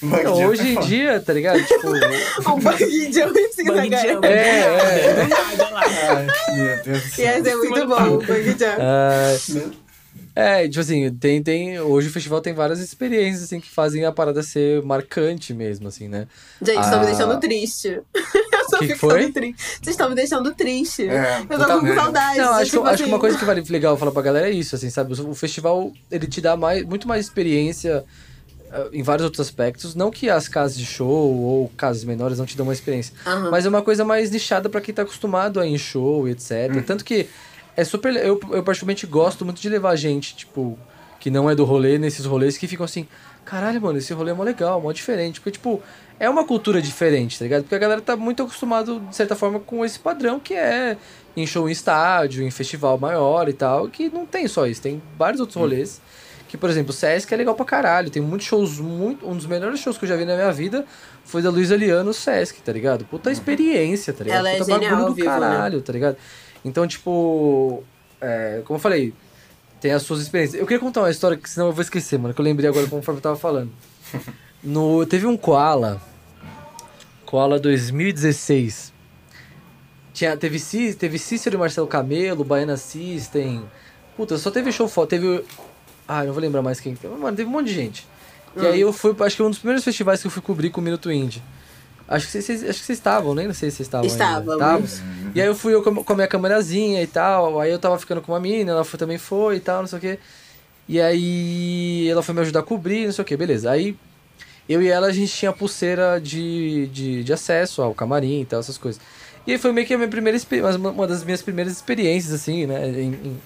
Então, 0.00 0.46
hoje 0.46 0.68
em 0.68 0.80
dia, 0.80 1.18
tá 1.18 1.32
ligado? 1.32 1.60
Tipo. 1.64 1.88
Um 2.48 2.60
bug 2.60 3.12
jump 3.12 3.36
em 3.36 3.52
cima 3.52 3.74
da 3.74 3.80
Bang 3.82 3.88
galera. 3.88 4.12
jump. 4.12 4.26
É, 4.26 4.60
é. 4.60 5.28
Lá. 5.72 5.80
Ai, 5.82 6.56
meu 6.56 6.84
Deus 6.84 7.02
do 7.02 7.08
céu. 7.08 7.24
Ia 7.24 7.42
ser 7.42 7.56
muito 7.56 7.86
bom, 7.88 8.02
o 8.14 8.18
bug 8.18 8.44
jump. 8.44 8.76
Ah, 8.78 9.36
É, 10.40 10.68
tipo 10.68 10.78
assim, 10.80 11.12
tem, 11.14 11.42
tem. 11.42 11.80
Hoje 11.80 12.08
o 12.08 12.12
festival 12.12 12.40
tem 12.40 12.52
várias 12.54 12.78
experiências, 12.78 13.42
assim, 13.42 13.58
que 13.58 13.68
fazem 13.68 14.04
a 14.04 14.12
parada 14.12 14.40
ser 14.40 14.80
marcante 14.84 15.52
mesmo, 15.52 15.88
assim, 15.88 16.06
né? 16.06 16.28
Gente, 16.62 16.74
vocês 16.76 16.84
estão 16.86 17.00
me 17.00 17.06
Ah. 17.06 17.08
deixando 17.08 17.40
triste. 17.40 18.00
Eu 18.68 18.70
tô 18.70 18.78
Que 18.78 18.86
que 18.88 18.94
ficando 18.94 19.10
foi? 19.12 19.32
triste. 19.32 19.56
Vocês 19.62 19.88
estão 19.88 20.08
me 20.10 20.14
deixando 20.14 20.54
triste. 20.54 21.08
É, 21.08 21.40
eu 21.48 21.58
tô 21.58 21.80
com 21.80 21.94
saudade. 21.94 22.38
Não, 22.38 22.52
acho, 22.52 22.64
que, 22.64 22.70
tipo 22.76 22.84
acho 22.84 22.96
que 22.98 23.02
assim, 23.02 23.12
uma 23.12 23.18
coisa 23.18 23.38
que 23.38 23.44
vale 23.46 23.62
legal 23.68 23.96
falar 23.96 24.12
pra 24.12 24.20
galera 24.20 24.48
é 24.48 24.52
isso, 24.52 24.74
assim, 24.76 24.90
sabe? 24.90 25.18
O 25.20 25.34
festival, 25.34 25.90
ele 26.10 26.26
te 26.26 26.40
dá 26.42 26.54
mais, 26.54 26.84
muito 26.84 27.08
mais 27.08 27.24
experiência 27.24 28.04
ah, 28.70 28.88
em 28.92 29.02
vários 29.02 29.24
outros 29.24 29.40
aspectos. 29.40 29.94
Não 29.94 30.10
que 30.10 30.28
as 30.28 30.46
casas 30.48 30.76
de 30.76 30.84
show 30.84 31.08
ou 31.34 31.72
casas 31.78 32.04
menores 32.04 32.36
não 32.38 32.44
te 32.44 32.58
dão 32.58 32.66
uma 32.66 32.74
experiência. 32.74 33.14
Aham. 33.26 33.50
Mas 33.50 33.64
é 33.64 33.68
uma 33.70 33.80
coisa 33.82 34.04
mais 34.04 34.30
nichada 34.30 34.68
pra 34.68 34.82
quem 34.82 34.94
tá 34.94 35.00
acostumado 35.02 35.58
a 35.58 35.66
ir 35.66 35.70
em 35.72 35.78
show 35.78 36.28
e 36.28 36.32
etc. 36.32 36.84
Tanto 36.86 37.04
que 37.06 37.26
é 37.78 37.84
super. 37.84 38.16
Eu, 38.16 38.40
eu 38.50 38.62
particularmente 38.64 39.06
gosto 39.06 39.44
muito 39.44 39.60
de 39.60 39.68
levar 39.68 39.94
gente, 39.94 40.34
tipo, 40.34 40.76
que 41.20 41.30
não 41.30 41.48
é 41.48 41.54
do 41.54 41.64
rolê, 41.64 41.96
nesses 41.96 42.26
rolês 42.26 42.58
que 42.58 42.66
ficam 42.66 42.84
assim. 42.84 43.06
Caralho, 43.44 43.80
mano, 43.80 43.98
esse 43.98 44.12
rolê 44.12 44.32
é 44.32 44.34
mó 44.34 44.42
legal, 44.42 44.80
mó 44.80 44.90
diferente. 44.90 45.40
Porque, 45.40 45.52
tipo, 45.52 45.80
é 46.18 46.28
uma 46.28 46.44
cultura 46.44 46.82
diferente, 46.82 47.38
tá 47.38 47.44
ligado? 47.44 47.62
Porque 47.62 47.76
a 47.76 47.78
galera 47.78 48.00
tá 48.00 48.16
muito 48.16 48.42
acostumado, 48.42 48.98
de 49.08 49.14
certa 49.14 49.36
forma, 49.36 49.60
com 49.60 49.84
esse 49.84 49.96
padrão 49.96 50.40
que 50.40 50.54
é 50.54 50.96
em 51.36 51.46
show 51.46 51.68
em 51.68 51.72
estádio, 51.72 52.42
em 52.42 52.50
festival 52.50 52.98
maior 52.98 53.48
e 53.48 53.52
tal. 53.52 53.88
Que 53.88 54.08
não 54.08 54.26
tem 54.26 54.48
só 54.48 54.66
isso, 54.66 54.82
tem 54.82 55.00
vários 55.16 55.40
outros 55.40 55.56
rolês. 55.56 56.00
Que, 56.48 56.56
por 56.56 56.68
exemplo, 56.68 56.90
o 56.90 56.94
Sesc 56.94 57.32
é 57.32 57.36
legal 57.36 57.54
pra 57.54 57.64
caralho. 57.64 58.10
Tem 58.10 58.20
muitos 58.20 58.48
shows, 58.48 58.80
muito. 58.80 59.24
Um 59.28 59.36
dos 59.36 59.46
melhores 59.46 59.78
shows 59.78 59.96
que 59.96 60.04
eu 60.04 60.08
já 60.08 60.16
vi 60.16 60.24
na 60.24 60.34
minha 60.34 60.50
vida 60.50 60.84
foi 61.24 61.42
da 61.42 61.50
Luísa 61.50 61.76
Liano 61.76 62.04
no 62.04 62.14
Sesc, 62.14 62.60
tá 62.60 62.72
ligado? 62.72 63.04
Puta 63.04 63.30
experiência, 63.30 64.12
tá 64.12 64.24
ligado? 64.24 64.38
Ela 64.40 64.50
é 64.50 64.58
Puta 64.58 64.72
genial 64.72 64.90
bagulho 64.90 65.08
do 65.10 65.14
vivo, 65.14 65.28
né? 65.28 65.34
caralho, 65.40 65.80
tá 65.80 65.92
ligado? 65.92 66.16
Então, 66.68 66.86
tipo. 66.86 67.82
é, 68.20 68.62
como 68.64 68.76
eu 68.76 68.80
falei, 68.82 69.12
tem 69.80 69.92
as 69.92 70.02
suas 70.02 70.20
experiências. 70.20 70.60
Eu 70.60 70.66
queria 70.66 70.80
contar 70.80 71.00
uma 71.00 71.10
história 71.10 71.36
que 71.36 71.48
senão 71.48 71.68
eu 71.68 71.72
vou 71.72 71.82
esquecer, 71.82 72.18
mano, 72.18 72.32
que 72.34 72.40
eu 72.40 72.44
lembrei 72.44 72.68
agora 72.68 72.86
conforme 72.86 73.18
eu 73.18 73.22
tava 73.22 73.36
falando. 73.36 73.70
No, 74.60 75.06
teve 75.06 75.24
um 75.24 75.36
Koala. 75.36 76.02
Koala 77.24 77.60
2016. 77.60 78.92
Tinha, 80.12 80.36
teve, 80.36 80.58
Cí- 80.58 80.94
teve 80.94 81.16
Cícero 81.16 81.54
e 81.54 81.58
Marcelo 81.58 81.86
Camelo, 81.86 82.42
Baiana 82.44 82.76
System. 82.76 83.62
Puta, 84.16 84.36
só 84.36 84.50
teve 84.50 84.72
show 84.72 84.88
foda. 84.88 85.10
Teve. 85.10 85.44
Ah, 86.08 86.24
não 86.24 86.32
vou 86.32 86.42
lembrar 86.42 86.60
mais 86.60 86.80
quem. 86.80 86.96
Mano, 87.04 87.36
teve 87.36 87.48
um 87.48 87.52
monte 87.52 87.66
de 87.68 87.74
gente. 87.74 88.06
E 88.56 88.66
aí 88.66 88.80
eu 88.80 88.92
fui, 88.92 89.14
acho 89.20 89.36
que 89.36 89.42
um 89.44 89.50
dos 89.50 89.58
primeiros 89.60 89.84
festivais 89.84 90.20
que 90.20 90.26
eu 90.26 90.30
fui 90.30 90.42
cobrir 90.42 90.70
com 90.70 90.80
o 90.80 90.84
Minuto 90.84 91.12
Indie. 91.12 91.40
Acho 92.08 92.26
que 92.26 92.42
vocês, 92.42 92.64
acho 92.64 92.80
que 92.80 92.86
vocês 92.86 92.98
estavam, 92.98 93.34
nem 93.34 93.52
sei 93.52 93.70
se 93.70 93.76
vocês 93.76 93.86
estavam. 93.86 94.08
ainda. 94.08 94.24
Estávamos. 94.24 94.92
Estavam? 94.92 95.32
E 95.34 95.40
aí 95.42 95.46
eu 95.46 95.54
fui 95.54 95.74
eu 95.74 95.82
com 95.82 96.12
a 96.12 96.16
minha 96.16 96.26
câmerazinha 96.26 97.02
e 97.02 97.06
tal. 97.06 97.60
Aí 97.60 97.70
eu 97.70 97.78
tava 97.78 97.98
ficando 97.98 98.22
com 98.22 98.32
uma 98.32 98.40
mina, 98.40 98.72
ela 98.72 98.84
foi, 98.84 98.98
também 98.98 99.18
foi 99.18 99.56
e 99.56 99.60
tal, 99.60 99.80
não 99.80 99.86
sei 99.86 99.98
o 99.98 100.00
quê. 100.00 100.18
E 100.88 100.98
aí 100.98 102.08
ela 102.08 102.22
foi 102.22 102.34
me 102.34 102.40
ajudar 102.40 102.60
a 102.60 102.62
cobrir, 102.62 103.04
não 103.04 103.12
sei 103.12 103.22
o 103.22 103.26
que, 103.26 103.36
beleza. 103.36 103.70
Aí 103.70 103.94
eu 104.66 104.82
e 104.82 104.88
ela 104.88 105.08
a 105.08 105.12
gente 105.12 105.32
tinha 105.32 105.52
pulseira 105.52 106.18
de, 106.18 106.86
de, 106.88 107.22
de 107.24 107.32
acesso 107.32 107.82
ao 107.82 107.94
camarim 107.94 108.40
e 108.40 108.44
tal, 108.46 108.60
essas 108.60 108.78
coisas. 108.78 109.00
E 109.46 109.52
aí 109.52 109.58
foi 109.58 109.72
meio 109.72 109.86
que 109.86 109.92
a 109.92 109.98
minha 109.98 110.08
primeira 110.08 110.38
uma 110.80 110.90
uma 110.90 111.06
das 111.06 111.22
minhas 111.24 111.42
primeiras 111.42 111.74
experiências, 111.74 112.32
assim, 112.32 112.66
né? 112.66 112.88
Em, 112.88 113.12
em, 113.12 113.40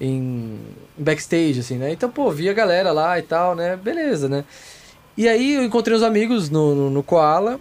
em 0.00 0.60
backstage, 0.96 1.60
assim, 1.60 1.76
né? 1.76 1.92
Então, 1.92 2.10
pô, 2.10 2.30
vi 2.30 2.48
a 2.48 2.52
galera 2.54 2.92
lá 2.92 3.18
e 3.18 3.22
tal, 3.22 3.54
né? 3.54 3.76
Beleza, 3.76 4.28
né? 4.28 4.44
E 5.16 5.28
aí 5.28 5.54
eu 5.54 5.64
encontrei 5.64 5.96
uns 5.96 6.02
amigos 6.02 6.48
no, 6.48 6.74
no, 6.74 6.90
no 6.90 7.02
Koala. 7.02 7.60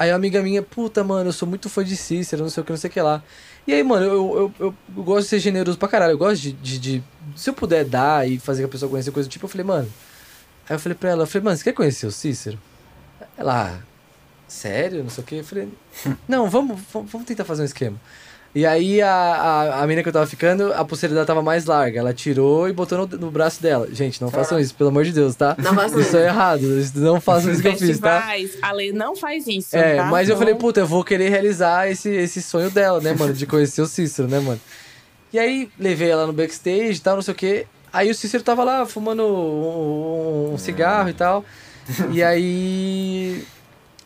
Aí 0.00 0.08
uma 0.10 0.16
amiga 0.16 0.40
minha, 0.42 0.62
puta, 0.62 1.04
mano, 1.04 1.28
eu 1.28 1.32
sou 1.34 1.46
muito 1.46 1.68
fã 1.68 1.84
de 1.84 1.94
Cícero, 1.94 2.42
não 2.42 2.48
sei 2.48 2.62
o 2.62 2.64
que, 2.64 2.72
não 2.72 2.78
sei 2.78 2.88
o 2.88 2.92
que 2.94 3.02
lá. 3.02 3.22
E 3.66 3.74
aí, 3.74 3.82
mano, 3.82 4.06
eu, 4.06 4.52
eu, 4.58 4.74
eu, 4.96 5.02
gosto 5.04 5.24
de 5.24 5.28
ser 5.28 5.38
generoso 5.40 5.76
pra 5.76 5.88
caralho. 5.88 6.12
Eu 6.12 6.18
gosto 6.18 6.40
de, 6.40 6.52
de, 6.52 6.78
de- 6.78 7.02
Se 7.36 7.50
eu 7.50 7.54
puder 7.54 7.84
dar 7.84 8.26
e 8.26 8.38
fazer 8.38 8.64
a 8.64 8.68
pessoa 8.68 8.88
conheça 8.88 9.12
coisa 9.12 9.28
do 9.28 9.32
tipo, 9.32 9.44
eu 9.44 9.48
falei, 9.50 9.66
mano. 9.66 9.92
Aí 10.66 10.74
eu 10.74 10.80
falei 10.80 10.96
pra 10.96 11.10
ela, 11.10 11.24
eu 11.24 11.26
falei, 11.26 11.44
mano, 11.44 11.56
você 11.58 11.64
quer 11.64 11.74
conhecer 11.74 12.06
o 12.06 12.10
Cícero? 12.10 12.58
Ela, 13.36 13.76
"Ah, 13.78 13.82
sério? 14.48 15.02
Não 15.02 15.10
sei 15.10 15.22
o 15.22 15.26
que. 15.26 15.34
Eu 15.36 15.44
falei, 15.44 15.68
não, 16.26 16.48
vamos 16.48 16.80
vamos 16.92 17.24
tentar 17.26 17.44
fazer 17.44 17.60
um 17.60 17.66
esquema. 17.66 18.00
E 18.52 18.66
aí 18.66 19.00
a, 19.00 19.08
a, 19.12 19.82
a 19.82 19.86
menina 19.86 20.02
que 20.02 20.08
eu 20.08 20.12
tava 20.12 20.26
ficando, 20.26 20.72
a 20.72 20.84
pulseira 20.84 21.14
dela 21.14 21.24
tava 21.24 21.40
mais 21.40 21.66
larga. 21.66 22.00
Ela 22.00 22.12
tirou 22.12 22.68
e 22.68 22.72
botou 22.72 23.06
no, 23.06 23.18
no 23.18 23.30
braço 23.30 23.62
dela. 23.62 23.88
Gente, 23.92 24.20
não 24.20 24.28
façam 24.28 24.58
isso, 24.58 24.74
pelo 24.74 24.90
amor 24.90 25.04
de 25.04 25.12
Deus, 25.12 25.36
tá? 25.36 25.54
Não 25.56 25.72
façam 25.74 26.00
Isso 26.00 26.16
é 26.16 26.26
errado. 26.26 26.62
Não 26.96 27.20
façam 27.20 27.52
isso 27.52 27.62
que 27.62 27.68
eu 27.68 27.76
fiz, 27.76 28.00
tá? 28.00 28.24
A 28.62 28.72
lei 28.72 28.92
não 28.92 29.14
faz 29.14 29.46
isso. 29.46 29.76
É, 29.76 29.96
tá? 29.96 30.04
mas 30.06 30.28
eu 30.28 30.34
Não- 30.34 30.40
falei, 30.40 30.54
puta, 30.56 30.80
eu 30.80 30.86
vou 30.86 31.04
querer 31.04 31.28
realizar 31.28 31.88
esse, 31.88 32.08
esse 32.08 32.42
sonho 32.42 32.70
dela, 32.70 33.00
né, 33.00 33.14
mano? 33.16 33.32
De 33.32 33.46
conhecer 33.46 33.82
o 33.82 33.86
Cícero, 33.86 34.26
né, 34.26 34.40
mano? 34.40 34.60
E 35.32 35.38
aí, 35.38 35.70
levei 35.78 36.10
ela 36.10 36.26
no 36.26 36.32
backstage 36.32 36.94
e 36.98 37.00
tal, 37.00 37.14
não 37.14 37.22
sei 37.22 37.32
o 37.32 37.36
quê. 37.36 37.66
Aí 37.92 38.10
o 38.10 38.14
Cícero 38.14 38.42
tava 38.42 38.64
lá 38.64 38.84
fumando 38.84 39.22
um, 39.24 40.54
um 40.54 40.58
cigarro 40.58 41.08
e 41.08 41.12
tal. 41.12 41.44
E 42.10 42.20
aí. 42.20 43.44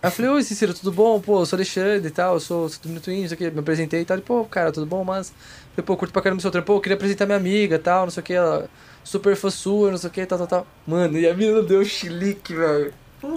Aí 0.05 0.09
eu 0.09 0.13
falei, 0.13 0.31
oi 0.33 0.43
Cícero, 0.43 0.75
tudo 0.75 0.93
bom? 0.93 1.19
Pô, 1.19 1.41
eu 1.41 1.47
sou 1.47 1.57
Alexandre 1.57 2.09
e 2.09 2.11
tal, 2.11 2.35
eu 2.35 2.41
sou, 2.41 2.69
sou 2.69 2.79
do 2.83 2.89
Minuto 2.91 3.11
Índio, 3.11 3.23
não 3.23 3.29
sei 3.29 3.35
o 3.37 3.39
quê. 3.39 3.51
Me 3.51 3.61
apresentei 3.61 4.03
e 4.03 4.05
tal. 4.05 4.19
Ele, 4.19 4.23
pô, 4.23 4.45
cara, 4.45 4.71
tudo 4.71 4.85
bom? 4.85 5.03
Mas. 5.03 5.33
Falei, 5.75 5.87
pô, 5.87 5.97
curto 5.97 6.13
pra 6.13 6.21
caramba 6.21 6.41
o 6.41 6.43
seu 6.43 6.51
trampo. 6.51 6.67
Pô, 6.67 6.75
eu 6.75 6.81
queria 6.83 6.95
apresentar 6.95 7.25
minha 7.25 7.39
amiga 7.39 7.77
e 7.77 7.79
tal, 7.79 8.03
não 8.05 8.11
sei 8.11 8.21
o 8.21 8.25
quê. 8.25 8.35
Ela, 8.35 8.69
super 9.03 9.35
fã 9.35 9.49
sua, 9.49 9.91
não 9.91 9.97
sei 9.97 10.11
o 10.11 10.13
quê, 10.13 10.27
tal, 10.27 10.37
tal, 10.37 10.47
tal. 10.47 10.67
Mano, 10.87 11.19
e 11.19 11.27
a 11.27 11.33
menina 11.33 11.63
deu 11.63 11.83
chilique, 11.87 12.55
velho. 12.55 12.93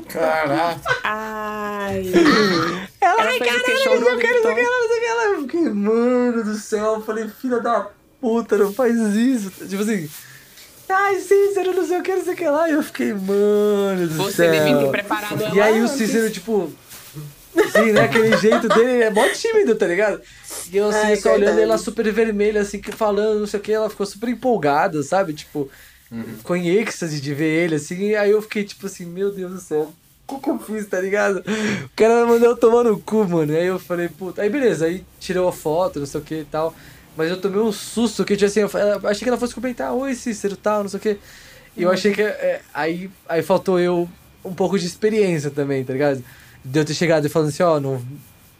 Caraca. 0.09 0.81
Ai. 1.05 2.03
Ela, 2.99 3.23
ai, 3.23 3.39
que? 3.39 3.45
caralho, 3.45 3.59
não 3.59 3.65
sei 3.65 3.75
o 3.75 3.79
que, 3.79 3.87
não 3.87 4.03
sei 4.03 4.13
o 4.13 4.17
que, 4.17 4.27
gritou? 4.27 4.51
não 4.51 4.57
sei 4.57 4.97
o 4.97 4.99
que. 4.99 5.13
lá. 5.13 5.23
Eu 5.23 5.41
fiquei, 5.43 5.69
mano 5.69 6.43
do 6.43 6.55
céu. 6.55 6.95
Eu 6.95 7.01
falei, 7.01 7.29
filha 7.29 7.61
da 7.61 7.87
puta, 8.19 8.57
não 8.57 8.73
faz 8.73 8.93
isso. 9.15 9.51
Tipo 9.65 9.83
assim, 9.83 10.09
ai, 10.89 11.19
Cícero, 11.19 11.73
não 11.73 11.85
sei 11.85 11.99
o 11.99 12.03
que, 12.03 12.15
não 12.15 12.23
sei 12.23 12.33
o 12.33 12.37
que 12.37 12.47
lá. 12.47 12.69
E 12.69 12.73
eu 12.73 12.83
fiquei, 12.83 13.13
mano 13.13 14.07
do 14.07 14.13
Você 14.15 14.31
céu. 14.33 14.51
devia 14.51 14.77
ter 14.77 14.89
preparado 14.91 15.43
ela 15.43 15.55
E 15.55 15.61
aí 15.61 15.79
o 15.81 15.83
antes. 15.85 15.97
Cícero, 15.97 16.29
tipo. 16.31 16.71
Sim, 17.71 17.91
né? 17.91 18.01
Aquele 18.01 18.37
jeito 18.37 18.67
dele 18.69 18.91
ele 18.91 19.03
é 19.03 19.09
mó 19.09 19.27
tímido, 19.29 19.73
tá 19.75 19.87
ligado? 19.87 20.21
E 20.71 20.77
eu 20.77 20.89
assim, 20.89 21.07
Ai, 21.07 21.15
só 21.15 21.33
olhando 21.33 21.59
ela 21.59 21.77
super 21.77 22.11
vermelha, 22.13 22.61
assim, 22.61 22.79
que 22.79 22.91
falando, 22.91 23.39
não 23.39 23.47
sei 23.47 23.59
o 23.59 23.63
que, 23.63 23.71
ela 23.71 23.89
ficou 23.89 24.05
super 24.05 24.29
empolgada, 24.29 25.01
sabe? 25.01 25.33
Tipo, 25.33 25.69
ficou 26.37 26.55
em 26.55 26.67
êxtase 26.69 27.19
de 27.19 27.33
ver 27.33 27.63
ele, 27.63 27.75
assim, 27.75 28.09
e 28.09 28.15
aí 28.15 28.29
eu 28.29 28.41
fiquei, 28.43 28.63
tipo 28.63 28.85
assim, 28.85 29.05
meu 29.05 29.31
Deus 29.31 29.53
do 29.53 29.59
céu, 29.59 29.91
o 30.27 30.35
que 30.35 30.43
que 30.43 30.49
eu 30.49 30.59
fiz, 30.59 30.85
tá 30.85 30.99
ligado? 30.99 31.37
O 31.85 31.89
cara 31.95 32.25
mandou 32.27 32.49
eu 32.49 32.57
tomar 32.57 32.83
no 32.83 32.99
cu, 32.99 33.27
mano. 33.27 33.53
E 33.53 33.57
aí 33.57 33.65
eu 33.65 33.79
falei, 33.79 34.07
puta. 34.07 34.41
Aí 34.41 34.49
beleza, 34.49 34.85
aí 34.85 35.03
tirou 35.19 35.47
a 35.47 35.51
foto, 35.53 35.99
não 35.99 36.05
sei 36.05 36.21
o 36.21 36.23
que 36.23 36.35
e 36.41 36.45
tal. 36.45 36.75
Mas 37.17 37.31
eu 37.31 37.41
tomei 37.41 37.59
um 37.59 37.71
susto, 37.71 38.23
que 38.23 38.35
tipo 38.37 38.45
assim, 38.45 38.59
eu 38.59 38.69
eu 38.69 39.09
achei 39.09 39.23
que 39.23 39.29
ela 39.29 39.37
fosse 39.37 39.55
comentar, 39.55 39.91
oi 39.91 40.13
Cícero 40.13 40.55
tal, 40.55 40.83
não 40.83 40.89
sei 40.89 40.97
o 40.99 41.01
que. 41.01 41.17
E 41.75 41.83
eu 41.83 41.91
achei 41.91 42.13
que. 42.13 42.21
é, 42.21 42.61
aí, 42.73 43.09
aí 43.27 43.41
faltou 43.41 43.79
eu 43.79 44.07
um 44.45 44.53
pouco 44.53 44.77
de 44.77 44.85
experiência 44.85 45.49
também, 45.49 45.83
tá 45.83 45.93
ligado? 45.93 46.23
De 46.63 46.79
eu 46.79 46.85
ter 46.85 46.93
chegado 46.93 47.25
e 47.25 47.29
falando 47.29 47.49
assim, 47.49 47.63
ó, 47.63 47.79
não. 47.79 48.01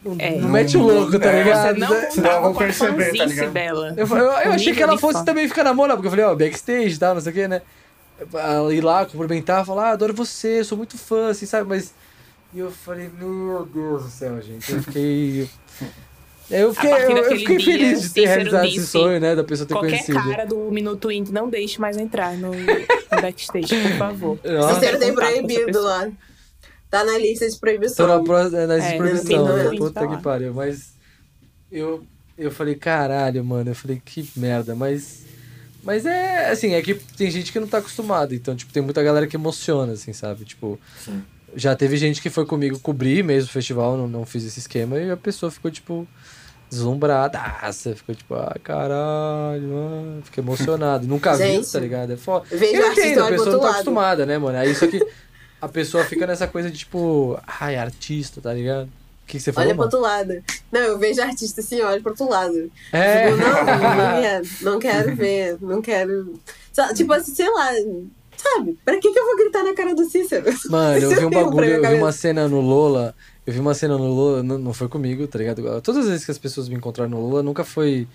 Não, 0.04 0.16
É. 0.18 0.36
não 0.38 0.48
mete 0.48 0.76
o 0.76 0.82
louco, 0.82 1.18
tá 1.18 1.30
É, 1.30 1.42
ligado? 1.42 1.74
Você 1.74 1.80
não 1.80 1.90
Né? 1.90 2.10
Senão 2.10 2.30
eu 2.30 2.42
vou 2.42 2.54
perceber, 2.54 3.16
tá 3.16 3.24
ligado? 3.24 3.52
dela. 3.52 3.94
Eu, 3.96 4.06
eu, 4.06 4.16
eu 4.16 4.52
achei 4.52 4.72
que 4.72 4.82
ela 4.82 4.94
de 4.94 5.00
fosse 5.00 5.24
também 5.24 5.48
ficar 5.48 5.64
na 5.64 5.74
moral, 5.74 5.96
porque 5.96 6.06
eu 6.06 6.10
falei, 6.10 6.24
ó, 6.24 6.34
backstage 6.34 6.94
e 6.94 6.98
tal, 6.98 7.14
não 7.14 7.20
sei 7.20 7.32
o 7.32 7.34
que, 7.34 7.48
né? 7.48 7.62
Ela 8.32 8.74
ir 8.74 8.80
lá, 8.80 9.04
cumprimentar, 9.06 9.64
falar, 9.64 9.90
ah, 9.90 9.92
adoro 9.92 10.14
você, 10.14 10.62
sou 10.64 10.76
muito 10.78 10.96
fã, 10.98 11.30
assim, 11.30 11.46
sabe? 11.46 11.68
Mas. 11.68 11.92
E 12.54 12.58
eu 12.60 12.70
falei, 12.70 13.10
meu 13.18 13.68
Deus 13.72 14.04
do 14.04 14.10
céu, 14.10 14.40
gente. 14.40 14.72
Eu 14.72 14.82
fiquei. 14.82 15.50
Eu 16.50 16.72
fiquei, 16.74 16.90
eu, 16.92 17.16
eu 17.16 17.38
fiquei 17.38 17.56
dia, 17.58 17.72
feliz 17.72 18.02
de 18.02 18.10
ter 18.10 18.26
realizado 18.26 18.64
esse 18.66 18.86
sonho, 18.86 19.20
né? 19.20 19.34
Da 19.36 19.44
pessoa 19.44 19.66
ter 19.66 19.74
Qualquer 19.74 19.90
conhecido. 19.90 20.18
cara 20.18 20.46
do 20.46 20.70
Minuto 20.70 21.10
Indie 21.12 21.32
não 21.32 21.48
deixe 21.50 21.78
mais 21.80 21.96
entrar 21.98 22.34
no, 22.38 22.52
no 22.52 23.20
backstage, 23.22 23.68
por 23.82 23.98
favor. 23.98 24.38
Nossa. 24.44 24.74
Cícero 24.76 24.98
tem 24.98 25.14
proibido 25.14 25.82
lá. 25.82 26.10
Tá 26.90 27.04
na 27.04 27.18
lista 27.18 27.46
de 27.46 27.52
Tô 27.52 27.56
na, 27.56 27.60
proibição. 27.60 28.24
pro- 28.24 28.48
na 28.66 28.74
É, 28.82 28.96
proibição, 28.96 29.44
não 29.46 29.56
né? 29.56 29.76
Puta 29.76 30.00
falar. 30.00 30.16
que 30.16 30.22
pariu. 30.22 30.54
Mas 30.54 30.92
eu, 31.70 32.02
eu 32.38 32.50
falei, 32.50 32.74
caralho, 32.76 33.44
mano. 33.44 33.70
Eu 33.70 33.74
falei, 33.74 34.00
que 34.02 34.26
merda. 34.34 34.74
Mas, 34.74 35.24
mas 35.82 36.06
é 36.06 36.48
assim, 36.50 36.72
é 36.72 36.80
que 36.80 36.94
tem 36.94 37.30
gente 37.30 37.52
que 37.52 37.60
não 37.60 37.66
tá 37.68 37.76
acostumada. 37.76 38.34
Então, 38.34 38.56
tipo, 38.56 38.72
tem 38.72 38.82
muita 38.82 39.02
galera 39.02 39.26
que 39.26 39.36
emociona, 39.36 39.92
assim, 39.92 40.14
sabe? 40.14 40.46
Tipo, 40.46 40.80
Sim. 41.04 41.22
já 41.54 41.76
teve 41.76 41.98
gente 41.98 42.22
que 42.22 42.30
foi 42.30 42.46
comigo 42.46 42.78
cobrir 42.78 43.22
mesmo 43.22 43.50
o 43.50 43.52
festival, 43.52 43.94
não, 43.98 44.08
não 44.08 44.24
fiz 44.24 44.44
esse 44.44 44.58
esquema. 44.60 44.98
E 44.98 45.10
a 45.10 45.16
pessoa 45.16 45.50
ficou, 45.52 45.70
tipo, 45.70 46.08
deslumbrada. 46.70 47.38
Ah, 47.38 47.72
você 47.72 47.94
ficou 47.94 48.14
tipo, 48.14 48.34
ah, 48.34 48.54
caralho, 48.62 49.62
mano. 49.68 50.22
Fiquei 50.24 50.42
emocionado. 50.42 51.06
Nunca 51.06 51.34
Gente, 51.36 51.70
tá 51.70 51.80
ligado? 51.80 52.12
É 52.12 52.16
foda. 52.16 52.46
vejo 52.50 52.74
Eu 52.76 52.86
artista 52.88 53.08
entendo, 53.08 53.22
a 53.22 53.26
pro 53.26 53.36
pessoa 53.36 53.50
não 53.52 53.58
tá 53.60 53.64
lado. 53.66 53.74
acostumada, 53.74 54.26
né, 54.26 54.38
mano? 54.38 54.58
Aí 54.58 54.74
só 54.74 54.86
que 54.86 55.04
a 55.60 55.68
pessoa 55.68 56.04
fica 56.04 56.26
nessa 56.26 56.46
coisa 56.46 56.70
de 56.70 56.78
tipo, 56.78 57.38
ai, 57.46 57.76
artista, 57.76 58.40
tá 58.40 58.52
ligado? 58.52 58.86
O 58.86 59.26
que, 59.28 59.36
que 59.36 59.40
você 59.40 59.52
falou, 59.52 59.66
Olha 59.68 59.74
pro 59.76 59.84
mano? 59.84 59.96
outro 59.96 60.00
lado. 60.00 60.44
Não, 60.72 60.80
eu 60.80 60.98
vejo 60.98 61.20
artista 61.20 61.60
assim, 61.60 61.80
olha 61.82 62.00
pro 62.00 62.10
outro 62.12 62.28
lado. 62.28 62.70
É. 62.92 63.26
Tipo, 63.30 63.36
não, 63.36 63.48
não 63.60 64.20
quero, 64.22 64.48
não 64.62 64.78
quero 64.78 65.16
ver, 65.16 65.58
não 65.60 65.82
quero. 65.82 66.34
Tipo 66.94 67.12
assim, 67.12 67.34
sei 67.34 67.50
lá. 67.50 67.70
Sabe? 68.36 68.78
Pra 68.84 68.94
que, 69.00 69.12
que 69.12 69.18
eu 69.18 69.26
vou 69.26 69.36
gritar 69.36 69.64
na 69.64 69.74
cara 69.74 69.94
do 69.96 70.04
Cícero? 70.08 70.44
Mano, 70.70 70.96
eu 71.02 71.10
vi 71.10 71.24
um 71.24 71.30
bagulho, 71.30 71.64
eu 71.84 71.88
vi 71.90 71.94
uma 71.96 72.12
cena 72.12 72.46
no 72.48 72.60
Lola. 72.60 73.14
Eu 73.48 73.54
vi 73.54 73.60
uma 73.60 73.72
cena 73.72 73.96
no 73.96 74.12
Lola, 74.12 74.42
não, 74.42 74.58
não 74.58 74.74
foi 74.74 74.88
comigo, 74.88 75.26
tá 75.26 75.38
ligado? 75.38 75.80
Todas 75.80 76.02
as 76.04 76.10
vezes 76.10 76.24
que 76.26 76.30
as 76.30 76.36
pessoas 76.36 76.68
me 76.68 76.74
encontraram 76.74 77.10
no 77.10 77.18
Lola, 77.26 77.42
nunca 77.42 77.64
foi 77.64 78.06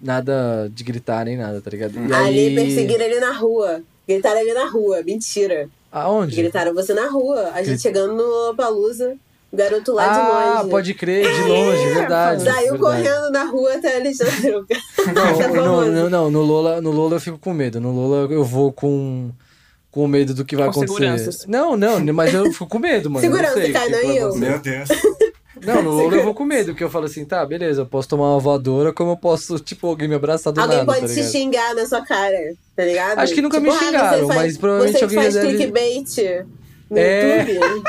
nada 0.00 0.70
de 0.74 0.82
gritar 0.82 1.26
nem 1.26 1.36
nada, 1.36 1.60
tá 1.60 1.68
ligado? 1.68 1.92
E 1.98 2.10
Ali 2.14 2.38
aí... 2.46 2.54
perseguiram 2.54 3.04
ele 3.04 3.20
na 3.20 3.32
rua. 3.32 3.82
Gritaram 4.08 4.40
ele 4.40 4.54
na 4.54 4.70
rua. 4.70 5.02
Mentira. 5.02 5.68
Aonde? 5.92 6.34
Gritaram 6.34 6.72
você 6.72 6.94
na 6.94 7.10
rua. 7.10 7.50
A 7.52 7.58
gente 7.58 7.66
Grit- 7.66 7.82
chegando 7.82 8.14
no 8.14 8.22
Lollapalooza, 8.22 9.16
o 9.52 9.56
garoto 9.58 9.92
lá 9.92 10.08
de 10.08 10.18
ah, 10.18 10.56
longe. 10.60 10.70
pode 10.70 10.94
crer, 10.94 11.30
de 11.30 11.42
longe, 11.42 11.86
verdade. 11.92 12.42
Saiu 12.42 12.72
verdade. 12.72 12.78
correndo 12.80 13.30
na 13.32 13.44
rua 13.44 13.74
até 13.74 13.96
Alexandre. 14.00 14.50
Não, 15.14 15.54
não, 15.54 15.90
não, 15.90 16.08
não, 16.08 16.30
no 16.30 16.40
Lola, 16.40 16.80
no 16.80 16.90
Lola 16.90 17.16
eu 17.16 17.20
fico 17.20 17.36
com 17.38 17.52
medo. 17.52 17.78
No 17.82 17.94
Lola 17.94 18.32
eu 18.32 18.42
vou 18.42 18.72
com, 18.72 19.30
com 19.92 20.08
medo 20.08 20.34
do 20.34 20.44
que 20.44 20.56
vai 20.56 20.64
Com 20.64 20.70
acontecer. 20.72 20.94
seguranças. 20.94 21.46
Não, 21.46 21.76
não, 21.76 22.00
mas 22.12 22.34
eu 22.34 22.50
fico 22.50 22.66
com 22.66 22.80
medo, 22.80 23.08
mano. 23.08 23.24
eu 23.24 23.30
não 23.30 23.36
Segurança, 23.38 23.60
sei 23.60 23.70
o 23.70 23.72
na 23.74 23.80
que 23.80 23.90
vai 23.90 24.16
Io. 24.16 24.26
acontecer. 24.26 24.40
Meu 24.50 24.58
Deus. 24.58 24.88
Não, 25.64 25.80
no 25.82 25.90
Lola 25.92 26.16
eu 26.16 26.24
vou 26.24 26.34
com 26.34 26.44
medo, 26.44 26.72
porque 26.72 26.82
eu 26.82 26.90
falo 26.90 27.04
assim, 27.04 27.24
tá, 27.24 27.46
beleza, 27.46 27.82
eu 27.82 27.86
posso 27.86 28.08
tomar 28.08 28.30
uma 28.32 28.40
voadora, 28.40 28.92
como 28.92 29.12
eu 29.12 29.16
posso, 29.16 29.60
tipo, 29.60 29.86
alguém 29.86 30.08
me 30.08 30.14
abraçar 30.16 30.52
do 30.52 30.60
Alguém 30.60 30.78
nada, 30.78 30.92
pode 30.92 31.06
tá 31.06 31.14
te 31.14 31.22
xingar 31.30 31.72
na 31.76 31.86
sua 31.86 32.04
cara, 32.04 32.36
tá 32.74 32.84
ligado? 32.84 33.18
Acho 33.20 33.32
que 33.34 33.40
nunca 33.42 33.60
me 33.60 33.68
ah, 33.68 33.72
você 33.72 33.84
xingaram, 33.84 34.26
faz- 34.26 34.40
mas 34.40 34.56
provavelmente 34.56 34.98
você 34.98 35.04
alguém 35.04 35.18
faz 35.20 35.34
já 35.34 35.40
deve- 35.42 35.56
clickbait 35.58 36.16
no 36.90 36.98
É. 36.98 37.38
YouTube. 37.52 37.82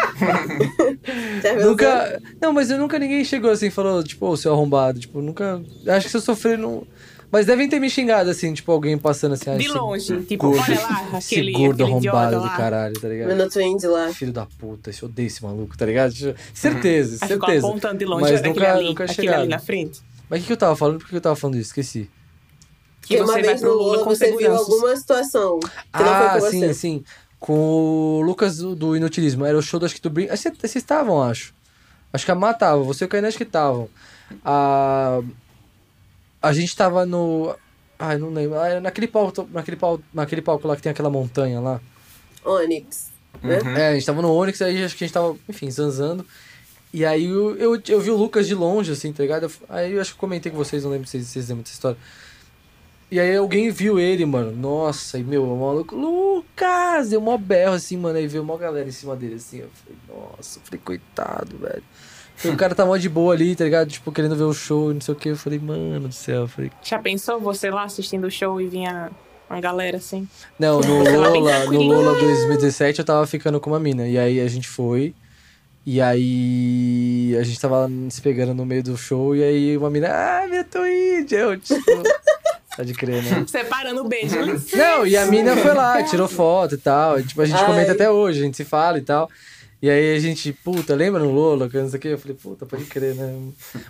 Nunca. 1.63 2.21
Não, 2.41 2.53
mas 2.53 2.69
eu 2.69 2.77
nunca 2.77 2.97
ninguém 2.99 3.23
chegou 3.25 3.51
assim 3.51 3.67
e 3.67 3.71
falou, 3.71 4.03
tipo, 4.03 4.27
ô, 4.27 4.37
seu 4.37 4.53
arrombado. 4.53 4.99
Tipo, 4.99 5.21
nunca. 5.21 5.61
Acho 5.87 6.05
que 6.05 6.11
se 6.11 6.17
eu 6.17 6.21
sofrer, 6.21 6.57
não. 6.57 6.85
Mas 7.33 7.47
devem 7.47 7.67
ter 7.67 7.79
me 7.79 7.89
xingado, 7.89 8.29
assim, 8.29 8.53
tipo, 8.53 8.71
alguém 8.71 8.95
passando 8.95 9.33
assim. 9.33 9.49
ah, 9.49 9.57
De 9.57 9.63
esse 9.65 9.73
longe, 9.73 10.21
tipo, 10.21 10.49
gordo- 10.51 10.61
olha 10.61 10.81
lá, 10.81 11.17
Esse 11.17 11.33
aquele, 11.33 11.51
gordo 11.51 11.83
aquele 11.83 12.07
arrombado 12.07 12.39
do 12.39 12.49
caralho, 12.51 12.93
tá 13.01 13.07
ligado? 13.07 13.29
Minuto 13.29 13.59
Indie 13.59 13.87
lá. 13.87 14.13
Filho 14.13 14.31
da 14.31 14.45
puta, 14.45 14.91
esse 14.91 15.03
odeio 15.03 15.25
esse 15.25 15.43
maluco, 15.43 15.75
tá 15.75 15.83
ligado? 15.83 16.13
Certeza, 16.53 17.17
Aí 17.25 17.29
ficou 17.29 17.47
certeza. 17.47 17.67
apontando 17.67 17.97
de 17.97 18.05
longe, 18.05 18.21
Mas 18.21 18.41
nunca, 18.43 18.49
aquele 18.51 18.65
ali, 18.67 18.85
nunca 18.85 19.03
aquele 19.05 19.29
ali 19.29 19.47
na 19.47 19.57
frente. 19.57 19.99
Mas 20.29 20.39
o 20.39 20.41
que, 20.41 20.47
que 20.47 20.53
eu 20.53 20.57
tava 20.57 20.75
falando? 20.75 20.99
Por 20.99 21.09
que 21.09 21.15
eu 21.15 21.21
tava 21.21 21.35
falando 21.35 21.55
isso? 21.55 21.69
Esqueci. 21.69 22.07
Que 23.01 23.19
uma 23.19 23.33
vez 23.33 23.61
no 23.61 23.67
pro 23.67 23.77
Lula 23.79 24.03
você 24.03 24.37
viu 24.37 24.55
alguma 24.55 24.95
situação 24.95 25.59
que 25.59 26.03
não 26.03 26.13
ah, 26.13 26.29
foi 26.33 26.41
com 26.41 26.51
sim, 26.51 26.59
você. 26.59 26.73
sim. 26.75 27.03
Com 27.39 28.19
o 28.19 28.21
Lucas 28.21 28.57
do, 28.57 28.75
do 28.75 28.95
Inutilismo. 28.95 29.43
Era 29.43 29.57
o 29.57 29.61
show 29.61 29.79
do, 29.79 29.87
acho 29.87 29.95
que 29.95 30.01
do 30.01 30.11
Brin. 30.11 30.27
Vocês 30.27 30.75
estavam, 30.75 31.21
acho. 31.23 31.51
Acho 32.13 32.25
que 32.25 32.31
a 32.31 32.35
Má 32.35 32.53
tava. 32.53 32.83
Você 32.83 33.03
e 33.03 33.07
o 33.07 33.09
Kainé 33.09 33.27
acho 33.27 33.37
que 33.37 33.43
estavam. 33.43 33.89
A... 34.45 35.19
a 36.43 36.51
gente 36.51 36.75
tava 36.75 37.05
no. 37.05 37.55
Ai, 37.97 38.17
não 38.17 38.29
lembro. 38.29 38.59
Ah, 38.59 38.67
era 38.67 38.81
naquele 38.81 39.07
palco, 39.07 39.47
naquele, 39.51 39.77
palco, 39.77 40.03
naquele 40.13 40.41
palco 40.41 40.67
lá 40.67 40.75
que 40.75 40.81
tem 40.81 40.91
aquela 40.91 41.09
montanha 41.09 41.61
lá. 41.61 41.79
Onyx. 42.45 43.11
Né? 43.41 43.59
É, 43.77 43.87
a 43.89 43.93
gente 43.93 44.05
tava 44.05 44.21
no 44.21 44.31
Onix, 44.31 44.61
aí 44.61 44.83
acho 44.83 44.95
que 44.95 45.05
a 45.05 45.07
gente 45.07 45.13
tava, 45.13 45.37
enfim, 45.47 45.71
zanzando. 45.71 46.25
E 46.93 47.05
aí 47.05 47.25
eu, 47.25 47.55
eu, 47.55 47.81
eu 47.87 48.01
vi 48.01 48.11
o 48.11 48.17
Lucas 48.17 48.45
de 48.45 48.53
longe, 48.53 48.91
assim, 48.91 49.11
tá 49.11 49.23
ligado? 49.23 49.49
Aí 49.69 49.93
eu 49.93 50.01
acho 50.01 50.11
que 50.11 50.17
eu 50.17 50.19
comentei 50.19 50.51
com 50.51 50.57
vocês, 50.57 50.83
não 50.83 50.91
lembro 50.91 51.07
se 51.07 51.17
vocês, 51.17 51.27
vocês 51.27 51.49
lembram 51.49 51.63
dessa 51.63 51.73
história. 51.73 51.97
E 53.09 53.19
aí 53.19 53.35
alguém 53.35 53.71
viu 53.71 53.99
ele, 53.99 54.25
mano. 54.25 54.51
Nossa, 54.51 55.17
e 55.17 55.23
meu, 55.23 55.43
o 55.43 55.59
maluco, 55.59 55.95
Lucas! 55.95 57.09
Deu 57.09 57.21
mó 57.21 57.37
berro, 57.37 57.73
assim, 57.73 57.97
mano. 57.97 58.17
Aí 58.17 58.27
veio 58.27 58.43
uma 58.43 58.57
galera 58.57 58.87
em 58.87 58.91
cima 58.91 59.15
dele, 59.15 59.35
assim. 59.35 59.59
Eu 59.59 59.69
falei, 59.73 59.99
nossa, 60.09 60.59
eu 60.59 60.63
falei, 60.63 60.81
coitado, 60.83 61.57
velho. 61.57 61.83
Falei, 62.35 62.55
o 62.55 62.57
cara 62.57 62.75
tá 62.75 62.85
mó 62.85 62.97
de 62.97 63.09
boa 63.09 63.33
ali, 63.33 63.55
tá 63.55 63.63
ligado? 63.63 63.89
Tipo, 63.89 64.11
querendo 64.11 64.35
ver 64.35 64.43
o 64.43 64.53
show 64.53 64.91
e 64.91 64.95
não 64.95 65.01
sei 65.01 65.13
o 65.13 65.17
que. 65.17 65.29
Eu 65.29 65.37
falei, 65.37 65.59
mano 65.59 66.07
do 66.07 66.13
céu. 66.13 66.41
Eu 66.41 66.47
falei, 66.47 66.71
Já 66.83 66.99
pensou 66.99 67.39
você 67.39 67.69
lá 67.69 67.83
assistindo 67.83 68.25
o 68.25 68.31
show 68.31 68.59
e 68.59 68.67
vinha 68.67 69.11
uma 69.49 69.59
galera 69.59 69.97
assim? 69.97 70.27
Não, 70.57 70.79
no 70.79 71.03
Lola, 71.03 71.65
no. 71.65 71.81
Lola 71.81 72.19
2017 72.19 72.99
eu 72.99 73.05
tava 73.05 73.25
ficando 73.27 73.59
com 73.59 73.69
uma 73.69 73.79
mina. 73.79 74.07
E 74.07 74.17
aí 74.17 74.39
a 74.39 74.47
gente 74.47 74.67
foi. 74.67 75.13
E 75.85 75.99
aí 76.01 77.35
a 77.39 77.43
gente 77.43 77.59
tava 77.59 77.89
se 78.09 78.21
pegando 78.21 78.53
no 78.53 78.65
meio 78.65 78.83
do 78.83 78.97
show. 78.97 79.35
E 79.35 79.43
aí 79.43 79.77
uma 79.77 79.89
mina, 79.89 80.09
ah, 80.09 80.47
minha 80.47 80.63
Twitch. 80.63 81.31
Eu, 81.31 81.59
tipo. 81.59 81.83
Pode 82.75 82.93
crer, 82.93 83.21
né? 83.21 83.45
Separando 83.47 84.01
o 84.01 84.07
beijo. 84.07 84.35
Não, 84.75 85.05
e 85.05 85.15
a 85.15 85.27
mina 85.27 85.55
foi 85.55 85.73
lá, 85.75 86.01
tirou 86.01 86.27
foto 86.27 86.73
e 86.73 86.77
tal. 86.79 87.19
E, 87.19 87.23
tipo, 87.23 87.39
a 87.39 87.45
gente 87.45 87.59
Ai. 87.59 87.67
comenta 87.67 87.91
até 87.91 88.09
hoje, 88.09 88.39
a 88.39 88.43
gente 88.43 88.57
se 88.57 88.65
fala 88.65 88.97
e 88.97 89.01
tal. 89.01 89.29
E 89.83 89.89
aí 89.89 90.15
a 90.15 90.19
gente, 90.19 90.53
puta, 90.53 90.95
lembra 90.95 91.19
no 91.21 91.29
Lola, 91.29 91.67
que 91.69 91.77
não 91.77 91.89
sei 91.89 91.97
o 91.97 92.01
que? 92.01 92.07
Eu 92.07 92.17
falei, 92.17 92.37
puta, 92.41 92.65
pode 92.65 92.85
crer, 92.85 93.15
né? 93.15 93.37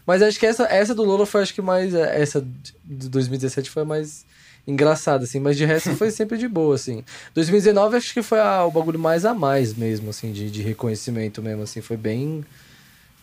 Mas 0.08 0.24
acho 0.24 0.40
que 0.40 0.46
essa, 0.48 0.64
essa 0.64 0.96
do 0.96 1.04
Lola 1.04 1.24
foi, 1.24 1.44
acho 1.44 1.54
que 1.54 1.62
mais. 1.62 1.94
Essa 1.94 2.44
de 2.84 3.08
2017 3.10 3.70
foi 3.70 3.84
a 3.84 3.86
mais 3.86 4.26
engraçada, 4.68 5.24
assim. 5.26 5.40
Mas 5.40 5.56
de 5.56 5.66
resto 5.66 5.96
foi 5.96 6.10
sempre 6.10 6.36
de 6.40 6.48
boa, 6.48 6.74
assim. 6.74 7.04
2019 7.36 7.96
acho 7.96 8.12
que 8.12 8.24
foi 8.24 8.40
a- 8.40 8.66
o 8.66 8.72
bagulho 8.72 8.98
mais 8.98 9.24
a 9.24 9.36
mais 9.36 9.76
mesmo, 9.76 10.10
assim, 10.10 10.32
de, 10.32 10.50
de 10.50 10.64
reconhecimento 10.64 11.44
mesmo, 11.44 11.62
assim. 11.62 11.80
Foi 11.80 11.96
bem. 11.96 12.44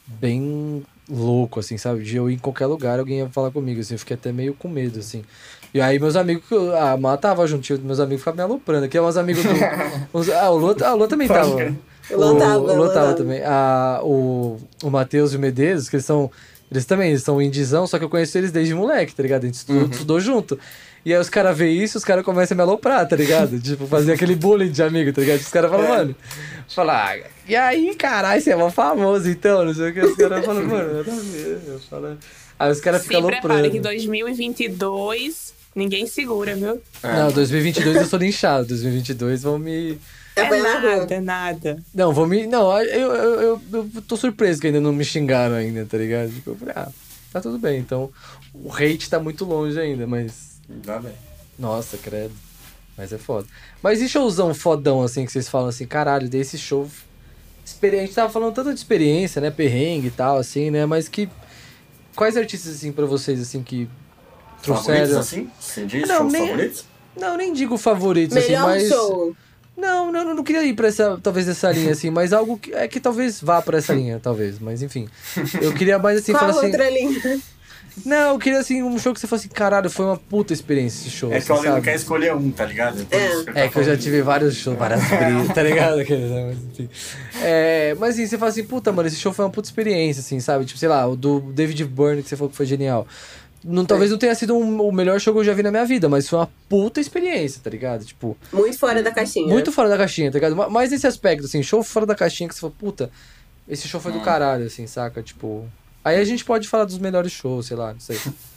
Bem 0.07 0.85
louco, 1.09 1.59
assim, 1.61 1.77
sabe? 1.77 2.03
De 2.05 2.17
eu 2.17 2.31
ir 2.31 2.35
em 2.35 2.39
qualquer 2.39 2.67
lugar, 2.67 2.99
alguém 3.01 3.19
ia 3.19 3.29
falar 3.29 3.51
comigo, 3.51 3.81
assim. 3.81 3.95
Eu 3.95 3.99
fiquei 3.99 4.15
até 4.15 4.31
meio 4.33 4.55
com 4.55 4.69
medo, 4.69 4.99
assim. 5.01 5.25
E 5.75 5.81
aí 5.81 5.99
meus 5.99 6.15
amigos, 6.17 6.45
a 6.81 6.97
Má 6.97 7.17
tava 7.17 7.47
juntinho, 7.47 7.81
meus 7.81 8.01
amigos 8.01 8.21
ficavam 8.21 8.37
me 8.37 8.43
aloprando. 8.53 8.85
Aqui 8.87 8.97
é 8.97 9.03
uns 9.03 9.17
amigos 9.17 9.43
do. 9.43 9.51
uns- 10.19 10.29
ah, 10.31 10.51
o 10.51 10.85
ah, 10.85 10.95
o 10.95 10.97
Lô 10.97 11.09
também 11.09 11.27
tava. 11.29 11.57
Crer. 12.15 12.19
O 12.19 12.33
Lô 12.33 12.39
tava, 12.39 12.59
o 12.59 12.63
o 12.63 12.67
Lô 12.67 12.75
Lô 12.75 12.87
tava 12.89 13.01
tava. 13.07 13.15
também. 13.15 13.41
Ah, 13.45 14.01
o, 14.03 14.59
o 14.83 14.91
Matheus 14.91 15.33
e 15.33 15.37
o 15.37 15.41
Medeiros, 15.41 15.89
que 15.89 15.97
eles 15.97 16.05
são. 16.07 16.31
Eles 16.71 16.85
também, 16.85 17.11
eles 17.11 17.23
são 17.25 17.43
indizão, 17.43 17.85
só 17.87 17.99
que 17.99 18.05
eu 18.05 18.09
conheço 18.09 18.39
eles 18.39 18.53
desde 18.53 18.73
moleque, 18.75 19.13
tá 19.15 19.23
ligado? 19.25 19.43
A 19.43 19.47
gente 19.47 19.55
estudou, 19.55 19.83
Uhum. 19.83 19.91
estudou 19.91 20.21
junto. 20.21 20.57
E 21.05 21.13
aí 21.13 21.19
os 21.21 21.29
caras 21.29 21.57
veem 21.57 21.83
isso, 21.83 21.99
os 21.99 22.05
caras 22.05 22.25
começam 22.25 22.55
a 22.55 22.57
me 22.57 22.63
aloprar, 22.63 23.09
tá 23.09 23.17
ligado? 23.17 23.59
tipo, 23.59 23.87
fazer 23.89 24.13
aquele 24.13 24.37
bullying 24.37 24.71
de 24.71 24.81
amigo, 24.83 25.13
tá 25.13 25.21
ligado? 25.21 25.41
Os 25.41 25.49
caras 25.49 25.69
falam, 25.71 25.87
É. 25.87 25.89
mano. 25.89 26.17
Falar, 26.69 27.15
ah, 27.17 27.29
e 27.49 27.57
aí, 27.57 27.95
caralho, 27.97 28.41
você 28.41 28.51
é 28.53 28.57
mó 28.57 28.71
famoso 28.71 29.29
então, 29.29 29.65
não 29.65 29.75
sei 29.75 29.91
o 29.91 29.93
que. 29.95 30.01
Os 30.01 30.15
caras 30.17 30.45
falam, 30.47 30.65
mano, 30.65 30.95
nada 30.99 31.11
a 31.11 31.15
ver. 31.17 31.61
Eu 31.67 31.81
falo, 31.81 32.17
Aí 32.57 32.71
os 32.71 32.81
caras 32.81 33.03
ficam 33.03 33.19
aloprando. 33.21 33.69
que 33.71 33.81
2022 33.81 35.55
ninguém 35.75 36.07
segura, 36.07 36.55
viu? 36.55 36.81
É. 37.03 37.13
Não, 37.17 37.33
2022 37.33 37.97
eu 37.97 38.07
sou 38.07 38.19
linchado. 38.19 38.67
2022 38.69 39.43
vão 39.43 39.59
me. 39.59 39.99
É, 40.45 40.63
nada, 40.63 41.15
é 41.15 41.21
nada. 41.21 41.83
Não, 41.95 42.13
vão 42.13 42.27
me. 42.27 42.47
Não, 42.47 42.77
eu, 42.83 43.13
eu, 43.13 43.41
eu, 43.41 43.61
eu 43.73 44.03
tô 44.07 44.17
surpreso 44.17 44.61
que 44.61 44.67
ainda 44.69 44.81
não 44.81 44.93
me 44.93 45.05
xingaram 45.05 45.55
ainda, 45.55 45.85
tá 45.87 45.97
ligado? 45.99 46.31
Tipo, 46.33 46.51
eu 46.51 46.57
falei, 46.57 46.75
ah, 46.77 46.89
tá 47.33 47.41
tudo 47.41 47.59
bem. 47.59 47.79
Então, 47.79 48.11
o 48.55 48.73
hate 48.73 49.09
tá 49.11 49.19
muito 49.19 49.45
longe 49.45 49.79
ainda, 49.79 50.07
mas. 50.07 50.61
Dá 50.69 50.99
bem. 50.99 51.13
Nossa, 51.59 51.97
credo. 51.99 52.33
Mas 52.97 53.13
é 53.13 53.19
foda. 53.19 53.47
Mas 53.83 54.01
e 54.03 54.09
showzão 54.09 54.53
fodão, 54.55 55.03
assim, 55.03 55.25
que 55.25 55.33
vocês 55.33 55.49
falam 55.49 55.69
assim, 55.69 55.87
caralho, 55.87 56.29
desse 56.29 56.59
show. 56.59 56.89
experi- 57.65 57.99
A 57.99 58.01
gente 58.03 58.15
tava 58.15 58.31
falando 58.31 58.53
tanto 58.55 58.69
de 58.73 58.77
experiência, 58.79 59.41
né? 59.41 59.51
Perrengue 59.51 60.09
e 60.09 60.11
tal, 60.11 60.37
assim, 60.39 60.71
né? 60.71 60.85
Mas 60.87 61.09
que. 61.09 61.29
Quais 62.15 62.37
artistas, 62.37 62.75
assim, 62.75 62.93
pra 62.93 63.07
vocês, 63.07 63.41
assim, 63.41 63.63
que 63.63 63.89
Favoritos 64.63 64.85
trouxeram. 64.85 65.21
assim? 65.21 65.51
Você 65.59 65.87
diz 65.87 66.07
Não, 66.09 66.19
shows 66.19 66.33
nem- 66.33 66.49
favoritos? 66.49 66.85
Não, 67.17 67.37
nem 67.37 67.53
digo 67.53 67.77
favoritos, 67.79 68.37
assim, 68.37 68.49
Melhor 68.49 68.67
mas. 68.67 68.89
show. 68.89 69.37
Não, 69.81 70.13
não, 70.13 70.35
não 70.35 70.45
queria 70.45 70.63
ir 70.65 70.75
pra 70.75 70.89
essa, 70.89 71.19
talvez 71.23 71.49
essa 71.49 71.73
linha, 71.73 71.93
assim, 71.93 72.11
mas 72.11 72.33
algo 72.33 72.59
que, 72.59 72.73
é 72.75 72.87
que 72.87 73.01
talvez 73.01 73.41
vá 73.41 73.63
pra 73.63 73.79
essa 73.79 73.95
linha, 73.95 74.21
talvez, 74.23 74.59
mas 74.59 74.83
enfim. 74.83 75.09
Eu 75.61 75.73
queria 75.73 75.99
mais 75.99 76.19
assim, 76.19 76.33
Qual 76.33 76.41
falar 76.41 76.53
assim. 76.53 76.67
outra 76.67 76.91
linha? 76.91 77.41
Não, 78.05 78.35
eu 78.35 78.39
queria 78.39 78.59
assim, 78.59 78.83
um 78.83 78.99
show 78.99 79.13
que 79.13 79.21
você 79.21 79.27
fosse 79.27 79.47
assim, 79.47 79.55
caralho, 79.55 79.91
foi 79.91 80.07
uma 80.07 80.17
puta 80.17 80.53
experiência 80.53 81.01
esse 81.01 81.11
show. 81.11 81.33
É 81.33 81.41
que 81.41 81.51
o 81.51 81.55
assim, 81.55 81.67
Ale 81.67 81.77
não 81.77 81.83
quer 81.83 81.95
escolher 81.95 82.35
um, 82.35 82.51
tá 82.51 82.65
ligado? 82.65 83.07
É. 83.11 83.27
isso 83.27 83.45
que 83.45 83.59
É 83.59 83.69
que 83.69 83.79
eu 83.79 83.85
já 83.85 83.97
tive 83.97 84.23
vários 84.23 84.55
shows, 84.57 84.79
várias 84.79 85.03
brigas, 85.03 85.49
tá 85.55 85.63
ligado? 85.63 85.97
Mas, 85.97 86.59
enfim. 86.73 86.89
É, 87.43 87.97
mas 87.99 88.15
assim, 88.15 88.27
você 88.27 88.39
fala 88.39 88.51
assim, 88.51 88.65
puta, 88.65 88.93
mano, 88.93 89.09
esse 89.09 89.17
show 89.17 89.33
foi 89.33 89.45
uma 89.45 89.51
puta 89.51 89.69
experiência, 89.69 90.21
assim, 90.21 90.41
sabe? 90.41 90.65
Tipo, 90.65 90.79
sei 90.79 90.89
lá, 90.89 91.07
o 91.07 91.17
do 91.17 91.41
David 91.41 91.85
Byrne 91.85 92.23
que 92.23 92.29
você 92.29 92.37
falou 92.37 92.51
que 92.51 92.57
foi 92.57 92.67
genial. 92.67 93.07
Não, 93.63 93.85
talvez 93.85 94.11
não 94.11 94.17
tenha 94.19 94.35
sido 94.35 94.57
um- 94.57 94.81
o 94.81 94.91
melhor 94.93 95.21
show 95.21 95.35
que 95.35 95.41
eu 95.41 95.45
já 95.45 95.53
vi 95.53 95.63
na 95.63 95.71
minha 95.71 95.85
vida, 95.85 96.09
mas 96.09 96.29
foi 96.29 96.39
uma 96.39 96.49
puta 96.69 97.01
experiência, 97.01 97.61
tá 97.63 97.69
ligado? 97.69 98.05
Tipo, 98.05 98.37
Muito 98.53 98.79
fora 98.79 99.03
da 99.03 99.11
caixinha. 99.11 99.47
muito 99.49 99.71
fora 99.71 99.89
da 99.89 99.99
caixinha, 99.99 100.31
tá 100.31 100.39
ligado? 100.39 100.57
Ma- 100.57 100.69
Mais 100.71 100.91
nesse 100.91 101.07
aspecto, 101.07 101.45
assim, 101.45 101.63
show 101.63 101.83
fora 101.83 102.07
da 102.07 102.15
caixinha 102.15 102.49
que 102.49 102.55
você 102.55 102.61
fala, 102.63 102.73
puta, 102.79 103.11
esse 103.69 103.87
show 103.87 104.01
foi 104.01 104.13
do 104.13 104.21
caralho, 104.21 104.65
assim, 104.67 104.87
saca? 104.87 105.23
Tipo. 105.23 105.69
Aí 106.03 106.17
a 106.19 106.25
gente 106.25 106.45
pode 106.45 106.67
falar 106.67 106.87
dos 106.87 106.97
melhores 106.99 107.31
shows, 107.33 107.67
sei 107.67 107.77
lá, 107.77 107.93
não 107.93 108.01
sei. 108.01 108.19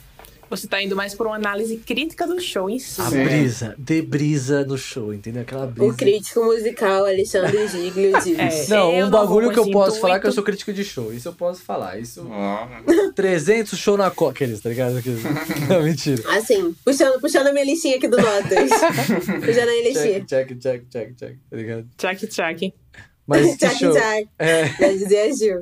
Você 0.55 0.67
tá 0.67 0.81
indo 0.83 0.95
mais 0.95 1.15
por 1.15 1.25
uma 1.25 1.35
análise 1.35 1.77
crítica 1.77 2.27
do 2.27 2.39
show 2.39 2.69
em 2.69 2.77
si. 2.77 3.01
A 3.01 3.05
Sim. 3.09 3.23
brisa, 3.23 3.75
de 3.77 4.01
brisa 4.03 4.63
no 4.63 4.77
show, 4.77 5.11
entendeu? 5.11 5.41
Aquela 5.41 5.65
brisa. 5.65 5.91
O 5.91 5.95
crítico 5.97 6.43
musical 6.45 7.05
Alexandre 7.05 7.67
Giglio 7.67 8.11
diz. 8.21 8.37
É. 8.37 8.67
Não, 8.69 8.93
um 8.95 9.09
bagulho 9.09 9.51
que 9.51 9.57
eu 9.57 9.71
posso 9.71 9.99
falar 9.99 10.17
é 10.17 10.19
que 10.19 10.27
eu 10.27 10.31
sou 10.31 10.43
crítico 10.43 10.71
de 10.71 10.83
show. 10.83 11.11
Isso 11.11 11.27
eu 11.27 11.33
posso 11.33 11.63
falar. 11.63 11.97
Isso. 11.99 12.27
Ah, 12.31 12.81
300 13.15 13.77
show 13.79 13.97
na 13.97 14.11
coca, 14.11 14.31
aqueles, 14.33 14.61
tá 14.61 14.69
ligado? 14.69 14.97
Aqueles- 14.97 15.23
Não, 15.67 15.81
mentira. 15.81 16.21
Assim, 16.37 16.75
puxando, 16.85 17.19
puxando 17.19 17.47
a 17.47 17.51
minha 17.53 17.65
listinha 17.65 17.97
aqui 17.97 18.07
do 18.07 18.17
Notas. 18.17 18.69
puxando 18.69 19.69
a 19.69 19.71
minha 19.71 19.83
listinha. 19.89 20.23
Check, 20.25 20.49
check, 20.49 20.59
check, 20.59 20.83
check, 20.91 21.15
check, 21.17 21.35
tá 21.49 21.55
ligado? 21.57 21.87
Tchac, 21.97 22.27
tchac. 22.27 22.73
Mas 23.25 23.55
Tchac, 23.57 23.75
show. 23.79 23.91
tchac. 23.91 24.27
É. 24.37 24.67
Já 24.67 24.87
dizia 24.91 25.23
a 25.25 25.31
Gil. 25.31 25.61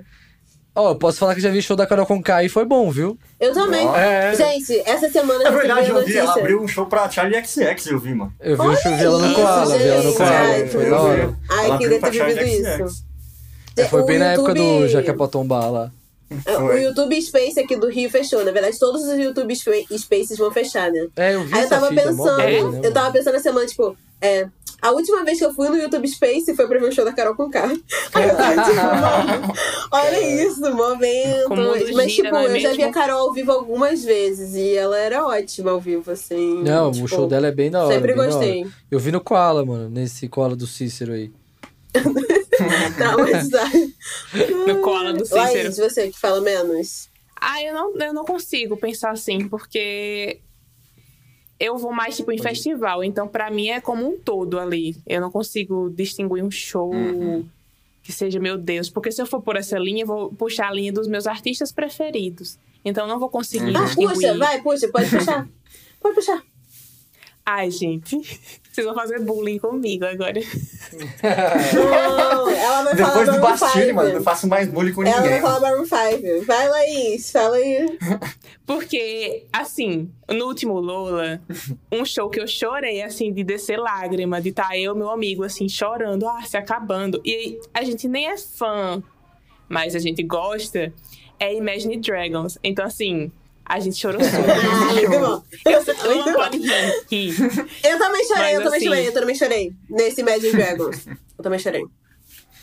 Ó, 0.73 0.91
eu 0.91 0.95
posso 0.95 1.17
falar 1.19 1.35
que 1.35 1.41
já 1.41 1.49
vi 1.49 1.61
show 1.61 1.75
da 1.75 1.85
Carol 1.85 2.05
Conká 2.05 2.43
e 2.43 2.49
foi 2.49 2.63
bom, 2.63 2.89
viu? 2.89 3.17
Eu 3.39 3.51
também. 3.53 3.85
É. 3.93 4.33
Gente, 4.33 4.79
essa 4.85 5.09
semana 5.09 5.43
É 5.43 5.47
eu 5.47 5.51
recebi 5.51 5.67
verdade, 5.67 5.89
eu 5.89 6.05
vi. 6.05 6.17
Ela 6.17 6.33
abriu 6.33 6.61
um 6.61 6.67
show 6.67 6.85
pra 6.85 7.09
Charlie 7.09 7.43
XX, 7.45 7.87
eu 7.87 7.99
vi, 7.99 8.13
mano. 8.13 8.33
Eu 8.39 8.55
vi 8.55 8.67
o 8.67 8.75
show, 8.77 8.95
vi 8.95 9.03
ela 9.03 9.17
no 9.19 9.35
Koala, 9.35 9.77
vi 9.77 9.83
ela 9.87 9.97
no 9.97 10.03
gente. 10.03 10.17
Koala. 10.17 10.31
Ai, 10.33 10.67
Foi 10.67 10.89
da 10.89 11.01
hora. 11.01 11.37
Ai, 11.49 11.65
Ela 11.65 11.77
queria 11.77 11.99
ter 11.99 12.09
vivido 12.11 12.41
isso. 12.87 13.03
É, 13.75 13.85
foi 13.85 14.01
O 14.01 14.05
bem 14.05 14.19
na 14.19 14.31
época 14.33 14.53
do 14.53 14.85
é 14.97 15.13
pra 15.13 15.27
tombar 15.27 15.69
lá. 15.71 15.91
É, 16.45 16.57
O 16.57 16.61
Foi. 16.61 16.83
YouTube 16.83 17.21
Space 17.21 17.59
aqui 17.59 17.75
do 17.75 17.89
Rio 17.89 18.09
fechou. 18.09 18.45
Na 18.45 18.51
verdade, 18.51 18.79
todos 18.79 19.03
os 19.03 19.17
YouTube 19.19 19.53
Spa- 19.53 19.71
Spaces 19.97 20.37
vão 20.37 20.51
fechar, 20.51 20.89
né? 20.89 21.07
É, 21.17 21.35
eu 21.35 21.43
vi 21.43 21.53
Aí 21.53 21.63
eu 21.63 21.69
tava 21.69 21.89
pensando, 21.89 22.37
né, 22.37 22.59
eu 22.83 22.93
tava 22.93 23.11
pensando 23.11 23.33
na 23.33 23.39
semana, 23.41 23.65
tipo, 23.67 23.97
é. 24.21 24.47
A 24.81 24.91
última 24.91 25.23
vez 25.23 25.37
que 25.37 25.45
eu 25.45 25.53
fui 25.53 25.69
no 25.69 25.77
YouTube 25.77 26.07
Space 26.07 26.55
foi 26.55 26.67
pra 26.67 26.79
ver 26.79 26.87
o 26.87 26.91
show 26.91 27.05
da 27.05 27.13
Carol 27.13 27.35
com 27.35 27.49
K. 27.49 27.61
Aí 28.13 28.29
eu 28.29 28.35
tava 28.35 28.63
tipo, 28.63 28.75
mano, 28.81 29.53
olha 29.91 30.43
isso, 30.43 30.73
momento. 30.73 31.49
Mas, 31.93 32.11
gira, 32.11 32.29
tipo, 32.29 32.31
não 32.31 32.39
é 32.39 32.45
eu 32.45 32.59
já 32.59 32.71
vi 32.71 32.77
mesmo? 32.77 32.89
a 32.89 32.93
Carol 32.93 33.27
ao 33.27 33.33
vivo 33.33 33.51
algumas 33.51 34.03
vezes 34.03 34.55
e 34.55 34.75
ela 34.75 34.97
era 34.97 35.25
ótima 35.25 35.71
ao 35.71 35.79
vivo, 35.79 36.09
assim. 36.09 36.63
Não, 36.63 36.91
tipo, 36.91 37.05
o 37.05 37.07
show 37.07 37.27
dela 37.27 37.47
é 37.47 37.51
bem 37.51 37.69
da 37.69 37.85
hora. 37.85 37.93
Sempre 37.93 38.15
da 38.15 38.21
hora. 38.21 38.31
gostei. 38.31 38.67
Eu 38.89 38.99
vi 38.99 39.11
no 39.11 39.21
Koala, 39.21 39.63
mano, 39.63 39.89
nesse 39.89 40.27
Koala 40.27 40.55
do 40.55 40.65
Cícero 40.65 41.13
aí. 41.13 41.31
Traumatizada. 42.97 43.69
No 44.67 44.81
cola 44.81 45.13
do 45.13 45.25
Cícero. 45.25 45.63
Laís, 45.63 45.77
você 45.77 46.09
que 46.09 46.19
fala 46.19 46.41
menos. 46.41 47.09
Ah, 47.39 47.61
eu 47.63 47.73
não, 47.73 47.97
eu 47.97 48.13
não 48.13 48.23
consigo 48.23 48.77
pensar 48.77 49.11
assim, 49.11 49.47
porque 49.47 50.39
eu 51.63 51.77
vou 51.77 51.91
mais 51.93 52.15
tipo 52.17 52.31
em 52.31 52.37
festival, 52.37 53.03
então 53.03 53.27
pra 53.27 53.49
mim 53.51 53.67
é 53.69 53.79
como 53.79 54.07
um 54.07 54.17
todo 54.17 54.59
ali. 54.59 54.95
Eu 55.07 55.21
não 55.21 55.29
consigo 55.31 55.89
distinguir 55.89 56.43
um 56.43 56.51
show 56.51 56.91
que 58.03 58.11
seja 58.11 58.39
meu 58.39 58.57
Deus, 58.57 58.89
porque 58.89 59.11
se 59.11 59.21
eu 59.21 59.25
for 59.27 59.41
por 59.41 59.55
essa 59.55 59.77
linha, 59.77 60.03
eu 60.03 60.07
vou 60.07 60.33
puxar 60.33 60.69
a 60.69 60.73
linha 60.73 60.91
dos 60.91 61.07
meus 61.07 61.27
artistas 61.27 61.71
preferidos. 61.71 62.57
Então 62.83 63.05
eu 63.05 63.07
não 63.07 63.19
vou 63.19 63.29
conseguir 63.29 63.75
Ah, 63.75 63.83
distinguir. 63.85 64.13
puxa, 64.15 64.37
vai, 64.37 64.61
puxa, 64.61 64.87
pode 64.89 65.09
puxar. 65.09 65.47
Pode 66.01 66.15
puxar. 66.15 66.41
Ai, 67.45 67.71
gente, 67.71 68.15
vocês 68.71 68.85
vão 68.85 68.95
fazer 68.95 69.19
bullying 69.19 69.57
comigo 69.57 70.05
agora. 70.05 70.39
Não, 71.73 72.49
ela 72.49 72.83
vai 72.83 72.95
Depois 72.95 73.25
falar 73.25 73.35
do 73.37 73.41
Bastille, 73.41 73.85
5. 73.85 73.95
mano, 73.95 74.09
eu 74.09 74.15
não 74.15 74.23
faço 74.23 74.47
mais 74.47 74.67
bullying 74.67 74.93
com 74.93 75.03
Ela 75.03 75.13
vai 75.15 75.23
ninguém. 75.23 75.41
falar 75.41 75.59
Maroon 75.59 75.85
5. 75.85 76.45
Vai, 76.45 76.69
Laís, 76.69 77.31
fala 77.31 77.55
aí. 77.57 77.97
Porque, 78.65 79.45
assim, 79.51 80.09
no 80.29 80.45
último 80.45 80.79
Lola, 80.79 81.41
um 81.91 82.05
show 82.05 82.29
que 82.29 82.39
eu 82.39 82.47
chorei, 82.47 83.01
assim, 83.01 83.33
de 83.33 83.43
descer 83.43 83.77
lágrima, 83.79 84.39
de 84.41 84.49
estar 84.49 84.77
eu 84.77 84.95
e 84.95 84.97
meu 84.97 85.09
amigo, 85.09 85.43
assim, 85.43 85.67
chorando, 85.67 86.27
ah, 86.27 86.41
se 86.43 86.57
acabando. 86.57 87.21
E 87.25 87.59
a 87.73 87.83
gente 87.83 88.07
nem 88.07 88.27
é 88.27 88.37
fã, 88.37 89.01
mas 89.67 89.95
a 89.95 89.99
gente 89.99 90.21
gosta, 90.23 90.93
é 91.39 91.53
Imagine 91.55 91.97
Dragons. 91.97 92.57
Então, 92.63 92.85
assim, 92.85 93.31
a 93.65 93.79
gente 93.79 93.97
chorou 93.97 94.21
super 94.23 94.39
Ah, 94.49 94.93
muito. 94.93 95.43
Eu, 95.65 95.71
eu 95.73 95.83
também 97.99 98.25
chorei, 98.27 98.55
eu 98.55 98.63
também 98.63 98.77
assim- 98.77 98.85
chorei, 98.85 99.07
eu 99.07 99.13
também 99.13 99.35
chorei. 99.35 99.73
Nesse 99.89 100.21
Imagine 100.21 100.51
Dragons. 100.53 101.05
Eu 101.07 101.43
também 101.43 101.59
chorei. 101.59 101.83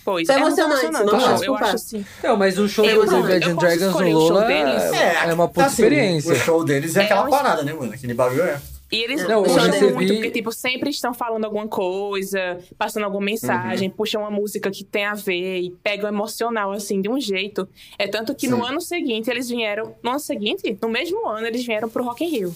Pois, 0.04 0.26
Foi 0.26 0.36
é 0.36 0.38
emocionante, 0.38 0.86
emocionante. 0.86 1.12
não 1.12 1.18
o 1.18 1.22
posso 1.30 1.44
Eu 1.44 1.54
acho 1.56 1.74
assim. 1.74 2.06
Não, 2.22 2.36
mas 2.36 2.58
um 2.58 2.68
show 2.68 2.84
Eu 2.84 3.04
não- 3.04 3.18
Imagine 3.20 3.54
Dragons 3.54 3.94
no 3.94 4.06
o 4.06 4.10
Lola 4.12 4.52
é, 4.52 5.28
é 5.28 5.34
uma 5.34 5.48
puta 5.48 5.66
assim, 5.66 5.82
experiência. 5.82 6.32
O 6.32 6.36
show 6.36 6.64
deles 6.64 6.96
é, 6.96 7.00
É 7.00 7.04
aquela 7.04 7.26
um- 7.26 7.30
parada, 7.30 7.62
né, 7.62 7.72
mano? 7.74 7.92
Aquele 7.92 8.14
bagulho 8.14 8.42
é. 8.42 8.58
E 8.90 8.96
eles 9.02 9.22
Não, 9.24 9.44
eu 9.44 9.54
recebi- 9.54 9.92
muito, 9.92 10.14
porque, 10.14 10.30
tipo, 10.30 10.50
sempre 10.50 10.88
estão 10.88 11.12
falando 11.12 11.44
alguma 11.44 11.68
coisa, 11.68 12.58
passando 12.78 13.04
alguma 13.04 13.24
mensagem, 13.24 13.90
puxam 13.90 14.22
uma 14.22 14.30
música 14.30 14.70
que 14.70 14.82
tem 14.82 15.04
a 15.04 15.12
ver 15.14 15.60
e 15.60 15.70
pegam 15.70 16.08
emocional, 16.08 16.72
assim, 16.72 17.02
de 17.02 17.08
um 17.08 17.20
jeito. 17.20 17.68
É 17.98 18.06
tanto 18.08 18.34
que 18.34 18.48
no 18.48 18.56
Sim. 18.64 18.68
ano 18.70 18.80
seguinte 18.80 19.28
eles 19.30 19.48
vieram. 19.50 19.94
No 20.02 20.10
ano 20.10 20.20
seguinte, 20.20 20.78
no 20.80 20.88
mesmo 20.88 21.28
ano, 21.28 21.46
eles 21.46 21.66
vieram 21.66 21.88
pro 21.90 22.02
Rock 22.02 22.24
in 22.24 22.28
Rio. 22.28 22.54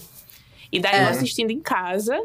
E 0.72 0.80
daí 0.80 0.95
É. 1.01 1.05
eu 1.05 1.09
assistindo 1.09 1.51
em 1.51 1.61
casa, 1.61 2.18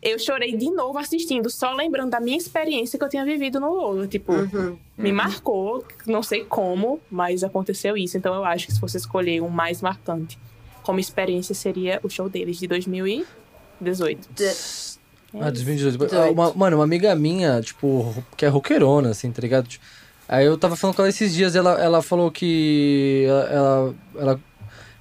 eu 0.00 0.16
chorei 0.20 0.56
de 0.56 0.70
novo 0.70 0.96
assistindo, 0.98 1.50
só 1.50 1.72
lembrando 1.72 2.10
da 2.10 2.20
minha 2.20 2.36
experiência 2.36 2.96
que 2.96 3.04
eu 3.04 3.08
tinha 3.08 3.24
vivido 3.24 3.58
no 3.58 3.74
Lola. 3.74 4.06
Tipo, 4.06 4.32
Uhum. 4.34 4.78
me 4.96 5.10
marcou, 5.10 5.84
não 6.06 6.22
sei 6.22 6.44
como, 6.44 7.00
mas 7.10 7.42
aconteceu 7.42 7.96
isso. 7.96 8.16
Então 8.16 8.32
eu 8.36 8.44
acho 8.44 8.66
que 8.66 8.72
se 8.72 8.78
fosse 8.78 8.98
escolher 8.98 9.42
um 9.42 9.48
mais 9.48 9.82
marcante 9.82 10.38
como 10.82 10.98
experiência, 11.00 11.54
seria 11.54 12.00
o 12.02 12.08
show 12.08 12.28
deles 12.28 12.58
de 12.58 12.66
2018. 12.66 14.28
Ah, 15.40 15.50
2018. 15.50 15.98
18. 16.06 16.16
Ah, 16.16 16.30
Uma, 16.30 16.52
mano, 16.54 16.76
uma 16.76 16.84
amiga 16.84 17.14
minha, 17.14 17.60
tipo, 17.60 18.14
que 18.36 18.44
é 18.44 18.48
roqueirona, 18.48 19.10
assim, 19.10 19.30
tá 19.32 19.40
ligado? 19.40 19.68
Aí 20.28 20.46
eu 20.46 20.56
tava 20.56 20.76
falando 20.76 20.96
com 20.96 21.02
ela 21.02 21.08
esses 21.08 21.32
dias, 21.34 21.56
ela, 21.56 21.72
ela 21.82 22.02
falou 22.02 22.30
que 22.30 23.26
ela, 23.28 23.94
ela, 24.16 24.40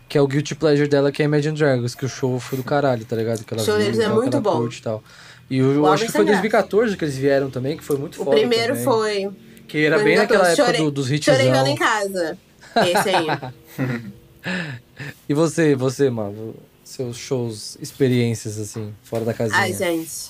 que 0.10 0.18
é 0.18 0.22
o 0.22 0.28
guilty 0.28 0.56
pleasure 0.56 0.88
dela, 0.88 1.12
que 1.12 1.22
é 1.22 1.26
Imagine 1.26 1.58
Dragons, 1.58 1.96
que 1.96 2.06
o 2.06 2.10
show 2.10 2.40
foi 2.40 2.58
do 2.58 2.64
caralho, 2.64 3.06
tá 3.06 3.16
ligado? 3.16 3.44
Que 3.46 3.54
ela 3.54 3.62
O 3.62 3.66
show 3.66 3.78
deles 3.78 4.00
é 4.00 4.08
muito 4.10 4.40
bom. 4.42 4.58
curte 4.58 4.80
E, 4.80 4.84
tal. 4.84 5.04
e 5.50 5.58
eu, 5.58 5.82
O 5.82 5.88
acho 5.88 6.06
que 6.06 6.12
foi 6.12 6.22
é 6.22 6.26
2014 6.26 6.98
que 6.98 7.04
eles 7.06 7.16
vieram 7.18 7.50
também, 7.50 7.78
que 7.78 7.84
foi 7.84 7.98
muito 7.98 8.22
O 8.22 8.26
foda 8.26 8.38
primeiro 8.38 8.74
também. 8.74 8.84
foi. 8.84 9.32
Que 9.68 9.86
era 9.86 9.96
foi 9.98 10.04
bem 10.06 10.14
em 10.16 10.18
naquela 10.18 10.40
14. 10.46 10.62
época 10.62 10.66
Chorei- 10.78 10.86
do- 10.86 10.92
dos 10.92 11.12
hits. 11.12 11.26
Chorei 11.26 11.52
vendo 11.52 11.68
em 11.68 11.76
casa. 11.78 12.38
Esse 12.76 13.10
aí. 13.10 14.12
E 15.28 15.34
você, 15.34 15.76
você, 15.76 16.10
mano? 16.10 16.56
Seus 16.84 17.16
shows, 17.18 17.78
experiências, 17.82 18.58
assim, 18.60 18.94
fora 19.04 19.24
da 19.24 19.34
casinha. 19.34 19.60
Ai, 19.60 19.74
gente. 19.74 20.30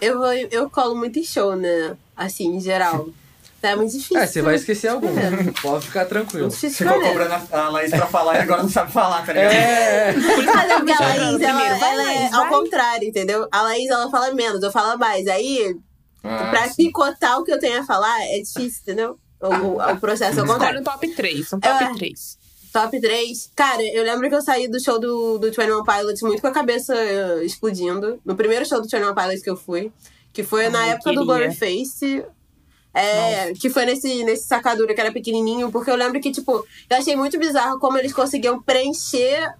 Eu, 0.00 0.18
vou, 0.18 0.32
eu 0.32 0.70
colo 0.70 0.94
muito 0.96 1.18
em 1.18 1.24
show, 1.24 1.54
né? 1.56 1.96
Assim, 2.16 2.56
em 2.56 2.60
geral. 2.60 3.08
Então 3.58 3.70
é 3.70 3.76
muito 3.76 3.92
difícil. 3.92 4.18
É, 4.18 4.26
você 4.26 4.42
vai 4.42 4.54
esquecer 4.56 4.88
algum. 4.88 5.08
É. 5.18 5.52
Pode 5.62 5.86
ficar 5.86 6.04
tranquilo. 6.06 6.48
Difícil 6.48 6.86
Ficou 6.86 7.00
cobrando 7.02 7.34
a 7.52 7.68
Laís 7.70 7.90
pra 7.90 8.06
falar 8.06 8.36
e 8.36 8.38
agora 8.40 8.62
não 8.62 8.68
sabe 8.70 8.92
falar, 8.92 9.24
tá 9.24 9.32
ligado? 9.32 9.52
É, 9.52 10.12
Mas 10.12 10.70
é 10.70 10.76
porque 10.76 10.92
a 10.92 11.00
Laís, 11.00 11.20
ela, 11.20 11.38
Primeiro, 11.38 11.78
vai, 11.80 11.92
ela 11.92 12.12
é 12.12 12.30
ao 12.34 12.48
contrário, 12.48 13.08
entendeu? 13.08 13.48
A 13.50 13.62
Laís, 13.62 13.88
ela 13.90 14.10
fala 14.10 14.32
menos, 14.34 14.62
eu 14.62 14.70
falo 14.72 14.98
mais. 14.98 15.26
Aí, 15.26 15.74
Ah, 16.22 16.50
pra 16.50 16.68
sim. 16.68 16.74
picotar 16.76 17.38
o 17.38 17.44
que 17.44 17.52
eu 17.52 17.58
tenho 17.58 17.80
a 17.80 17.84
falar, 17.84 18.20
é 18.22 18.38
difícil, 18.40 18.80
entendeu? 18.82 19.18
O, 19.40 19.46
o, 19.48 19.92
o 19.92 19.96
processo 19.98 20.38
é 20.38 20.40
ao 20.40 20.46
Escolhe 20.46 20.52
contrário. 20.52 20.80
um 20.80 20.84
top 20.84 21.08
3, 21.14 21.52
um 21.52 21.60
top 21.60 21.84
É. 21.84 21.94
3. 21.94 22.38
Top 22.74 23.00
3. 23.00 23.52
Cara, 23.54 23.80
eu 23.84 24.02
lembro 24.02 24.28
que 24.28 24.34
eu 24.34 24.42
saí 24.42 24.66
do 24.66 24.82
show 24.82 24.98
do, 24.98 25.38
do 25.38 25.46
21 25.46 25.84
Pilots 25.84 26.22
muito 26.22 26.40
com 26.40 26.48
a 26.48 26.50
cabeça 26.50 26.92
eh, 26.92 27.44
explodindo. 27.44 28.20
No 28.24 28.34
primeiro 28.34 28.66
show 28.66 28.80
do 28.80 28.88
21 28.88 29.14
Pilots 29.14 29.42
que 29.44 29.48
eu 29.48 29.56
fui. 29.56 29.92
Que 30.32 30.42
foi 30.42 30.68
na 30.68 30.80
Ai, 30.80 30.90
época 30.90 31.12
do 31.12 31.24
queria. 31.24 31.46
Blurface. 31.46 32.24
É, 32.92 33.52
que 33.52 33.70
foi 33.70 33.86
nesse, 33.86 34.24
nesse 34.24 34.48
sacadura 34.48 34.92
que 34.92 35.00
era 35.00 35.12
pequenininho. 35.12 35.70
Porque 35.70 35.88
eu 35.88 35.94
lembro 35.94 36.20
que, 36.20 36.32
tipo, 36.32 36.66
eu 36.90 36.96
achei 36.96 37.14
muito 37.14 37.38
bizarro 37.38 37.78
como 37.78 37.96
eles 37.96 38.12
conseguiam 38.12 38.60
preencher 38.60 39.54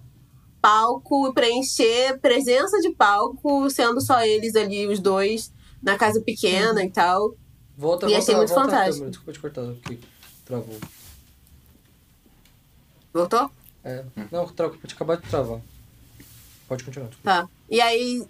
palco, 0.61 1.33
preencher 1.33 2.19
presença 2.19 2.81
de 2.81 2.89
palco, 2.89 3.69
sendo 3.69 4.01
só 4.01 4.25
eles 4.25 4.57
ali, 4.57 4.87
os 4.87 4.99
dois, 4.99 5.53
na 5.81 5.97
casa 5.97 6.19
pequena 6.19 6.83
e 6.83 6.89
tal. 6.89 7.33
Volta, 7.77 8.07
E 8.07 8.09
volta, 8.09 8.17
achei 8.17 8.35
muito 8.35 8.49
volta 8.49 8.71
fantástico. 8.71 9.09
Desculpa 9.09 9.31
te 9.31 9.39
cortar, 9.39 9.67
porque 9.81 9.99
travou. 10.43 10.75
Voltou? 13.15 13.49
É, 13.81 14.03
não, 14.29 14.45
trava, 14.45 14.73
pode 14.73 14.93
acabar 14.93 15.15
de 15.15 15.29
travar. 15.29 15.61
Pode 16.67 16.83
continuar. 16.83 17.07
desculpa. 17.07 17.31
Tá. 17.31 17.47
E 17.69 17.79
aí, 17.79 18.27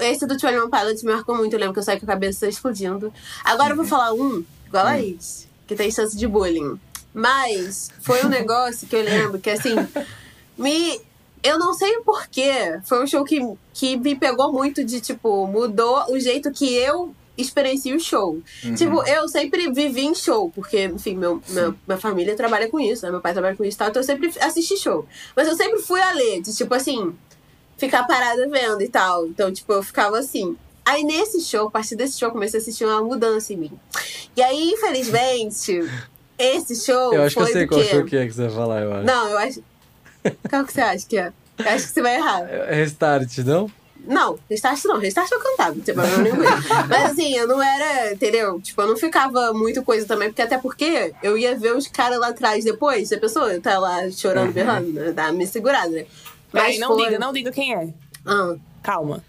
esse 0.00 0.24
do 0.24 0.34
21 0.34 0.70
Pilots 0.70 1.02
me 1.02 1.12
marcou 1.12 1.36
muito. 1.36 1.52
Eu 1.54 1.58
lembro 1.58 1.72
que 1.72 1.80
eu 1.80 1.82
saí 1.82 1.98
com 1.98 2.06
a 2.06 2.14
cabeça 2.14 2.46
explodindo. 2.46 3.12
Agora 3.42 3.70
eu 3.70 3.76
vou 3.76 3.84
falar 3.84 4.12
um, 4.12 4.44
igual 4.64 4.86
a 4.86 4.90
Laís, 4.90 5.48
que 5.66 5.74
tem 5.74 5.90
chance 5.90 6.16
de 6.16 6.28
bullying. 6.28 6.78
Mas 7.12 7.90
foi 7.98 8.24
um 8.24 8.28
negócio 8.30 8.86
que 8.86 8.94
eu 8.94 9.02
lembro 9.02 9.40
que, 9.40 9.50
assim, 9.50 9.74
me. 10.56 11.00
Eu 11.42 11.58
não 11.58 11.74
sei 11.74 11.96
o 11.96 12.04
porquê. 12.04 12.78
Foi 12.84 13.02
um 13.02 13.08
show 13.08 13.24
que, 13.24 13.40
que 13.74 13.96
me 13.96 14.14
pegou 14.14 14.52
muito 14.52 14.84
de, 14.84 15.00
tipo, 15.00 15.48
mudou 15.48 16.12
o 16.12 16.20
jeito 16.20 16.52
que 16.52 16.72
eu 16.72 17.12
experienciei 17.36 17.94
o 17.94 18.00
show. 18.00 18.40
Tipo, 18.76 19.02
eu 19.06 19.28
sempre 19.28 19.70
vivi 19.72 20.02
em 20.06 20.14
show, 20.14 20.50
porque, 20.54 20.84
enfim, 20.84 21.14
meu, 21.16 21.42
meu- 21.48 21.74
minha 21.86 21.98
família 21.98 22.34
trabalha 22.36 22.68
com 22.68 22.78
isso, 22.80 23.04
né? 23.04 23.10
Meu 23.10 23.20
pai 23.20 23.32
trabalha 23.32 23.54
com 23.56 23.64
isso 23.64 23.76
e 23.76 23.78
tal, 23.78 23.88
então 23.88 24.00
eu 24.00 24.06
sempre 24.06 24.30
assisti 24.40 24.76
show. 24.76 25.06
Mas 25.34 25.46
eu 25.48 25.56
sempre 25.56 25.80
fui 25.82 26.00
a 26.00 26.12
ler, 26.12 26.40
de, 26.42 26.54
tipo 26.54 26.74
assim, 26.74 27.14
ficar 27.76 28.04
parada 28.06 28.48
vendo 28.48 28.80
e 28.82 28.88
tal. 28.88 29.26
Então, 29.26 29.52
tipo, 29.52 29.72
eu 29.72 29.82
ficava 29.82 30.18
assim. 30.18 30.56
Aí 30.84 31.02
nesse 31.02 31.40
show, 31.40 31.66
a 31.66 31.70
partir 31.70 31.96
desse 31.96 32.18
show, 32.18 32.28
eu 32.28 32.32
comecei 32.32 32.58
a 32.58 32.62
assistir 32.62 32.84
uma 32.84 33.02
mudança 33.02 33.52
em 33.52 33.56
mim. 33.56 33.72
E 34.36 34.42
aí, 34.42 34.70
infelizmente, 34.70 35.80
esse 36.38 36.76
show 36.84 37.12
Eu 37.14 37.22
acho 37.24 37.34
que 37.34 37.40
foi 37.42 37.50
eu 37.50 37.52
sei 37.54 37.66
qual 37.66 37.82
show 37.84 38.04
que 38.04 38.16
é 38.16 38.26
que 38.26 38.32
você 38.32 38.42
vai 38.46 38.50
falar, 38.56 38.82
eu 38.82 38.92
acho. 38.94 39.04
Não, 39.06 39.28
eu 39.28 39.38
acho. 39.38 39.62
Qual 40.48 40.64
que 40.64 40.72
você 40.72 40.80
acha 40.80 41.06
que 41.06 41.18
é? 41.18 41.32
Eu 41.58 41.68
acho 41.70 41.86
que 41.86 41.92
você 41.92 42.02
vai 42.02 42.16
errar. 42.16 42.42
É 42.50 42.74
Restart, 42.74 43.38
não? 43.38 43.70
Não, 44.06 44.38
restart 44.48 44.84
não. 44.84 44.98
Restart 44.98 45.30
eu 45.32 45.40
cantava, 45.40 45.74
não 45.74 45.80
tem 45.82 45.94
problema 45.94 46.22
nenhum. 46.22 46.36
Mas 46.88 47.04
assim, 47.10 47.34
eu 47.36 47.46
não 47.46 47.62
era, 47.62 48.12
entendeu? 48.12 48.60
Tipo, 48.60 48.82
eu 48.82 48.88
não 48.88 48.96
ficava 48.96 49.52
muito 49.52 49.82
coisa 49.82 50.06
também, 50.06 50.28
porque 50.28 50.42
até 50.42 50.56
porque 50.58 51.12
eu 51.22 51.36
ia 51.36 51.56
ver 51.58 51.74
os 51.74 51.86
caras 51.88 52.18
lá 52.18 52.28
atrás 52.28 52.64
depois, 52.64 53.08
se 53.08 53.14
a 53.14 53.20
pessoa 53.20 53.58
tá 53.60 53.78
lá 53.78 54.08
chorando, 54.10 54.52
berrando, 54.52 54.92
né? 54.92 55.12
dá 55.12 55.30
uma 55.30 55.46
segurada, 55.46 55.88
né? 55.90 56.06
Peraí, 56.52 56.78
não 56.78 56.88
foi- 56.94 57.04
diga, 57.06 57.18
não 57.18 57.32
diga 57.32 57.50
quem 57.52 57.74
é. 57.74 57.88
Ah, 58.24 58.54
Calma. 58.82 59.22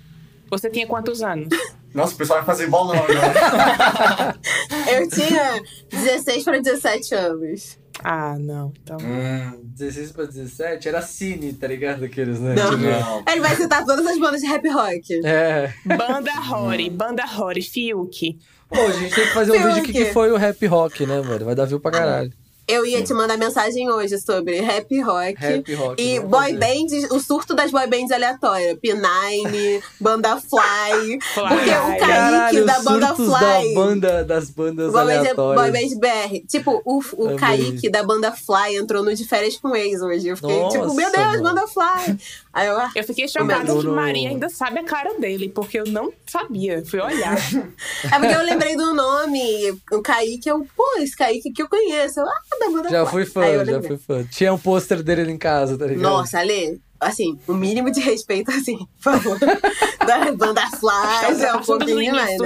Você 0.50 0.70
tinha 0.70 0.88
quantos 0.88 1.22
anos? 1.22 1.50
Nossa, 1.94 2.14
o 2.14 2.18
pessoal 2.18 2.40
vai 2.40 2.46
fazer 2.46 2.68
bolão 2.68 2.96
agora. 2.96 4.36
eu 4.92 5.10
tinha 5.10 5.62
16 5.90 6.44
para 6.44 6.60
17 6.62 7.16
anos. 7.16 7.78
Ah, 8.04 8.38
não. 8.40 8.72
Então. 8.84 8.98
hum, 9.02 9.62
16 9.64 10.12
pra 10.12 10.26
17 10.26 10.88
era 10.88 11.02
Cine, 11.02 11.54
tá 11.54 11.68
ligado? 11.68 12.06
Aqueles, 12.06 12.40
né? 12.40 12.54
Não. 12.56 12.70
Tipo, 12.72 12.84
não. 12.84 13.24
Ele 13.28 13.42
vai 13.42 13.56
citar 13.56 13.84
todas 13.86 14.06
as 14.06 14.20
bandas 14.20 14.42
de 14.42 14.48
rap 14.48 14.68
rock. 14.70 15.26
É. 15.26 15.74
Banda 15.86 16.32
Rory, 16.34 16.90
Banda 16.90 17.26
Rory, 17.26 17.62
Fiuk. 17.62 18.38
Pô, 18.70 18.76
a 18.82 18.92
gente 18.92 19.16
tem 19.16 19.24
que 19.26 19.34
fazer 19.34 19.52
um 19.54 19.68
vídeo 19.68 19.84
que, 19.84 19.94
que- 19.94 20.06
que 20.06 20.14
foi 20.14 20.32
o 20.32 20.38
rap 20.38 20.66
rock, 20.68 21.06
né, 21.06 21.22
mano? 21.22 21.46
Vai 21.46 21.56
dar 21.56 21.66
view 21.66 21.80
pra 21.80 21.92
caralho. 21.92 22.32
Eu 22.68 22.86
ia 22.86 23.02
te 23.02 23.14
mandar 23.14 23.38
mensagem 23.38 23.90
hoje 23.90 24.18
sobre 24.20 24.60
rap 24.60 25.02
rock. 25.02 25.36
Rap 25.40 25.74
rock, 25.76 26.02
E 26.02 26.20
vamos 26.20 26.32
boy 26.32 26.54
bands, 26.58 27.10
o 27.12 27.20
surto 27.20 27.56
das 27.56 27.72
boy 27.72 27.88
bands 27.88 28.12
aleatórias. 28.12 28.78
P9, 28.84 29.82
Banda 30.02 30.36
Fly. 30.42 31.18
Fly. 31.34 31.48
Porque 31.48 31.70
o 31.70 31.88
Kaique 31.88 32.00
Caralho, 32.00 32.66
da 32.66 32.80
Banda 32.82 33.16
Fly. 33.16 33.30
da 33.30 33.74
banda, 33.74 34.26
das 34.26 34.50
bandas 34.50 34.92
Boy 34.92 35.06
band, 35.06 35.20
aleatórias. 35.20 35.62
boy 35.62 35.72
band 35.72 36.00
BR. 36.00 36.46
Tipo, 36.48 36.82
o, 36.84 37.00
o. 37.14 37.36
Kaique 37.38 37.90
da 37.90 38.04
banda 38.04 38.34
Fly 38.34 38.76
entrou 38.76 39.02
no 39.02 39.16
de 39.16 39.26
férias 39.26 39.56
com 39.58 39.74
ex 39.74 40.02
hoje. 40.02 40.28
Eu 40.28 40.36
fiquei 40.36 40.60
Nossa, 40.60 40.78
tipo, 40.78 40.94
meu 40.94 41.10
Deus, 41.12 41.26
mano. 41.26 41.44
banda 41.44 41.68
Fly. 41.68 42.18
Aí 42.58 42.66
eu, 42.66 42.80
ah, 42.80 42.90
Eu 42.96 43.04
fiquei 43.04 43.28
chocada 43.28 43.72
que 43.72 43.86
Maria 43.86 44.30
ainda 44.30 44.50
sabe 44.50 44.80
a 44.80 44.84
cara 44.84 45.14
dele, 45.20 45.48
porque 45.48 45.80
eu 45.80 45.84
não 45.86 46.12
sabia. 46.26 46.84
Fui 46.84 47.00
olhar. 47.00 47.38
É 48.12 48.20
porque 48.20 48.34
eu 48.34 48.44
lembrei 48.44 48.76
do 48.76 48.96
nome. 48.96 49.80
O 49.92 50.02
Kaique, 50.02 50.50
eu, 50.50 50.66
pô, 50.76 50.84
esse 50.98 51.16
Kaique 51.16 51.52
que 51.52 51.62
eu 51.62 51.70
conheço. 51.70 52.20
Eu, 52.20 52.26
ah, 52.26 52.42
da 52.60 52.70
banda 52.72 52.90
Já 52.90 53.06
fui 53.06 53.26
fã, 53.26 53.64
já 53.64 53.82
fui 53.82 53.98
fã. 53.98 54.24
Tinha 54.24 54.52
um 54.52 54.58
pôster 54.58 55.04
dele 55.04 55.32
em 55.32 55.38
casa, 55.38 55.78
tá 55.78 55.86
ligado? 55.86 56.02
Nossa, 56.02 56.40
Ale, 56.40 56.82
assim, 57.00 57.38
o 57.48 57.54
mínimo 57.54 57.92
de 57.92 58.00
respeito, 58.00 58.50
assim, 58.50 58.78
por 59.04 59.14
favor. 59.14 59.38
da 60.08 60.32
banda 60.32 60.62
Fly, 60.72 61.44
é 61.46 61.54
um 61.54 61.62
pouquinho 61.62 62.12
do 62.12 62.22
né? 62.24 62.38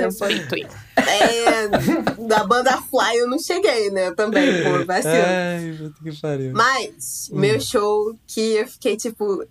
É, 0.97 1.67
da 2.27 2.43
banda 2.43 2.81
Fly 2.81 3.17
eu 3.17 3.29
não 3.29 3.39
cheguei, 3.39 3.89
né? 3.91 4.11
Também, 4.11 4.63
pô, 4.63 4.85
vacilo. 4.85 5.13
Ai, 5.15 5.75
puta 5.77 6.03
que 6.03 6.21
pariu. 6.21 6.51
Mas, 6.53 7.29
Hum. 7.31 7.39
meu 7.39 7.61
show 7.61 8.13
que 8.27 8.55
eu 8.55 8.67
fiquei, 8.67 8.97
tipo, 8.97 9.45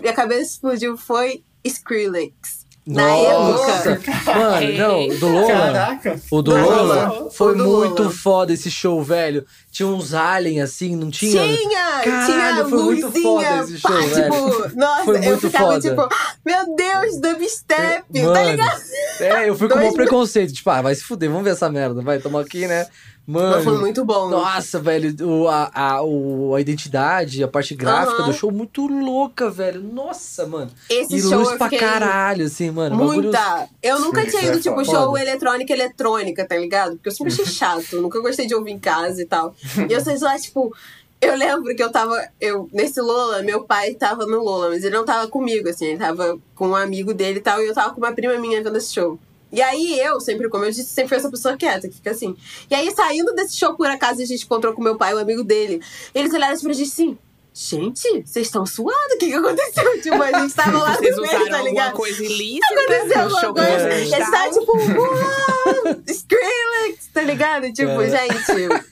minha 0.00 0.12
cabeça 0.12 0.42
explodiu 0.52 0.96
foi 0.96 1.42
Skrillex. 1.64 2.66
Na 2.86 3.02
Nossa! 3.04 3.90
época. 3.90 4.12
Mano, 4.32 4.72
não, 4.78 5.08
do 5.18 5.26
Lola. 5.28 5.48
Caraca. 5.48 6.20
O 6.30 6.40
do 6.40 6.52
Do 6.52 6.56
Lola 6.56 7.08
Lola. 7.08 7.30
foi 7.32 7.56
do 7.56 7.64
muito 7.64 8.02
Lola. 8.04 8.14
foda 8.14 8.52
esse 8.52 8.70
show, 8.70 9.02
velho. 9.02 9.44
Tinha 9.72 9.88
uns 9.88 10.14
aliens 10.14 10.70
assim, 10.70 10.94
não 10.94 11.10
tinha? 11.10 11.42
Tinha! 11.42 12.00
Caralho, 12.04 12.26
tinha 12.26 12.68
foi 12.68 12.82
muito 12.84 13.10
foda 13.22 13.58
esse 13.64 13.78
show, 13.78 13.90
pá, 13.90 13.98
velho. 13.98 14.22
tipo, 14.30 14.76
nossa, 14.78 15.04
Foi 15.04 15.16
eu 15.28 15.40
ficava 15.40 15.64
foda. 15.66 15.80
tipo, 15.80 16.08
meu 16.44 16.76
Deus, 16.76 17.20
dubstep, 17.20 18.04
tá 18.12 18.22
Mano, 18.22 18.50
ligado? 18.50 18.82
É, 19.18 19.48
eu 19.48 19.56
fui 19.56 19.68
com 19.68 19.78
um 19.80 19.92
preconceito. 19.92 20.52
Tipo, 20.52 20.70
ah, 20.70 20.82
vai 20.82 20.94
se 20.94 21.02
fuder, 21.02 21.28
vamos 21.28 21.42
ver 21.44 21.50
essa 21.54 21.68
merda. 21.68 22.00
Vai, 22.02 22.20
tamo 22.20 22.38
aqui, 22.38 22.68
né? 22.68 22.86
Mano. 23.26 23.62
Foi 23.64 23.78
muito 23.78 24.04
bom. 24.04 24.28
Nossa, 24.28 24.78
velho, 24.78 25.12
o, 25.26 25.48
a, 25.48 25.68
a, 25.74 26.02
o, 26.02 26.54
a 26.54 26.60
identidade, 26.60 27.42
a 27.42 27.48
parte 27.48 27.74
gráfica 27.74 28.22
Aham. 28.22 28.30
do 28.30 28.32
show, 28.32 28.52
muito 28.52 28.86
louca, 28.86 29.50
velho. 29.50 29.82
Nossa, 29.82 30.46
mano. 30.46 30.70
Esse 30.88 31.16
e 31.16 31.20
show 31.20 31.40
luz 31.40 31.56
pra 31.58 31.68
caralho, 31.68 32.46
assim, 32.46 32.70
mano. 32.70 32.96
bagulho- 32.96 33.22
Muita. 33.24 33.68
Eu 33.82 33.98
nunca 33.98 34.22
Isso 34.22 34.30
tinha 34.30 34.42
é 34.42 34.52
ido, 34.52 34.60
tipo, 34.62 34.76
foda. 34.76 34.84
show 34.84 35.18
eletrônica, 35.18 35.72
eletrônica, 35.72 36.46
tá 36.46 36.56
ligado? 36.56 36.92
Porque 36.92 37.08
eu 37.08 37.12
sempre 37.12 37.32
achei 37.32 37.46
chato, 37.50 38.00
nunca 38.00 38.20
gostei 38.20 38.46
de 38.46 38.54
ouvir 38.54 38.70
em 38.70 38.78
casa 38.78 39.20
e 39.20 39.26
tal. 39.26 39.54
E 39.88 39.92
eu 39.92 40.00
sei 40.00 40.16
lá, 40.18 40.38
tipo, 40.38 40.72
eu 41.20 41.34
lembro 41.34 41.74
que 41.74 41.82
eu 41.82 41.90
tava. 41.90 42.14
Eu, 42.40 42.68
nesse 42.72 43.00
Lola, 43.00 43.42
meu 43.42 43.64
pai 43.64 43.94
tava 43.94 44.24
no 44.24 44.38
Lola, 44.40 44.68
mas 44.68 44.84
ele 44.84 44.94
não 44.94 45.04
tava 45.04 45.26
comigo, 45.26 45.68
assim, 45.68 45.86
ele 45.86 45.98
tava 45.98 46.38
com 46.54 46.68
um 46.68 46.76
amigo 46.76 47.12
dele 47.12 47.38
e 47.38 47.42
tal, 47.42 47.60
e 47.60 47.66
eu 47.66 47.74
tava 47.74 47.92
com 47.92 48.00
uma 48.00 48.12
prima 48.12 48.36
minha 48.38 48.62
vendo 48.62 48.76
esse 48.78 48.94
show. 48.94 49.18
E 49.56 49.62
aí 49.62 49.98
eu, 50.00 50.20
sempre, 50.20 50.50
como 50.50 50.66
eu 50.66 50.70
disse, 50.70 50.84
sempre 50.90 51.08
fui 51.08 51.16
essa 51.16 51.30
pessoa 51.30 51.56
quieta, 51.56 51.88
que 51.88 51.94
fica 51.94 52.10
assim. 52.10 52.36
E 52.70 52.74
aí, 52.74 52.94
saindo 52.94 53.34
desse 53.34 53.56
show, 53.56 53.74
por 53.74 53.86
acaso, 53.86 54.20
a 54.20 54.24
gente 54.26 54.44
encontrou 54.44 54.74
com 54.74 54.82
meu 54.82 54.98
pai, 54.98 55.14
o 55.14 55.18
amigo 55.18 55.42
dele. 55.42 55.80
Eles 56.14 56.34
olharam 56.34 56.52
assim 56.52 56.64
pra 56.64 56.74
gente 56.74 56.90
assim. 56.90 57.18
Gente, 57.54 58.22
vocês 58.26 58.48
estão 58.48 58.66
suados? 58.66 59.14
O 59.14 59.18
que, 59.18 59.28
que 59.28 59.34
aconteceu? 59.34 59.92
Tipo, 60.02 60.22
a 60.22 60.40
gente 60.40 60.54
tava 60.54 60.76
lá 60.76 60.92
Vocês 60.94 61.16
no 61.16 61.22
meio, 61.22 61.48
tá 61.48 61.62
ligado? 61.62 61.94
coisa 61.94 62.22
ilícita 62.22 62.66
aconteceu 62.74 63.22
alguma 63.22 63.54
coisa. 63.54 63.94
Ele 63.94 64.10
tá 64.10 64.18
estavam? 64.18 64.52
tipo, 64.60 64.72
uau, 64.76 65.96
Skrillex, 66.06 67.06
tá 67.14 67.22
ligado? 67.22 67.72
Tipo, 67.72 68.02
É. 68.02 68.10
gente, 68.10 68.84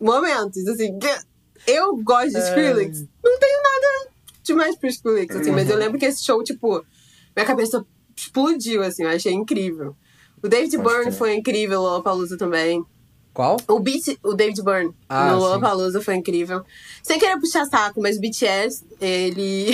momentos, 0.00 0.68
assim, 0.68 0.96
eu 1.66 1.96
gosto 1.96 2.30
de 2.30 2.38
Skrillex. 2.38 3.04
Não 3.24 3.38
tenho 3.40 3.60
nada 3.60 4.10
demais 4.44 4.76
pro 4.76 4.88
Skrillex, 4.88 5.34
assim, 5.34 5.50
mas 5.50 5.68
eu 5.68 5.76
lembro 5.76 5.98
que 5.98 6.06
esse 6.06 6.24
show, 6.24 6.40
tipo, 6.44 6.86
minha 7.34 7.44
cabeça 7.44 7.84
explodiu, 8.16 8.82
assim, 8.82 9.02
eu 9.04 9.10
achei 9.10 9.32
incrível. 9.32 9.94
O 10.42 10.48
David 10.48 10.76
Pode 10.76 10.88
Byrne 10.88 11.04
crer. 11.06 11.14
foi 11.14 11.34
incrível, 11.34 11.80
o 11.80 11.82
Lollapalooza 11.82 12.36
também. 12.36 12.84
Qual? 13.32 13.56
O 13.68 13.78
beat, 13.80 14.18
o 14.22 14.32
David 14.32 14.62
Byrne 14.62 14.94
Ah, 15.08 15.32
no. 15.32 15.38
Lollapalooza 15.38 16.00
foi 16.00 16.14
incrível. 16.14 16.62
Sem 17.02 17.18
querer 17.18 17.38
puxar 17.38 17.66
saco, 17.66 18.00
mas 18.00 18.16
o 18.16 18.20
BTS, 18.20 18.84
ele... 19.00 19.70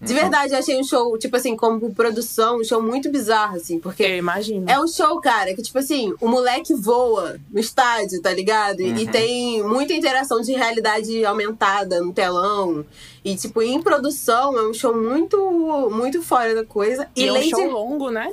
De 0.00 0.12
Uhum. 0.12 0.18
verdade, 0.20 0.52
eu 0.52 0.58
achei 0.58 0.78
um 0.78 0.84
show, 0.84 1.16
tipo 1.18 1.36
assim, 1.36 1.56
como 1.56 1.94
produção, 1.94 2.58
um 2.60 2.64
show 2.64 2.82
muito 2.82 3.10
bizarro, 3.10 3.56
assim, 3.56 3.78
porque 3.78 4.02
Eu 4.02 4.16
imagino. 4.18 4.68
é 4.68 4.78
um 4.78 4.86
show, 4.86 5.18
cara, 5.20 5.54
que, 5.54 5.62
tipo 5.62 5.78
assim, 5.78 6.12
o 6.20 6.28
moleque 6.28 6.74
voa 6.74 7.36
no 7.50 7.58
estádio, 7.58 8.20
tá 8.20 8.32
ligado? 8.32 8.80
E- 8.80 9.02
E 9.04 9.08
tem 9.08 9.62
muita 9.62 9.94
interação 9.94 10.40
de 10.42 10.52
realidade 10.52 11.24
aumentada 11.24 12.00
no 12.00 12.12
telão. 12.12 12.84
E, 13.24 13.34
tipo, 13.36 13.62
em 13.62 13.80
produção, 13.82 14.58
é 14.58 14.68
um 14.68 14.74
show 14.74 14.94
muito, 14.94 15.88
muito 15.90 16.22
fora 16.22 16.54
da 16.54 16.64
coisa. 16.64 17.08
E 17.16 17.22
E, 17.22 17.28
é 17.28 17.30
um 17.32 17.34
Lady... 17.34 17.50
show 17.50 17.70
longo, 17.70 18.10
né? 18.10 18.30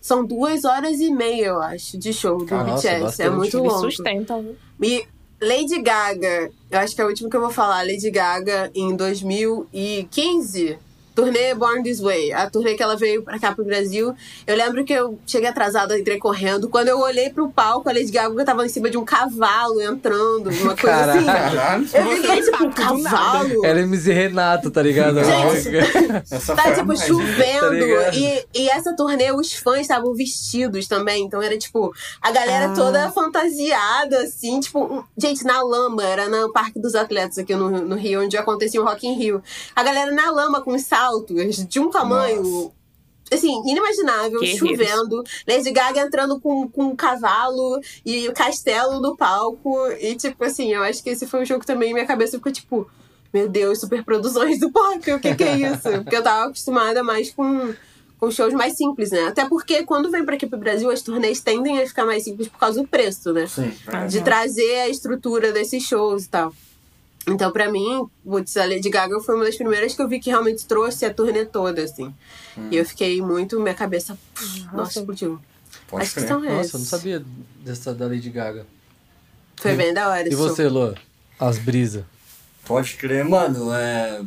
São 0.00 0.24
duas 0.24 0.64
horas 0.64 1.00
e 1.00 1.10
meia, 1.10 1.46
eu 1.46 1.60
acho, 1.62 1.98
de 1.98 2.12
show 2.12 2.38
do 2.38 2.54
Nossa, 2.54 2.88
BTS. 2.90 3.22
É 3.22 3.30
muito 3.30 3.58
Eles 3.58 3.72
longo. 3.72 3.90
sustentam. 3.90 4.42
viu? 4.42 4.56
E 4.82 5.04
Lady 5.40 5.80
Gaga, 5.82 6.50
eu 6.70 6.78
acho 6.78 6.94
que 6.94 7.00
é 7.00 7.04
o 7.04 7.08
último 7.08 7.28
que 7.28 7.36
eu 7.36 7.40
vou 7.40 7.50
falar. 7.50 7.84
Lady 7.86 8.10
Gaga, 8.10 8.70
em 8.74 8.94
2015, 8.94 10.78
turnê 11.16 11.54
Born 11.54 11.82
This 11.82 11.98
Way. 12.00 12.32
A 12.34 12.48
turnê 12.50 12.74
que 12.74 12.82
ela 12.82 12.94
veio 12.96 13.22
pra 13.22 13.38
cá 13.40 13.52
pro 13.52 13.64
Brasil. 13.64 14.14
Eu 14.46 14.54
lembro 14.54 14.84
que 14.84 14.92
eu 14.92 15.18
cheguei 15.26 15.48
atrasada, 15.48 15.98
entrei 15.98 16.18
correndo. 16.18 16.68
Quando 16.68 16.88
eu 16.88 17.00
olhei 17.00 17.30
pro 17.30 17.48
palco, 17.50 17.88
a 17.88 17.92
Lady 17.92 18.12
Gaga 18.12 18.44
tava 18.44 18.64
em 18.66 18.68
cima 18.68 18.90
de 18.90 18.98
um 18.98 19.04
cavalo 19.04 19.80
entrando, 19.80 20.50
uma 20.50 20.76
coisa 20.76 21.12
assim. 21.12 21.24
Caralho. 21.24 21.88
Eu 21.94 22.06
fiquei 22.16 22.42
tipo, 22.42 22.64
um 22.64 22.70
cavalo. 22.70 23.64
Era 23.64 23.80
MC 23.80 24.12
Renato, 24.12 24.70
tá 24.70 24.82
ligado? 24.82 25.16
Gente, 25.24 25.70
Tá, 26.54 26.72
tipo? 26.74 26.94
Tá 26.94 27.06
chovendo. 27.06 27.70
ligado? 27.72 28.14
e, 28.16 28.44
e 28.54 28.68
essa 28.68 28.94
turnê, 28.94 29.32
os 29.32 29.54
fãs 29.54 29.80
estavam 29.80 30.14
vestidos 30.14 30.86
também. 30.86 31.24
Então 31.24 31.40
era, 31.42 31.56
tipo, 31.56 31.92
a 32.20 32.30
galera 32.30 32.66
Ah. 32.66 32.74
toda 32.74 33.10
fantasiada, 33.10 34.18
assim. 34.22 34.60
Tipo, 34.60 35.04
gente, 35.16 35.44
na 35.44 35.62
lama. 35.62 36.04
Era 36.04 36.28
no 36.28 36.52
Parque 36.52 36.78
dos 36.78 36.94
Atletas 36.94 37.38
aqui 37.38 37.54
no, 37.54 37.70
no 37.70 37.96
Rio, 37.96 38.22
onde 38.22 38.36
acontecia 38.36 38.80
o 38.80 38.84
Rock 38.84 39.06
in 39.06 39.14
Rio. 39.14 39.42
A 39.74 39.82
galera 39.82 40.12
na 40.12 40.30
lama 40.30 40.60
com 40.60 40.78
saltos 41.06 41.66
de 41.66 41.80
um 41.80 41.90
tamanho... 41.90 42.42
Nossa. 42.42 42.76
Assim, 43.28 43.60
inimaginável, 43.68 44.38
Guerreiros. 44.38 44.68
chovendo. 44.68 45.24
Lady 45.48 45.72
Gaga 45.72 46.00
entrando 46.00 46.40
com, 46.40 46.68
com 46.68 46.84
um 46.84 46.94
cavalo 46.94 47.80
e 48.04 48.28
o 48.28 48.32
castelo 48.32 49.00
no 49.00 49.16
palco. 49.16 49.76
E, 50.00 50.14
tipo, 50.14 50.44
assim, 50.44 50.72
eu 50.72 50.84
acho 50.84 51.02
que 51.02 51.10
esse 51.10 51.26
foi 51.26 51.42
um 51.42 51.44
jogo 51.44 51.60
que 51.60 51.66
também 51.66 51.92
minha 51.92 52.06
cabeça 52.06 52.36
ficou, 52.36 52.52
tipo... 52.52 52.88
Meu 53.34 53.48
Deus, 53.48 53.80
superproduções 53.80 54.60
do 54.60 54.70
pop, 54.70 55.12
o 55.12 55.20
que 55.20 55.34
que 55.34 55.44
é 55.44 55.58
isso? 55.58 55.90
Porque 56.02 56.16
eu 56.16 56.22
tava 56.22 56.46
acostumada 56.46 57.02
mais 57.02 57.30
com, 57.30 57.74
com 58.18 58.30
shows 58.30 58.54
mais 58.54 58.76
simples, 58.76 59.10
né? 59.10 59.26
Até 59.26 59.46
porque 59.46 59.82
quando 59.82 60.10
vem 60.10 60.24
pra 60.24 60.36
aqui 60.36 60.46
pro 60.46 60.58
Brasil, 60.58 60.88
as 60.90 61.02
turnês 61.02 61.40
tendem 61.40 61.82
a 61.82 61.86
ficar 61.86 62.06
mais 62.06 62.24
simples 62.24 62.48
por 62.48 62.58
causa 62.58 62.80
do 62.80 62.88
preço, 62.88 63.32
né? 63.32 63.46
Sim, 63.46 63.68
verdade. 63.84 64.12
De 64.12 64.24
trazer 64.24 64.80
a 64.80 64.88
estrutura 64.88 65.52
desses 65.52 65.82
shows 65.82 66.24
e 66.24 66.28
tal. 66.28 66.54
Então, 67.28 67.50
pra 67.50 67.70
mim, 67.70 68.08
putz, 68.24 68.56
a 68.56 68.64
Lady 68.64 68.88
Gaga 68.88 69.18
foi 69.20 69.34
uma 69.34 69.44
das 69.44 69.56
primeiras 69.56 69.94
que 69.94 70.00
eu 70.00 70.08
vi 70.08 70.20
que 70.20 70.30
realmente 70.30 70.64
trouxe 70.64 71.04
a 71.04 71.12
turnê 71.12 71.44
toda, 71.44 71.82
assim. 71.82 72.14
E 72.70 72.76
eu 72.76 72.84
fiquei 72.84 73.20
muito, 73.20 73.58
minha 73.58 73.74
cabeça, 73.74 74.16
pff, 74.34 74.66
nossa, 74.72 75.00
explodiu. 75.00 75.40
Pode 75.88 76.04
Acho 76.04 76.14
que 76.14 76.20
crer. 76.20 76.28
são 76.28 76.40
Nossa, 76.40 76.76
eu 76.76 76.80
não 76.80 76.86
sabia 76.86 77.24
dessa 77.64 77.94
da 77.94 78.06
Lady 78.06 78.30
Gaga. 78.30 78.66
Foi 79.56 79.74
bem 79.74 79.92
da 79.92 80.08
hora 80.08 80.28
E 80.28 80.32
show. 80.32 80.48
você, 80.48 80.68
Lô? 80.68 80.94
As 81.38 81.58
brisas. 81.58 82.04
Pode 82.64 82.94
crer, 82.94 83.24
mano. 83.24 83.72
É... 83.72 84.22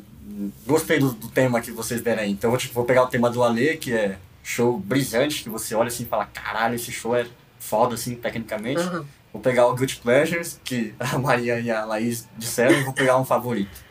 Gostei 0.65 0.99
do, 0.99 1.11
do 1.11 1.27
tema 1.27 1.59
que 1.59 1.71
vocês 1.71 2.01
deram 2.01 2.23
aí. 2.23 2.31
Então, 2.31 2.51
eu 2.51 2.57
tipo, 2.57 2.73
vou 2.73 2.85
pegar 2.85 3.03
o 3.03 3.07
tema 3.07 3.29
do 3.29 3.43
Ale, 3.43 3.77
que 3.77 3.93
é 3.93 4.17
show 4.43 4.77
brisante, 4.77 5.43
que 5.43 5.49
você 5.49 5.75
olha 5.75 5.87
assim 5.87 6.03
e 6.03 6.05
fala, 6.05 6.25
caralho, 6.25 6.75
esse 6.75 6.91
show 6.91 7.15
é 7.15 7.25
foda, 7.59 7.95
assim, 7.95 8.15
tecnicamente. 8.15 8.81
Aham. 8.81 9.05
Vou 9.31 9.41
pegar 9.41 9.67
o 9.67 9.75
Guilty 9.75 9.97
Pleasures, 9.97 10.59
que 10.63 10.93
a 10.99 11.17
Maria 11.17 11.59
e 11.59 11.69
a 11.69 11.85
Laís 11.85 12.27
disseram, 12.37 12.79
e 12.79 12.83
vou 12.83 12.93
pegar 12.93 13.17
um 13.17 13.25
favorito. 13.25 13.83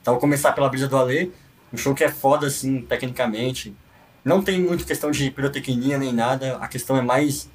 Então, 0.00 0.14
vou 0.14 0.20
começar 0.20 0.52
pela 0.52 0.68
brisa 0.68 0.86
do 0.86 0.96
Ale. 0.96 1.32
Um 1.72 1.76
show 1.76 1.94
que 1.94 2.04
é 2.04 2.08
foda, 2.08 2.46
assim, 2.46 2.82
tecnicamente. 2.82 3.74
Não 4.24 4.42
tem 4.42 4.60
muito 4.60 4.86
questão 4.86 5.10
de 5.10 5.30
pirotecnia 5.30 5.98
nem 5.98 6.12
nada. 6.12 6.56
A 6.58 6.68
questão 6.68 6.96
é 6.96 7.02
mais 7.02 7.50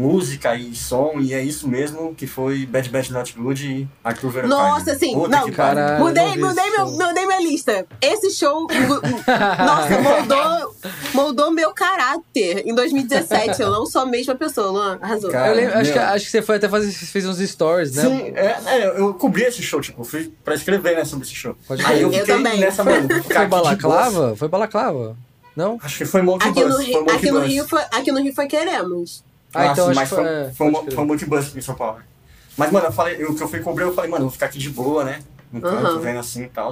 música 0.00 0.56
e 0.56 0.74
som, 0.74 1.16
e 1.20 1.34
é 1.34 1.42
isso 1.42 1.68
mesmo 1.68 2.14
que 2.14 2.26
foi 2.26 2.64
Bad 2.66 2.88
Bad 2.88 3.12
Not 3.12 3.32
Good 3.34 3.66
e 3.66 3.88
Arthur 4.02 4.30
Verocai. 4.30 4.58
Nossa, 4.58 4.94
sim. 4.96 5.12
Puta 5.14 5.28
Não. 5.28 5.50
Caralho, 5.50 5.94
eu 5.94 5.98
Mudei, 6.06 6.36
não 6.36 6.48
mudei, 6.48 6.70
meu, 6.70 6.86
mudei 6.90 7.26
minha 7.26 7.40
lista. 7.40 7.86
Esse 8.00 8.30
show, 8.30 8.66
nossa, 9.58 10.00
moldou, 10.00 10.76
moldou 11.14 11.50
meu 11.52 11.72
caráter 11.72 12.66
em 12.66 12.74
2017. 12.74 13.60
Eu 13.60 13.70
não 13.70 13.84
sou 13.86 14.02
a 14.02 14.06
mesma 14.06 14.34
pessoa, 14.34 14.70
Luan. 14.70 14.98
Arrasou. 15.02 15.30
Cara, 15.30 15.48
eu 15.48 15.56
lembro- 15.56 15.78
acho, 15.78 15.92
que, 15.92 15.98
acho 15.98 16.24
que 16.24 16.30
você 16.30 16.42
foi 16.42 16.56
até 16.56 16.68
fazer, 16.68 16.90
fez 16.92 17.26
uns 17.26 17.38
stories, 17.38 17.94
né? 17.94 18.02
Sim, 18.02 18.32
é, 18.34 18.56
é, 18.66 18.98
eu 18.98 19.12
cobri 19.14 19.42
esse 19.42 19.62
show, 19.62 19.80
tipo, 19.80 20.02
fui 20.04 20.32
pra 20.44 20.54
escrever, 20.54 20.96
né, 20.96 21.04
sobre 21.04 21.26
esse 21.26 21.34
show. 21.34 21.54
Pode 21.66 21.84
Aí 21.84 22.00
eu. 22.02 22.08
Eu 22.12 22.20
fiquei 22.20 22.34
também. 22.36 22.60
nessa, 22.60 22.82
mano, 22.84 23.08
Foi 23.22 23.46
balaclava? 23.46 24.36
Foi 24.36 24.48
balaclava? 24.48 25.16
Não? 25.56 25.78
Acho 25.82 25.98
que 25.98 26.04
foi 26.04 26.22
Monkey 26.22 26.48
Aqui 26.48 26.62
no, 26.64 26.68
Bus, 26.68 26.78
Rio, 26.86 27.00
Monkey 27.00 27.16
aqui, 27.16 27.30
no. 27.30 27.40
Rio 27.40 27.68
foi, 27.68 27.82
aqui 27.92 28.12
no 28.12 28.20
Rio 28.22 28.34
foi 28.34 28.46
Queremos. 28.46 29.24
Ah, 29.54 29.66
então 29.66 29.84
sim, 29.84 29.90
acho 29.90 30.00
mas 30.00 30.08
foi, 30.08 30.18
foi- 30.18 30.26
é, 30.28 30.52
foi, 30.52 30.68
um- 30.68 30.90
foi 30.90 31.04
um 31.04 31.06
multibus 31.06 31.56
em 31.56 31.60
São 31.60 31.74
Paulo. 31.74 32.00
Mas, 32.56 32.70
mano, 32.70 32.86
eu 32.86 32.92
falei, 32.92 33.16
eu, 33.18 33.34
que 33.34 33.42
eu 33.42 33.48
fui 33.48 33.60
cobrir, 33.60 33.84
eu 33.84 33.94
falei, 33.94 34.10
mano, 34.10 34.24
eu 34.24 34.28
vou 34.28 34.32
ficar 34.32 34.46
aqui 34.46 34.58
de 34.58 34.70
boa, 34.70 35.04
né? 35.04 35.20
No 35.52 35.60
canto, 35.60 35.86
Aham. 35.86 36.00
vendo 36.00 36.18
assim 36.20 36.44
e 36.44 36.48
tal. 36.48 36.70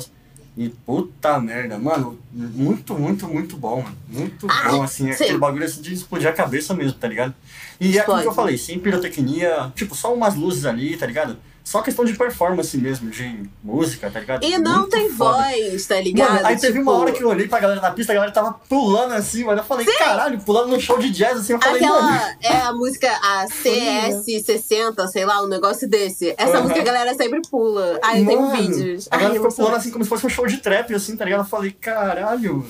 E 0.56 0.68
puta 0.68 1.38
merda, 1.40 1.78
mano, 1.78 2.18
muito, 2.32 2.94
muito, 2.98 3.28
muito 3.28 3.56
bom, 3.56 3.80
mano. 3.82 3.96
Muito 4.08 4.46
Ah, 4.50 4.70
bom, 4.70 4.82
assim, 4.82 5.12
sim. 5.12 5.24
aquele 5.24 5.38
bagulho 5.38 5.64
assim 5.64 5.80
de 5.80 5.94
explodir 5.94 6.28
a 6.28 6.32
cabeça 6.32 6.74
mesmo, 6.74 6.98
tá 6.98 7.06
ligado? 7.06 7.32
E 7.80 7.86
é 7.86 8.00
aquilo 8.00 8.00
Explode. 8.00 8.22
que 8.22 8.28
eu 8.28 8.34
falei, 8.34 8.58
sem 8.58 8.78
pirotecnia, 8.78 9.72
tipo, 9.76 9.94
só 9.94 10.12
umas 10.12 10.34
luzes 10.34 10.64
ali, 10.66 10.96
tá 10.96 11.06
ligado? 11.06 11.36
Só 11.68 11.82
questão 11.82 12.02
de 12.02 12.14
performance 12.14 12.74
mesmo, 12.78 13.10
de 13.10 13.42
música, 13.62 14.10
tá 14.10 14.18
ligado? 14.20 14.42
E 14.42 14.56
não 14.56 14.78
Muito 14.78 14.90
tem 14.92 15.10
foda. 15.10 15.36
voz, 15.42 15.84
tá 15.86 16.00
ligado? 16.00 16.32
Mano, 16.32 16.46
aí 16.46 16.56
teve 16.58 16.78
uma 16.78 16.92
Tipo, 16.92 17.02
hora 17.02 17.12
que 17.12 17.22
eu 17.22 17.28
olhei 17.28 17.46
pra 17.46 17.60
galera 17.60 17.78
na 17.82 17.90
pista, 17.90 18.10
a 18.12 18.14
galera 18.14 18.32
tava 18.32 18.54
pulando 18.66 19.12
assim, 19.12 19.44
mano. 19.44 19.60
Eu 19.60 19.64
falei, 19.64 19.84
caralho, 19.84 20.40
pulando 20.40 20.70
num 20.70 20.80
show 20.80 20.98
de 20.98 21.10
jazz 21.10 21.36
assim. 21.40 21.52
Eu 21.52 21.60
falei, 21.60 21.82
mano. 21.82 22.08
Aquela 22.08 22.36
é 22.40 22.60
a 22.62 22.72
música 22.72 23.10
a 23.22 23.44
CS60, 23.48 25.06
sei 25.08 25.26
lá, 25.26 25.42
um 25.42 25.46
negócio 25.46 25.86
desse. 25.86 26.34
Essa 26.38 26.52
Aham. 26.54 26.62
música 26.62 26.80
a 26.80 26.84
galera 26.84 27.14
sempre 27.14 27.42
pula. 27.50 27.98
Aí 28.02 28.24
tem 28.24 28.40
Mano, 28.40 28.56
vídeos. 28.56 29.06
A 29.10 29.18
galera 29.18 29.34
ficou 29.34 29.52
pulando 29.52 29.76
assim 29.76 29.90
como 29.90 30.04
se 30.04 30.08
fosse 30.08 30.24
um 30.24 30.30
show 30.30 30.46
de 30.46 30.56
trap, 30.58 30.94
assim, 30.94 31.16
tá 31.18 31.24
ligado? 31.26 31.40
Eu 31.40 31.46
falei, 31.50 31.70
caralho. 31.72 32.66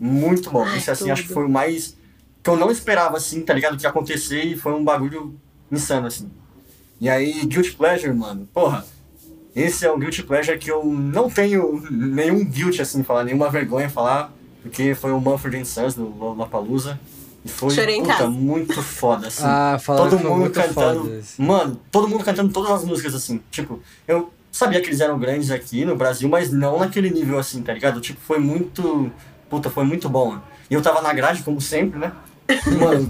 Muito 0.00 0.50
bom. 0.50 0.64
Ai, 0.64 0.78
Esse 0.78 0.90
assim, 0.90 1.04
tudo. 1.04 1.12
acho 1.12 1.22
que 1.24 1.32
foi 1.34 1.44
o 1.44 1.48
mais. 1.50 1.94
Que 2.42 2.48
eu 2.48 2.56
não 2.56 2.70
esperava, 2.70 3.18
assim, 3.18 3.42
tá 3.42 3.52
ligado? 3.52 3.76
Que 3.76 3.82
ia 3.84 3.90
acontecer 3.90 4.42
e 4.44 4.56
foi 4.56 4.72
um 4.72 4.82
bagulho 4.82 5.38
insano, 5.70 6.06
assim. 6.06 6.30
E 7.00 7.08
aí, 7.08 7.44
Guilty 7.46 7.72
Pleasure, 7.72 8.12
mano, 8.12 8.48
porra. 8.52 8.84
Esse 9.54 9.86
é 9.86 9.92
um 9.92 9.98
Guilty 9.98 10.22
Pleasure 10.24 10.58
que 10.58 10.70
eu 10.70 10.84
não 10.84 11.30
tenho 11.30 11.80
nenhum 11.90 12.44
guilt, 12.44 12.80
assim, 12.80 13.02
falar, 13.04 13.22
nenhuma 13.24 13.48
vergonha 13.50 13.88
falar, 13.88 14.32
porque 14.62 14.94
foi 14.94 15.12
o 15.12 15.20
Manfred 15.20 15.64
Sons 15.64 15.94
do 15.94 16.06
Lollapalooza. 16.08 16.98
E 17.44 17.48
foi, 17.48 17.70
Chorei 17.70 17.96
em 17.96 18.00
puta, 18.02 18.14
casa. 18.14 18.28
muito 18.30 18.82
foda, 18.82 19.28
assim 19.28 19.42
Ah, 19.44 19.78
falaram 19.80 20.08
todo 20.10 20.22
mundo 20.22 20.40
muito 20.40 20.54
cantando. 20.60 21.00
foda 21.04 21.18
esse. 21.18 21.40
Mano, 21.40 21.78
todo 21.90 22.08
mundo 22.08 22.24
cantando 22.24 22.50
todas 22.52 22.70
as 22.70 22.84
músicas 22.84 23.14
assim. 23.14 23.38
Tipo, 23.50 23.80
eu 24.08 24.32
sabia 24.50 24.80
que 24.80 24.86
eles 24.88 25.00
eram 25.00 25.18
grandes 25.18 25.50
aqui 25.50 25.84
no 25.84 25.94
Brasil, 25.94 26.26
mas 26.28 26.50
não 26.50 26.78
naquele 26.78 27.10
nível 27.10 27.38
assim, 27.38 27.62
tá 27.62 27.74
ligado? 27.74 28.00
Tipo, 28.00 28.18
foi 28.22 28.38
muito. 28.38 29.12
Puta, 29.50 29.68
foi 29.68 29.84
muito 29.84 30.08
bom. 30.08 30.30
mano. 30.30 30.42
E 30.70 30.74
eu 30.74 30.80
tava 30.80 31.02
na 31.02 31.12
grade, 31.12 31.42
como 31.42 31.60
sempre, 31.60 31.98
né? 31.98 32.12
E, 32.48 32.70
Mano, 32.74 33.08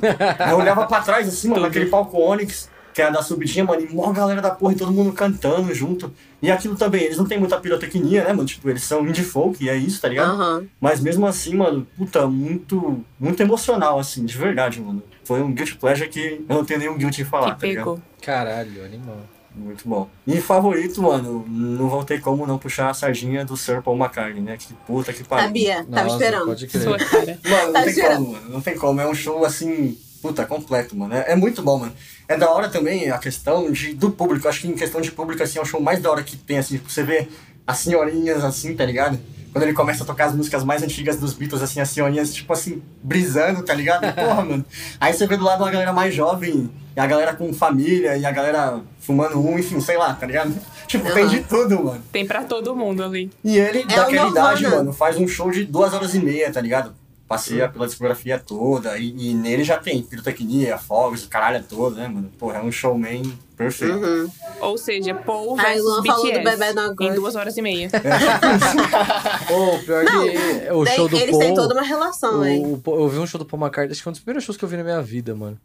eu 0.50 0.56
olhava 0.58 0.84
pra 0.86 1.00
trás, 1.00 1.26
assim, 1.28 1.48
mano, 1.48 1.62
naquele 1.62 1.86
palco 1.86 2.18
Onyx, 2.20 2.68
que 2.94 3.02
era 3.02 3.10
da 3.10 3.22
subidinha, 3.22 3.64
mano, 3.64 3.82
e 3.82 3.92
mó 3.92 4.12
galera 4.12 4.40
da 4.40 4.52
porra 4.52 4.72
e 4.72 4.76
todo 4.76 4.92
mundo 4.92 5.12
cantando 5.12 5.74
junto. 5.74 6.12
E 6.40 6.48
aquilo 6.50 6.76
também, 6.76 7.02
eles 7.02 7.18
não 7.18 7.26
tem 7.26 7.38
muita 7.38 7.58
pirotecnia, 7.58 8.22
né, 8.22 8.32
mano? 8.32 8.46
Tipo, 8.46 8.70
eles 8.70 8.84
são 8.84 9.06
indie 9.06 9.24
folk 9.24 9.62
e 9.62 9.68
é 9.68 9.76
isso, 9.76 10.00
tá 10.00 10.08
ligado? 10.08 10.30
Aham. 10.40 10.66
Mas 10.80 11.00
mesmo 11.00 11.26
assim, 11.26 11.56
mano, 11.56 11.84
puta, 11.96 12.26
muito, 12.28 13.04
muito 13.18 13.42
emocional, 13.42 13.98
assim, 13.98 14.24
de 14.24 14.38
verdade, 14.38 14.80
mano. 14.80 15.02
Foi 15.24 15.42
um 15.42 15.52
guilty 15.52 15.74
pleasure 15.76 16.08
que 16.08 16.44
eu 16.48 16.54
não 16.56 16.64
tenho 16.64 16.78
nenhum 16.80 16.96
guilty 16.96 17.22
em 17.22 17.24
falar, 17.24 17.54
que 17.56 17.60
tá 17.62 17.66
ligado? 17.66 18.02
Caralho, 18.22 18.84
animal. 18.84 19.18
Muito 19.56 19.88
bom. 19.88 20.08
E 20.26 20.40
favorito, 20.40 21.00
mano, 21.02 21.44
não 21.48 21.88
vão 21.88 22.04
ter 22.04 22.20
como 22.20 22.46
não 22.46 22.58
puxar 22.58 22.90
a 22.90 22.94
sardinha 22.94 23.44
do 23.44 23.56
Sir 23.56 23.82
Paul 23.82 23.96
McCartney, 23.96 24.42
né? 24.42 24.56
Que 24.56 24.74
puta 24.86 25.12
que 25.12 25.22
pariu. 25.22 25.46
Sabia, 25.46 25.84
tava 25.84 26.04
Nossa, 26.04 26.16
esperando. 26.16 26.46
Pode 26.46 26.66
crer. 26.66 26.82
Sua 26.82 26.98
cara. 26.98 27.38
Mano, 27.44 27.64
não 27.66 27.72
Tá 27.72 27.80
tem 27.82 27.90
esperando. 27.90 28.16
como, 28.16 28.32
mano. 28.32 28.48
Não 28.50 28.60
tem 28.60 28.76
como. 28.76 29.00
É 29.00 29.06
um 29.08 29.14
show 29.14 29.44
assim, 29.44 29.96
puta, 30.20 30.44
completo, 30.44 30.96
mano. 30.96 31.14
É, 31.14 31.32
é 31.32 31.36
muito 31.36 31.62
bom, 31.62 31.78
mano. 31.78 31.92
É 32.28 32.36
da 32.36 32.50
hora 32.50 32.68
também 32.68 33.10
a 33.10 33.18
questão 33.18 33.70
de, 33.70 33.94
do 33.94 34.10
público. 34.10 34.48
Acho 34.48 34.62
que 34.62 34.68
em 34.68 34.74
questão 34.74 35.00
de 35.00 35.10
público, 35.10 35.42
assim, 35.42 35.58
é 35.58 35.62
o 35.62 35.64
show 35.64 35.80
mais 35.80 36.00
da 36.00 36.10
hora 36.10 36.22
que 36.22 36.36
tem, 36.36 36.58
assim. 36.58 36.80
Você 36.88 37.02
vê 37.02 37.28
as 37.66 37.78
senhorinhas, 37.78 38.42
assim, 38.44 38.74
tá 38.74 38.84
ligado? 38.84 39.18
Quando 39.52 39.62
ele 39.64 39.72
começa 39.72 40.02
a 40.02 40.06
tocar 40.06 40.24
as 40.26 40.34
músicas 40.34 40.64
mais 40.64 40.82
antigas 40.82 41.16
dos 41.16 41.32
Beatles, 41.32 41.62
assim, 41.62 41.80
as 41.80 41.88
senhorinhas, 41.88 42.34
tipo 42.34 42.52
assim, 42.52 42.82
brisando, 43.02 43.62
tá 43.62 43.72
ligado? 43.72 44.10
Porra, 44.14 44.42
mano. 44.44 44.64
Aí 45.00 45.12
você 45.12 45.26
vê 45.26 45.36
do 45.36 45.44
lado 45.44 45.62
uma 45.62 45.70
galera 45.70 45.92
mais 45.92 46.12
jovem, 46.14 46.68
e 46.96 47.00
a 47.00 47.06
galera 47.06 47.34
com 47.34 47.52
família, 47.52 48.16
e 48.16 48.24
a 48.26 48.30
galera 48.32 48.80
fumando 48.98 49.38
um, 49.38 49.58
enfim, 49.58 49.78
sei 49.80 49.96
lá, 49.96 50.12
tá 50.14 50.26
ligado? 50.26 50.54
Tipo, 50.88 51.12
tem 51.12 51.24
Aham. 51.24 51.30
de 51.30 51.40
tudo, 51.44 51.84
mano. 51.84 52.02
Tem 52.10 52.26
pra 52.26 52.42
todo 52.42 52.74
mundo 52.74 53.04
ali. 53.04 53.30
E 53.44 53.56
ele, 53.58 53.80
É 53.82 53.96
daquela 53.96 54.28
idade, 54.30 54.62
Nirvana. 54.62 54.82
mano, 54.82 54.92
faz 54.92 55.16
um 55.16 55.28
show 55.28 55.50
de 55.50 55.64
duas 55.64 55.92
horas 55.94 56.14
e 56.14 56.18
meia, 56.20 56.50
tá 56.52 56.60
ligado? 56.60 56.92
Passeia 57.26 57.68
pela 57.70 57.86
discografia 57.86 58.38
toda, 58.38 58.98
e, 58.98 59.30
e 59.30 59.34
nele 59.34 59.64
já 59.64 59.78
tem 59.78 60.02
pirotecnia, 60.02 60.76
fogos, 60.76 61.24
o 61.24 61.28
caralho 61.28 61.64
todo, 61.66 61.96
né, 61.96 62.06
mano? 62.06 62.30
Porra, 62.38 62.58
é 62.58 62.62
um 62.62 62.70
showman 62.70 63.22
perfeito. 63.56 63.96
Uhum. 63.96 64.30
Ou 64.60 64.76
seja, 64.76 65.14
Paul 65.14 65.58
Ai, 65.58 65.64
versus 65.74 65.84
Luan 65.84 66.04
falou 66.04 66.22
do 66.32 66.38
BTS 66.40 66.94
em 67.00 67.14
duas 67.14 67.34
horas 67.34 67.56
e 67.56 67.62
meia. 67.62 67.88
Ô, 69.50 69.78
pior 69.84 70.04
Não, 70.04 70.22
que 70.28 70.70
o 70.72 70.86
show 70.86 71.08
do 71.08 71.16
eles 71.16 71.30
Paul... 71.30 71.40
têm 71.40 71.54
toda 71.54 71.74
uma 71.74 71.82
relação, 71.82 72.44
hein? 72.44 72.62
o- 72.84 72.90
eu 72.90 73.08
vi 73.08 73.18
um 73.18 73.26
show 73.26 73.38
do 73.38 73.44
Paul 73.46 73.62
McCartney, 73.62 73.92
acho 73.92 74.00
que 74.00 74.04
foi 74.04 74.10
um 74.10 74.14
dos 74.14 74.20
primeiros 74.20 74.44
shows 74.44 74.56
que 74.56 74.64
eu 74.64 74.68
vi 74.68 74.76
na 74.76 74.84
minha 74.84 75.00
vida, 75.02 75.34
mano. 75.34 75.58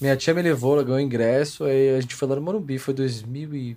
Minha 0.00 0.16
tia 0.16 0.34
me 0.34 0.42
levou, 0.42 0.74
ela 0.74 0.84
ganhou 0.84 1.00
ingresso, 1.00 1.64
aí 1.64 1.96
a 1.96 2.00
gente 2.00 2.14
foi 2.14 2.28
lá 2.28 2.36
no 2.36 2.42
Morumbi, 2.42 2.78
foi 2.78 2.92
2000 2.94 3.54
e... 3.54 3.76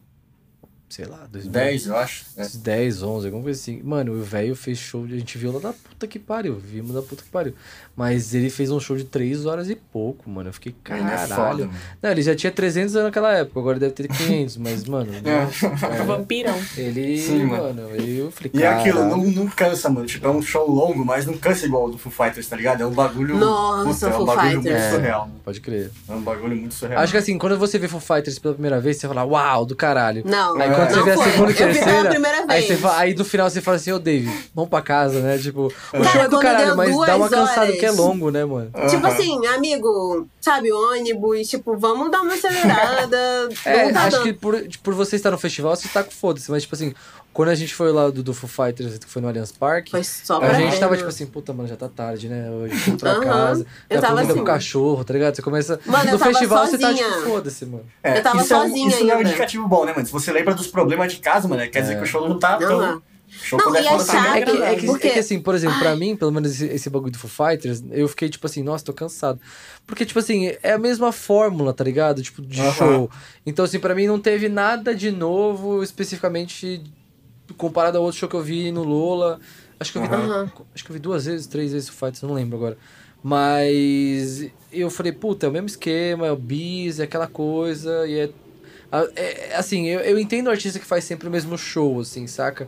sei 0.90 1.06
lá, 1.06 1.28
2010, 1.32 1.52
10, 1.84 1.88
eu 1.88 1.96
acho. 1.98 2.26
É. 2.36 2.48
10, 2.54 3.04
11, 3.04 3.26
alguma 3.28 3.44
coisa 3.44 3.60
assim. 3.62 3.80
Mano, 3.84 4.14
o 4.14 4.24
velho 4.24 4.56
fez 4.56 4.78
show, 4.80 5.06
de- 5.06 5.16
a 5.16 5.18
gente 5.20 5.38
viu 5.38 5.52
lá 5.52 5.60
da 5.60 5.72
puta 5.74 6.08
que 6.08 6.18
pariu, 6.18 6.56
vimos 6.56 6.94
da 6.96 7.02
puta 7.02 7.24
que 7.24 7.30
pariu. 7.30 7.54
Mas 7.96 8.34
ele 8.34 8.50
fez 8.50 8.72
um 8.72 8.80
show 8.80 8.96
de 8.98 9.04
3 9.04 9.46
horas 9.46 9.70
e 9.70 9.76
pouco, 9.76 10.30
mano. 10.30 10.50
Eu 10.50 10.54
fiquei, 10.54 10.74
Ele 10.90 11.00
é 11.02 11.18
foda, 11.18 11.28
caralho. 11.28 11.66
mano. 11.68 11.74
Não, 12.02 12.10
ele 12.12 12.22
já 12.22 12.34
tinha 12.36 12.52
300 12.52 12.96
anos 12.96 13.06
naquela 13.08 13.34
época, 13.38 13.60
agora 13.60 13.78
deve 13.78 13.94
ter 13.94 14.08
500, 14.08 14.58
mas, 14.58 14.86
mano... 14.86 15.12
É. 15.14 16.00
é, 16.00 16.04
Vampirão. 16.04 16.58
ele, 16.78 17.20
Sim, 17.20 17.44
mano. 17.46 17.64
mano, 17.64 17.82
eu 17.96 18.32
falei, 18.32 18.52
E 18.54 18.64
é 18.64 18.68
aquilo, 18.68 19.00
caralho. 19.00 19.18
não, 19.18 19.26
não 19.32 19.48
cansa, 19.48 19.90
mano. 19.90 20.06
Tipo, 20.08 20.28
é 20.28 20.30
um 20.32 20.42
show 20.42 20.70
longo, 20.70 21.04
mas 21.06 21.26
não 21.26 21.38
cansa 21.38 21.66
igual 21.66 21.88
o 21.88 21.92
do 21.92 21.98
Foo 21.98 22.12
Fighters, 22.12 22.48
tá 22.48 22.56
ligado? 22.56 22.82
É 22.82 22.86
um 22.86 22.92
bagulho. 22.94 23.38
Nossa, 23.38 23.84
puta, 23.94 24.06
é 24.06 24.10
um 24.10 24.12
Foo 24.14 24.26
bagulho 24.26 24.50
Fighters. 24.62 24.64
muito 24.74 24.78
É. 24.86 24.92
surreal. 24.92 25.30
Pode 25.44 25.62
crer. 25.62 25.92
É 26.08 26.14
um 26.14 26.22
bagulho 26.22 26.56
muito 26.56 26.74
surreal. 26.74 27.02
Acho 27.04 27.12
que 27.12 27.18
assim, 27.18 27.38
quando 27.38 27.58
você 27.60 27.78
vê 27.78 27.88
Foo 27.90 28.00
Fighters 28.00 28.40
pela 28.40 28.54
primeira 28.54 28.80
vez, 28.80 28.98
você 28.98 29.08
fala, 29.08 29.26
uau, 29.26 29.66
do 29.66 29.76
caralho. 29.76 30.24
Não, 30.26 30.56
Aí 30.60 30.70
É. 30.70 30.74
quando 30.88 30.94
você 30.94 31.02
vê 31.04 31.12
a 31.12 31.18
segunda 31.32 31.52
e 31.52 31.56
terceira, 31.56 32.10
primeira 32.10 32.46
aí, 32.48 32.62
você 32.62 32.68
vez. 32.70 32.80
fa- 32.82 32.98
aí 32.98 33.14
no 33.16 33.26
final 33.26 33.50
você 33.50 33.62
fala 33.62 33.78
assim, 33.78 33.92
ô 33.92 34.00
David, 34.00 34.50
vamos 34.54 34.70
pra 34.70 34.82
casa, 34.82 35.20
né? 35.20 35.38
Tipo, 35.38 35.68
o 35.94 36.04
show 36.04 36.22
é 36.22 36.28
do 36.28 36.40
caralho, 36.40 36.76
mas 36.78 36.90
dá 37.06 37.16
uma 37.18 37.30
cansada 37.30 37.62
horas- 37.62 37.80
que 37.80 37.86
é 37.86 37.92
longo, 37.92 38.32
né, 38.32 38.46
mano? 38.46 38.72
Tipo 38.90 39.06
Aham. 39.06 39.16
assim, 39.16 39.48
amigo, 39.48 40.28
sabe, 40.42 40.72
ônibus, 40.72 41.48
tipo, 41.48 41.78
vamos 41.78 42.10
dar 42.12 42.22
uma 42.22 42.34
acelerada. 42.34 43.20
É, 43.66 43.92
tá 43.92 44.02
acho 44.04 44.12
dando. 44.18 44.24
que 44.24 44.34
por, 44.34 44.62
por 44.84 44.94
você 44.94 45.16
estar 45.16 45.32
no 45.32 45.38
festival, 45.38 45.76
você 45.76 45.88
tá 45.88 46.04
com 46.04 46.12
foda-se. 46.12 46.50
Mas, 46.52 46.64
tipo 46.64 46.76
assim, 46.76 46.94
quando 47.34 47.50
a 47.50 47.56
gente 47.56 47.74
foi 47.74 47.92
lá 47.92 48.10
do, 48.10 48.22
do 48.24 48.34
Foo 48.34 48.50
Fighters, 48.50 48.98
que 48.98 49.10
foi 49.10 49.22
no 49.22 49.28
Allianz 49.28 49.52
Parque, 49.52 49.92
Foi 49.92 50.04
só 50.04 50.42
a 50.42 50.54
gente 50.54 50.72
ver, 50.72 50.80
tava 50.80 50.98
tipo 50.98 51.08
assim, 51.10 51.26
puta, 51.26 51.54
mano, 51.54 51.70
já 51.70 51.76
tá 51.76 51.88
tarde, 51.88 52.28
né? 52.28 52.50
Hoje 52.50 52.76
vamos 52.76 53.02
pra 53.02 53.12
Aham. 53.12 53.22
casa. 53.24 53.66
Eu 53.90 53.98
a 53.98 54.02
tava 54.02 54.14
pouco 54.16 54.28
com 54.28 54.34
assim. 54.34 54.42
o 54.42 54.46
cachorro, 54.46 55.04
tá 55.06 55.14
ligado? 55.14 55.36
Você 55.36 55.42
começa. 55.42 55.80
Mano, 55.86 56.10
eu 56.10 56.18
no 56.18 56.20
festival 56.26 56.66
você 56.68 56.78
tá 56.78 56.88
sozinha. 56.90 57.08
tipo, 57.08 57.22
foda-se, 57.22 57.66
mano. 57.66 57.86
É, 58.04 58.18
Eu 58.18 58.24
tava 58.24 58.42
isso 58.42 58.54
é 58.54 58.58
um- 58.58 58.62
sozinha 58.64 58.88
isso 58.90 59.04
não 59.04 59.12
é 59.12 59.14
um 59.14 59.18
ainda. 59.20 59.30
indicativo 59.30 59.68
bom, 59.68 59.86
né, 59.86 59.94
mano? 59.94 60.06
Se 60.06 60.12
você 60.12 60.32
lembra 60.32 60.54
dos 60.56 60.68
problemas 60.68 61.14
de 61.14 61.20
casa, 61.20 61.48
mano, 61.48 61.62
quer 61.70 61.82
dizer 61.82 61.94
É. 61.94 61.98
que 61.98 62.04
o 62.04 62.06
show 62.08 62.28
não 62.28 62.38
tá 62.40 62.58
tão. 62.58 62.80
Aham. 62.80 63.02
O 63.32 63.32
show 63.32 63.60
Não, 63.60 63.76
e 63.76 63.78
é 63.78 63.84
tá 63.84 64.00
chato, 64.00 64.38
É 64.38 64.42
que, 64.42 64.52
é, 64.64 64.76
que, 64.76 64.86
Porque- 64.88 65.08
é 65.08 65.12
que 65.14 65.20
assim, 65.20 65.40
por 65.40 65.54
exemplo, 65.54 65.78
pra 65.78 65.96
mim, 65.96 66.16
pelo 66.16 66.32
menos 66.32 66.52
esse, 66.52 66.66
esse 66.66 66.90
bagulho 66.90 67.12
do 67.12 67.20
Foo 67.20 67.30
Fighters, 67.48 67.84
eu 67.92 68.08
fiquei 68.08 68.28
tipo 68.28 68.48
assim, 68.48 68.64
nossa, 68.64 68.84
tô 68.84 68.92
cansado. 68.92 69.40
Porque, 69.86 70.04
tipo 70.04 70.18
assim, 70.18 70.52
é 70.64 70.72
a 70.74 70.80
mesma 70.80 71.12
fórmula, 71.12 71.72
tá 71.72 71.84
ligado? 71.84 72.24
Tipo, 72.24 72.42
de 72.42 72.60
show. 72.74 73.08
Então, 73.46 73.64
assim, 73.66 73.80
pra 73.80 73.94
mim 73.94 74.08
não 74.08 74.20
teve 74.20 74.50
nada 74.50 74.96
de 74.96 75.12
novo, 75.12 75.84
especificamente 75.84 76.82
comparado 77.58 77.98
ao 77.98 78.04
outro 78.04 78.20
show 78.20 78.30
que 78.30 78.36
eu 78.36 78.42
vi 78.42 78.72
no 78.72 78.84
Lola. 78.84 79.40
Acho 79.80 79.92
que 79.94 79.98
eu 79.98 80.02
vi, 80.02 80.08
Aham. 80.10 80.52
acho 80.76 80.84
que 80.84 80.92
eu 80.92 80.94
vi 80.94 81.00
duas 81.00 81.26
vezes, 81.26 81.48
três 81.48 81.72
vezes 81.72 81.88
o 81.90 81.92
Foo 81.94 82.08
Fighters, 82.10 82.22
não 82.28 82.34
lembro 82.36 82.58
agora. 82.58 82.78
Mas 83.24 84.46
eu 84.72 84.90
falei, 84.90 85.12
puta, 85.12 85.46
é 85.46 85.50
o 85.50 85.52
mesmo 85.52 85.68
esquema, 85.68 86.28
é 86.28 86.32
o 86.32 86.36
bis, 86.36 87.00
é 87.00 87.04
aquela 87.04 87.28
coisa, 87.28 88.08
e 88.08 88.20
é. 88.20 88.30
a- 88.92 89.08
é- 89.16 89.56
assim, 89.56 89.88
eu, 89.88 90.00
eu 90.02 90.20
entendo 90.20 90.48
o 90.48 90.52
artista 90.52 90.80
que 90.80 90.86
faz 90.86 91.04
sempre 91.04 91.28
o 91.28 91.32
mesmo 91.32 91.58
show, 91.58 92.00
assim, 92.00 92.28
saca? 92.28 92.68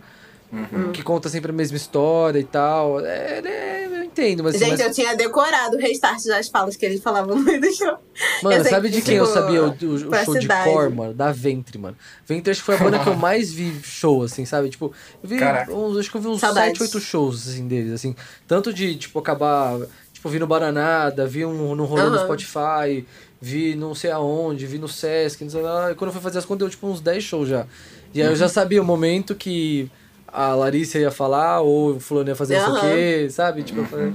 Uhum. 0.53 0.91
que 0.91 1.01
conta 1.01 1.29
sempre 1.29 1.49
a 1.49 1.53
mesma 1.53 1.77
história 1.77 2.37
e 2.37 2.43
tal. 2.43 2.99
É, 2.99 3.39
é, 3.39 3.80
entendo, 4.11 4.43
mas, 4.43 4.53
Gente, 4.57 4.69
mas 4.69 4.79
eu 4.79 4.91
tinha 4.91 5.15
decorado 5.15 5.77
o 5.77 5.79
restart 5.79 6.23
das 6.25 6.49
falas 6.49 6.75
que 6.75 6.85
eles 6.85 7.01
falavam 7.01 7.35
no 7.35 7.41
meio 7.41 7.61
do 7.61 7.73
show. 7.73 7.97
Mano, 8.43 8.63
sabe 8.63 8.89
que, 8.89 8.97
de 8.97 9.01
quem 9.01 9.15
eu 9.15 9.25
tipo, 9.25 9.33
sabia 9.37 9.63
o, 9.63 9.67
o- 9.69 10.09
o 10.11 10.25
show 10.25 10.35
de 10.35 10.47
cor, 10.47 10.89
mano? 10.89 11.13
Da 11.13 11.31
Ventre, 11.31 11.77
mano. 11.77 11.95
Ventre 12.25 12.51
acho 12.51 12.59
que 12.61 12.65
foi 12.65 12.75
a 12.75 12.77
banda 12.77 12.99
que 12.99 13.07
eu 13.09 13.15
mais 13.17 13.51
vi 13.51 13.79
show, 13.83 14.23
assim, 14.23 14.45
sabe? 14.45 14.69
Tipo, 14.69 14.93
eu 15.23 15.29
vi 15.29 15.37
Caraca. 15.37 15.73
uns, 15.73 15.97
acho 15.97 16.11
que 16.11 16.17
eu 16.17 16.21
vi 16.21 16.27
uns 16.27 16.39
Saudades. 16.41 16.77
7, 16.79 16.81
8 16.95 16.99
shows, 16.99 17.47
assim, 17.47 17.67
deles, 17.67 17.93
assim. 17.93 18.15
Tanto 18.47 18.73
de, 18.73 18.95
tipo, 18.95 19.17
acabar, 19.19 19.79
tipo, 20.11 20.27
vi 20.29 20.39
no 20.39 20.47
Baranada, 20.47 21.25
vi 21.27 21.45
um, 21.45 21.75
no 21.75 21.85
rolê 21.85 22.09
no 22.09 22.15
Aham. 22.15 22.23
Spotify, 22.23 23.05
vi 23.39 23.75
não 23.75 23.93
sei 23.95 24.11
aonde, 24.11 24.65
vi 24.67 24.77
no 24.77 24.87
Sesc, 24.87 25.43
não 25.43 25.51
sei 25.51 25.61
lá. 25.61 25.91
E 25.91 25.95
quando 25.95 26.09
eu 26.09 26.13
fui 26.13 26.21
fazer 26.21 26.39
as 26.39 26.45
contas, 26.45 26.59
deu, 26.59 26.69
tipo, 26.69 26.87
uns 26.87 26.99
10 27.01 27.23
shows 27.23 27.47
já. 27.47 27.65
E 28.13 28.21
aí 28.21 28.27
eu 28.27 28.35
já 28.35 28.45
Uhum. 28.45 28.51
sabia 28.51 28.81
o 28.81 28.85
momento 28.85 29.35
que 29.35 29.89
a 30.31 30.53
Larissa 30.55 30.97
ia 30.97 31.11
falar, 31.11 31.61
ou 31.61 31.95
o 31.95 31.99
fulano 31.99 32.29
ia 32.29 32.35
fazer 32.35 32.59
não 32.59 32.79
sei 32.79 32.89
o 32.89 32.93
quê, 32.93 33.29
sabe? 33.29 33.63
Tipo, 33.63 33.85
falei... 33.85 34.13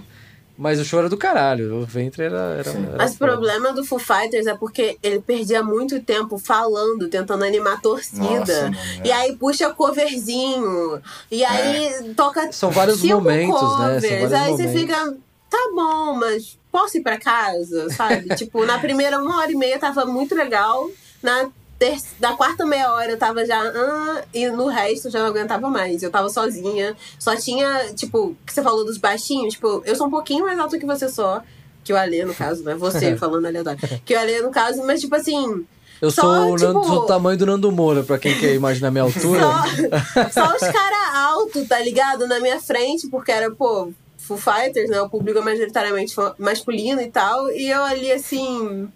Mas 0.58 0.80
o 0.80 0.84
show 0.84 0.98
era 0.98 1.08
do 1.08 1.18
caralho, 1.18 1.82
o 1.82 1.84
Ventre 1.84 2.22
era... 2.22 2.56
era, 2.58 2.70
era 2.70 2.96
Mas 2.96 3.14
o 3.14 3.18
problema 3.18 3.74
do 3.74 3.84
Foo 3.84 3.98
Fighters 3.98 4.46
é 4.46 4.54
porque 4.54 4.96
ele 5.02 5.20
perdia 5.20 5.62
muito 5.62 6.00
tempo 6.00 6.38
falando, 6.38 7.08
tentando 7.08 7.44
animar 7.44 7.74
a 7.74 7.80
torcida. 7.80 8.22
Nossa, 8.22 8.62
mano, 8.62 8.76
é. 9.04 9.06
E 9.06 9.12
aí 9.12 9.36
puxa 9.36 9.68
coverzinho. 9.70 11.02
E 11.30 11.44
aí 11.44 12.14
toca. 12.16 12.50
São 12.52 12.70
vários 12.70 13.00
cinco 13.00 13.16
momentos, 13.16 13.60
né? 13.60 13.60
São 13.60 13.76
covers. 13.76 14.02
vários 14.02 14.32
aí 14.32 14.50
você 14.52 14.62
momentos. 14.62 14.80
fica. 14.80 15.16
Tá 15.50 15.70
bom, 15.74 16.14
mas 16.14 16.58
posso 16.72 16.96
ir 16.96 17.02
pra 17.02 17.18
casa, 17.18 17.90
sabe? 17.90 18.28
tipo, 18.36 18.64
na 18.64 18.78
primeira 18.78 19.18
uma 19.18 19.38
hora 19.38 19.52
e 19.52 19.56
meia 19.56 19.78
tava 19.78 20.06
muito 20.06 20.34
legal. 20.34 20.88
Na, 21.22 21.50
ter... 21.78 21.96
na 22.20 22.36
quarta 22.36 22.64
meia 22.66 22.92
hora 22.92 23.10
eu 23.12 23.18
tava 23.18 23.44
já. 23.44 23.60
Ah, 23.60 24.22
e 24.32 24.48
no 24.48 24.66
resto 24.66 25.08
eu 25.08 25.10
já 25.12 25.20
não 25.20 25.26
aguentava 25.26 25.68
mais. 25.68 26.02
Eu 26.02 26.10
tava 26.10 26.28
sozinha. 26.28 26.96
Só 27.18 27.36
tinha, 27.36 27.92
tipo, 27.94 28.36
que 28.46 28.52
você 28.52 28.62
falou 28.62 28.84
dos 28.84 28.98
baixinhos. 28.98 29.54
Tipo, 29.54 29.82
eu 29.84 29.94
sou 29.94 30.06
um 30.06 30.10
pouquinho 30.10 30.44
mais 30.44 30.58
alto 30.58 30.78
que 30.78 30.86
você 30.86 31.08
só. 31.08 31.42
Que 31.84 31.92
o 31.92 31.96
Alê, 31.96 32.24
no 32.24 32.34
caso, 32.34 32.62
né? 32.64 32.74
Você 32.74 33.14
falando 33.18 33.46
aleatório. 33.46 33.78
Que 34.04 34.14
o 34.14 34.18
Alê, 34.18 34.40
no 34.42 34.50
caso, 34.50 34.84
mas 34.84 35.00
tipo 35.00 35.14
assim. 35.14 35.64
Eu 36.00 36.10
Só, 36.10 36.22
sou, 36.22 36.30
o 36.30 36.56
Nando- 36.58 36.80
tipo- 36.82 37.00
do 37.00 37.06
tamanho 37.06 37.38
do 37.38 37.46
Nando 37.46 37.72
Moura, 37.72 38.02
pra 38.02 38.18
quem 38.18 38.38
quer 38.38 38.54
imaginar 38.54 38.90
minha 38.90 39.04
altura. 39.04 39.40
Só, 39.40 40.28
só 40.44 40.54
os 40.54 40.60
caras 40.60 41.14
altos, 41.14 41.66
tá 41.66 41.78
ligado? 41.80 42.26
Na 42.26 42.38
minha 42.38 42.60
frente, 42.60 43.08
porque 43.08 43.32
era, 43.32 43.50
pô, 43.50 43.90
Foo 44.18 44.36
Fighters, 44.36 44.90
né? 44.90 45.00
O 45.00 45.08
público 45.08 45.38
é 45.38 45.42
majoritariamente 45.42 46.14
masculino 46.38 47.00
e 47.00 47.10
tal. 47.10 47.50
E 47.50 47.70
eu 47.70 47.82
ali, 47.82 48.12
assim. 48.12 48.88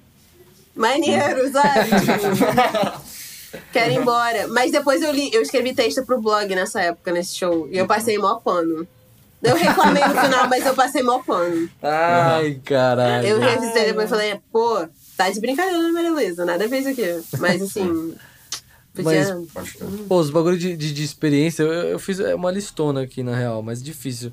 Maneiro, 0.81 1.53
sabe? 1.53 1.91
Tipo, 2.01 3.01
quero 3.71 3.93
ir 3.93 3.97
embora. 3.97 4.49
Mas 4.49 4.73
depois 4.73 5.03
eu 5.03 5.13
li, 5.13 5.31
eu 5.33 5.43
escrevi 5.43 5.75
texto 5.75 6.05
pro 6.07 6.21
blog 6.21 6.55
nessa 6.55 6.81
época, 6.81 7.13
nesse 7.13 7.37
show. 7.37 7.69
E 7.71 7.77
eu 7.77 7.87
passei 7.87 8.17
mó 8.17 8.37
pano. 8.37 8.89
Eu 9.43 9.57
reclamei 9.57 10.03
no 10.07 10.21
final, 10.21 10.49
mas 10.49 10.65
eu 10.65 10.75
passei 10.75 11.03
mó 11.03 11.19
pano. 11.19 11.69
Ai, 11.83 12.61
caralho. 12.65 13.27
Eu 13.27 13.39
revisei 13.39 13.87
depois 13.87 14.07
e 14.07 14.11
falei, 14.11 14.41
pô, 14.51 14.87
tá 15.17 15.31
de 15.31 15.41
brincadeira, 15.41 15.93
Maria 15.93 16.11
Luísa, 16.11 16.45
nada 16.45 16.65
a 16.65 16.69
ver 16.69 16.79
isso 16.81 16.89
aqui. 16.89 17.39
Mas 17.39 17.61
assim. 17.61 18.15
Mas-. 19.03 19.33
Pô, 20.09 20.19
os 20.19 20.31
bagulho 20.31 20.59
de, 20.59 20.77
de, 20.77 20.93
de 20.93 21.05
experiência, 21.05 21.63
eu, 21.63 21.73
eu 21.91 21.99
fiz 21.99 22.21
é 22.21 22.35
uma 22.35 22.51
listona 22.51 23.03
aqui, 23.03 23.23
na 23.23 23.37
real, 23.37 23.63
mas 23.63 23.83
difícil. 23.83 24.31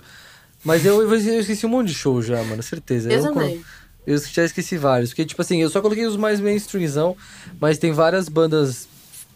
Mas 0.63 0.85
eu, 0.85 1.01
eu 1.01 1.39
esqueci 1.39 1.65
um 1.65 1.69
monte 1.69 1.87
de 1.87 1.93
show 1.93 2.21
já, 2.21 2.43
mano, 2.43 2.63
certeza. 2.63 3.11
Eu 3.11 3.19
eu, 3.19 3.23
também. 3.23 3.63
Eu 4.07 4.17
já 4.17 4.43
esqueci 4.45 4.77
vários. 4.77 5.11
Porque, 5.11 5.25
tipo 5.25 5.41
assim, 5.41 5.61
eu 5.61 5.69
só 5.69 5.81
coloquei 5.81 6.05
os 6.07 6.15
mais 6.15 6.39
mainstreamzão, 6.39 7.15
mas 7.59 7.77
tem 7.77 7.91
várias 7.91 8.27
bandas 8.29 8.87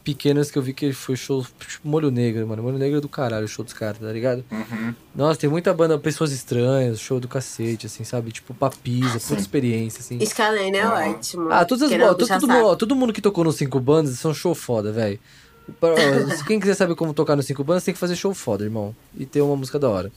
pequenas 0.04 0.50
que 0.50 0.58
eu 0.58 0.64
vi 0.64 0.74
que 0.74 0.92
foi 0.94 1.16
show, 1.16 1.46
tipo, 1.60 1.88
Molho 1.88 2.10
Negro, 2.10 2.48
mano. 2.48 2.64
Molho 2.64 2.80
Negro 2.80 2.98
é 2.98 3.02
do 3.02 3.08
caralho, 3.08 3.46
o 3.46 3.48
show 3.48 3.64
dos 3.64 3.74
caras, 3.74 4.00
tá 4.00 4.12
ligado? 4.12 4.44
Uhum. 4.52 4.96
Nossa, 5.16 5.40
tem 5.40 5.48
muita 5.48 5.72
banda, 5.76 6.00
Pessoas 6.00 6.32
Estranhas, 6.32 7.00
show 7.00 7.20
do 7.20 7.28
cacete, 7.28 7.86
assim, 7.86 8.04
sabe? 8.04 8.32
Tipo, 8.32 8.52
Papisa, 8.56 9.20
puta 9.20 9.40
experiência, 9.40 10.00
assim. 10.00 10.20
Scalene 10.26 10.78
é 10.78 10.82
Ah. 10.82 11.08
ótimo. 11.16 11.52
Ah, 11.52 11.64
todas 11.66 11.92
as 11.92 12.02
ó, 12.02 12.14
todo, 12.16 12.48
mundo, 12.48 12.76
todo 12.78 12.96
mundo 12.96 13.14
que 13.14 13.22
tocou 13.22 13.44
nos 13.44 13.58
cinco 13.58 13.80
bandas 13.80 14.18
são 14.18 14.34
show 14.34 14.56
foda, 14.56 14.92
velho. 14.92 15.20
Quem 16.48 16.60
quiser 16.60 16.74
saber 16.74 16.96
como 16.96 17.14
tocar 17.14 17.36
nos 17.36 17.46
cinco 17.46 17.64
bandas, 17.64 17.84
tem 17.84 17.94
que 17.94 18.00
fazer 18.00 18.16
show 18.16 18.34
foda, 18.34 18.64
irmão. 18.64 18.96
E 19.16 19.26
ter 19.28 19.42
uma 19.42 19.56
música 19.56 19.78
da 19.78 19.88
hora. 19.88 20.12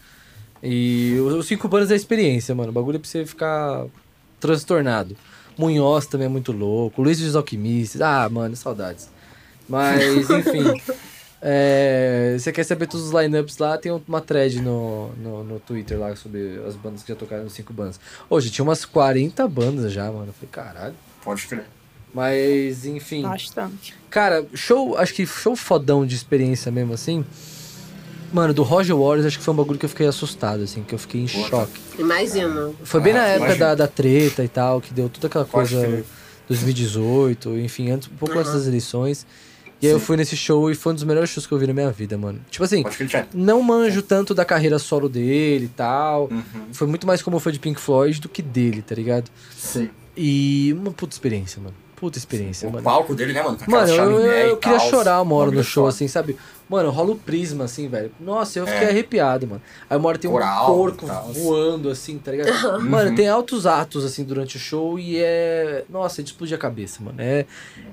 E 0.63 1.19
os 1.21 1.35
os 1.35 1.47
cinco 1.47 1.69
bandas 1.69 1.91
é 1.91 1.95
experiência, 1.95 2.55
mano. 2.55 2.71
O 2.71 2.73
bagulho 2.73 2.97
é 2.97 2.99
pra 2.99 3.07
você 3.09 3.27
ficar 3.27 3.85
transtornado. 4.47 5.17
Munhoz 5.57 6.07
também 6.07 6.27
é 6.27 6.29
muito 6.29 6.53
louco. 6.53 7.01
Luiz 7.01 7.19
dos 7.19 7.35
Alquimistas. 7.35 8.03
Ah, 8.03 8.29
mano, 8.29 8.55
saudades. 8.55 9.09
Mas, 9.69 10.29
enfim. 10.29 10.81
é, 11.41 12.37
você 12.39 12.53
quer 12.53 12.65
saber 12.65 12.87
todos 12.87 13.07
os 13.07 13.13
lineups 13.13 13.57
lá? 13.57 13.79
Tem 13.79 13.91
uma 14.07 14.21
thread 14.21 14.61
no, 14.61 15.09
no, 15.17 15.45
no 15.45 15.61
Twitter 15.61 15.99
lá 15.99 16.15
sobre 16.15 16.61
as 16.67 16.77
bandas 16.77 17.03
que 17.03 17.09
já 17.09 17.17
tocaram 17.17 17.49
cinco 17.49 17.73
bandas. 17.73 17.99
Hoje 18.29 18.51
tinha 18.51 18.65
umas 18.65 18.85
40 18.85 19.47
bandas 19.49 19.93
já, 19.93 20.05
mano. 20.11 20.27
Eu 20.27 20.33
falei, 20.35 20.49
caralho. 20.51 20.95
Pode 21.23 21.47
crer. 21.47 21.65
Mas, 22.13 22.85
enfim. 22.85 23.23
Bastante. 23.23 23.95
Cara, 24.11 24.45
show, 24.55 24.97
acho 24.99 25.15
que 25.15 25.27
show 25.27 25.57
fodão 25.57 26.07
de 26.07 26.15
experiência 26.15 26.71
mesmo, 26.71 26.93
assim. 26.93 27.25
Mano, 28.35 28.53
do 28.53 28.63
Roger 28.65 28.97
Waters, 28.97 29.27
acho 29.27 29.39
que 29.39 29.45
foi 29.45 29.55
um 29.55 29.57
bagulho 29.57 29.79
que 29.79 29.85
eu 29.85 29.89
fiquei 29.89 30.07
assustado, 30.09 30.63
assim, 30.65 30.83
que 30.83 30.93
eu 30.95 30.99
fiquei 30.99 31.21
em 31.23 31.29
choque. 31.29 31.81
Imagino. 31.99 32.75
Foi 32.83 33.01
bem 33.01 33.13
Ah, 33.13 33.17
na 33.17 33.27
época 33.29 33.55
da, 33.57 33.75
da 33.77 33.87
treta 33.87 34.43
e 34.43 34.49
tal, 34.49 34.81
que 34.81 34.93
deu 34.93 35.09
toda 35.09 35.29
aquela 35.29 35.45
Pode 35.45 35.73
coisa 35.73 35.87
crer. 35.87 36.05
2018, 36.49 37.59
enfim, 37.59 37.91
antes, 37.91 38.09
um 38.09 38.17
pouco 38.17 38.37
antes 38.39 38.51
Uhum. 38.53 38.59
das 38.59 38.67
eleições. 38.67 39.27
E 39.83 39.87
aí 39.87 39.93
eu 39.93 39.99
Sim. 39.99 40.05
fui 40.07 40.17
nesse 40.17 40.37
show 40.37 40.71
e 40.71 40.75
foi 40.75 40.93
um 40.93 40.95
dos 40.95 41.05
melhores 41.05 41.29
shows 41.31 41.47
que 41.47 41.53
eu 41.53 41.59
vi 41.59 41.67
na 41.67 41.75
minha 41.75 41.91
vida, 41.91 42.17
mano. 42.17 42.41
Tipo 42.51 42.65
assim, 42.65 42.85
não 43.35 43.63
manjo 43.63 44.03
tanto 44.03 44.35
da 44.35 44.45
carreira 44.45 44.79
solo 44.79 45.09
dele 45.09 45.67
e 45.67 45.69
tal. 45.69 46.29
Uhum. 46.31 46.43
Foi 46.73 46.87
muito 46.87 47.07
mais 47.07 47.23
como 47.23 47.39
foi 47.39 47.53
de 47.53 47.59
Pink 47.59 47.81
Floyd 47.81 48.21
do 48.21 48.29
que 48.29 48.41
dele, 48.41 48.83
tá 48.83 48.95
ligado? 48.95 49.31
Sim. 49.57 49.91
E 50.17 50.75
uma 50.79 50.91
puta 50.93 51.15
experiência, 51.15 51.61
mano. 51.61 51.75
Puta 51.97 52.19
experiência, 52.19 52.69
O 52.69 52.73
mano. 52.73 52.85
palco 52.85 53.15
dele, 53.15 53.33
né, 53.33 53.43
mano? 53.43 53.57
Mano, 53.67 53.89
eu, 53.89 54.11
eu, 54.11 54.21
eu 54.49 54.57
queria 54.57 54.79
tal, 54.79 54.91
chorar 54.91 55.23
uma 55.23 55.35
hora 55.37 55.47
no 55.47 55.53
bagulho 55.53 55.65
show, 55.65 55.87
assim, 55.87 56.07
sabe? 56.09 56.37
Mano, 56.69 56.91
rola 56.91 57.13
o 57.13 57.17
prisma, 57.17 57.65
assim, 57.65 57.89
velho. 57.89 58.11
Nossa, 58.19 58.59
eu 58.59 58.67
fiquei 58.67 58.87
É. 58.87 58.91
arrepiado, 58.91 59.47
mano. 59.47 59.63
Aí 59.89 59.97
uma 59.99 60.09
hora 60.09 60.19
tem 60.19 60.31
um 60.31 60.33
Coral 60.33 60.67
porco 60.75 61.07
tal. 61.07 61.25
voando, 61.33 61.91
assim, 61.91 62.17
tá 62.19 62.31
ligado? 62.31 62.81
Mano, 62.83 63.15
tem 63.15 63.29
altos 63.29 63.67
atos, 63.67 64.05
assim, 64.05 64.25
durante 64.25 64.57
o 64.57 64.59
show 64.59 64.99
e 64.99 65.19
é... 65.19 65.85
Nossa, 65.91 66.21
é 66.21 66.25
de 66.25 66.31
explodir 66.31 66.57
a 66.57 66.59
cabeça, 66.59 67.03
mano. 67.03 67.17
É, 67.21 67.45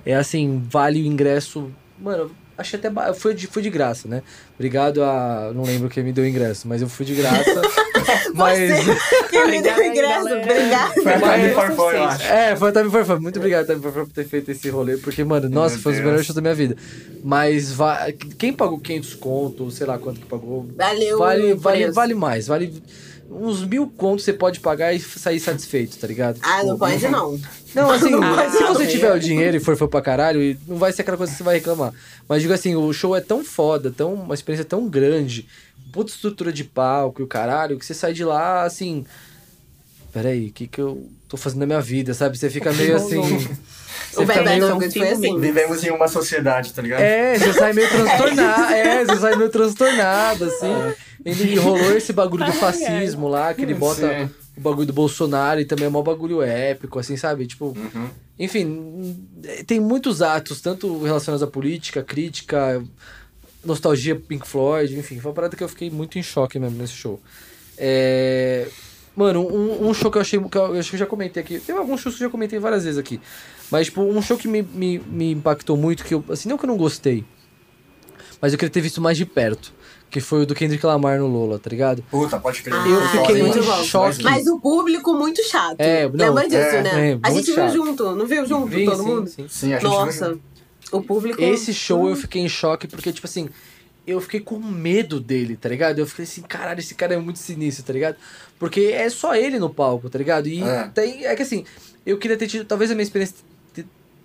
é 0.05 0.15
assim, 0.15 0.63
vale 0.69 1.01
o 1.01 1.05
ingresso... 1.05 1.69
Mano, 1.99 2.31
achei 2.61 2.79
até... 2.79 2.89
Ba... 2.89 3.13
Foi, 3.13 3.33
de, 3.33 3.47
foi 3.47 3.61
de 3.61 3.69
graça, 3.69 4.07
né? 4.07 4.21
Obrigado 4.55 5.03
a... 5.03 5.51
Não 5.53 5.63
lembro 5.63 5.89
quem 5.89 6.03
me 6.03 6.13
deu 6.13 6.23
o 6.23 6.27
ingresso, 6.27 6.67
mas 6.67 6.81
eu 6.81 6.87
fui 6.89 7.05
de 7.05 7.13
graça. 7.15 7.61
mas... 8.33 8.59
Quem 9.29 9.47
me 9.51 9.61
deu 9.61 9.83
ingresso, 9.85 10.27
obrigado. 10.33 10.93
Foi 10.93 11.13
a 11.13 11.19
Time 11.19 11.75
eu 11.97 12.03
acho. 12.05 12.23
É, 12.27 12.55
foi 12.55 12.69
a 12.69 12.71
Time 12.71 12.89
for 12.89 13.05
Fun. 13.05 13.19
Muito 13.19 13.37
obrigado, 13.37 13.65
Time 13.67 13.81
for 13.81 13.91
Fun, 13.91 14.05
por 14.05 14.13
ter 14.13 14.25
feito 14.25 14.51
esse 14.51 14.69
rolê. 14.69 14.97
Porque, 14.97 15.23
mano, 15.23 15.49
nossa, 15.49 15.75
Meu 15.75 15.83
foi 15.83 15.91
um 15.91 15.95
dos 15.95 15.97
Deus. 15.97 16.05
melhores 16.05 16.25
shows 16.25 16.35
da 16.35 16.41
minha 16.41 16.55
vida. 16.55 16.75
Mas 17.23 17.71
va- 17.71 18.07
quem 18.37 18.53
pagou 18.53 18.79
500 18.79 19.13
conto, 19.15 19.71
sei 19.71 19.85
lá 19.87 19.97
quanto 19.97 20.19
que 20.19 20.25
pagou, 20.25 20.67
Valeu. 20.75 21.17
vale, 21.17 21.53
vale, 21.55 21.91
vale 21.91 22.13
mais. 22.13 22.47
Vale 22.47 22.81
uns 23.33 23.63
mil 23.63 23.87
contos 23.87 24.25
você 24.25 24.33
pode 24.33 24.59
pagar 24.59 24.93
e 24.93 24.99
sair 24.99 25.39
satisfeito, 25.39 25.97
tá 25.97 26.05
ligado? 26.05 26.37
Ah, 26.41 26.57
não 26.63 26.73
Tipo, 26.73 26.77
pode 26.79 27.07
não. 27.07 27.39
Não, 27.73 27.89
assim, 27.89 28.13
Ah, 28.21 28.49
se 28.49 28.63
você 28.63 28.83
não. 28.83 28.91
tiver 28.91 29.13
o 29.13 29.19
dinheiro 29.19 29.55
e 29.55 29.59
for, 29.61 29.77
for 29.77 29.87
pra 29.87 30.01
caralho, 30.01 30.57
não 30.67 30.75
vai 30.75 30.91
ser 30.91 31.03
aquela 31.03 31.15
coisa 31.15 31.31
que 31.31 31.37
você 31.37 31.43
vai 31.43 31.55
reclamar. 31.55 31.93
Mas 32.31 32.41
digo 32.41 32.53
assim, 32.53 32.77
o 32.77 32.93
show 32.93 33.13
é 33.13 33.19
tão 33.19 33.43
foda, 33.43 33.91
tão, 33.91 34.13
uma 34.13 34.33
experiência 34.33 34.63
tão 34.63 34.87
grande, 34.87 35.45
puta 35.91 36.11
estrutura 36.11 36.49
de 36.49 36.63
palco 36.63 37.21
e 37.21 37.25
o 37.25 37.27
caralho, 37.27 37.77
que 37.77 37.85
você 37.85 37.93
sai 37.93 38.13
de 38.13 38.23
lá 38.23 38.63
assim. 38.63 39.05
Peraí, 40.13 40.47
o 40.47 40.53
que, 40.53 40.65
que 40.65 40.79
eu 40.79 41.09
tô 41.27 41.35
fazendo 41.35 41.59
na 41.59 41.65
minha 41.65 41.81
vida, 41.81 42.13
sabe? 42.13 42.37
Você 42.37 42.49
fica 42.49 42.71
meio 42.71 42.95
assim. 42.95 43.17
O 43.19 43.21
Você 43.21 44.25
fica 44.25 44.43
Bad 44.43 44.61
Bad 44.61 44.77
meio. 44.77 44.91
Foi 44.93 45.09
assim. 45.09 45.39
Vivemos 45.41 45.83
em 45.83 45.91
uma 45.91 46.07
sociedade, 46.07 46.71
tá 46.71 46.81
ligado? 46.81 47.01
É, 47.01 47.37
você 47.37 47.51
sai 47.51 47.73
meio 47.73 47.89
transtornado. 47.89 48.73
É, 48.75 49.05
você 49.05 49.17
sai 49.17 49.35
meio 49.35 49.49
transtornado, 49.49 50.45
assim. 50.45 50.93
Ele 51.25 51.55
rolou 51.57 51.97
esse 51.97 52.13
bagulho 52.13 52.45
do 52.45 52.53
fascismo 52.53 53.27
lá, 53.27 53.53
que 53.53 53.63
ele 53.63 53.73
bota 53.73 54.07
Sim. 54.07 54.29
O 54.61 54.69
bagulho 54.69 54.87
do 54.87 54.93
Bolsonaro 54.93 55.59
e 55.59 55.65
também 55.65 55.85
é 55.85 55.89
um 55.89 56.03
bagulho 56.03 56.41
épico, 56.41 56.99
assim, 56.99 57.17
sabe? 57.17 57.47
Tipo. 57.47 57.75
Uhum. 57.77 58.09
Enfim, 58.39 59.27
tem 59.67 59.79
muitos 59.79 60.21
atos, 60.21 60.61
tanto 60.61 61.03
relacionados 61.03 61.43
à 61.43 61.47
política, 61.47 62.01
crítica, 62.01 62.83
nostalgia 63.63 64.15
Pink 64.15 64.47
Floyd, 64.47 64.97
enfim, 64.97 65.19
foi 65.19 65.29
uma 65.29 65.35
parada 65.35 65.55
que 65.55 65.63
eu 65.63 65.69
fiquei 65.69 65.89
muito 65.89 66.17
em 66.17 66.23
choque 66.23 66.57
mesmo 66.57 66.77
nesse 66.77 66.93
show. 66.93 67.19
É... 67.77 68.67
Mano, 69.15 69.45
um, 69.45 69.89
um 69.89 69.93
show 69.93 70.09
que 70.09 70.17
eu 70.17 70.21
achei. 70.21 70.39
Que 70.39 70.57
eu 70.57 70.79
acho 70.79 70.89
que 70.89 70.95
eu 70.95 70.99
já 70.99 71.05
comentei 71.05 71.43
aqui. 71.43 71.59
Tem 71.59 71.75
alguns 71.75 71.99
shows 71.99 72.15
que 72.15 72.23
eu 72.23 72.27
já 72.27 72.31
comentei 72.31 72.59
várias 72.59 72.83
vezes 72.83 72.97
aqui. 72.97 73.19
Mas, 73.69 73.87
tipo, 73.87 74.01
um 74.01 74.21
show 74.21 74.37
que 74.37 74.47
me, 74.47 74.61
me, 74.61 74.99
me 74.99 75.31
impactou 75.31 75.75
muito, 75.75 76.05
que 76.05 76.13
eu. 76.13 76.23
Assim, 76.29 76.47
não 76.47 76.57
que 76.57 76.63
eu 76.63 76.69
não 76.69 76.77
gostei. 76.77 77.25
Mas 78.41 78.53
eu 78.53 78.59
queria 78.59 78.71
ter 78.71 78.81
visto 78.81 79.01
mais 79.01 79.17
de 79.17 79.25
perto. 79.25 79.73
Que 80.11 80.19
foi 80.19 80.41
o 80.41 80.45
do 80.45 80.53
Kendrick 80.53 80.85
Lamar 80.85 81.17
no 81.19 81.27
Lola, 81.27 81.57
tá 81.57 81.69
ligado? 81.69 82.03
Puta, 82.11 82.37
pode 82.37 82.61
crer. 82.61 82.75
Ah, 82.75 82.85
Eu 82.87 83.01
fiquei 83.07 83.41
muito 83.43 83.63
bom. 83.63 83.83
choque. 83.83 84.21
Mas 84.23 84.45
o 84.45 84.59
público 84.59 85.13
muito 85.13 85.41
chato. 85.47 85.77
É, 85.79 86.03
não, 86.09 86.27
Lembra 86.33 86.43
disso, 86.49 86.57
é, 86.75 86.81
né? 86.83 87.11
é, 87.13 87.19
a 87.23 87.31
gente 87.31 87.53
chato. 87.55 87.71
viu 87.71 87.85
junto, 87.85 88.13
não 88.15 88.25
viu 88.27 88.45
junto 88.45 88.73
Sim, 88.75 88.85
todo 88.85 88.97
sim, 88.97 89.03
mundo? 89.05 89.27
sim. 89.29 89.45
Sim, 89.47 89.73
a 89.73 89.79
gente 89.79 89.83
Nossa, 89.89 90.27
viu. 90.29 90.41
o 90.91 91.01
público. 91.01 91.41
Esse 91.41 91.73
show 91.73 92.09
eu 92.09 92.15
fiquei 92.17 92.41
em 92.41 92.49
choque 92.49 92.87
porque, 92.89 93.13
tipo 93.13 93.25
assim, 93.25 93.47
eu 94.05 94.19
fiquei 94.19 94.41
com 94.41 94.59
medo 94.59 95.17
dele, 95.17 95.55
tá 95.55 95.69
ligado? 95.69 95.99
Eu 95.99 96.05
fiquei 96.05 96.23
assim, 96.25 96.41
caralho, 96.41 96.79
esse 96.81 96.93
cara 96.93 97.13
é 97.13 97.17
muito 97.17 97.39
sinistro, 97.39 97.85
tá 97.85 97.93
ligado? 97.93 98.17
Porque 98.59 98.81
é 98.93 99.09
só 99.09 99.33
ele 99.33 99.59
no 99.59 99.69
palco, 99.69 100.09
tá 100.09 100.17
ligado? 100.19 100.47
E 100.47 100.61
É. 100.61 100.89
tem. 100.93 101.25
É 101.25 101.33
que 101.37 101.43
assim, 101.43 101.63
eu 102.05 102.17
queria 102.17 102.35
ter 102.35 102.47
tido. 102.47 102.65
Talvez 102.65 102.91
a 102.91 102.95
minha 102.95 103.03
experiência 103.03 103.35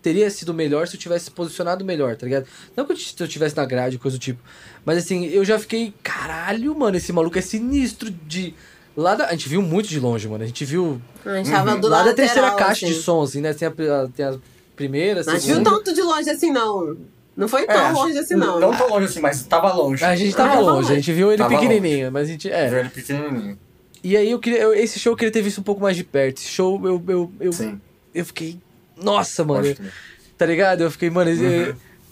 teria 0.07 0.31
sido 0.31 0.55
melhor 0.55 0.87
se 0.87 0.95
eu 0.95 1.01
tivesse 1.01 1.25
se 1.25 1.31
posicionado 1.33 1.85
melhor, 1.85 2.15
tá 2.17 2.25
ligado? 2.27 2.47
Não 2.77 2.85
que 2.85 2.93
eu 2.93 2.97
t- 2.97 3.03
se 3.17 3.21
eu 3.21 3.27
tivesse 3.27 3.57
na 3.57 3.65
grade, 3.65 3.99
coisa 3.99 4.17
do 4.17 4.21
tipo. 4.21 4.41
Mas 4.85 4.99
assim, 4.99 5.27
eu 5.27 5.45
já 5.45 5.59
fiquei, 5.59 5.93
caralho, 6.03 6.73
mano, 6.79 6.97
esse 6.97 7.13
maluco 7.13 7.37
é 7.37 7.43
sinistro 7.43 8.09
de. 8.11 8.55
Lá 8.97 9.15
da, 9.17 9.27
a 9.27 9.31
gente 9.33 9.49
viu 9.49 9.61
muito 9.61 9.89
de 9.89 9.99
longe, 9.99 10.29
mano. 10.29 10.45
A 10.45 10.47
gente 10.47 10.65
viu 10.65 11.01
A 11.25 11.35
gente 11.39 11.51
tava 11.51 11.77
do 11.77 11.89
lá 11.89 11.97
lado 11.99 12.07
da 12.11 12.15
terceira 12.15 12.43
lateral, 12.49 12.69
caixa 12.69 12.87
assim. 12.87 12.95
de 12.95 13.01
som, 13.03 13.21
assim, 13.23 13.41
né? 13.41 13.53
Tem 13.53 13.67
a, 13.69 13.73
tem 14.15 14.25
a 14.27 14.37
primeira, 14.77 15.23
a 15.23 15.25
Não 15.25 15.39
viu 15.41 15.63
tanto 15.65 15.93
de 15.93 16.03
longe 16.03 16.31
assim, 16.31 16.53
não. 16.53 16.97
Não 17.37 17.49
foi 17.49 17.67
tão 17.67 17.75
É, 17.89 17.91
longe 17.91 18.17
assim, 18.17 18.35
não. 18.37 18.61
Não 18.61 18.71
tão 18.77 18.89
longe 18.89 19.07
assim, 19.07 19.21
mas 19.21 19.43
tava 19.43 19.73
longe. 19.75 20.03
A 20.05 20.15
gente 20.15 20.35
tava 20.37 20.55
Ah, 20.55 20.61
longe, 20.61 20.93
a 20.93 20.95
gente 20.95 21.13
viu 21.13 21.31
ele 21.33 21.39
Tava 21.43 21.53
pequenininho, 21.59 22.11
mas 22.13 22.29
a 22.29 22.31
gente. 22.31 22.49
É. 22.51 22.69
Viu 22.71 22.79
ele 22.79 22.89
pequenininho. 22.89 23.59
E 24.05 24.17
aí 24.17 24.31
eu 24.31 24.39
queria. 24.39 24.61
eu- 24.61 24.73
esse 24.73 24.99
show 25.01 25.13
eu 25.13 25.17
queria 25.17 25.33
ter 25.33 25.43
visto 25.43 25.59
um 25.61 25.65
pouco 25.65 25.83
mais 25.83 25.97
de 25.97 26.05
perto. 26.05 26.39
Esse 26.39 26.49
show 26.49 26.81
eu, 26.87 27.03
eu, 27.09 27.33
eu, 27.41 27.53
Sim. 27.53 27.81
eu 28.15 28.25
fiquei. 28.25 28.57
Nossa, 28.97 29.45
mano. 29.45 29.75
Tá 30.37 30.47
ligado? 30.47 30.83
Eu 30.83 30.91
fiquei, 30.91 31.11
mano. 31.11 31.31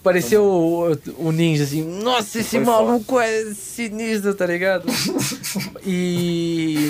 Pareceu 0.03 0.43
o, 0.43 0.97
o 1.17 1.31
ninja, 1.31 1.63
assim. 1.63 1.83
Nossa, 1.83 2.39
esse 2.39 2.57
Foi 2.57 2.59
maluco 2.59 3.19
é 3.19 3.53
sinistro, 3.55 4.35
tá 4.35 4.45
ligado? 4.45 4.85
e. 5.83 6.89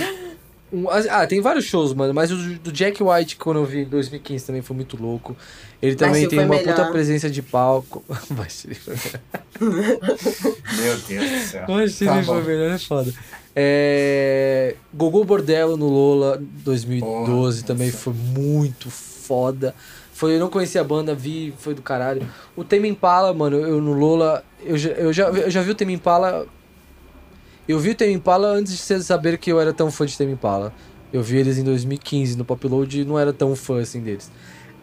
um- 0.73 0.89
ah, 0.89 1.25
tem 1.27 1.41
vários 1.41 1.65
shows, 1.65 1.93
mano. 1.93 2.13
Mas 2.13 2.31
o 2.31 2.35
do 2.59 2.71
Jack 2.71 3.01
White, 3.03 3.35
quando 3.37 3.57
eu 3.57 3.65
vi 3.65 3.79
em 3.81 3.85
2015, 3.85 4.45
também 4.45 4.61
foi 4.61 4.75
muito 4.75 5.01
louco. 5.01 5.35
Ele 5.81 5.95
também 5.95 6.27
tem 6.27 6.39
uma 6.39 6.47
melhor. 6.55 6.75
puta 6.75 6.91
presença 6.91 7.29
de 7.29 7.41
palco. 7.41 8.03
Baixinho 8.31 8.75
foi 8.75 8.95
melhor. 8.95 9.99
Meu 10.77 10.97
Deus 10.97 11.29
do 11.31 11.39
céu. 11.47 11.67
Baixinho 11.67 12.09
Tá 12.09 12.23
foi 12.23 12.41
bom. 12.41 12.47
melhor, 12.47 12.71
é 12.71 12.77
foda. 12.79 13.13
É... 13.55 14.75
Gogol 14.93 15.23
Bordello 15.23 15.77
no 15.77 15.87
Lola 15.87 16.41
2012 16.63 17.57
Porra, 17.61 17.67
também 17.67 17.87
nossa. 17.87 17.99
foi 17.99 18.13
muito 18.13 18.89
foda. 18.89 19.73
Foi, 20.13 20.35
eu 20.35 20.39
não 20.39 20.49
conhecia 20.49 20.79
a 20.81 20.83
banda, 20.83 21.13
vi, 21.13 21.53
foi 21.57 21.73
do 21.73 21.81
caralho. 21.81 22.25
O 22.55 22.63
Tame 22.63 22.87
Impala, 22.87 23.33
mano, 23.33 23.57
eu 23.57 23.81
no 23.81 23.93
Lola, 23.93 24.43
eu 24.63 24.77
já, 24.77 24.89
eu 24.91 25.11
já, 25.11 25.27
eu 25.29 25.49
já 25.51 25.61
vi 25.61 25.71
o 25.71 25.75
Tame 25.75 25.93
Impala. 25.93 26.45
Eu 27.67 27.79
vi 27.79 27.91
o 27.91 27.95
Tame 27.95 28.13
Impala 28.13 28.47
antes 28.49 28.73
de 28.73 28.79
vocês 28.79 29.05
saberem 29.05 29.39
que 29.39 29.51
eu 29.51 29.59
era 29.59 29.73
tão 29.73 29.89
fã 29.91 30.05
de 30.05 30.17
Tame 30.17 30.33
Impala. 30.33 30.73
Eu 31.11 31.23
vi 31.23 31.37
eles 31.37 31.57
em 31.57 31.63
2015 31.63 32.37
no 32.37 32.45
Pop 32.45 32.67
Load 32.67 33.01
e 33.01 33.05
não 33.05 33.17
era 33.17 33.31
tão 33.33 33.55
fã 33.55 33.79
assim 33.81 34.01
deles. 34.01 34.29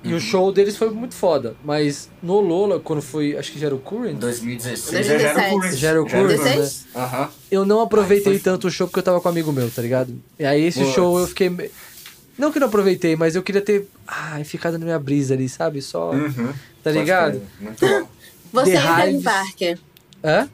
E 0.05 0.09
Uhum. 0.09 0.17
o 0.17 0.21
show 0.21 0.53
deles 0.53 0.77
foi 0.77 0.91
muito 0.91 1.15
foda, 1.15 1.55
mas 1.65 2.11
no 2.21 2.41
Lola, 2.41 2.81
quando 2.81 3.01
foi, 3.01 3.37
acho 3.37 3.53
que 3.53 3.59
já 3.61 3.67
era 3.67 3.75
o 3.75 3.79
Current, 3.79 4.17
2016 4.19 5.07
já 5.07 5.13
era 5.15 5.21
o 5.23 5.35
2017. 5.37 5.51
Current. 5.55 5.77
Já 5.77 5.89
era 5.91 6.03
o 6.03 6.07
Current, 6.07 6.27
né? 6.29 6.37
16? 6.57 6.87
Aham. 6.97 7.29
eu 7.53 7.65
não 7.65 7.81
aproveitei 7.81 8.33
Ai, 8.33 8.39
tanto 8.41 8.67
o 8.67 8.71
show 8.71 8.89
porque 8.89 8.99
eu 8.99 9.05
tava 9.05 9.21
com 9.21 9.29
um 9.29 9.31
amigo 9.31 9.53
meu, 9.53 9.71
tá 9.71 9.81
ligado? 9.81 10.13
E 10.41 10.45
aí 10.45 10.65
esse 10.65 10.81
Putz. 10.81 10.95
show 10.95 11.21
eu 11.21 11.27
fiquei. 11.29 11.71
Não 12.37 12.51
que 12.51 12.59
não 12.59 12.67
aproveitei, 12.67 13.15
mas 13.15 13.37
eu 13.37 13.45
queria 13.45 13.61
ter. 13.61 13.87
Ai, 14.05 14.43
ficado 14.43 14.77
na 14.77 14.85
minha 14.85 14.99
brisa 14.99 15.35
ali, 15.35 15.49
sabe? 15.49 15.81
Só. 15.81 16.11
Uhum. 16.11 16.53
Tá 16.83 16.91
ligado? 16.91 17.33
crer. 17.39 17.43
Muito 17.61 17.87
bom. 17.87 18.09
Você 18.55 18.73
The 18.73 19.11
e. 19.13 19.23
Parker. 19.23 19.79
Hã? 20.25 20.49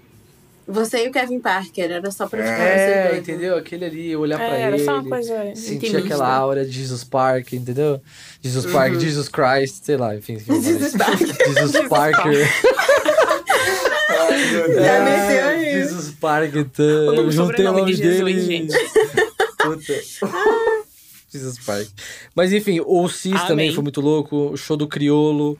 Você 0.68 1.06
e 1.06 1.08
o 1.08 1.12
Kevin 1.12 1.40
Parker. 1.40 1.90
Era 1.90 2.10
só 2.10 2.28
pra 2.28 2.42
ficar 2.42 2.58
É, 2.62 3.16
entendeu? 3.16 3.56
Aquele 3.56 3.84
ali, 3.86 4.14
olhar 4.14 4.36
pra 4.36 4.46
É, 4.56 4.60
era 4.60 4.76
ele. 4.76 4.84
só 4.84 5.00
uma 5.00 5.08
coisa 5.08 5.34
Sentir 5.54 5.74
intimista. 5.86 5.98
aquela 6.00 6.28
aura 6.34 6.64
de 6.64 6.70
Jesus 6.72 7.02
Park, 7.04 7.54
entendeu? 7.54 8.00
Jesus 8.42 8.66
Park, 8.70 8.92
Uhum. 8.94 9.00
Jesus 9.00 9.28
Christ, 9.28 9.84
sei 9.84 9.96
lá, 9.96 10.14
enfim. 10.14 10.38
Jesus 10.62 10.92
Parker. 10.96 11.54
Jesus 11.54 11.88
Parker. 11.88 12.48
Já 14.74 15.04
Ah, 15.04 15.48
aí. 15.48 15.72
Jesus 15.72 16.10
Park, 16.20 16.54
então. 16.54 16.84
O 16.86 17.14
Eu 17.14 17.30
juntei 17.32 17.66
o 17.66 17.72
nome 17.72 17.92
de 17.92 17.96
Jesus, 18.02 18.24
dele. 18.24 18.40
gente. 18.40 18.74
Puta. 19.58 19.92
Jesus 21.32 21.58
Park. 21.64 21.88
Mas 22.34 22.52
enfim, 22.52 22.80
o 22.84 23.08
Cis 23.08 23.32
Amém. 23.34 23.46
também 23.46 23.72
foi 23.74 23.82
muito 23.82 24.00
louco. 24.00 24.50
O 24.52 24.56
show 24.56 24.76
do 24.76 24.86
Criolo. 24.88 25.58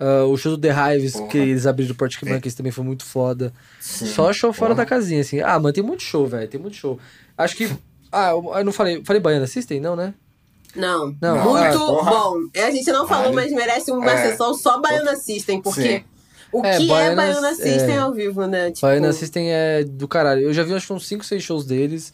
Ah, 0.00 0.24
o 0.24 0.36
show 0.36 0.56
do 0.56 0.58
The 0.58 0.70
Hives, 0.96 1.12
Porra. 1.12 1.28
que 1.28 1.38
eles 1.38 1.66
abriram 1.66 1.92
o 1.92 1.94
Portic 1.94 2.22
Monkeys 2.24 2.54
também 2.54 2.72
foi 2.72 2.82
muito 2.84 3.04
foda. 3.04 3.52
Sim. 3.78 4.06
Só 4.06 4.32
show 4.32 4.52
fora 4.52 4.74
Porra. 4.74 4.84
da 4.84 4.88
casinha, 4.88 5.20
assim. 5.20 5.40
Ah, 5.40 5.58
mano, 5.60 5.72
tem 5.72 5.84
muito 5.84 6.02
show, 6.02 6.26
velho. 6.26 6.48
Tem 6.48 6.60
muito 6.60 6.76
show. 6.76 6.98
Acho 7.38 7.54
que. 7.56 7.70
Ah, 8.10 8.30
eu 8.30 8.52
eu 8.56 8.64
não 8.64 8.72
falei. 8.72 9.02
Falei 9.04 9.20
Baiana 9.22 9.46
System? 9.46 9.78
Não, 9.80 9.94
né? 9.94 10.14
Não. 10.74 11.14
Não, 11.20 11.44
Muito 11.44 11.58
ah, 11.64 11.72
porra. 11.78 12.10
bom. 12.10 12.36
A 12.56 12.70
gente 12.70 12.90
não 12.92 13.06
falou, 13.06 13.32
mas 13.32 13.50
merece 13.52 13.90
uma 13.90 14.10
É. 14.10 14.30
sessão 14.30 14.54
só 14.54 14.80
Baiana 14.80 15.16
System, 15.16 15.60
porque 15.60 15.98
Sim. 15.98 16.04
o 16.52 16.64
É, 16.64 16.78
que 16.78 16.86
Baiana- 16.86 17.12
é 17.24 17.26
Baiana 17.32 17.54
System 17.54 17.94
é. 17.96 17.98
ao 17.98 18.12
vivo, 18.12 18.46
né? 18.46 18.70
Tipo, 18.70 18.86
Baiana 18.86 19.12
System 19.12 19.52
é 19.52 19.82
do 19.84 20.06
caralho. 20.06 20.42
Eu 20.42 20.52
já 20.54 20.62
vi 20.62 20.72
acho 20.74 20.86
que 20.86 20.92
uns 20.92 21.06
5, 21.08 21.24
6 21.24 21.42
shows 21.42 21.64
deles. 21.66 22.12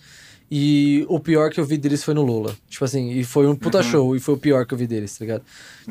E 0.50 1.04
o 1.08 1.18
pior 1.18 1.50
que 1.50 1.58
eu 1.58 1.64
vi 1.64 1.76
deles 1.76 2.04
foi 2.04 2.14
no 2.14 2.22
Lola. 2.22 2.54
Tipo 2.68 2.84
assim, 2.84 3.10
e 3.10 3.24
foi 3.24 3.48
um 3.48 3.56
puta 3.56 3.82
show, 3.82 4.14
e 4.14 4.20
foi 4.20 4.34
o 4.34 4.38
pior 4.38 4.64
que 4.64 4.74
eu 4.74 4.78
vi 4.78 4.86
deles, 4.86 5.16
tá 5.18 5.24
ligado? 5.24 5.42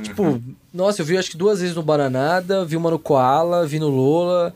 Tipo, 0.02 0.42
nossa, 0.74 1.02
eu 1.02 1.06
vi 1.06 1.18
acho 1.18 1.30
que 1.32 1.36
duas 1.38 1.60
vezes 1.60 1.76
no 1.76 1.84
Bananada, 1.84 2.64
vi 2.64 2.78
uma 2.78 2.90
no 2.90 2.98
Koala, 3.00 3.68
vi 3.68 3.80
no 3.80 3.90
Lola. 3.90 4.54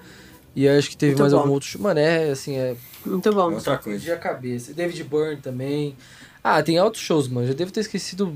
E 0.55 0.67
acho 0.67 0.89
que 0.89 0.97
teve 0.97 1.11
Muito 1.11 1.21
mais 1.21 1.33
bom. 1.33 1.39
algum 1.39 1.51
outro 1.51 1.67
show. 1.69 1.81
Mano, 1.81 1.99
é 1.99 2.31
assim, 2.31 2.55
é. 2.57 2.75
Muito 3.05 3.31
bom. 3.33 3.53
Outra 3.53 3.77
coisa. 3.77 3.99
De 4.03 4.11
a 4.11 4.17
cabeça. 4.17 4.73
David 4.73 5.03
Byrne 5.03 5.37
também. 5.37 5.95
Ah, 6.43 6.61
tem 6.63 6.77
altos 6.77 7.01
shows, 7.01 7.27
mano. 7.27 7.47
Já 7.47 7.53
devo 7.53 7.71
ter 7.71 7.81
esquecido. 7.81 8.33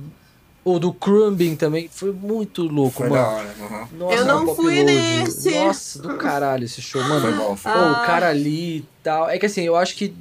O 0.63 0.79
do 0.79 0.93
Crumbing 0.93 1.55
também. 1.57 1.89
Foi 1.91 2.13
muito 2.13 2.63
louco, 2.63 2.97
Foi 2.99 3.09
mano. 3.09 3.21
da 3.21 3.29
hora. 3.29 3.55
Uhum. 3.59 3.97
Nossa, 3.99 4.15
Eu 4.15 4.25
não 4.25 4.55
fui 4.55 4.75
Load. 4.75 4.85
nesse. 4.85 5.49
Nossa, 5.59 6.01
do 6.01 6.15
caralho 6.17 6.63
esse 6.65 6.81
show, 6.81 7.01
mano. 7.03 7.21
Foi 7.21 7.33
bom. 7.33 7.55
Foi, 7.57 7.71
Ah. 7.71 7.91
o 8.03 8.05
cara 8.05 8.29
ali 8.29 8.77
e 8.77 8.85
tal. 9.01 9.29
É 9.29 9.37
que 9.37 9.45
assim, 9.47 9.61
eu 9.63 9.75
acho 9.75 9.95
que 9.95 10.13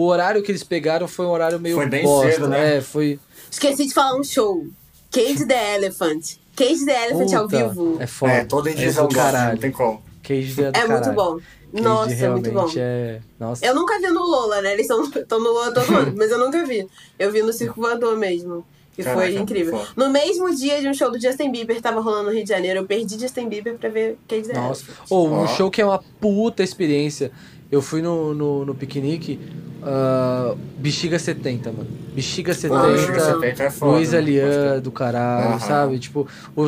o 0.00 0.06
horário 0.06 0.42
que 0.42 0.50
eles 0.50 0.62
pegaram 0.64 1.06
foi 1.08 1.26
um 1.26 1.30
horário 1.30 1.58
meio 1.60 1.76
Foi 1.76 1.86
bem 1.86 2.02
bosta. 2.04 2.32
cedo, 2.32 2.48
né? 2.48 2.76
É, 2.76 2.80
foi. 2.80 3.18
Esqueci 3.50 3.86
de 3.86 3.94
falar 3.94 4.18
um 4.18 4.24
show. 4.24 4.66
Cage 5.10 5.44
the 5.46 5.76
Elephant. 5.76 6.36
Cage 6.56 6.84
the 6.84 7.06
Elephant 7.06 7.32
ao 7.34 7.44
Puta, 7.48 7.68
vivo. 7.68 7.96
É 8.00 8.06
foda. 8.06 8.32
é, 8.32 8.44
toda 8.44 8.70
é 8.70 8.72
edição 8.72 9.08
do 9.08 9.14
gosta, 9.14 9.32
caralho. 9.32 9.52
não 9.54 9.60
tem 9.60 9.70
como. 9.72 10.02
Cage 10.22 10.62
é 10.62 10.70
do 10.70 10.78
É 10.78 10.86
muito 10.86 11.12
bom. 11.12 11.36
Cage 11.72 11.82
Nossa, 11.84 12.12
é 12.14 12.28
muito 12.28 12.50
bom. 12.52 12.68
é. 12.76 13.20
Nossa. 13.38 13.64
Eu 13.66 13.74
nunca 13.74 13.98
vi 13.98 14.08
no 14.08 14.22
Lola, 14.22 14.60
né? 14.62 14.72
Eles 14.72 14.88
estão 14.90 15.38
no 15.40 15.50
Lola 15.52 15.72
todo 15.72 15.94
ano, 15.96 16.14
mas 16.18 16.30
eu 16.30 16.38
nunca 16.38 16.64
vi. 16.64 16.86
Eu 17.18 17.30
vi 17.30 17.42
no 17.42 17.52
Circo 17.52 17.80
Voador 17.80 18.16
mesmo. 18.16 18.64
Que 18.94 19.02
foi 19.04 19.34
incrível. 19.36 19.78
foda. 19.78 19.88
No 19.96 20.10
mesmo 20.10 20.54
dia 20.54 20.80
de 20.80 20.88
um 20.88 20.92
show 20.92 21.10
do 21.10 21.18
Justin 21.20 21.50
Bieber, 21.50 21.80
tava 21.80 22.00
rolando 22.00 22.24
no 22.24 22.34
Rio 22.34 22.42
de 22.42 22.48
Janeiro. 22.50 22.80
Eu 22.80 22.86
perdi 22.86 23.18
Justin 23.18 23.48
Bieber 23.48 23.76
pra 23.76 23.88
ver 23.88 24.18
Cage 24.28 24.42
the 24.48 24.52
Nossa. 24.54 24.82
Elephant. 24.84 25.06
Ou 25.10 25.28
um 25.28 25.38
Ó. 25.42 25.46
show 25.46 25.70
que 25.70 25.80
é 25.80 25.84
uma 25.86 26.02
puta 26.20 26.62
experiência. 26.62 27.30
Eu 27.70 27.80
fui 27.80 28.02
no, 28.02 28.34
no, 28.34 28.64
no 28.64 28.74
piquenique. 28.74 29.38
ah, 29.82 30.54
Bexiga 30.78 31.18
70, 31.18 31.70
mano. 31.72 31.86
Bexiga 32.14 32.52
70. 32.52 32.80
Pô, 32.82 32.88
Bexiga 32.92 33.20
70 33.20 33.62
é 33.62 33.70
foda, 33.70 33.92
Luísa 33.92 34.16
né? 34.16 34.22
Lian 34.22 34.80
do 34.80 34.90
caralho, 34.90 35.50
Aham. 35.50 35.58
sabe? 35.60 35.98
Tipo, 36.00 36.26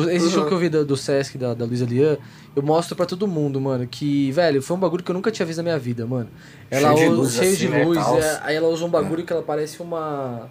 esse 0.09 0.29
show 0.29 0.43
Uhum. 0.43 0.47
que 0.47 0.53
eu 0.53 0.57
vi 0.57 0.69
do, 0.69 0.85
do 0.85 0.95
Sesc, 0.95 1.37
da, 1.37 1.53
da 1.53 1.65
Luísa 1.65 1.85
Lian, 1.85 2.17
eu 2.55 2.63
mostro 2.63 2.95
pra 2.95 3.05
todo 3.05 3.27
mundo, 3.27 3.59
mano, 3.59 3.85
que, 3.85 4.31
velho, 4.31 4.61
foi 4.61 4.77
um 4.77 4.79
bagulho 4.79 5.03
que 5.03 5.11
eu 5.11 5.13
nunca 5.13 5.29
tinha 5.31 5.45
visto 5.45 5.57
na 5.57 5.63
minha 5.63 5.77
vida, 5.77 6.05
mano. 6.05 6.29
Ela 6.71 6.95
Cheio 6.95 6.97
de 6.97 7.05
usa- 7.13 7.15
luz, 7.21 7.33
cheio 7.33 7.47
assim, 7.53 7.57
de 7.57 7.67
né, 7.69 7.83
luz, 7.83 7.97
tals. 7.99 8.23
é, 8.23 8.39
aí 8.43 8.55
ela 8.55 8.67
usa 8.69 8.85
um 8.85 8.89
bagulho 8.89 9.23
que 9.25 9.33
ela 9.33 9.43
parece 9.43 9.81
uma. 9.81 10.49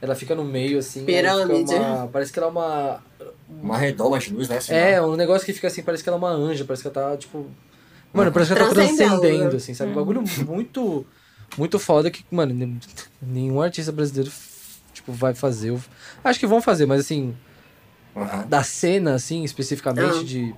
Ela 0.00 0.14
fica 0.14 0.34
no 0.34 0.44
meio, 0.44 0.78
assim. 0.78 1.04
Pirâmide. 1.04 1.74
uma- 1.74 2.08
parece 2.10 2.32
que 2.32 2.38
ela 2.38 2.48
é 2.48 2.50
uma. 2.50 3.00
Uma 3.62 3.76
redoma 3.76 4.18
de 4.18 4.32
luz, 4.32 4.48
né? 4.48 4.56
Assim, 4.56 4.72
É, 4.72 5.00
ó. 5.00 5.06
um 5.08 5.16
negócio 5.16 5.44
que 5.44 5.52
fica 5.52 5.66
assim, 5.68 5.82
parece 5.82 6.02
que 6.02 6.08
ela 6.08 6.16
é 6.16 6.20
uma 6.20 6.30
anja, 6.30 6.64
parece 6.64 6.82
que 6.82 6.88
ela 6.88 7.10
tá, 7.10 7.16
tipo. 7.16 7.46
Mano, 8.12 8.32
parece 8.32 8.52
que 8.54 8.58
ela 8.58 8.68
tá 8.68 8.74
Transcendendo. 8.74 9.20
transcendendo, 9.20 9.56
assim, 9.56 9.74
sabe? 9.74 9.90
Um 9.90 9.94
bagulho 9.94 10.22
muito. 10.46 11.06
Muito 11.56 11.78
foda 11.78 12.10
que, 12.10 12.24
mano, 12.30 12.78
nenhum 13.22 13.62
artista 13.62 13.92
brasileiro, 13.92 14.32
tipo, 14.92 15.12
vai 15.12 15.32
fazer. 15.34 15.78
Acho 16.24 16.40
que 16.40 16.46
vão 16.46 16.60
fazer, 16.60 16.86
mas 16.86 17.00
assim, 17.00 17.34
Uhum. 18.14 18.48
da 18.48 18.62
cena, 18.64 19.14
assim, 19.14 19.44
especificamente, 19.44 20.18
Ah. 20.20 20.24
de 20.24 20.54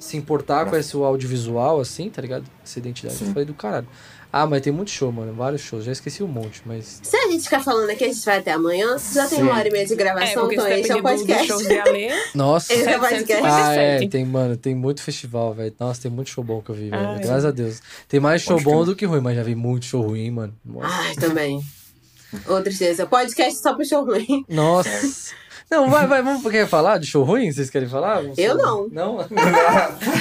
se 0.00 0.16
importar 0.16 0.64
com 0.68 0.74
esse 0.76 0.96
audiovisual, 0.96 1.78
assim, 1.80 2.10
tá 2.10 2.20
ligado? 2.20 2.44
Essa 2.64 2.78
identidade, 2.80 3.14
Sim. 3.16 3.26
eu 3.26 3.30
falei 3.32 3.44
do 3.44 3.54
caralho. 3.54 3.86
Ah, 4.32 4.46
mas 4.46 4.62
tem 4.62 4.72
muito 4.72 4.92
show, 4.92 5.10
mano, 5.10 5.32
vários 5.34 5.60
shows, 5.60 5.84
já 5.84 5.90
esqueci 5.90 6.22
um 6.22 6.28
monte, 6.28 6.62
mas. 6.64 7.00
Se 7.02 7.16
a 7.16 7.28
gente 7.28 7.42
ficar 7.42 7.58
falando 7.60 7.90
aqui, 7.90 8.04
a 8.04 8.06
gente 8.06 8.24
vai 8.24 8.38
até 8.38 8.52
amanhã. 8.52 8.96
Já 9.12 9.26
tem 9.26 9.38
Sim. 9.38 9.42
uma 9.44 9.54
hora 9.58 9.66
e 9.66 9.72
meia 9.72 9.84
de 9.84 9.92
É, 9.92 9.96
gravação, 9.96 10.42
porque 10.42 10.54
então 10.54 10.66
se 10.66 10.72
esse 10.74 10.92
é 10.92 10.94
o 10.96 11.02
podcast. 11.02 11.46
show 11.48 11.58
de 11.58 11.78
Alê, 11.80 12.10
Nossa! 12.32 12.72
Esse 12.72 12.88
é 12.88 12.96
o 12.96 13.00
podcast. 13.00 13.42
Ah, 13.44 13.72
é, 13.74 13.98
757. 13.98 14.08
tem, 14.08 14.24
mano, 14.24 14.56
tem 14.56 14.72
muito 14.72 15.02
festival, 15.02 15.52
velho. 15.52 15.74
Nossa, 15.80 16.02
tem 16.02 16.10
muito 16.12 16.30
show 16.30 16.44
bom 16.44 16.62
que 16.62 16.70
eu 16.70 16.76
vi, 16.76 16.90
velho. 16.90 17.08
Ai. 17.08 17.18
Graças 17.18 17.44
a 17.44 17.50
Deus. 17.50 17.82
Tem 18.08 18.20
mais 18.20 18.40
show 18.40 18.54
Pode 18.54 18.64
bom 18.64 18.76
crer. 18.76 18.86
do 18.86 18.96
que 18.96 19.04
ruim, 19.04 19.20
mas 19.20 19.34
já 19.36 19.42
vi 19.42 19.56
muito 19.56 19.84
show 19.84 20.00
ruim, 20.02 20.30
mano. 20.30 20.54
Nossa. 20.64 20.86
Ai, 20.88 21.14
também. 21.16 21.60
Ô, 22.48 22.60
tristeza. 22.62 23.06
Podcast 23.06 23.60
só 23.60 23.74
pro 23.74 23.84
show 23.84 24.04
ruim. 24.04 24.44
Nossa. 24.48 25.34
Não, 25.70 25.88
vai, 25.88 26.06
vai, 26.06 26.20
vamos 26.22 26.42
quer 26.50 26.66
falar 26.66 26.98
de 26.98 27.06
show 27.06 27.22
ruim? 27.22 27.52
Vocês 27.52 27.70
querem 27.70 27.88
falar? 27.88 28.22
Vamos 28.22 28.36
Eu 28.38 28.58
só- 28.58 28.62
não. 28.66 28.88
Não? 28.88 29.16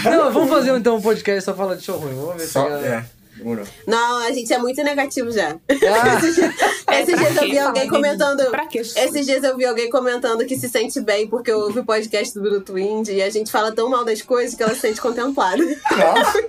não, 0.06 0.32
vamos 0.32 0.50
fazer 0.50 0.76
então 0.78 0.98
um 0.98 1.02
podcast 1.02 1.42
só 1.44 1.54
falar 1.56 1.76
de 1.76 1.84
show 1.84 1.98
ruim. 1.98 2.14
Vamos 2.14 2.36
ver 2.36 2.48
Só, 2.48 2.62
se 2.62 2.68
a 2.68 2.70
galera- 2.70 2.96
é, 3.36 3.38
demorou. 3.38 3.66
Não, 3.88 4.18
a 4.20 4.32
gente 4.32 4.54
é 4.54 4.58
muito 4.60 4.84
negativo 4.84 5.32
já. 5.32 5.56
Ah, 5.70 6.20
Esses 6.22 7.16
pra 7.16 7.32
dias 7.32 7.36
eu 7.38 7.50
vi 7.50 7.58
alguém 7.60 7.88
comentando. 7.90 8.46
Pra 8.52 8.68
quê? 8.68 8.80
Esses 8.80 9.26
dias 9.26 9.44
eu 9.44 9.58
vi 9.58 9.66
alguém 9.66 9.90
comentando 9.90 10.46
que 10.46 10.56
se 10.56 10.70
sente 10.70 11.02
bem 11.02 11.28
porque 11.28 11.52
ouve 11.52 11.80
o 11.80 11.86
podcast 11.86 12.34
do 12.36 12.42
Bruto 12.42 12.78
Indie 12.78 13.14
e 13.16 13.22
a 13.24 13.30
gente 13.32 13.52
fala 13.52 13.72
tão 13.72 13.90
mal 13.90 14.06
das 14.06 14.22
coisas 14.22 14.54
que 14.56 14.62
ela 14.62 14.76
se 14.76 14.82
sente 14.82 15.02
contemplada. 15.02 15.64
Nossa. 15.66 16.44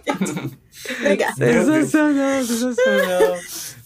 Obrigada. 1.00 1.34
Sensacional, 1.36 2.42
sensacional. 2.44 3.38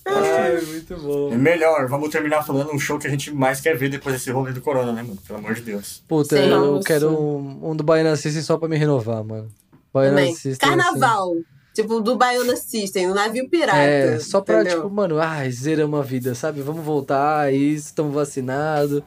Ai, 0.06 0.60
muito 0.60 0.96
bom. 0.98 1.32
E 1.32 1.36
melhor, 1.36 1.86
vamos 1.88 2.10
terminar 2.10 2.42
falando 2.42 2.72
um 2.72 2.78
show 2.78 2.98
que 2.98 3.06
a 3.06 3.10
gente 3.10 3.32
mais 3.34 3.60
quer 3.60 3.76
ver 3.76 3.88
depois 3.88 4.14
desse 4.14 4.30
rolê 4.30 4.52
do 4.52 4.60
Corona, 4.60 4.92
né, 4.92 5.02
mano? 5.02 5.18
Pelo 5.26 5.38
amor 5.38 5.54
de 5.54 5.62
Deus. 5.62 6.02
Puta, 6.06 6.36
Sim. 6.36 6.50
eu 6.50 6.72
Nossa. 6.72 6.86
quero 6.86 7.08
um, 7.08 7.70
um 7.70 7.76
do 7.76 7.82
Baiana 7.82 8.14
System 8.16 8.42
só 8.42 8.58
pra 8.58 8.68
me 8.68 8.76
renovar, 8.76 9.24
mano. 9.24 9.48
Baiana 9.92 10.18
Também. 10.18 10.34
System. 10.34 10.68
Carnaval. 10.68 11.34
Tipo, 11.72 12.00
do 12.00 12.16
Baiana 12.16 12.54
System, 12.54 13.10
o 13.10 13.14
navio 13.14 13.48
pirata. 13.48 13.78
É, 13.78 14.20
só 14.20 14.40
pra, 14.40 14.60
entendeu? 14.60 14.82
tipo, 14.82 14.94
mano, 14.94 15.18
ai, 15.18 15.50
zeramos 15.50 15.98
a 15.98 16.02
vida, 16.02 16.34
sabe? 16.34 16.60
Vamos 16.62 16.84
voltar, 16.84 17.40
aí 17.40 17.74
estamos 17.74 18.14
vacinados, 18.14 19.02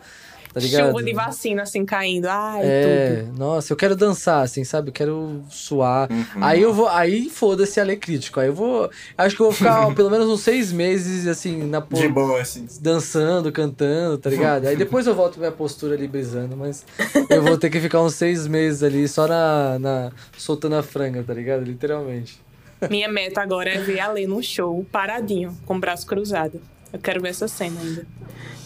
tá 0.60 0.66
ligado? 0.66 0.88
Chuva 0.88 1.04
de 1.04 1.14
vacina, 1.14 1.62
assim, 1.64 1.86
caindo. 1.86 2.26
Ai, 2.28 2.62
É, 2.64 3.24
tudo. 3.26 3.38
nossa, 3.38 3.72
eu 3.74 3.78
quero 3.78 3.96
dançar, 3.96 4.44
assim, 4.44 4.64
sabe? 4.64 4.90
Eu 4.90 4.94
quero 4.94 5.42
suar. 5.50 6.10
Uhum. 6.12 6.44
Aí 6.44 6.62
eu 6.62 6.74
vou, 6.74 6.88
aí 6.88 7.30
foda-se 7.30 7.80
a 7.80 7.84
ler 7.84 7.98
crítico. 7.98 8.40
Aí 8.40 8.48
eu 8.48 8.54
vou, 8.54 8.90
acho 9.18 9.36
que 9.36 9.42
eu 9.42 9.46
vou 9.48 9.54
ficar 9.54 9.94
pelo 9.96 10.10
menos 10.10 10.28
uns 10.28 10.42
seis 10.42 10.72
meses, 10.72 11.28
assim, 11.28 11.64
na 11.64 11.80
De 11.80 11.88
porra, 11.88 12.10
boa, 12.10 12.42
assim. 12.42 12.66
dançando, 12.82 13.52
cantando, 13.52 14.18
tá 14.18 14.30
ligado? 14.30 14.68
Aí 14.68 14.76
depois 14.76 15.06
eu 15.08 15.16
volto 15.16 15.34
pra 15.34 15.42
minha 15.42 15.52
postura 15.52 15.94
ali 15.96 16.08
brisando, 16.08 16.56
mas 16.58 16.86
eu 17.30 17.42
vou 17.44 17.58
ter 17.58 17.70
que 17.70 17.80
ficar 17.80 18.02
uns 18.02 18.16
seis 18.16 18.48
meses 18.48 18.82
ali 18.84 19.08
só 19.08 19.28
na, 19.28 19.78
na 19.80 20.12
soltando 20.38 20.76
a 20.76 20.84
franga, 20.84 21.24
tá 21.24 21.34
ligado? 21.34 21.64
Literalmente. 21.64 22.42
Minha 22.90 23.08
meta 23.10 23.42
agora 23.42 23.70
é 23.72 23.80
ver 23.80 24.00
a 24.00 24.12
Lê 24.12 24.28
num 24.28 24.42
show, 24.42 24.86
paradinho, 24.92 25.58
com 25.66 25.76
o 25.76 25.80
braço 25.80 26.06
cruzado. 26.06 26.62
Eu 26.94 27.00
quero 27.00 27.22
ver 27.22 27.30
essa 27.30 27.48
cena 27.48 27.80
ainda. 27.82 28.06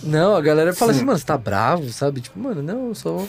Não, 0.04 0.36
a 0.36 0.42
galera 0.42 0.74
fala 0.74 0.92
Sim. 0.94 1.00
assim, 1.00 1.06
mano, 1.06 1.20
você 1.20 1.26
tá 1.26 1.38
bravo, 1.38 1.92
sabe? 1.92 2.22
Tipo, 2.22 2.40
mano, 2.40 2.62
não, 2.62 2.88
eu 2.90 2.96
só, 2.96 3.26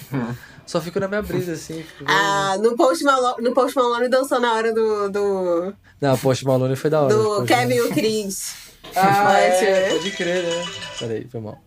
só 0.67 0.81
fico 0.81 0.99
na 1.01 1.09
minha 1.09 1.23
brisa, 1.23 1.53
assim. 1.53 1.85
Ah, 2.07 2.57
no 2.61 2.77
Post 2.77 3.05
Malone, 3.05 3.43
no 3.43 3.53
Post 3.55 3.77
Malone 3.77 4.09
dançou 4.09 4.41
na 4.41 4.53
hora 4.55 4.73
do, 4.73 5.11
do, 5.11 5.75
Não, 6.01 6.17
Post 6.19 6.45
Malone 6.47 6.77
foi 6.77 6.89
da 6.91 7.03
hora. 7.03 7.15
do 7.15 7.45
Kevin 7.45 7.75
e 7.75 7.81
o 7.83 7.91
Chris. 7.91 8.55
Ah, 8.95 9.25
Pode 9.25 9.39
é, 9.39 9.53
ser. 9.89 9.93
pode 9.97 10.11
crer, 10.11 10.43
né? 10.43 10.67
Peraí, 10.99 11.27
foi 11.31 11.41
mal. 11.41 11.59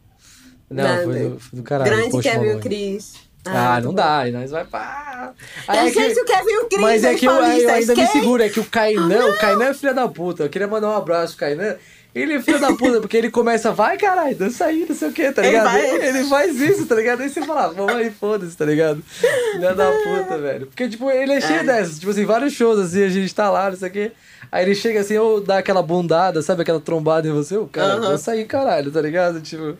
Não, 0.69 0.83
Nada. 0.83 1.03
foi 1.05 1.19
do, 1.29 1.39
foi 1.39 1.57
do 1.59 1.63
caralho. 1.63 1.89
Grande 1.91 2.11
Post 2.11 2.29
Kevin 2.29 2.45
e 2.45 2.53
o. 2.55 2.59
Chris. 2.59 3.13
Ah, 3.45 3.79
não 3.81 3.81
tá 3.81 3.81
bom. 3.81 3.93
dá, 3.93 4.17
aí 4.19 4.31
nós 4.31 4.51
vai 4.51 4.65
pá. 4.65 5.33
Aí 5.67 5.77
Eu 5.79 5.85
é 5.87 5.91
sei 5.91 6.13
que- 6.13 6.21
o 6.21 6.25
Kevin 6.25 6.49
e 6.51 6.57
o 6.59 6.65
Chris, 6.67 6.81
Mas 6.81 7.03
é 7.03 7.15
que 7.15 7.25
eu, 7.25 7.31
aí 7.41 7.63
eu 7.63 7.69
ainda 7.69 7.95
me 7.95 8.01
quem? 8.03 8.11
seguro, 8.11 8.43
é 8.43 8.49
que 8.49 8.59
o 8.59 8.65
Kainan, 8.65 9.25
o 9.27 9.37
Kainan 9.39 9.65
é 9.65 9.73
filho 9.73 9.95
da 9.95 10.07
puta. 10.07 10.43
Eu 10.43 10.49
queria 10.49 10.67
mandar 10.67 10.89
um 10.89 10.95
abraço 10.97 11.35
pro 11.35 11.47
Kainan. 11.47 11.77
Ele 12.15 12.35
é 12.35 12.41
filho 12.41 12.61
da 12.61 12.69
puta, 12.73 13.01
porque 13.01 13.17
ele 13.17 13.29
começa, 13.29 13.73
vai 13.73 13.97
caralho, 13.97 14.33
dança 14.37 14.63
aí, 14.65 14.85
não 14.87 14.95
sei 14.95 15.09
o 15.09 15.11
que, 15.11 15.29
tá 15.33 15.41
Ele 15.41 15.51
ligado? 15.51 15.65
vai. 15.65 16.07
Ele, 16.07 16.23
faz 16.29 16.61
isso, 16.61 16.85
tá 16.85 16.95
ligado? 16.95 17.21
Aí 17.21 17.29
você 17.29 17.41
fala, 17.45 17.67
vamos 17.73 17.93
aí, 17.93 18.09
foda-se, 18.09 18.55
tá 18.55 18.63
ligado? 18.63 19.03
Filho 19.03 19.75
da 19.75 19.91
puta, 19.91 20.37
velho. 20.37 20.65
Porque, 20.67 20.87
tipo, 20.87 21.11
ele 21.11 21.33
é 21.33 21.41
cheio 21.41 21.59
É. 21.59 21.63
dessas, 21.65 21.99
tipo 21.99 22.11
assim, 22.11 22.23
vários 22.23 22.53
shows 22.53 22.79
assim, 22.79 23.03
a 23.03 23.09
gente 23.09 23.35
tá 23.35 23.51
lá, 23.51 23.69
não 23.69 23.75
sei 23.77 23.89
o 23.89 23.91
que. 23.91 24.11
Aí 24.49 24.63
ele 24.63 24.75
chega 24.75 25.01
assim, 25.01 25.17
ou 25.17 25.41
dá 25.41 25.57
aquela 25.57 25.81
bundada, 25.81 26.41
sabe? 26.41 26.61
Aquela 26.61 26.79
trombada 26.79 27.27
em 27.27 27.31
você, 27.33 27.57
o 27.57 27.67
cara, 27.67 27.95
Aham. 27.95 28.11
dança 28.11 28.31
aí, 28.31 28.45
caralho, 28.45 28.89
tá 28.91 29.01
ligado? 29.01 29.41
Tipo. 29.41 29.75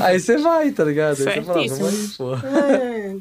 aí 0.00 0.18
você 0.18 0.38
vai, 0.38 0.70
tá 0.70 0.82
ligado? 0.84 1.10
Aí 1.10 1.16
você 1.16 1.42
fala, 1.42 1.68
vamos 1.68 1.82
aí, 1.82 2.08
pô. 2.16 2.34
É. 2.36 3.16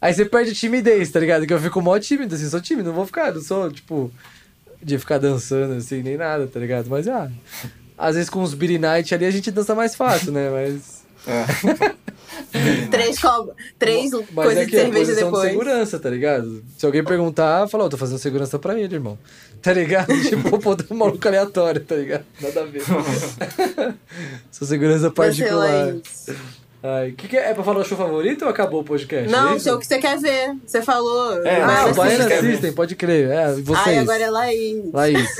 Aí 0.00 0.14
você 0.14 0.24
perde 0.24 0.52
a 0.52 0.54
timidez, 0.54 1.10
tá 1.10 1.20
ligado? 1.20 1.46
Que 1.46 1.52
eu 1.52 1.60
fico 1.60 1.82
mó 1.82 1.98
tímido, 1.98 2.34
assim, 2.34 2.48
sou 2.48 2.60
tímido, 2.60 2.88
não 2.88 2.96
vou 2.96 3.04
ficar, 3.04 3.34
não 3.34 3.42
sou, 3.42 3.70
tipo, 3.70 4.10
de 4.82 4.98
ficar 4.98 5.18
dançando, 5.18 5.74
assim, 5.74 6.02
nem 6.02 6.16
nada, 6.16 6.46
tá 6.46 6.58
ligado? 6.58 6.88
Mas, 6.88 7.06
ah, 7.08 7.28
às 8.02 8.14
vezes 8.16 8.28
com 8.30 8.42
os 8.42 8.52
Beat 8.54 8.80
Night 8.80 9.14
ali 9.14 9.24
a 9.24 9.30
gente 9.30 9.50
dança 9.50 9.74
mais 9.74 9.94
fácil, 9.94 10.32
né? 10.32 10.50
Mas, 10.50 11.02
Três, 12.90 13.18
co... 13.20 13.52
Três 13.78 14.10
mas 14.32 14.44
coisas 14.46 14.56
é 14.56 14.64
de 14.64 14.70
que 14.70 14.76
é 14.76 14.80
cerveja 14.80 15.06
posição 15.06 15.28
de 15.28 15.32
depois. 15.32 15.50
segurança, 15.50 15.98
tá 15.98 16.10
ligado? 16.10 16.64
Se 16.76 16.84
alguém 16.84 17.04
perguntar, 17.04 17.68
fala, 17.68 17.84
ó, 17.84 17.88
tô 17.88 17.96
fazendo 17.96 18.18
segurança 18.18 18.58
pra 18.58 18.78
ele, 18.78 18.94
irmão. 18.94 19.18
Tá 19.62 19.72
ligado? 19.72 20.08
tipo, 20.28 20.58
pô, 20.58 20.76
um 20.90 20.96
maluco 20.96 21.28
aleatório, 21.28 21.80
tá 21.82 21.94
ligado? 21.94 22.24
Nada 22.40 22.62
a 22.62 22.64
ver. 22.64 22.82
Sou 24.50 24.66
segurança 24.66 25.10
particular. 25.10 25.88
Excelente. 25.88 26.10
Ai, 26.82 27.10
o 27.10 27.14
que, 27.14 27.28
que 27.28 27.36
é? 27.36 27.50
É 27.50 27.54
pra 27.54 27.62
falar 27.62 27.80
o 27.80 27.84
show 27.84 27.96
favorito 27.96 28.42
ou 28.42 28.48
acabou 28.50 28.80
o 28.80 28.84
podcast? 28.84 29.30
Não, 29.30 29.50
é 29.50 29.54
o 29.54 29.60
show 29.60 29.78
que 29.78 29.86
você 29.86 29.98
quer 29.98 30.18
ver. 30.18 30.56
Você 30.66 30.82
falou. 30.82 31.40
É, 31.46 31.62
Ah, 31.62 31.66
Baiana 31.66 31.90
o 31.92 31.94
Baiana. 31.94 32.40
System, 32.40 32.72
pode 32.72 32.96
crer. 32.96 33.30
É, 33.30 33.52
e 33.56 33.62
vocês? 33.62 33.86
Ai, 33.86 33.98
agora 33.98 34.22
é 34.24 34.30
Laís. 34.30 34.92
Laís. 34.92 35.36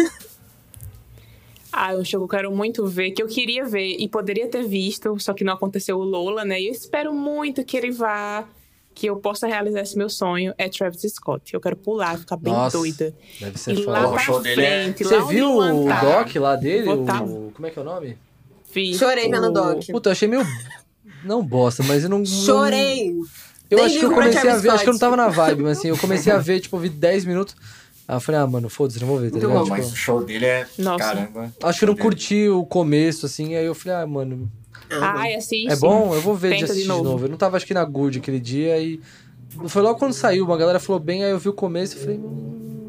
Ah, 1.73 1.93
é 1.95 1.97
um 1.97 2.05
show 2.05 2.21
que 2.21 2.25
eu 2.25 2.29
quero 2.29 2.53
muito 2.55 2.87
ver, 2.87 3.13
que 3.13 3.23
eu 3.23 3.27
queria 3.27 3.65
ver 3.65 3.97
e 3.99 4.09
poderia 4.09 4.47
ter 4.49 4.63
visto, 4.65 5.19
só 5.19 5.33
que 5.33 5.43
não 5.43 5.55
aconteceu 5.55 5.97
o 5.99 6.05
Lola, 6.05 6.45
né? 6.45 6.61
E 6.61 6.67
eu 6.67 6.73
espero 6.73 7.15
muito 7.15 7.65
que 7.65 7.77
ele 7.77 7.91
vá, 7.91 8.45
que 8.95 9.07
eu 9.07 9.17
possa 9.17 9.47
realizar 9.47 9.81
esse 9.81 9.97
meu 9.97 10.11
sonho, 10.11 10.53
é 10.59 10.69
Travis 10.69 11.01
Scott. 11.01 11.55
Eu 11.55 11.61
quero 11.61 11.77
pular, 11.77 12.19
ficar 12.19 12.37
bem 12.37 12.53
Nossa, 12.53 12.77
doida. 12.77 13.15
Deve 13.41 13.59
ser 13.59 13.73
E 13.73 13.85
foda. 13.85 14.01
lá 14.01 14.09
O 14.09 14.13
pra 14.13 14.19
show 14.21 14.41
dele 14.41 14.61
é- 14.63 14.83
frente, 14.85 15.05
Você 15.05 15.23
viu 15.25 15.57
o 15.59 15.89
tá. 15.89 16.01
doc 16.01 16.37
lá 16.37 16.57
dele? 16.57 17.05
Tá- 17.07 17.23
O... 17.23 17.51
Como 17.55 17.67
é 17.67 17.71
que 17.71 17.79
é 17.79 17.83
o 17.83 17.85
nome? 17.85 18.19
Vi. 18.75 18.95
Chorei 18.95 19.29
vendo 19.31 19.49
o 19.49 19.51
Doc. 19.51 19.85
Puta, 19.91 20.09
eu 20.09 20.13
achei 20.13 20.29
meio. 20.29 20.43
Não 21.25 21.43
bosta, 21.43 21.83
mas 21.83 22.03
eu 22.05 22.11
não. 22.11 22.25
Chorei. 22.25 23.15
Eu 23.71 23.77
Nem 23.79 23.87
acho 23.87 23.99
que 23.99 24.05
eu 24.05 24.11
comecei 24.13 24.51
a 24.51 24.57
ver, 24.57 24.69
acho 24.71 24.83
que 24.83 24.89
eu 24.89 24.93
não 24.93 24.99
Scott. 24.99 25.01
tava 25.01 25.17
na 25.17 25.29
vibe, 25.29 25.63
mas 25.63 25.79
assim, 25.79 25.89
eu 25.89 25.97
comecei 25.97 26.31
a 26.33 26.37
ver, 26.39 26.61
tipo, 26.61 26.77
vi 26.79 26.89
10 26.91 27.25
minutos. 27.25 27.55
Aí 28.09 28.17
eu 28.17 28.21
falei, 28.21 28.41
ah, 28.41 28.47
mano, 28.47 28.69
foda-se, 28.69 29.01
não 29.01 29.07
vou 29.09 29.19
ver, 29.19 29.31
tá 29.31 29.39
ligado? 29.39 29.53
bom, 29.65 29.67
Mas 29.67 29.85
Tipo, 29.87 29.95
o 29.95 29.97
show 29.97 30.25
dele 30.25 30.45
é. 30.47 30.67
Nossa. 30.79 30.99
Caramba. 31.05 31.53
acho 31.63 31.79
que 31.79 31.85
eu 31.85 31.89
não 31.89 31.97
curti 31.97 32.49
o 32.49 32.65
começo, 32.67 33.27
assim, 33.27 33.55
aí 33.55 33.65
eu 33.65 33.75
falei, 33.75 33.99
ah, 34.03 34.07
mano, 34.07 34.51
Ai, 34.91 35.35
assiste. 35.35 35.71
é 35.73 35.77
bom, 35.77 36.15
eu 36.15 36.21
vou 36.21 36.35
ver 36.35 36.49
de 36.49 36.55
Tenta 36.57 36.67
de 36.67 36.73
assistir 36.73 36.83
de 36.83 36.89
novo. 36.89 37.05
novo. 37.05 37.25
Eu 37.27 37.29
não 37.31 37.37
tava, 37.37 37.57
acho 37.57 37.67
que 37.67 37.73
na 37.75 37.85
Good 37.85 38.19
aquele 38.19 38.41
dia, 38.41 38.79
e. 38.79 39.01
Foi 39.67 39.83
logo 39.83 39.99
quando 39.99 40.13
saiu, 40.15 40.45
uma 40.45 40.57
galera 40.57 40.81
falou 40.81 40.99
bem, 41.01 41.25
aí 41.25 41.31
eu 41.31 41.39
vi 41.39 41.49
o 41.49 41.53
começo 41.53 41.97
e 41.97 42.01
falei. 42.01 42.17
hum, 42.19 42.87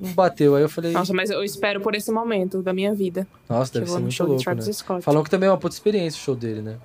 Não 0.00 0.12
bateu. 0.12 0.54
Aí 0.56 0.62
eu 0.62 0.68
falei. 0.68 0.92
Nossa, 0.92 1.12
mas 1.14 1.30
eu 1.30 1.42
espero 1.44 1.80
por 1.80 1.94
esse 1.94 2.10
momento 2.10 2.62
da 2.62 2.72
minha 2.72 2.92
vida. 2.94 3.26
Nossa, 3.48 3.72
deve 3.74 3.86
ser 3.90 3.98
muito 4.00 4.12
show 4.12 4.26
louco, 4.26 4.54
né? 4.54 4.62
Scott. 4.72 5.02
Falam 5.02 5.22
que 5.22 5.30
também 5.30 5.48
é 5.48 5.52
uma 5.52 5.58
puta 5.58 5.74
experiência 5.74 6.18
o 6.18 6.22
show 6.24 6.34
dele, 6.34 6.62
né? 6.62 6.76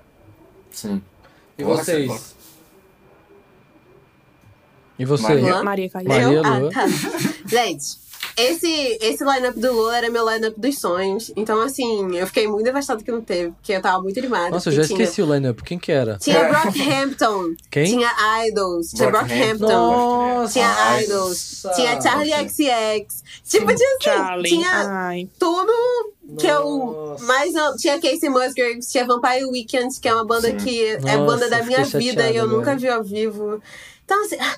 Sim. 0.70 1.02
E 1.58 1.64
Porra, 1.64 1.84
vocês? 1.84 2.36
Você- 5.04 5.04
E 5.04 5.06
vocês? 5.06 5.42
Maria. 5.42 5.64
Maria 5.64 5.90
caiu. 5.90 6.08
Maria 6.08 6.24
Eu? 6.28 6.44
Lua. 6.44 6.70
Ah, 6.70 6.74
tá. 6.74 6.86
Gente, 7.48 8.06
esse, 8.38 8.98
esse 9.02 9.24
line-up 9.24 9.58
do 9.60 9.72
Lula 9.72 9.98
era 9.98 10.10
meu 10.10 10.28
line-up 10.30 10.60
dos 10.60 10.80
sonhos. 10.80 11.32
Então, 11.36 11.62
assim, 11.62 12.18
eu 12.18 12.26
fiquei 12.28 12.48
muito 12.48 12.66
devastada 12.66 13.02
que 13.04 13.12
não 13.12 13.22
teve, 13.22 13.52
porque 13.52 13.72
eu 13.74 13.82
tava 13.82 14.02
muito 14.02 14.18
animada. 14.20 14.50
Nossa, 14.50 14.70
eu 14.70 14.74
já 14.74 14.84
tinha- 14.84 15.02
esqueci 15.04 15.22
o 15.22 15.34
line-up. 15.34 15.64
Quem 15.64 15.78
que 15.80 15.92
era? 15.92 16.18
Tinha 16.18 16.38
É. 16.40 16.50
Brockhampton. 16.50 17.54
Quem? 17.70 17.86
Tinha 17.86 18.12
Idols. 18.48 18.90
Tinha 18.90 19.10
Brockhampton. 19.10 19.68
Nossa! 19.68 20.54
Tinha 20.54 20.68
Nossa. 20.68 21.02
Idols. 21.04 21.66
Tinha 21.76 22.02
Charlie 22.02 22.50
XX. 22.50 23.24
Tipo, 23.44 23.66
tinha 23.76 23.90
assim, 23.90 24.02
Charlie. 24.02 24.50
tinha 24.50 24.70
Ai. 24.72 25.30
tudo 25.40 25.72
que 26.38 26.48
eu 26.48 26.68
Nossa. 26.68 27.24
mais 27.26 27.56
amo. 27.56 27.78
Tinha 27.78 28.02
Casey 28.02 28.30
Musgraves, 28.30 28.92
tinha 28.92 29.06
Vampire 29.06 29.46
Weekend, 29.46 30.00
que 30.00 30.08
é 30.10 30.14
uma 30.14 30.26
banda 30.26 30.50
Sim. 30.50 30.58
que 30.58 30.84
é 30.88 30.98
Nossa, 31.00 31.18
banda 31.20 31.50
da 31.50 31.64
minha 31.64 31.86
vida 31.86 32.30
e 32.30 32.36
eu 32.36 32.48
nunca 32.48 32.76
vi 32.76 32.90
ao 32.90 33.04
vivo. 33.04 33.62
Então, 34.04 34.24
assim, 34.26 34.36
ah, 34.40 34.56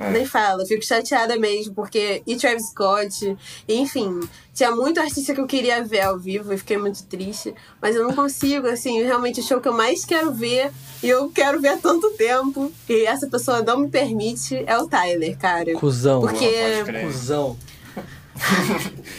É. 0.00 0.10
nem 0.10 0.24
fala, 0.24 0.64
fico 0.64 0.82
chateada 0.84 1.36
mesmo, 1.36 1.74
porque. 1.74 2.22
E 2.26 2.34
Travis 2.36 2.70
Scott, 2.70 3.36
enfim, 3.68 4.18
tinha 4.54 4.70
muito 4.70 4.98
artista 4.98 5.34
que 5.34 5.40
eu 5.40 5.46
queria 5.46 5.84
ver 5.84 6.00
ao 6.00 6.18
vivo 6.18 6.52
e 6.54 6.56
fiquei 6.58 6.78
muito 6.78 7.04
triste. 7.04 7.54
Mas 7.82 7.94
eu 7.94 8.02
não 8.04 8.14
consigo, 8.14 8.66
assim, 8.66 9.02
realmente 9.02 9.40
o 9.40 9.42
show 9.42 9.60
que 9.60 9.68
eu 9.68 9.74
mais 9.74 10.04
quero 10.06 10.32
ver, 10.32 10.72
e 11.02 11.08
eu 11.08 11.28
quero 11.30 11.60
ver 11.60 11.68
há 11.68 11.76
tanto 11.76 12.10
tempo, 12.12 12.72
e 12.88 13.04
essa 13.04 13.26
pessoa 13.28 13.60
não 13.62 13.80
me 13.80 13.88
permite, 13.90 14.64
é 14.66 14.78
o 14.78 14.88
Tyler, 14.88 15.36
cara. 15.38 15.74
Cusão. 15.74 16.20
Porque- 16.22 16.38
Pode 16.46 16.84
crer. 16.84 17.04
Cusão. 17.04 17.58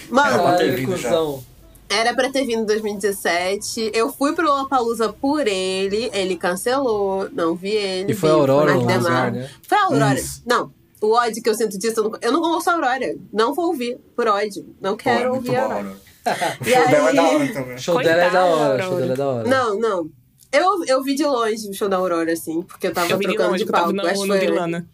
Mano, 0.10 0.44
Caralho, 0.44 0.76
vindo 0.78 0.98
já. 0.98 1.10
cuzão. 1.10 1.44
Era 1.92 2.14
pra 2.14 2.32
ter 2.32 2.46
vindo 2.46 2.62
em 2.62 2.66
2017. 2.66 3.92
Eu 3.94 4.12
fui 4.12 4.34
pro 4.34 4.46
Lollapalooza 4.46 5.12
por 5.12 5.46
ele. 5.48 6.10
Ele 6.14 6.36
cancelou. 6.38 7.30
Não 7.34 7.56
vi 7.56 7.72
ele. 7.72 8.14
E 8.14 8.16
foi 8.16 8.30
a 8.30 8.38
o 8.38 8.40
Aurora 8.40 8.74
Demar. 8.74 8.98
lugar, 8.98 9.32
né? 9.34 9.50
Foi 9.68 9.78
a 9.78 9.84
Aurora. 9.86 10.14
Isso. 10.16 10.42
Não. 10.46 10.72
O 11.02 11.14
ódio 11.14 11.42
que 11.42 11.50
eu 11.50 11.56
sinto 11.56 11.78
disso, 11.80 12.00
eu 12.00 12.04
não, 12.10 12.20
eu 12.22 12.32
não 12.32 12.42
ouço 12.54 12.70
a 12.70 12.74
Aurora. 12.74 13.16
Não 13.34 13.54
vou 13.54 13.68
ouvir 13.68 13.98
por 14.16 14.28
ódio. 14.28 14.66
Não 14.80 14.96
Pô, 14.96 15.10
é 15.10 15.18
quero 15.18 15.34
ouvir 15.34 15.56
a 15.56 15.64
Aurora. 15.64 15.80
Aurora. 15.80 15.98
O 16.62 16.64
show 16.70 16.88
dela 16.88 17.10
é 17.10 17.14
da 17.14 17.24
hora 17.24 17.54
também. 17.54 17.76
O 17.76 17.80
show 17.80 18.04
dela 18.04 18.24
é 18.24 18.30
da 18.30 18.46
hora, 18.46 18.84
o 18.84 18.88
show 18.88 18.98
dela 18.98 19.14
é 19.14 19.16
da 19.16 19.28
hora. 19.28 19.50
Não, 19.50 19.80
não. 19.80 20.10
Eu, 20.52 20.86
eu 20.86 21.02
vi 21.02 21.16
de 21.16 21.26
longe 21.26 21.70
o 21.70 21.74
show 21.74 21.90
da 21.90 21.98
Aurora, 21.98 22.32
assim, 22.34 22.62
porque 22.62 22.88
eu 22.88 22.94
tava 22.94 23.10
Eu 23.10 23.18
de 23.18 23.24
trocando 23.24 23.52
longe, 23.52 23.60
de 23.60 23.66
que 23.66 23.70
eu 23.70 23.74
tava 23.74 23.86
palco. 23.94 23.96
no, 23.96 24.10
Acho, 24.10 24.22
que 24.22 24.28
no 24.28 24.88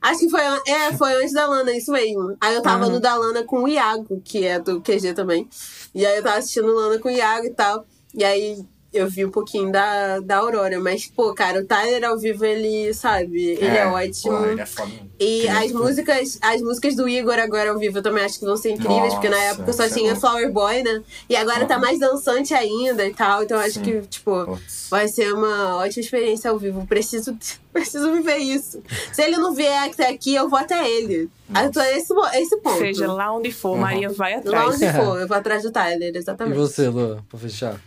acho 0.00 0.18
que 0.20 0.30
foi, 0.30 0.40
é, 0.66 0.92
foi 0.96 1.14
antes 1.16 1.32
da 1.34 1.46
Lana, 1.46 1.72
isso 1.76 1.92
mesmo. 1.92 2.36
Aí 2.40 2.54
eu 2.54 2.62
tava 2.62 2.84
Aham. 2.84 2.94
no 2.94 3.00
da 3.00 3.14
Lana 3.16 3.44
com 3.44 3.64
o 3.64 3.68
Iago, 3.68 4.20
que 4.24 4.46
é 4.46 4.58
do 4.58 4.80
QG 4.80 5.12
também. 5.14 5.46
E 5.94 6.04
aí 6.06 6.16
eu 6.16 6.22
tava 6.22 6.38
assistindo 6.38 6.74
Lana 6.74 6.98
com 6.98 7.08
o 7.08 7.12
Iago 7.12 7.46
e 7.46 7.50
tal. 7.50 7.84
E 8.14 8.24
aí 8.24 8.64
eu 8.92 9.08
vi 9.08 9.24
um 9.24 9.30
pouquinho 9.30 9.70
da, 9.70 10.20
da 10.20 10.36
Aurora. 10.38 10.78
Mas, 10.80 11.06
pô, 11.06 11.34
cara, 11.34 11.60
o 11.60 11.64
Tyler 11.64 12.04
ao 12.04 12.18
vivo, 12.18 12.44
ele, 12.44 12.92
sabe, 12.94 13.42
ele 13.50 13.76
é, 13.76 13.86
ótimo. 13.86 14.36
Pô, 14.38 14.44
ele 14.46 14.60
é 14.60 14.66
foda. 14.66 14.90
E 15.20 15.46
é 15.46 15.50
as 15.64 15.72
músicas, 15.72 16.38
as 16.40 16.62
músicas 16.62 16.94
do 16.94 17.08
Igor 17.08 17.38
agora 17.38 17.70
ao 17.70 17.78
vivo 17.78 17.98
eu 17.98 18.02
também 18.02 18.24
acho 18.24 18.38
que 18.38 18.44
vão 18.44 18.56
ser 18.56 18.70
incríveis, 18.70 19.02
Nossa, 19.02 19.14
porque 19.16 19.28
na 19.28 19.36
época 19.42 19.72
só 19.72 19.82
é 19.84 19.88
tinha 19.88 20.14
bom. 20.14 20.20
Flower 20.20 20.52
Boy, 20.52 20.82
né? 20.82 21.02
E 21.28 21.34
agora 21.36 21.66
tá 21.66 21.74
Aham. 21.74 21.82
mais 21.84 21.98
dançante 21.98 22.54
ainda 22.54 23.04
e 23.06 23.12
tal. 23.12 23.42
Então 23.42 23.56
eu 23.56 23.62
acho 23.64 23.74
Sim. 23.74 23.82
que, 23.82 24.00
tipo, 24.02 24.44
Putz. 24.46 24.86
vai 24.90 25.08
ser 25.08 25.32
uma 25.34 25.76
ótima 25.76 26.02
experiência 26.02 26.50
ao 26.50 26.58
vivo. 26.58 26.86
Preciso, 26.86 27.36
preciso 27.72 28.12
viver 28.12 28.36
isso. 28.38 28.80
Se 29.12 29.22
ele 29.22 29.36
não 29.36 29.52
vier 29.54 29.88
até 29.88 30.08
aqui, 30.08 30.34
eu 30.34 30.48
vou 30.48 30.58
até 30.58 30.88
ele. 30.88 31.28
Eu 31.62 31.70
tô 31.72 31.80
esse, 31.80 32.12
esse 32.34 32.56
ponto. 32.58 32.78
Seja 32.78 33.12
lá 33.12 33.32
onde 33.34 33.50
for, 33.50 33.72
Uhum. 33.74 33.78
Maria 33.80 34.08
vai 34.10 34.34
Lá 34.34 34.38
atrás. 34.38 34.74
onde 34.76 34.92
for, 34.92 35.18
eu 35.20 35.26
vou 35.26 35.36
atrás 35.36 35.62
do 35.64 35.70
Tyler, 35.72 36.14
E 36.14 36.18
exatamente. 36.18 36.56
você, 36.56 36.88
Lu, 36.88 37.22
pra 37.28 37.38
fechar? 37.38 37.80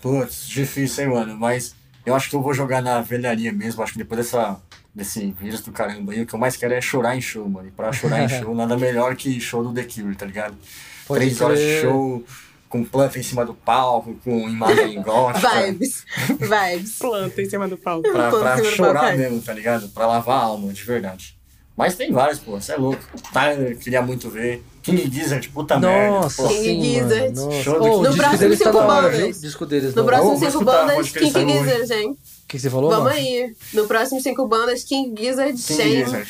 Putz, 0.00 0.46
difícil, 0.46 1.04
hein, 1.04 1.10
mano? 1.10 1.36
Mas 1.36 1.74
eu 2.04 2.14
acho 2.14 2.28
que 2.28 2.36
eu 2.36 2.42
vou 2.42 2.52
jogar 2.54 2.82
na 2.82 3.00
velharia 3.00 3.52
mesmo. 3.52 3.82
Acho 3.82 3.92
que 3.92 3.98
depois 3.98 4.18
dessa, 4.18 4.60
desse 4.94 5.30
vírus 5.38 5.60
do 5.60 5.72
caramba 5.72 6.12
aí, 6.12 6.22
o 6.22 6.26
que 6.26 6.34
eu 6.34 6.38
mais 6.38 6.56
quero 6.56 6.74
é 6.74 6.80
chorar 6.80 7.16
em 7.16 7.20
show, 7.20 7.48
mano. 7.48 7.68
E 7.68 7.70
pra 7.70 7.92
chorar 7.92 8.22
em 8.22 8.28
show, 8.40 8.54
nada 8.54 8.76
melhor 8.76 9.14
que 9.16 9.40
show 9.40 9.62
do 9.62 9.72
The 9.72 9.84
Cure, 9.84 10.14
tá 10.14 10.26
ligado? 10.26 10.56
Pode 11.06 11.20
Três 11.20 11.40
horas 11.40 11.58
de 11.58 11.80
show, 11.80 12.24
com 12.68 12.84
planta 12.84 13.18
em 13.18 13.22
cima 13.22 13.44
do 13.44 13.54
palco, 13.54 14.14
com 14.24 14.48
imagem 14.48 15.00
gótica. 15.02 15.62
Vibes. 15.66 16.04
Vibes. 16.28 16.98
Planta 16.98 17.42
em 17.42 17.48
cima 17.48 17.68
do 17.68 17.76
palco. 17.76 18.10
Pra, 18.10 18.30
pra 18.30 18.64
chorar 18.64 19.00
palco. 19.00 19.18
mesmo, 19.18 19.42
tá 19.42 19.52
ligado? 19.52 19.88
Pra 19.88 20.06
lavar 20.06 20.38
a 20.38 20.44
alma, 20.44 20.72
de 20.72 20.82
verdade. 20.82 21.36
Mas 21.76 21.94
tem 21.96 22.12
vários, 22.12 22.38
pô, 22.38 22.52
você 22.52 22.72
é 22.72 22.76
louco. 22.76 23.02
Tyler, 23.32 23.78
queria 23.78 24.02
muito 24.02 24.28
ver. 24.28 24.62
King 24.82 25.10
Gizzard, 25.12 25.48
puta 25.50 25.78
merda. 25.78 26.10
Nossa, 26.10 26.42
pô. 26.42 26.48
King 26.48 26.82
Gizzard. 26.94 27.34
Show 27.62 27.78
do 27.80 27.84
King 27.84 28.02
tá 28.02 28.10
No 28.10 28.16
próximo 28.16 28.56
cinco 28.56 28.72
viu? 28.72 28.82
bandas. 28.86 29.40
Disco 29.40 29.66
deles 29.66 29.94
No 29.94 30.04
próximo 30.04 30.38
cinco 30.38 30.64
bandas, 30.64 31.10
King. 31.10 31.52
Gizzard, 31.52 31.92
hein? 31.92 32.10
O 32.10 32.48
que, 32.48 32.58
você 32.58 32.68
falou, 32.68 32.90
Vamos 32.90 33.04
mano? 33.04 33.16
aí. 33.16 33.54
No 33.72 33.86
próximo 33.86 34.20
cinco 34.20 34.46
bandas, 34.46 34.84
King 34.84 35.14
Gizzard, 35.16 35.52
King 35.54 36.04
Shane. 36.04 36.26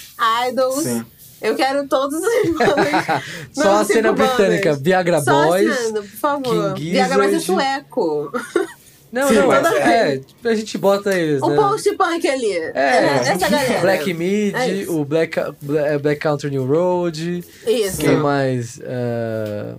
Idols. 0.49 0.83
Sim. 0.85 1.05
Eu 1.41 1.57
quero 1.57 1.89
todas 1.89 2.23
as 2.23 2.51
bandas. 2.55 3.23
Só 3.53 3.79
a 3.81 3.85
cena 3.85 4.11
cinco 4.11 4.19
bandas. 4.19 4.37
britânica, 4.37 4.75
Viagra 4.75 5.21
Só 5.23 5.47
Boys. 5.49 5.69
a 5.71 5.75
cena, 5.75 6.01
por 6.03 6.09
favor. 6.11 6.75
King 6.75 6.91
Viagra 6.93 7.17
Boys 7.19 7.35
é 7.35 7.41
sueco. 7.41 8.31
Não, 9.13 9.29
Sim, 9.29 9.35
não, 9.35 9.47
mas 9.49 9.67
é, 9.75 10.15
é, 10.43 10.49
a 10.49 10.55
gente 10.55 10.79
bota 10.79 11.15
eles, 11.15 11.43
O 11.43 11.51
né? 11.51 11.57
post-punk 11.57 12.27
ali. 12.27 12.51
É, 12.51 13.05
essa 13.29 13.47
galera. 13.49 13.81
Black 13.83 14.15
Mid, 14.15 14.55
É 14.55 14.85
o 14.91 15.05
Black, 15.05 15.39
Bla- 15.61 15.99
Black 15.99 16.19
Country 16.21 16.49
New 16.51 16.65
Road, 16.67 17.45
Isso. 17.67 17.99
quem 18.01 18.17
mais? 18.17 18.79
Uh, 18.79 19.79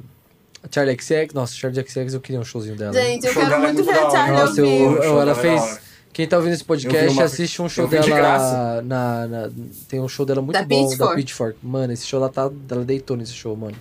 Charlie 0.71 0.95
XX, 1.01 1.33
nossa, 1.33 1.53
Charlie 1.55 1.83
XX 1.83 2.13
eu 2.13 2.21
queria 2.21 2.39
um 2.39 2.43
showzinho 2.43 2.75
dela. 2.75 2.93
Gente, 2.93 3.25
eu 3.25 3.33
quero 3.33 3.53
é 3.53 3.57
muito 3.57 3.83
ver 3.83 3.93
da 3.93 4.07
a. 4.07 4.11
Charlie 4.11 4.39
Nossa, 4.39 4.61
eu, 4.61 4.67
eu- 4.67 5.03
show 5.03 5.21
ela 5.21 5.31
é 5.31 5.35
da 5.35 5.41
fez. 5.41 5.79
Quem 6.13 6.27
tá 6.27 6.37
ouvindo 6.37 6.53
esse 6.53 6.61
Eu 6.61 6.67
podcast, 6.67 7.09
uma- 7.09 7.23
assiste 7.23 7.59
um 7.59 7.67
show 7.67 7.85
eu 7.85 7.89
de 7.89 7.95
dela 7.95 8.15
graça. 8.15 8.81
na, 8.83 9.25
na- 9.27 9.49
Tem 9.89 9.99
um 9.99 10.07
show 10.07 10.27
dela 10.27 10.43
muito 10.43 10.53
Da 10.53 10.61
bom, 10.63 10.83
da 10.83 10.89
Pitchfork. 10.89 11.15
Pitchfork. 11.15 11.57
Mano, 11.63 11.91
esse 11.91 12.05
show 12.05 12.19
ela 12.19 12.29
tá. 12.29 12.51
Ela 12.69 12.85
deitou 12.85 13.17
nesse 13.17 13.33
show, 13.33 13.55
mano. 13.57 13.75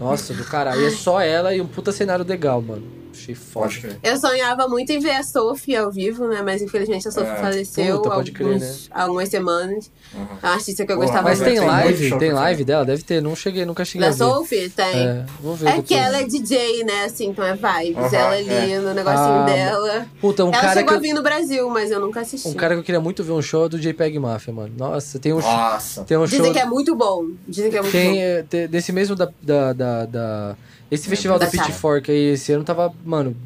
Nossa, 0.00 0.34
do 0.34 0.42
caralho. 0.44 0.80
E 0.80 0.86
é 0.86 0.90
só 0.90 1.20
ela 1.20 1.54
e 1.54 1.60
um 1.60 1.66
puta 1.68 1.92
cenário 1.92 2.24
legal, 2.26 2.60
mano. 2.60 2.82
Achei 3.20 3.34
foda. 3.34 3.98
Eu 4.02 4.16
sonhava 4.16 4.66
muito 4.68 4.90
em 4.90 4.98
ver 4.98 5.10
a 5.10 5.22
Sophie 5.22 5.76
ao 5.76 5.90
vivo, 5.90 6.26
né? 6.26 6.40
Mas 6.42 6.62
infelizmente 6.62 7.06
a 7.06 7.10
Sophie 7.10 7.30
É. 7.30 7.36
faleceu 7.36 8.00
Puta, 8.00 8.22
crer, 8.32 8.46
alguns- 8.46 8.88
há 8.90 9.02
algumas 9.02 9.28
semanas. 9.28 9.90
Uhum. 10.14 10.26
É 10.42 10.46
uma 10.46 10.54
artista 10.54 10.86
que 10.86 10.92
eu 10.92 10.96
Porra, 10.96 11.06
gostava 11.06 11.28
Mas 11.28 11.38
Mas 11.40 11.48
tem 11.48 11.60
muito. 11.60 11.70
tem 11.70 11.84
muito 11.84 12.00
live? 12.00 12.18
Tem 12.18 12.32
live 12.32 12.64
dela? 12.64 12.84
Deve 12.84 13.02
ter. 13.02 13.20
Não 13.22 13.36
cheguei, 13.36 13.64
nunca 13.64 13.84
cheguei 13.84 14.00
Da 14.00 14.06
a 14.08 14.10
ver. 14.10 14.16
Sophie? 14.18 14.70
Tem. 14.70 14.86
É, 14.86 15.26
vou 15.40 15.54
ver. 15.54 15.66
É 15.66 15.70
depois. 15.72 15.88
que 15.88 15.94
ela 15.94 16.16
é 16.18 16.24
DJ, 16.24 16.84
né? 16.84 17.04
Assim, 17.04 17.26
então 17.28 17.44
é 17.44 17.52
vibes. 17.54 17.96
Aham, 17.96 18.16
ela 18.16 18.34
ali 18.36 18.72
é. 18.72 18.78
no 18.80 18.94
negocinho 18.94 19.18
Ah, 19.18 19.44
dela. 19.46 20.06
Puta, 20.20 20.44
um 20.44 20.48
ela 20.48 20.60
cara 20.60 20.72
chegou 20.74 20.88
que. 20.88 20.94
a 20.94 20.96
eu- 20.96 21.00
vir 21.02 21.12
no 21.12 21.22
Brasil, 21.22 21.68
mas 21.70 21.90
eu 21.90 22.00
nunca 22.00 22.20
assisti. 22.20 22.48
Um 22.48 22.54
cara 22.54 22.74
que 22.74 22.80
eu 22.80 22.84
queria 22.84 23.00
muito 23.00 23.22
ver 23.22 23.32
um 23.32 23.42
show 23.42 23.66
é 23.66 23.68
do 23.68 23.78
JPEG 23.78 24.18
Mafia, 24.18 24.52
mano. 24.52 24.72
Nossa, 24.76 25.18
tem 25.18 25.32
um, 25.32 25.40
Nossa. 25.40 26.02
tem 26.04 26.16
um 26.16 26.24
Dizem 26.24 26.44
show. 26.46 26.52
que 26.52 26.58
é 26.58 26.64
muito 26.66 26.94
bom. 26.96 27.26
Dizem 27.46 27.70
que 27.70 27.76
é 27.76 27.82
muito 27.82 27.92
Tem, 27.92 28.14
bom. 28.14 28.20
é, 28.20 28.42
te- 28.42 28.66
desse 28.68 28.92
mesmo 28.92 29.14
da. 29.14 29.28
da, 29.42 29.72
da, 29.72 30.06
da- 30.06 30.56
esse 30.90 31.08
festival 31.08 31.38
da 31.38 31.46
da 31.46 31.50
Pitchfork 31.50 32.10
aí, 32.10 32.32
esse 32.32 32.52
ano 32.52 32.64
tava, 32.64 32.92
mano, 33.04 33.36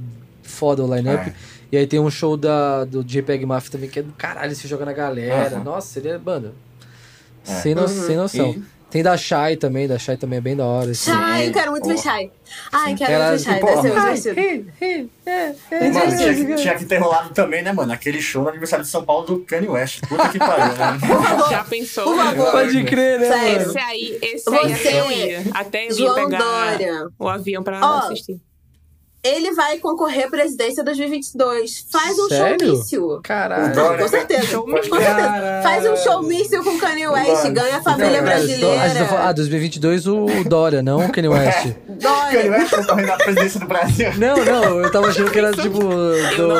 foda 0.42 0.82
o 0.84 0.94
line-up. 0.94 1.30
É. 1.30 1.34
E 1.72 1.76
aí 1.76 1.86
tem 1.86 1.98
um 1.98 2.10
show 2.10 2.36
da, 2.36 2.84
do 2.84 3.02
JPEG 3.02 3.44
Mafia 3.44 3.70
também, 3.72 3.88
que 3.90 3.98
é 3.98 4.02
do 4.02 4.12
caralho, 4.12 4.54
se 4.54 4.68
joga 4.68 4.84
na 4.84 4.92
galera. 4.92 5.56
Aham. 5.56 5.64
Nossa, 5.64 5.98
ele 5.98 6.08
é, 6.08 6.18
mano. 6.18 6.52
É. 7.46 7.50
Sem, 7.60 7.74
no- 7.74 7.82
Uhum. 7.82 7.88
sem 7.88 8.16
noção. 8.16 8.50
E- 8.50 8.62
Tem 8.94 9.02
da 9.02 9.16
Shai 9.16 9.56
também, 9.56 9.88
da 9.88 9.98
Shai 9.98 10.16
também 10.16 10.36
é 10.36 10.40
bem 10.40 10.54
da 10.54 10.64
hora. 10.64 10.92
assim. 10.92 11.10
Shai, 11.10 11.48
eu 11.48 11.52
quero 11.52 11.72
muito 11.72 11.88
ver. 11.88 11.98
Shai. 11.98 12.30
Ai, 12.72 12.94
quero 12.94 13.12
Ela- 13.12 13.28
muito 13.30 13.42
ver 13.44 13.50
Shai. 13.50 13.60
Deve 13.60 13.80
ser 13.82 13.92
mas- 13.94 14.22
divertido. 14.22 15.10
Mano, 15.92 16.16
tinha, 16.16 16.34
que- 16.46 16.54
tinha 16.54 16.74
que 16.76 16.84
ter 16.84 16.98
rolado 16.98 17.30
também, 17.30 17.60
né, 17.64 17.72
mano? 17.72 17.92
Aquele 17.92 18.22
show 18.22 18.42
no 18.44 18.50
aniversário 18.50 18.84
de 18.84 18.90
São 18.92 19.04
Paulo 19.04 19.26
do 19.26 19.38
Kanye 19.40 19.68
West. 19.68 20.00
Puta 20.08 20.28
que 20.28 20.38
pariu, 20.38 20.76
né? 20.76 20.98
Já 21.50 21.64
pensou? 21.64 22.04
Por 22.04 22.16
favor. 22.24 22.52
Pode 22.52 22.84
crer, 22.84 23.18
né, 23.18 23.26
Sério. 23.26 23.62
Esse 23.68 23.78
aí, 23.80 24.18
esse 24.22 24.54
aí 24.54 24.74
Você, 24.76 24.88
até 24.88 25.00
eu 25.00 25.10
ia. 25.10 25.42
Até 25.54 25.78
eu 25.80 25.88
ia 25.88 25.94
João 25.96 26.14
pegar 26.14 26.38
Dória. 26.38 27.06
o 27.18 27.28
avião 27.28 27.62
pra 27.64 27.80
Ó, 27.82 27.98
assistir. 27.98 28.40
Ele 29.24 29.52
vai 29.54 29.78
concorrer 29.78 30.26
à 30.26 30.28
presidência 30.30 30.84
2022. 30.84 31.86
Faz 31.90 32.18
um 32.18 32.28
Sério? 32.28 32.66
showmício. 32.66 33.20
Caralho. 33.22 33.74
Com 33.98 34.06
certeza. 34.08 34.58
Com 34.58 34.70
certeza. 34.70 35.60
Faz 35.62 35.86
um 35.86 35.96
showmício 35.96 36.62
com 36.62 36.78
Kanye 36.78 37.08
West. 37.08 37.42
Mano. 37.44 37.54
Ganha 37.54 37.76
a 37.78 37.82
família 37.82 38.18
Não, 38.18 38.24
brasileira. 38.24 38.82
a 38.82 38.88
gente 38.88 38.98
tá 38.98 39.06
falando- 39.06 39.26
ah, 39.28 39.32
2022 39.32 40.06
o 40.06 40.26
Dória, 40.46 40.82
não 40.82 41.06
o 41.06 41.10
Kanye 41.10 41.28
West. 41.28 41.62
Kanye 41.72 41.98
Dória. 42.00 42.50
West 42.50 42.74
concorrendo 42.76 43.08
na 43.08 43.16
presidência 43.16 43.60
do 43.60 43.66
Brasil. 43.66 44.10
Não, 44.18 44.36
não, 44.44 44.80
eu 44.80 44.92
tava 44.92 45.06
achando 45.08 45.30
que 45.30 45.38
era 45.38 45.52
tipo 45.52 45.78
do- 45.78 46.12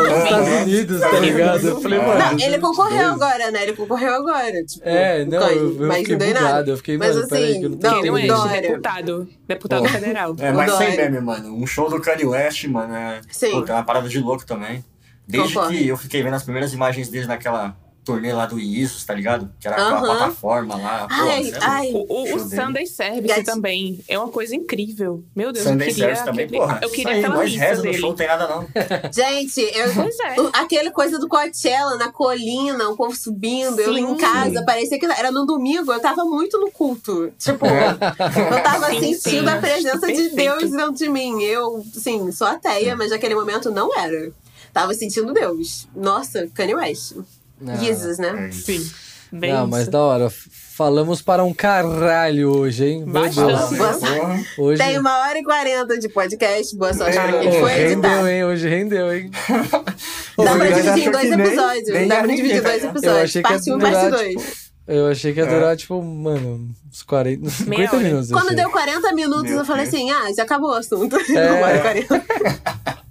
dos 0.09 0.24
Estados 0.24 0.49
Unidos, 0.62 1.01
tá 1.03 1.20
ligado? 1.20 1.69
Eu 1.69 1.81
falei, 1.82 1.99
mano. 1.99 2.19
Não, 2.19 2.47
ele 2.47 2.59
concorreu 2.59 3.09
agora, 3.11 3.51
né? 3.51 3.62
Ele 3.65 3.73
concorreu 3.74 4.15
agora. 4.15 4.65
Tipo, 4.65 4.89
É, 4.89 5.24
não, 5.27 5.39
Kanye, 5.41 5.57
eu, 5.57 5.81
eu 5.82 5.86
mas 5.89 5.99
fiquei 5.99 6.12
não 6.16 6.19
deu 6.19 6.28
nada. 6.35 6.47
bugado. 6.47 6.70
Eu 6.70 6.77
fiquei, 6.78 6.97
Mas 6.97 7.15
mano, 7.15 7.28
peraí, 7.28 7.51
assim, 7.51 7.61
que 7.61 7.66
eu 7.66 7.70
não 7.70 7.77
tô 7.77 7.86
não, 7.89 7.95
Kanye 7.97 8.11
West, 8.11 8.61
deputado. 8.62 9.28
Deputado 9.47 9.89
federal. 9.89 10.36
É, 10.39 10.51
mas 10.53 10.73
sem 10.73 10.97
meme, 10.97 11.20
mano. 11.20 11.55
Um 11.55 11.66
show 11.66 11.91
do 11.91 12.01
Kanye 12.01 12.24
West, 12.24 12.53
mano, 12.62 12.94
é, 12.94 13.20
Sim. 13.31 13.52
puta, 13.52 13.72
é 13.72 13.74
uma 13.76 13.85
parada 13.85 14.09
de 14.09 14.18
louco 14.20 14.47
também. 14.47 14.85
Desde 15.26 15.55
Concordo. 15.55 15.76
que 15.76 15.89
eu 15.89 15.97
fiquei 15.97 16.22
vendo 16.22 16.35
as 16.35 16.43
primeiras 16.43 16.72
imagens 16.72 17.09
dele 17.09 17.26
naquela 17.26 17.76
turnê 18.05 18.32
lá 18.32 18.47
do 18.47 18.59
Isus, 18.60 19.05
tá 19.05 19.14
ligado? 19.14 19.51
Que 19.59 19.66
era 19.66 19.76
aquela 19.76 19.97
Aham. 19.98 20.05
plataforma 20.06 20.76
lá. 20.76 21.06
Pô, 21.09 21.14
Ai, 21.14 21.48
é 21.51 21.59
ai. 21.60 21.90
O, 21.93 22.06
o, 22.12 22.35
o. 22.36 22.39
Sunday 22.39 22.86
Service 22.86 23.43
também 23.44 24.01
é 24.09 24.18
uma 24.18 24.28
coisa 24.28 24.55
incrível. 24.55 25.24
Meu 25.35 25.52
Deus, 25.52 25.64
Sunday 25.64 25.89
eu 25.89 25.94
queria, 25.94 26.05
Service 26.14 26.24
também, 26.24 26.44
aquele- 26.44 26.60
porra. 26.60 26.81
eu 26.82 26.90
queria 26.90 27.12
aí, 27.12 27.24
aquela 27.24 27.44
lista 27.44 27.60
reza 27.60 27.82
dele. 27.82 27.98
show, 27.98 28.09
não 28.10 28.16
tem 28.16 28.26
nada 28.26 28.47
não. 28.48 28.66
Gente, 29.12 29.60
eu, 29.60 29.94
Pois 29.94 30.18
é. 30.20 30.36
aquele 30.52 30.90
coisa 30.90 31.18
do 31.18 31.28
Coachella, 31.28 31.97
na 31.97 32.12
colina, 32.12 32.89
o 32.90 32.97
povo 32.97 33.16
subindo, 33.16 33.81
eu 33.81 33.94
Sim. 33.94 34.01
em 34.01 34.16
casa, 34.16 34.62
parecia 34.64 34.98
que 34.98 35.06
era 35.06 35.31
no 35.31 35.47
domingo, 35.47 35.93
eu 35.93 36.01
tava 36.01 36.24
muito 36.24 36.59
no 36.60 36.70
culto. 36.70 37.32
Tipo, 37.39 37.66
eu 37.66 38.62
tava 38.62 38.90
Sim, 38.90 39.14
sentindo 39.14 39.48
sim. 39.51 39.56
a 39.56 39.59
presença 39.60 40.06
de. 40.06 40.28
Deus 40.35 40.70
dentro 40.70 40.94
de 40.94 41.09
mim. 41.09 41.43
Eu, 41.43 41.85
sim, 41.93 42.31
sou 42.32 42.47
ateia, 42.47 42.97
mas 42.97 43.10
naquele 43.10 43.35
momento 43.35 43.70
não 43.70 43.97
era. 43.98 44.32
Tava 44.72 44.93
sentindo 44.94 45.32
Deus. 45.32 45.86
Nossa, 45.94 46.48
Kanye 46.52 46.74
West. 46.74 47.14
Não. 47.60 47.76
Jesus, 47.78 48.18
né? 48.18 48.48
É. 48.48 48.52
Sim. 48.52 48.90
Bem 49.32 49.52
Não, 49.52 49.66
mas 49.66 49.82
isso. 49.82 49.90
da 49.90 50.01
hora. 50.01 50.31
Falamos 50.76 51.22
para 51.22 51.43
um 51.44 51.52
caralho 51.55 52.51
hoje, 52.51 52.85
hein? 52.85 53.05
Meu 53.05 53.22
Bastante. 53.22 53.47
Deus. 53.47 53.70
Boa 53.78 53.93
Porra. 53.94 54.44
Hoje. 54.59 54.82
Tem 54.85 54.98
uma 54.98 55.18
hora 55.20 55.39
e 55.39 55.43
quarenta 55.44 55.98
de 55.98 56.09
podcast. 56.09 56.76
Boa 56.76 56.93
sorte 56.93 57.14
pra 57.14 57.39
quem 57.39 57.52
foi 57.60 57.70
rendeu, 57.72 57.93
editar. 58.10 58.31
hein? 58.31 58.44
Hoje 58.44 58.68
rendeu, 58.68 59.12
hein? 59.14 59.31
Dá 60.36 60.44
pra 60.44 60.55
Mas 60.56 60.74
dividir 60.82 61.06
em 61.06 61.10
dois 61.12 61.28
que 61.31 61.36
nem- 61.36 61.47
episódios. 61.47 61.89
nem 61.89 62.09
Dá 62.09 62.16
pra 62.18 62.26
dividir 62.26 62.56
em 62.56 62.60
dois 62.62 62.85
episódios. 62.85 63.05
Eu 63.05 63.22
achei 63.22 63.43
que 63.43 63.48
ia 63.48 63.55
parte 63.55 63.70
1 63.70 63.74
um, 63.74 63.78
durar, 63.78 63.93
parte 64.10 64.28
tipo, 64.28 64.40
2. 64.43 64.64
Eu 64.86 65.06
achei 65.09 65.32
que 65.32 65.40
ia 65.40 65.47
É. 65.47 65.48
durar, 65.48 65.76
tipo, 65.76 66.02
mano, 66.02 66.70
uns 66.90 67.02
40, 67.05 67.47
uns 67.47 67.52
50 67.55 67.97
hora. 67.97 68.05
minutos. 68.05 68.31
Quando 68.31 68.44
achei. 68.47 68.56
deu 68.56 68.70
40 68.70 69.12
minutos, 69.14 69.51
Meu 69.51 69.59
eu 69.60 69.64
falei 69.64 69.85
Deus. 69.86 69.94
assim: 69.94 70.10
ah, 70.10 70.32
já 70.36 70.43
acabou 70.43 70.70
o 70.70 70.74
assunto. 70.74 71.16
É. 71.16 71.51
Uma 71.52 71.66
hora 71.66 71.76
e 71.98 72.05
40. 72.05 72.24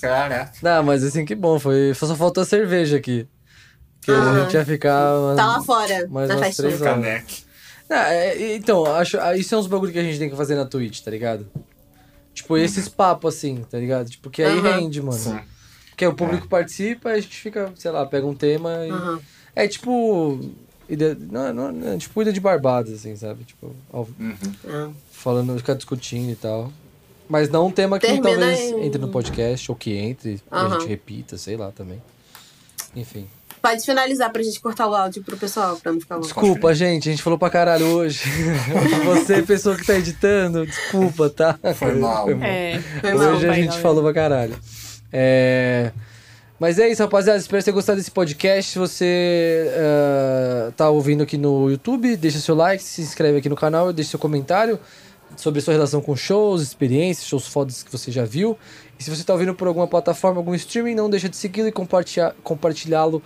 Caraca. 0.00 0.52
Não, 0.62 0.82
mas 0.82 1.04
assim, 1.04 1.24
que 1.24 1.34
bom. 1.34 1.58
Foi... 1.60 1.92
Só 1.94 2.14
faltou 2.16 2.42
a 2.42 2.46
cerveja 2.46 2.96
aqui. 2.96 3.26
Que 4.02 4.10
a 4.10 4.14
Ah. 4.20 4.42
gente 4.44 4.54
ia 4.54 4.64
ficar. 4.64 5.12
Tá 5.36 5.46
lá 5.46 5.62
fora, 5.62 6.06
Mais 6.08 6.28
na 6.28 6.36
umas 6.36 6.56
três 6.56 6.80
horas. 6.80 6.94
Caneque. 6.94 7.42
Ah, 7.88 8.12
é, 8.14 8.54
então, 8.56 8.86
acho, 8.86 9.18
ah, 9.18 9.36
isso 9.36 9.54
é 9.54 9.58
uns 9.58 9.66
bagulho 9.66 9.92
que 9.92 9.98
a 9.98 10.02
gente 10.02 10.18
tem 10.18 10.30
que 10.30 10.36
fazer 10.36 10.54
na 10.54 10.64
Twitch, 10.64 11.00
tá 11.00 11.10
ligado? 11.10 11.46
Tipo, 12.32 12.56
esses 12.56 12.88
papos 12.88 13.34
assim, 13.34 13.64
tá 13.68 13.78
ligado? 13.78 14.08
Tipo, 14.08 14.30
que 14.30 14.42
aí 14.42 14.58
Aham. 14.58 14.76
rende, 14.78 15.02
mano. 15.02 15.18
Sim. 15.18 15.38
Porque 15.90 16.06
o 16.06 16.14
público 16.14 16.46
participa, 16.48 17.10
a 17.10 17.20
gente 17.20 17.36
fica, 17.36 17.72
sei 17.76 17.90
lá, 17.90 18.06
pega 18.06 18.26
um 18.26 18.34
tema 18.34 18.86
e. 18.86 18.90
Aham. 18.90 19.20
É 19.56 19.66
tipo. 19.68 20.38
Ida, 20.88 21.16
não, 21.30 21.52
não, 21.52 21.72
não, 21.72 21.98
tipo 21.98 22.20
ida 22.22 22.32
de 22.32 22.40
Barbados, 22.40 22.92
assim, 22.92 23.14
sabe? 23.16 23.44
Tipo, 23.44 23.74
ao- 23.92 24.08
Uhum. 24.18 24.34
Ah. 24.68 24.88
falando, 25.12 25.56
ficar 25.58 25.74
discutindo 25.74 26.30
e 26.30 26.36
tal. 26.36 26.72
Mas 27.28 27.48
não 27.48 27.66
um 27.66 27.70
tema 27.70 27.98
que 27.98 28.06
Termina 28.06 28.28
talvez 28.30 28.60
em- 28.60 28.86
entre 28.86 29.00
no 29.00 29.08
podcast, 29.08 29.70
ou 29.70 29.76
que 29.76 29.92
entre, 29.96 30.34
e 30.34 30.40
a 30.50 30.68
gente 30.70 30.86
repita, 30.88 31.36
sei 31.38 31.56
lá 31.56 31.70
também. 31.70 32.02
Enfim. 32.96 33.26
Pode 33.62 33.84
finalizar 33.84 34.30
pra 34.32 34.42
gente 34.42 34.58
cortar 34.60 34.88
o 34.88 34.94
áudio 34.94 35.22
pro 35.22 35.36
pessoal, 35.36 35.76
pra 35.76 35.92
não 35.92 36.00
ficar 36.00 36.14
longo. 36.14 36.26
Desculpa, 36.26 36.74
gente, 36.74 37.08
a 37.08 37.12
gente 37.12 37.22
falou 37.22 37.38
pra 37.38 37.50
caralho 37.50 37.86
hoje. 37.86 38.22
Você, 39.04 39.42
pessoa 39.42 39.76
que 39.76 39.86
tá 39.86 39.94
editando, 39.94 40.64
desculpa, 40.64 41.28
tá? 41.28 41.58
Foi 41.74 41.94
mal. 41.94 42.28
É, 42.42 42.80
Foi 43.00 43.14
mal, 43.14 43.34
Hoje 43.34 43.48
a 43.48 43.52
gente 43.52 43.66
galera. 43.66 43.82
falou 43.82 44.02
pra 44.02 44.14
caralho. 44.14 44.56
É... 45.12 45.92
Mas 46.58 46.78
é 46.78 46.88
isso, 46.90 47.02
rapaziada. 47.02 47.38
Espero 47.38 47.62
ter 47.62 47.72
gostado 47.72 47.98
desse 47.98 48.10
podcast. 48.10 48.72
Se 48.72 48.78
você 48.78 49.66
uh, 50.68 50.72
tá 50.72 50.90
ouvindo 50.90 51.22
aqui 51.22 51.38
no 51.38 51.70
YouTube, 51.70 52.16
deixa 52.16 52.38
seu 52.38 52.54
like, 52.54 52.82
se 52.82 53.00
inscreve 53.00 53.38
aqui 53.38 53.48
no 53.48 53.56
canal 53.56 53.90
e 53.90 53.92
deixa 53.94 54.10
seu 54.10 54.18
comentário 54.18 54.78
sobre 55.36 55.60
sua 55.60 55.72
relação 55.72 56.00
com 56.00 56.14
shows, 56.14 56.60
experiências, 56.60 57.26
shows 57.26 57.46
fodas 57.46 57.82
que 57.82 57.90
você 57.90 58.10
já 58.10 58.24
viu. 58.24 58.58
E 58.98 59.02
se 59.02 59.08
você 59.08 59.24
tá 59.24 59.32
ouvindo 59.32 59.54
por 59.54 59.68
alguma 59.68 59.86
plataforma, 59.86 60.38
algum 60.38 60.54
streaming, 60.54 60.94
não 60.94 61.08
deixa 61.08 61.28
de 61.28 61.36
segui-lo 61.36 61.68
e 61.68 61.72
compartilhá-lo 62.42 63.22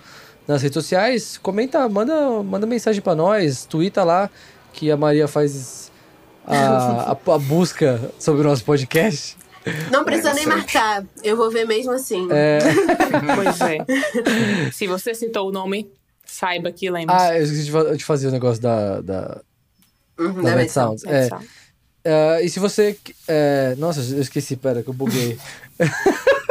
nas 0.47 0.61
redes 0.61 0.75
sociais. 0.75 1.37
Comenta, 1.37 1.87
manda, 1.89 2.43
manda 2.43 2.65
mensagem 2.65 3.01
para 3.01 3.15
nós, 3.15 3.65
twitta 3.65 4.03
lá 4.03 4.29
que 4.73 4.91
a 4.91 4.97
Maria 4.97 5.27
faz 5.27 5.91
a, 6.45 7.11
a, 7.11 7.11
a 7.11 7.39
busca 7.39 8.11
sobre 8.19 8.41
o 8.41 8.43
nosso 8.43 8.63
podcast. 8.63 9.37
Não 9.91 10.03
precisa 10.03 10.33
nem 10.33 10.45
marcar, 10.45 11.03
eu 11.23 11.35
vou 11.35 11.49
ver 11.49 11.65
mesmo 11.65 11.91
assim. 11.91 12.27
É... 12.31 12.59
pois 13.35 13.61
é. 13.61 14.71
Se 14.71 14.85
você 14.85 15.15
citou 15.15 15.49
o 15.49 15.51
nome, 15.51 15.89
saiba 16.23 16.71
que 16.71 16.89
lembra. 16.89 17.15
Ah, 17.17 17.37
eu 17.37 17.43
esqueci 17.43 17.97
de 17.97 18.03
fazer 18.03 18.27
o 18.27 18.31
negócio 18.31 18.61
da. 18.61 19.01
da... 19.01 19.41
Uhum, 20.19 20.43
da, 20.43 20.55
da 20.55 20.67
Sounds. 20.67 21.03
É. 21.05 21.29
Uh, 21.33 22.43
e 22.43 22.49
se 22.49 22.59
você. 22.59 22.95
É... 23.27 23.73
Nossa, 23.77 24.01
eu 24.01 24.21
esqueci, 24.21 24.55
pera, 24.55 24.83
que 24.83 24.89
eu 24.89 24.93
buguei. 24.93 25.37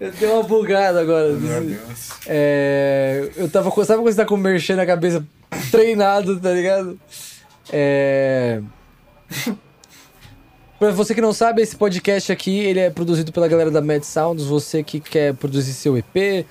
eu 0.00 0.12
dei 0.12 0.28
uma 0.28 0.42
bugada 0.42 1.00
agora. 1.00 1.32
Meu 1.32 1.64
Deus. 1.64 2.10
É... 2.26 3.30
Eu 3.36 3.48
tava. 3.48 3.70
Sabe 3.84 4.00
quando 4.00 4.12
você 4.12 4.16
tá 4.16 4.24
com 4.24 4.34
o 4.34 4.38
merchan 4.38 4.76
na 4.76 4.86
cabeça 4.86 5.24
treinado, 5.70 6.38
tá 6.40 6.52
ligado? 6.52 6.98
É. 7.72 8.60
Pra 10.78 10.92
você 10.92 11.12
que 11.12 11.20
não 11.20 11.32
sabe, 11.32 11.60
esse 11.60 11.74
podcast 11.74 12.30
aqui 12.30 12.60
ele 12.60 12.78
é 12.78 12.88
produzido 12.88 13.32
pela 13.32 13.48
galera 13.48 13.68
da 13.68 13.80
Mad 13.80 14.04
Sounds. 14.04 14.44
Você 14.44 14.84
que 14.84 15.00
quer 15.00 15.34
produzir 15.34 15.72
seu 15.72 15.98
EP, 15.98 16.06
uh, 16.06 16.44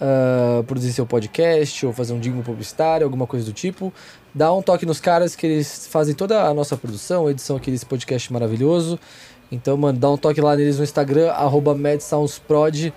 ah, 0.00 0.62
produzir 0.66 0.92
seu 0.92 1.06
podcast 1.06 1.86
ou 1.86 1.92
fazer 1.92 2.12
um 2.12 2.20
jingle 2.20 2.42
publicitário, 2.42 3.06
alguma 3.06 3.26
coisa 3.26 3.46
do 3.46 3.54
tipo, 3.54 3.90
dá 4.34 4.52
um 4.52 4.60
toque 4.60 4.84
nos 4.84 5.00
caras 5.00 5.34
que 5.34 5.46
eles 5.46 5.86
fazem 5.86 6.14
toda 6.14 6.42
a 6.42 6.52
nossa 6.52 6.76
produção, 6.76 7.30
edição 7.30 7.56
aqui 7.56 7.70
desse 7.70 7.86
podcast 7.86 8.30
maravilhoso. 8.30 9.00
Então, 9.50 9.76
mano, 9.76 9.98
dá 9.98 10.10
um 10.10 10.16
toque 10.16 10.40
lá 10.40 10.56
neles 10.56 10.78
no 10.78 10.84
Instagram, 10.84 11.30
arroba 11.32 11.74
MadSoundsProd. 11.74 12.92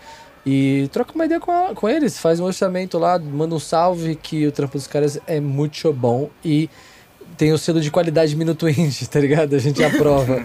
E 0.46 0.90
troca 0.92 1.14
uma 1.16 1.26
ideia 1.26 1.40
com, 1.40 1.52
a, 1.52 1.74
com 1.74 1.88
eles, 1.88 2.20
faz 2.20 2.40
um 2.40 2.44
orçamento 2.44 2.98
lá, 2.98 3.18
manda 3.18 3.56
um 3.56 3.60
salve 3.60 4.16
que 4.16 4.46
o 4.46 4.52
trampo 4.52 4.78
dos 4.78 4.88
caras 4.88 5.18
é 5.26 5.40
muito 5.40 5.92
bom 5.94 6.30
e 6.44 6.70
tem 7.38 7.54
o 7.54 7.58
selo 7.58 7.80
de 7.80 7.90
qualidade 7.90 8.36
Minuto 8.36 8.68
Indie, 8.68 9.08
tá 9.10 9.22
ligado? 9.22 9.56
A 9.56 9.60
gente 9.60 9.82
aprova. 9.82 10.42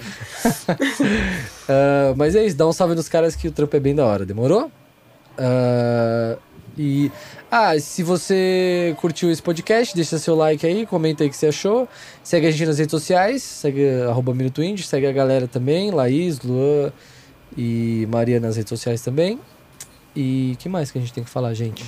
uh, 0.69 2.15
mas 2.17 2.37
é 2.37 2.47
isso, 2.47 2.57
dá 2.57 2.67
um 2.67 2.73
salve 2.73 2.95
nos 2.95 3.09
caras 3.09 3.35
que 3.35 3.49
o 3.49 3.53
trampo 3.53 3.77
é 3.77 3.81
bem 3.81 3.95
da 3.95 4.07
hora, 4.07 4.25
demorou? 4.25 4.71
Uh, 5.37 6.39
e. 6.79 7.11
Ah, 7.51 7.79
se 7.79 8.03
você 8.03 8.95
curtiu 9.01 9.31
esse 9.31 9.43
podcast, 9.43 9.95
deixa 9.95 10.19
seu 10.19 10.35
like 10.35 10.67
aí, 10.67 10.87
comenta 10.87 11.25
aí 11.25 11.29
o 11.29 11.31
que 11.31 11.37
você 11.37 11.47
achou. 11.49 11.89
Segue 12.23 12.47
a 12.47 12.51
gente 12.51 12.67
nas 12.67 12.79
redes 12.79 12.91
sociais, 12.91 13.43
segue 13.43 13.89
arroba 14.09 14.35
Minuto 14.35 14.63
Indie, 14.63 14.83
segue 14.83 15.07
a 15.07 15.13
galera 15.13 15.49
também, 15.49 15.91
Laís, 15.91 16.41
Luan 16.41 16.93
e 17.57 18.07
Maria 18.11 18.39
nas 18.39 18.57
redes 18.57 18.69
sociais 18.69 19.01
também. 19.03 19.39
E 20.15 20.57
que 20.59 20.69
mais 20.69 20.91
que 20.91 20.99
a 20.99 21.01
gente 21.01 21.13
tem 21.13 21.25
que 21.25 21.31
falar, 21.31 21.55
gente? 21.55 21.85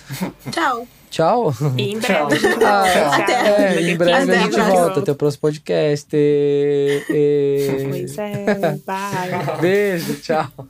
Tchau. 0.50 0.86
Tchau. 1.10 1.54
E 1.76 1.92
em 1.92 1.98
breve. 1.98 2.38
Ah, 2.64 3.16
Até. 3.16 3.76
É, 3.76 3.80
em 3.80 3.96
breve 3.96 4.32
a 4.32 4.38
gente 4.38 4.60
volta. 4.60 5.00
Até 5.00 5.12
o 5.12 5.14
próximo 5.14 5.42
podcast. 5.42 6.08
E... 6.12 7.86
Pois 7.90 8.18
é. 8.18 8.78
Bye. 8.86 9.60
Beijo, 9.60 10.14
tchau. 10.20 10.68